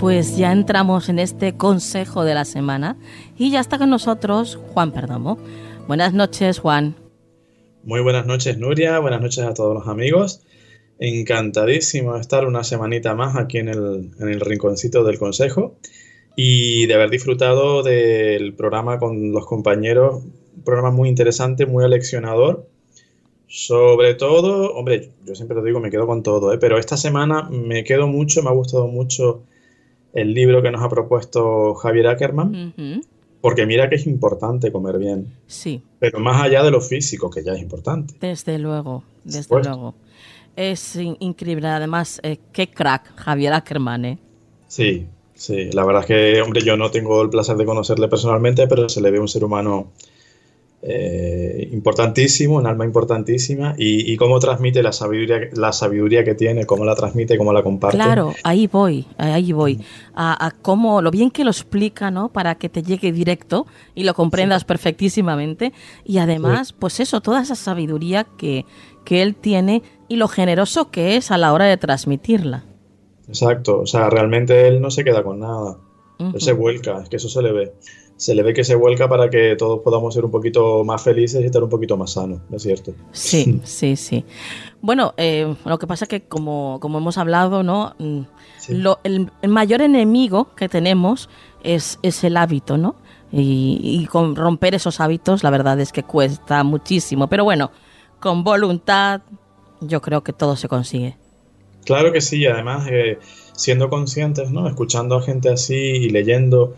Pues 0.00 0.36
ya 0.36 0.50
entramos 0.50 1.08
en 1.08 1.20
este 1.20 1.56
consejo 1.56 2.24
de 2.24 2.34
la 2.34 2.44
semana 2.44 2.96
y 3.38 3.52
ya 3.52 3.60
está 3.60 3.78
con 3.78 3.90
nosotros 3.90 4.58
Juan 4.74 4.90
Perdomo. 4.90 5.38
Buenas 5.86 6.12
noches, 6.12 6.58
Juan. 6.58 6.96
Muy 7.84 8.00
buenas 8.00 8.26
noches, 8.26 8.58
Nuria. 8.58 8.98
Buenas 8.98 9.20
noches 9.20 9.44
a 9.44 9.54
todos 9.54 9.74
los 9.74 9.86
amigos. 9.86 10.40
Encantadísimo 10.98 12.14
de 12.14 12.20
estar 12.20 12.46
una 12.46 12.64
semanita 12.64 13.14
más 13.14 13.36
aquí 13.36 13.58
en 13.58 13.68
el, 13.68 14.10
en 14.18 14.28
el 14.28 14.40
rinconcito 14.40 15.04
del 15.04 15.18
consejo 15.18 15.76
y 16.36 16.86
de 16.86 16.94
haber 16.94 17.10
disfrutado 17.10 17.82
del 17.82 18.54
programa 18.54 18.98
con 18.98 19.32
los 19.32 19.46
compañeros. 19.46 20.22
Un 20.56 20.62
programa 20.64 20.90
muy 20.90 21.08
interesante, 21.08 21.66
muy 21.66 21.84
aleccionador. 21.84 22.66
Sobre 23.48 24.14
todo, 24.14 24.72
hombre, 24.74 25.10
yo 25.24 25.34
siempre 25.34 25.56
te 25.58 25.66
digo, 25.66 25.80
me 25.80 25.90
quedo 25.90 26.06
con 26.06 26.22
todo, 26.22 26.52
¿eh? 26.52 26.58
pero 26.58 26.78
esta 26.78 26.96
semana 26.96 27.48
me 27.50 27.84
quedo 27.84 28.06
mucho, 28.06 28.42
me 28.42 28.50
ha 28.50 28.52
gustado 28.52 28.88
mucho 28.88 29.42
el 30.12 30.34
libro 30.34 30.62
que 30.62 30.70
nos 30.70 30.82
ha 30.82 30.88
propuesto 30.88 31.74
Javier 31.74 32.08
Ackerman. 32.08 32.74
Porque 33.40 33.64
mira 33.64 33.88
que 33.88 33.94
es 33.94 34.06
importante 34.06 34.72
comer 34.72 34.98
bien. 34.98 35.32
Sí. 35.46 35.80
Pero 36.00 36.18
más 36.18 36.42
allá 36.42 36.64
de 36.64 36.70
lo 36.70 36.80
físico, 36.80 37.30
que 37.30 37.44
ya 37.44 37.52
es 37.52 37.62
importante. 37.62 38.14
Desde 38.20 38.58
luego, 38.58 39.04
desde 39.24 39.54
luego. 39.62 39.94
Es 40.56 40.96
increíble, 40.96 41.68
además, 41.68 42.18
eh, 42.22 42.38
qué 42.50 42.70
crack 42.70 43.14
Javier 43.14 43.52
Ackerman, 43.52 44.04
¿eh? 44.06 44.18
Sí, 44.66 45.06
sí, 45.34 45.70
la 45.72 45.84
verdad 45.84 46.02
es 46.02 46.06
que, 46.06 46.42
hombre, 46.42 46.62
yo 46.62 46.78
no 46.78 46.90
tengo 46.90 47.20
el 47.20 47.28
placer 47.28 47.56
de 47.56 47.66
conocerle 47.66 48.08
personalmente, 48.08 48.66
pero 48.66 48.88
se 48.88 49.02
le 49.02 49.10
ve 49.10 49.20
un 49.20 49.28
ser 49.28 49.44
humano 49.44 49.92
eh, 50.82 51.68
importantísimo, 51.72 52.56
un 52.56 52.66
alma 52.66 52.84
importantísima, 52.84 53.74
y, 53.76 54.16
cómo 54.16 54.38
transmite 54.38 54.82
la 54.82 54.92
sabiduría, 54.92 55.48
la 55.52 55.72
sabiduría 55.72 56.24
que 56.24 56.34
tiene, 56.34 56.64
cómo 56.64 56.84
la 56.84 56.94
transmite, 56.94 57.36
cómo 57.36 57.52
la 57.52 57.62
comparte. 57.62 57.96
Claro, 57.96 58.32
ahí 58.44 58.66
voy, 58.66 59.04
ahí 59.18 59.52
voy, 59.52 59.80
a, 60.14 60.52
cómo, 60.62 61.02
lo 61.02 61.10
bien 61.10 61.30
que 61.30 61.44
lo 61.44 61.50
explica, 61.50 62.10
¿no? 62.10 62.28
Para 62.28 62.54
que 62.54 62.68
te 62.68 62.82
llegue 62.82 63.12
directo 63.12 63.66
y 63.94 64.04
lo 64.04 64.14
comprendas 64.14 64.64
perfectísimamente, 64.64 65.72
y 66.04 66.18
además, 66.18 66.72
pues 66.72 67.00
eso, 67.00 67.20
toda 67.20 67.42
esa 67.42 67.56
sabiduría 67.56 68.24
que, 68.38 68.64
que 69.06 69.22
él 69.22 69.36
tiene 69.36 69.82
y 70.08 70.16
lo 70.16 70.28
generoso 70.28 70.90
que 70.90 71.16
es 71.16 71.30
a 71.30 71.38
la 71.38 71.54
hora 71.54 71.64
de 71.64 71.78
transmitirla. 71.78 72.64
Exacto, 73.28 73.80
o 73.80 73.86
sea, 73.86 74.10
realmente 74.10 74.68
él 74.68 74.80
no 74.82 74.90
se 74.90 75.04
queda 75.04 75.22
con 75.22 75.40
nada, 75.40 75.78
él 76.18 76.40
se 76.40 76.52
vuelca, 76.52 77.00
es 77.02 77.08
que 77.08 77.16
eso 77.16 77.28
se 77.28 77.40
le 77.40 77.52
ve. 77.52 77.72
Se 78.16 78.34
le 78.34 78.42
ve 78.42 78.54
que 78.54 78.64
se 78.64 78.74
vuelca 78.74 79.10
para 79.10 79.28
que 79.28 79.56
todos 79.56 79.80
podamos 79.80 80.14
ser 80.14 80.24
un 80.24 80.30
poquito 80.30 80.82
más 80.84 81.02
felices 81.02 81.42
y 81.42 81.44
estar 81.44 81.62
un 81.62 81.68
poquito 81.68 81.98
más 81.98 82.12
sanos, 82.12 82.40
¿es 82.50 82.62
cierto? 82.62 82.94
Sí, 83.12 83.60
sí, 83.64 83.94
sí. 83.94 84.24
Bueno, 84.80 85.12
eh, 85.18 85.54
lo 85.66 85.78
que 85.78 85.86
pasa 85.86 86.06
es 86.06 86.08
que 86.08 86.22
como, 86.22 86.78
como 86.80 86.98
hemos 86.98 87.18
hablado, 87.18 87.62
¿no? 87.62 87.94
Mm, 87.98 88.22
el, 89.04 89.30
mayor 89.48 89.82
enemigo 89.82 90.54
que 90.56 90.68
tenemos 90.68 91.28
es, 91.62 91.98
es 92.02 92.24
el 92.24 92.38
hábito, 92.38 92.78
¿no? 92.78 92.96
Y, 93.32 93.80
y, 93.82 94.06
con 94.06 94.34
romper 94.34 94.74
esos 94.74 95.00
hábitos, 95.00 95.42
la 95.42 95.50
verdad 95.50 95.78
es 95.80 95.92
que 95.92 96.02
cuesta 96.02 96.62
muchísimo. 96.64 97.26
Pero 97.26 97.44
bueno, 97.44 97.70
con 98.20 98.44
voluntad, 98.44 99.22
yo 99.80 100.00
creo 100.00 100.22
que 100.22 100.32
todo 100.32 100.56
se 100.56 100.68
consigue. 100.68 101.16
Claro 101.84 102.12
que 102.12 102.20
sí, 102.20 102.46
además 102.46 102.88
eh, 102.90 103.18
siendo 103.52 103.88
conscientes, 103.88 104.50
¿no? 104.50 104.68
Escuchando 104.68 105.16
a 105.16 105.22
gente 105.22 105.48
así 105.50 105.74
y 105.74 106.10
leyendo 106.10 106.74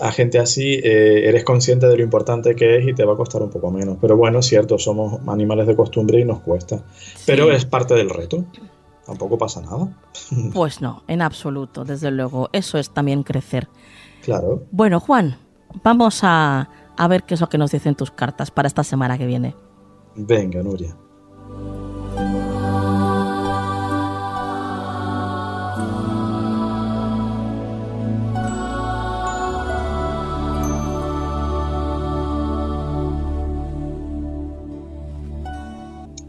a 0.00 0.10
gente 0.10 0.38
así, 0.38 0.74
eh, 0.74 1.28
eres 1.28 1.44
consciente 1.44 1.86
de 1.86 1.96
lo 1.96 2.02
importante 2.02 2.56
que 2.56 2.78
es 2.78 2.88
y 2.88 2.94
te 2.94 3.04
va 3.04 3.14
a 3.14 3.16
costar 3.16 3.42
un 3.42 3.50
poco 3.50 3.70
menos. 3.70 3.98
Pero 4.00 4.16
bueno, 4.16 4.40
es 4.40 4.46
cierto, 4.46 4.78
somos 4.78 5.20
animales 5.26 5.66
de 5.66 5.76
costumbre 5.76 6.20
y 6.20 6.24
nos 6.24 6.40
cuesta. 6.40 6.82
Pero 7.26 7.50
es 7.52 7.64
parte 7.64 7.94
del 7.94 8.10
reto. 8.10 8.44
Tampoco 9.06 9.38
pasa 9.38 9.60
nada. 9.60 9.88
Pues 10.52 10.80
no, 10.80 11.02
en 11.08 11.22
absoluto, 11.22 11.84
desde 11.84 12.10
luego. 12.10 12.48
Eso 12.52 12.78
es 12.78 12.90
también 12.90 13.22
crecer. 13.22 13.68
Claro. 14.22 14.64
Bueno, 14.70 15.00
Juan, 15.00 15.36
vamos 15.82 16.20
a, 16.22 16.68
a 16.96 17.08
ver 17.08 17.24
qué 17.24 17.34
es 17.34 17.40
lo 17.40 17.48
que 17.48 17.58
nos 17.58 17.70
dicen 17.70 17.94
tus 17.94 18.10
cartas 18.10 18.50
para 18.50 18.66
esta 18.66 18.82
semana 18.84 19.18
que 19.18 19.26
viene. 19.26 19.54
Venga, 20.16 20.62
Nuria. 20.62 20.96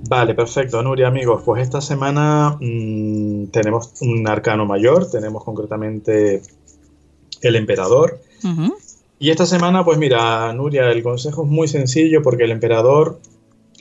Vale, 0.08 0.36
perfecto, 0.36 0.82
Nuria, 0.84 1.08
amigos. 1.08 1.42
Pues 1.44 1.64
esta 1.64 1.82
semana 1.82 2.58
mm, 2.62 3.48
tenemos 3.48 3.94
un 4.02 4.28
arcano 4.28 4.66
mayor, 4.66 5.10
tenemos 5.10 5.44
concretamente 5.44 6.42
el 7.42 7.56
emperador. 7.56 8.20
Y 9.18 9.32
esta 9.32 9.48
semana, 9.48 9.84
pues 9.84 9.98
mira, 9.98 10.54
Nuria, 10.54 10.92
el 10.92 11.02
consejo 11.02 11.44
es 11.44 11.50
muy 11.50 11.68
sencillo 11.68 12.22
porque 12.22 12.44
el 12.44 12.52
emperador 12.52 13.20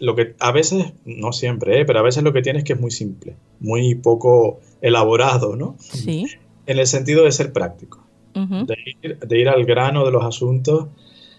lo 0.01 0.15
que 0.15 0.35
a 0.41 0.53
veces, 0.53 0.93
no 1.05 1.33
siempre, 1.33 1.81
¿eh? 1.81 1.85
pero 1.85 1.99
a 1.99 2.03
veces 2.03 2.23
lo 2.23 2.33
que 2.33 2.43
tiene 2.43 2.61
es 2.61 2.65
que 2.65 2.75
es 2.75 2.81
muy 2.81 2.91
simple, 2.91 3.37
muy 3.61 3.95
poco 3.95 4.61
elaborado, 4.81 5.57
¿no? 5.57 5.77
Sí. 5.79 6.27
En 6.66 6.79
el 6.79 6.87
sentido 6.87 7.25
de 7.25 7.33
ser 7.33 7.53
práctico, 7.53 8.05
de, 8.35 9.39
ir, 9.39 9.49
al 9.49 9.65
grano 9.65 10.05
de 10.05 10.11
los 10.11 10.25
asuntos, 10.25 10.89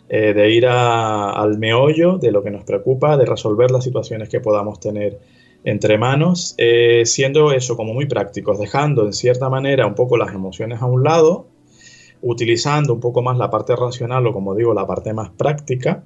eh, 0.07 0.34
de 0.34 0.52
ir 0.52 0.68
al 0.68 1.57
meollo 1.57 2.18
de 2.18 2.32
lo 2.32 2.44
que 2.44 2.52
nos 2.52 2.64
preocupa, 2.64 3.18
de 3.18 3.26
resolver 3.26 3.72
las 3.72 3.84
situaciones 3.84 4.30
que 4.30 4.40
podamos 4.40 4.80
tener 4.80 5.19
entre 5.65 5.98
manos, 5.98 6.53
eh, 6.57 7.02
siendo 7.06 7.52
eso 7.52 7.76
como 7.76 7.94
muy 7.94 8.06
prácticos, 8.06 8.60
dejando 8.60 9.03
en 9.06 9.14
cierta 9.14 9.49
manera 9.49 9.88
un 9.88 9.95
poco 9.95 10.15
las 10.15 10.34
emociones 10.34 10.82
a 10.82 10.86
un 10.86 11.03
lado, 11.03 11.48
utilizando 12.22 12.94
un 12.94 12.99
poco 12.99 13.22
más 13.23 13.38
la 13.38 13.49
parte 13.49 13.76
racional 13.76 14.26
o 14.27 14.34
como 14.34 14.56
digo, 14.56 14.73
la 14.73 14.86
parte 14.88 15.14
más 15.14 15.32
práctica. 15.32 16.03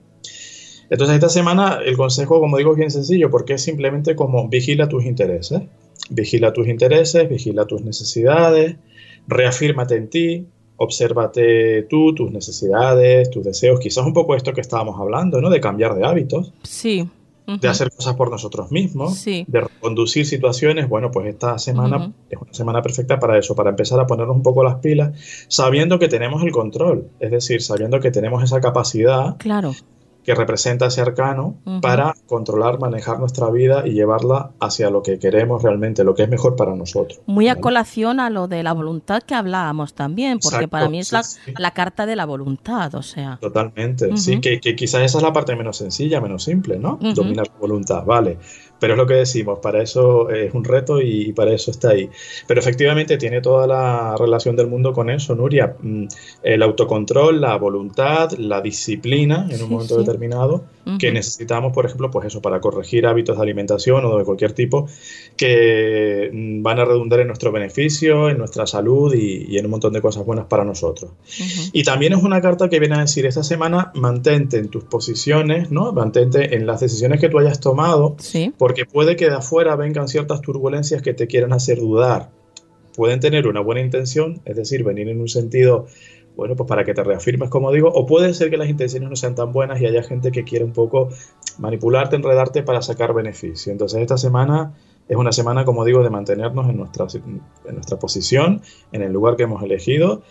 Entonces 0.90 1.16
esta 1.16 1.30
semana 1.30 1.80
el 1.84 1.96
consejo, 1.98 2.40
como 2.40 2.58
digo, 2.58 2.72
es 2.72 2.78
bien 2.78 2.92
sencillo 2.92 3.30
porque 3.30 3.54
es 3.54 3.64
simplemente 3.64 4.16
como 4.16 4.48
vigila 4.48 4.90
tus 4.90 5.06
intereses, 5.06 5.62
vigila 6.10 6.52
tus 6.54 6.68
intereses, 6.68 7.30
vigila 7.30 7.66
tus 7.66 7.82
necesidades, 7.82 8.78
reafírmate 9.28 9.96
en 9.96 10.10
ti, 10.10 10.48
obsérvate 10.78 11.84
tú, 11.84 12.16
tus 12.16 12.32
necesidades, 12.32 13.30
tus 13.30 13.44
deseos, 13.44 13.80
quizás 13.80 14.06
un 14.06 14.14
poco 14.14 14.36
esto 14.36 14.54
que 14.54 14.62
estábamos 14.62 15.00
hablando, 15.00 15.42
¿no? 15.42 15.50
De 15.50 15.60
cambiar 15.60 15.96
de 15.96 16.06
hábitos. 16.06 16.54
Sí 16.64 17.08
de 17.60 17.68
hacer 17.68 17.92
cosas 17.92 18.16
por 18.16 18.30
nosotros 18.30 18.72
mismos, 18.72 19.26
de 19.26 19.62
reconducir 19.62 20.26
situaciones. 20.26 20.88
Bueno, 20.88 21.10
pues 21.12 21.28
esta 21.28 21.58
semana 21.58 22.12
es 22.30 22.40
una 22.40 22.54
semana 22.54 22.82
perfecta 22.82 23.20
para 23.20 23.38
eso, 23.38 23.56
para 23.56 23.72
empezar 23.72 24.00
a 24.00 24.06
ponernos 24.06 24.36
un 24.36 24.44
poco 24.44 24.64
las 24.64 24.76
pilas, 24.76 25.18
sabiendo 25.48 25.98
que 26.00 26.08
tenemos 26.08 26.44
el 26.44 26.52
control, 26.52 27.10
es 27.20 27.32
decir, 27.32 27.62
sabiendo 27.62 28.00
que 28.00 28.12
tenemos 28.12 28.44
esa 28.44 28.62
capacidad 28.62 29.38
claro 29.38 29.74
que 30.30 30.36
representa 30.36 30.86
ese 30.86 31.02
arcano 31.02 31.56
para 31.82 32.14
controlar, 32.28 32.80
manejar 32.80 33.20
nuestra 33.20 33.50
vida 33.50 33.88
y 33.88 33.94
llevarla 33.94 34.52
hacia 34.60 34.92
lo 34.92 35.02
que 35.02 35.18
queremos 35.18 35.64
realmente, 35.64 36.04
lo 36.04 36.14
que 36.14 36.22
es 36.22 36.30
mejor 36.30 36.56
para 36.56 36.76
nosotros. 36.76 37.20
Muy 37.26 37.48
a 37.48 37.56
colación 37.56 38.20
a 38.20 38.30
lo 38.30 38.48
de 38.48 38.62
la 38.62 38.74
voluntad 38.74 39.24
que 39.24 39.34
hablábamos 39.34 39.96
también, 39.96 40.38
porque 40.38 40.68
para 40.68 40.88
mí 40.88 41.00
es 41.00 41.12
la, 41.58 41.72
carta 41.72 42.06
de 42.06 42.16
la 42.16 42.28
voluntad, 42.28 42.94
o 42.94 43.02
sea. 43.02 43.40
Totalmente, 43.42 44.16
sí, 44.18 44.40
que, 44.40 44.60
quizás 44.60 45.02
esa 45.02 45.18
es 45.18 45.24
la 45.24 45.34
parte 45.34 45.56
menos 45.56 45.78
sencilla, 45.78 46.22
menos 46.22 46.44
simple, 46.44 46.78
¿no? 46.78 47.00
Dominar 47.02 47.48
la 47.48 47.60
voluntad, 47.60 48.06
vale. 48.06 48.38
Pero 48.80 48.94
es 48.94 48.98
lo 48.98 49.06
que 49.06 49.16
decimos, 49.16 49.60
para 49.60 49.82
eso 49.82 50.30
es 50.30 50.54
un 50.54 50.64
reto 50.64 51.02
y, 51.02 51.34
para 51.34 51.54
eso 51.54 51.72
está 51.72 51.90
ahí. 51.90 52.10
Pero 52.48 52.60
efectivamente 52.60 53.18
tiene 53.18 53.42
toda 53.42 53.68
la 53.68 54.16
relación 54.18 54.56
del 54.56 54.68
mundo 54.68 54.94
con 54.94 55.10
eso, 55.10 55.36
Nuria. 55.36 55.76
Mm, 55.82 56.06
el 56.44 56.64
autocontrol, 56.64 57.42
la 57.42 57.58
voluntad, 57.58 58.32
la 58.34 58.62
disciplina 58.62 59.48
en 59.50 59.64
un 59.64 59.70
momento 59.70 59.98
determinado 59.98 60.64
que 60.98 61.12
necesitamos, 61.12 61.74
por 61.74 61.86
ejemplo, 61.86 62.10
pues 62.10 62.28
eso, 62.28 62.42
para 62.42 62.60
corregir 62.60 63.06
hábitos 63.06 63.38
de 63.38 63.44
alimentación 63.44 64.06
o 64.06 64.18
de 64.18 64.24
cualquier 64.24 64.54
tipo 64.54 64.88
que 65.36 66.30
mm, 66.34 66.64
van 66.64 66.80
a 66.80 66.86
redundar 66.86 67.20
en 67.20 67.28
nuestro 67.28 67.52
beneficio, 67.52 68.30
en 68.30 68.38
nuestra 68.38 68.66
salud 68.66 69.14
y, 69.14 69.58
en 69.58 69.66
un 69.66 69.72
montón 69.72 69.94
de 69.94 70.02
cosas 70.02 70.26
buenas 70.26 70.46
para 70.46 70.64
nosotros. 70.64 71.12
Y 71.74 71.84
también 71.84 72.14
es 72.14 72.24
una 72.24 72.42
carta 72.42 72.70
que 72.70 72.80
viene 72.80 72.96
a 72.96 73.02
decir, 73.02 73.26
esta 73.26 73.44
semana 73.44 73.92
mantente 73.94 74.58
en 74.58 74.70
tus 74.70 74.86
posiciones, 74.86 75.70
¿no? 75.70 75.92
Mantente 75.92 76.56
en 76.56 76.66
las 76.66 76.80
decisiones 76.80 77.20
que 77.20 77.30
tú 77.30 77.40
hayas 77.40 77.60
tomado, 77.60 78.16
porque 78.70 78.86
puede 78.86 79.16
que 79.16 79.28
de 79.28 79.36
afuera 79.36 79.76
vengan 79.76 80.08
ciertas 80.08 80.42
turbulencias 80.42 81.02
que 81.02 81.16
te 81.16 81.26
quieran 81.26 81.54
hacer 81.54 81.80
dudar. 81.80 82.30
Pueden 82.96 83.20
tener 83.20 83.48
una 83.48 83.62
buena 83.62 83.82
intención, 83.82 84.42
es 84.46 84.56
decir, 84.56 84.84
venir 84.84 85.10
en 85.10 85.20
un 85.20 85.28
sentido 85.28 85.88
bueno, 86.36 86.56
pues 86.56 86.70
para 86.70 86.86
que 86.86 86.94
te 86.94 87.04
reafirmes, 87.04 87.50
como 87.50 87.72
digo, 87.72 87.90
o 87.90 88.06
puede 88.06 88.32
ser 88.36 88.52
que 88.52 88.58
las 88.58 88.70
intenciones 88.70 89.10
no 89.10 89.16
sean 89.16 89.34
tan 89.34 89.52
buenas 89.52 89.82
y 89.82 89.88
haya 89.88 90.04
gente 90.04 90.32
que 90.32 90.44
quiere 90.44 90.64
un 90.64 90.72
poco 90.72 91.10
manipularte, 91.58 92.16
enredarte 92.16 92.62
para 92.62 92.84
sacar 92.84 93.16
beneficio. 93.16 93.72
Entonces 93.72 94.02
esta 94.02 94.20
semana 94.20 94.76
es 95.08 95.18
una 95.18 95.32
semana, 95.32 95.66
como 95.66 95.84
digo, 95.84 96.04
de 96.04 96.12
mantenernos 96.12 96.70
en 96.70 96.78
nuestra, 96.78 97.08
en 97.16 97.74
nuestra 97.74 97.98
posición, 97.98 98.62
en 98.92 99.02
el 99.02 99.12
lugar 99.12 99.36
que 99.36 99.44
hemos 99.44 99.64
elegido. 99.64 100.22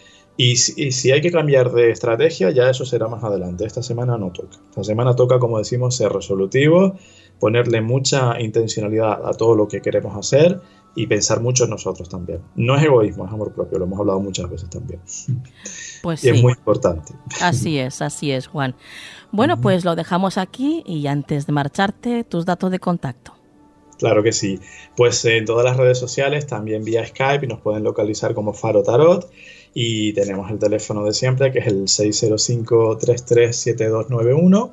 Y 0.40 0.59
si, 0.59 1.10
hay 1.10 1.20
que 1.20 1.32
cambiar 1.32 1.73
de 1.73 1.90
estrategia, 1.90 2.51
ya 2.51 2.70
eso 2.70 2.85
será 2.85 3.09
más 3.09 3.24
adelante. 3.24 3.66
Esta 3.66 3.82
semana 3.82 4.16
no 4.16 4.31
toca. 4.31 4.59
Esta 4.69 4.85
semana 4.85 5.16
toca, 5.16 5.40
como 5.40 5.59
decimos, 5.59 5.97
ser 5.97 6.12
resolutivo, 6.12 6.94
ponerle 7.40 7.81
mucha 7.81 8.40
intencionalidad 8.40 9.27
a 9.27 9.32
todo 9.32 9.55
lo 9.55 9.69
que 9.69 9.81
queremos 9.81 10.16
hacer 10.16 10.60
y 10.94 11.06
pensar 11.06 11.40
mucho 11.40 11.65
en 11.65 11.70
nosotros 11.70 12.09
también. 12.09 12.40
No 12.56 12.77
es 12.77 12.82
egoísmo, 12.82 13.27
es 13.27 13.32
amor 13.32 13.52
propio, 13.52 13.78
lo 13.78 13.85
hemos 13.85 14.01
hablado 14.01 14.20
muchas 14.20 14.51
veces 14.51 14.69
también. 14.69 15.01
Pues 16.02 16.24
y 16.24 16.31
es 16.31 16.43
muy 16.43 16.52
importante. 16.52 17.15
Así 17.40 17.78
es, 17.78 18.02
así 18.02 18.32
es, 18.32 18.48
Juan. 18.48 18.74
Bueno, 19.31 19.60
pues 19.60 19.85
lo 19.85 19.94
dejamos 19.94 20.39
aquí 20.39 20.82
y 20.86 21.06
antes 21.06 21.47
de 21.47 21.52
marcharte, 21.52 22.24
tus 22.24 22.44
datos 22.44 22.70
de 22.70 22.81
contacto. 22.81 23.35
Claro 23.98 24.23
que 24.23 24.32
sí. 24.32 24.60
Pues 24.97 25.24
en 25.24 25.44
todas 25.44 25.65
las 25.65 25.77
redes 25.77 25.98
sociales, 25.98 26.47
también 26.47 26.85
vía 26.85 27.05
Skype, 27.06 27.47
nos 27.47 27.60
pueden 27.60 27.85
localizar 27.85 28.35
como 28.35 28.52
Faro 28.52 28.82
Tarot 28.82 29.31
y 29.74 30.12
tenemos 30.15 30.51
el 30.51 30.59
teléfono 30.59 31.05
de 31.05 31.12
siempre 31.12 31.52
que 31.52 31.60
es 31.60 31.66
el 31.66 31.82
605-337291 31.85 34.73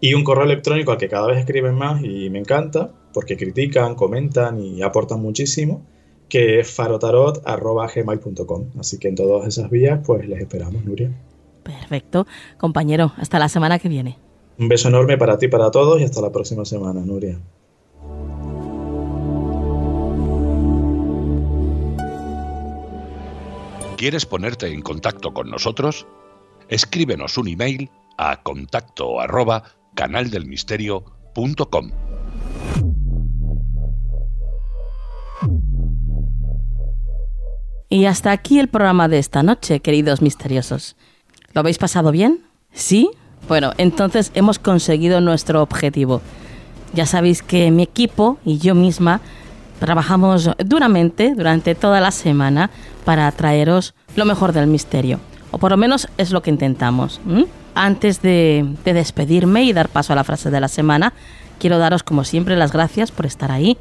y 0.00 0.14
un 0.14 0.24
correo 0.24 0.44
electrónico 0.44 0.92
al 0.92 0.98
que 0.98 1.08
cada 1.08 1.26
vez 1.26 1.38
escriben 1.38 1.74
más 1.74 2.02
y 2.02 2.30
me 2.30 2.38
encanta 2.38 2.92
porque 3.12 3.36
critican, 3.36 3.94
comentan 3.94 4.60
y 4.60 4.82
aportan 4.82 5.20
muchísimo 5.20 5.86
que 6.28 6.60
es 6.60 6.70
farotarot.gmail.com. 6.70 8.70
Así 8.78 8.98
que 8.98 9.08
en 9.08 9.14
todas 9.14 9.46
esas 9.46 9.70
vías, 9.70 10.00
pues 10.04 10.26
les 10.28 10.40
esperamos, 10.40 10.84
Nuria. 10.84 11.10
Perfecto. 11.62 12.26
Compañero, 12.58 13.12
hasta 13.16 13.38
la 13.38 13.48
semana 13.48 13.78
que 13.78 13.88
viene. 13.88 14.18
Un 14.58 14.68
beso 14.68 14.88
enorme 14.88 15.16
para 15.16 15.38
ti, 15.38 15.48
para 15.48 15.70
todos 15.70 16.00
y 16.00 16.04
hasta 16.04 16.20
la 16.20 16.32
próxima 16.32 16.64
semana, 16.64 17.00
Nuria. 17.00 17.38
¿Quieres 23.96 24.26
ponerte 24.26 24.66
en 24.66 24.82
contacto 24.82 25.32
con 25.32 25.48
nosotros? 25.48 26.06
Escríbenos 26.68 27.38
un 27.38 27.48
email 27.48 27.90
a 28.18 28.42
contacto 28.42 29.20
arroba 29.20 29.64
canaldelmisterio.com. 29.94 31.90
Y 37.88 38.06
hasta 38.06 38.32
aquí 38.32 38.58
el 38.58 38.68
programa 38.68 39.08
de 39.08 39.18
esta 39.18 39.42
noche, 39.42 39.80
queridos 39.80 40.20
misteriosos. 40.20 40.96
¿Lo 41.52 41.60
habéis 41.60 41.78
pasado 41.78 42.10
bien? 42.10 42.40
¿Sí? 42.72 43.08
Bueno, 43.46 43.72
entonces 43.78 44.32
hemos 44.34 44.58
conseguido 44.58 45.20
nuestro 45.20 45.62
objetivo. 45.62 46.20
Ya 46.92 47.06
sabéis 47.06 47.42
que 47.42 47.70
mi 47.70 47.84
equipo 47.84 48.38
y 48.44 48.58
yo 48.58 48.74
misma 48.74 49.20
trabajamos 49.78 50.50
duramente 50.58 51.34
durante 51.34 51.74
toda 51.74 52.00
la 52.00 52.10
semana 52.10 52.70
para 53.04 53.30
traeros 53.32 53.94
lo 54.16 54.24
mejor 54.24 54.52
del 54.52 54.66
misterio. 54.66 55.20
O 55.50 55.58
por 55.58 55.70
lo 55.70 55.76
menos 55.76 56.08
es 56.18 56.32
lo 56.32 56.42
que 56.42 56.50
intentamos. 56.50 57.20
Antes 57.74 58.22
de, 58.22 58.74
de 58.84 58.92
despedirme 58.92 59.64
y 59.64 59.72
dar 59.72 59.88
paso 59.88 60.12
a 60.12 60.16
la 60.16 60.24
frase 60.24 60.50
de 60.50 60.60
la 60.60 60.68
semana, 60.68 61.12
quiero 61.58 61.78
daros 61.78 62.02
como 62.02 62.24
siempre 62.24 62.56
las 62.56 62.72
gracias 62.72 63.10
por 63.10 63.26
estar 63.26 63.50
ahí, 63.50 63.76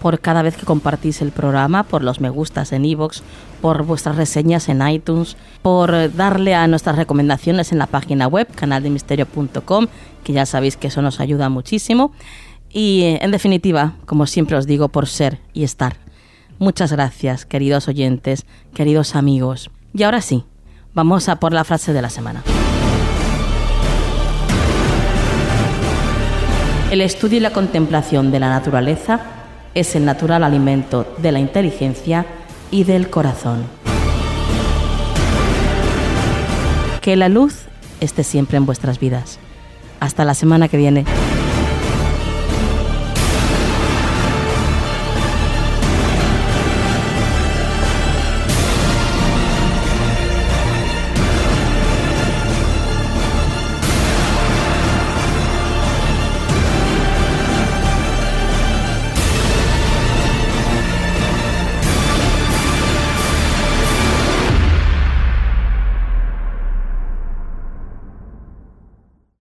por 0.00 0.20
cada 0.20 0.42
vez 0.42 0.56
que 0.56 0.66
compartís 0.66 1.22
el 1.22 1.32
programa, 1.32 1.82
por 1.82 2.02
los 2.02 2.20
me 2.20 2.30
gustas 2.30 2.72
en 2.72 2.84
iVoox, 2.84 3.22
por 3.60 3.84
vuestras 3.84 4.16
reseñas 4.16 4.68
en 4.68 4.86
iTunes, 4.86 5.36
por 5.62 6.14
darle 6.14 6.54
a 6.54 6.66
nuestras 6.66 6.96
recomendaciones 6.96 7.72
en 7.72 7.78
la 7.78 7.86
página 7.86 8.26
web 8.26 8.48
canaldemisterio.com, 8.54 9.86
que 10.24 10.32
ya 10.32 10.46
sabéis 10.46 10.76
que 10.76 10.88
eso 10.88 11.02
nos 11.02 11.20
ayuda 11.20 11.48
muchísimo. 11.48 12.12
Y 12.70 13.16
en 13.20 13.30
definitiva, 13.30 13.94
como 14.06 14.26
siempre 14.26 14.56
os 14.56 14.66
digo, 14.66 14.88
por 14.88 15.06
ser 15.06 15.38
y 15.52 15.64
estar. 15.64 15.96
Muchas 16.58 16.92
gracias, 16.92 17.46
queridos 17.46 17.88
oyentes, 17.88 18.44
queridos 18.74 19.14
amigos. 19.16 19.70
Y 19.94 20.02
ahora 20.02 20.20
sí, 20.20 20.44
vamos 20.92 21.28
a 21.28 21.36
por 21.36 21.52
la 21.52 21.64
frase 21.64 21.92
de 21.92 22.02
la 22.02 22.10
semana. 22.10 22.42
El 26.90 27.02
estudio 27.02 27.36
y 27.36 27.40
la 27.40 27.52
contemplación 27.52 28.30
de 28.30 28.40
la 28.40 28.48
naturaleza 28.48 29.20
es 29.74 29.94
el 29.94 30.06
natural 30.06 30.42
alimento 30.42 31.06
de 31.18 31.32
la 31.32 31.38
inteligencia 31.38 32.24
y 32.70 32.84
del 32.84 33.10
corazón. 33.10 33.64
Que 37.02 37.14
la 37.16 37.28
luz 37.28 37.66
esté 38.00 38.24
siempre 38.24 38.56
en 38.56 38.64
vuestras 38.64 38.98
vidas. 38.98 39.38
Hasta 40.00 40.24
la 40.24 40.32
semana 40.32 40.68
que 40.68 40.78
viene. 40.78 41.04